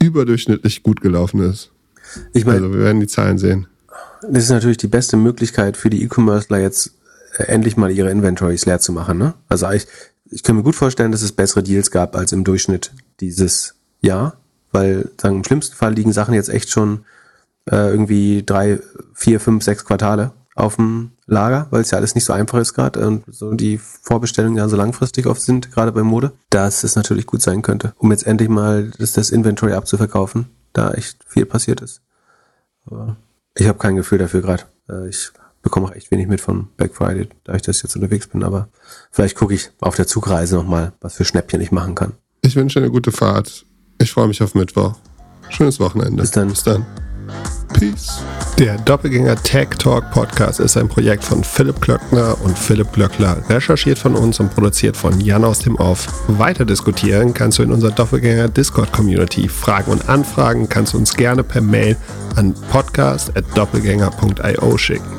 überdurchschnittlich 0.00 0.82
gut 0.82 1.00
gelaufen 1.00 1.40
ist. 1.40 1.70
Ich 2.32 2.44
meine, 2.44 2.66
also 2.66 2.72
wir 2.72 2.80
werden 2.80 3.00
die 3.00 3.06
Zahlen 3.06 3.38
sehen. 3.38 3.66
Das 4.30 4.44
ist 4.44 4.50
natürlich 4.50 4.76
die 4.76 4.86
beste 4.86 5.16
Möglichkeit 5.16 5.76
für 5.76 5.90
die 5.90 6.02
E-Commercer 6.02 6.58
jetzt 6.58 6.94
äh, 7.38 7.44
endlich 7.44 7.76
mal 7.76 7.90
ihre 7.90 8.10
Inventories 8.10 8.66
leer 8.66 8.80
zu 8.80 8.92
machen. 8.92 9.18
Ne? 9.18 9.34
Also 9.48 9.70
ich, 9.70 9.86
ich 10.30 10.42
kann 10.42 10.56
mir 10.56 10.62
gut 10.62 10.74
vorstellen, 10.74 11.12
dass 11.12 11.22
es 11.22 11.32
bessere 11.32 11.62
Deals 11.62 11.90
gab 11.90 12.16
als 12.16 12.32
im 12.32 12.44
Durchschnitt 12.44 12.92
dieses 13.20 13.74
Jahr, 14.00 14.38
weil 14.74 15.10
sagen, 15.20 15.36
im 15.36 15.44
schlimmsten 15.44 15.76
Fall 15.76 15.94
liegen 15.94 16.12
Sachen 16.12 16.34
jetzt 16.34 16.50
echt 16.50 16.70
schon 16.70 17.04
äh, 17.70 17.88
irgendwie 17.88 18.42
drei, 18.44 18.80
vier, 19.14 19.40
fünf, 19.40 19.64
sechs 19.64 19.84
Quartale 19.84 20.32
auf 20.54 20.76
dem 20.76 21.12
Lager, 21.26 21.66
weil 21.70 21.80
es 21.80 21.90
ja 21.90 21.98
alles 21.98 22.14
nicht 22.14 22.24
so 22.24 22.32
einfach 22.32 22.58
ist 22.58 22.74
gerade 22.74 23.06
und 23.06 23.24
so 23.28 23.52
die 23.52 23.78
Vorbestellungen 23.78 24.56
ja 24.56 24.68
so 24.68 24.76
langfristig 24.76 25.26
oft 25.26 25.40
sind, 25.40 25.72
gerade 25.72 25.92
bei 25.92 26.02
Mode, 26.02 26.32
dass 26.50 26.84
es 26.84 26.96
natürlich 26.96 27.26
gut 27.26 27.42
sein 27.42 27.62
könnte, 27.62 27.94
um 27.98 28.10
jetzt 28.10 28.26
endlich 28.26 28.48
mal 28.48 28.90
das, 28.98 29.12
das 29.12 29.30
Inventory 29.30 29.72
abzuverkaufen, 29.72 30.46
da 30.72 30.92
echt 30.92 31.24
viel 31.26 31.46
passiert 31.46 31.80
ist. 31.80 32.02
Aber 32.86 33.16
ich 33.56 33.66
habe 33.66 33.78
kein 33.78 33.96
Gefühl 33.96 34.18
dafür 34.18 34.42
gerade. 34.42 34.64
Äh, 34.88 35.08
ich 35.08 35.30
bekomme 35.62 35.86
auch 35.86 35.92
echt 35.92 36.10
wenig 36.10 36.28
mit 36.28 36.40
von 36.40 36.68
Black 36.76 36.94
Friday, 36.94 37.28
da 37.44 37.54
ich 37.54 37.62
das 37.62 37.82
jetzt 37.82 37.96
unterwegs 37.96 38.26
bin, 38.26 38.44
aber 38.44 38.68
vielleicht 39.10 39.36
gucke 39.36 39.54
ich 39.54 39.70
auf 39.80 39.96
der 39.96 40.06
Zugreise 40.06 40.56
nochmal, 40.56 40.92
was 41.00 41.14
für 41.14 41.24
Schnäppchen 41.24 41.60
ich 41.60 41.72
machen 41.72 41.94
kann. 41.94 42.12
Ich 42.42 42.54
wünsche 42.54 42.78
eine 42.78 42.90
gute 42.90 43.10
Fahrt. 43.10 43.64
Ich 43.98 44.12
freue 44.12 44.28
mich 44.28 44.42
auf 44.42 44.54
Mittwoch. 44.54 44.94
Schönes 45.50 45.80
Wochenende. 45.80 46.22
Bis 46.22 46.30
dann. 46.30 46.48
Bis 46.48 46.62
dann. 46.62 46.86
Peace. 47.72 48.22
Der 48.58 48.76
Doppelgänger 48.78 49.36
Tech 49.42 49.70
Talk 49.78 50.10
Podcast 50.12 50.60
ist 50.60 50.76
ein 50.76 50.88
Projekt 50.88 51.24
von 51.24 51.42
Philipp 51.42 51.80
Klöckner 51.80 52.36
und 52.44 52.56
Philipp 52.56 52.92
Glöckler, 52.92 53.38
recherchiert 53.48 53.98
von 53.98 54.14
uns 54.14 54.38
und 54.38 54.54
produziert 54.54 54.96
von 54.96 55.20
Jan 55.20 55.42
aus 55.44 55.58
dem 55.58 55.74
Off. 55.76 56.06
Weiter 56.28 56.64
diskutieren 56.64 57.34
kannst 57.34 57.58
du 57.58 57.64
in 57.64 57.72
unserer 57.72 57.90
Doppelgänger 57.90 58.46
Discord 58.48 58.92
Community. 58.92 59.48
Fragen 59.48 59.90
und 59.90 60.08
Anfragen 60.08 60.68
kannst 60.68 60.94
du 60.94 60.98
uns 60.98 61.16
gerne 61.16 61.42
per 61.42 61.62
Mail 61.62 61.96
an 62.36 62.54
podcast.doppelgänger.io 62.70 64.78
schicken. 64.78 65.16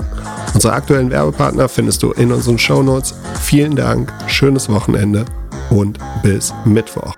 Unsere 0.53 0.73
aktuellen 0.73 1.11
Werbepartner 1.11 1.67
findest 1.67 2.03
du 2.03 2.13
in 2.13 2.31
unseren 2.31 2.57
Show 2.57 2.81
Notes. 2.81 3.15
Vielen 3.41 3.75
Dank, 3.75 4.13
schönes 4.27 4.69
Wochenende 4.69 5.25
und 5.69 5.99
bis 6.23 6.53
Mittwoch. 6.63 7.15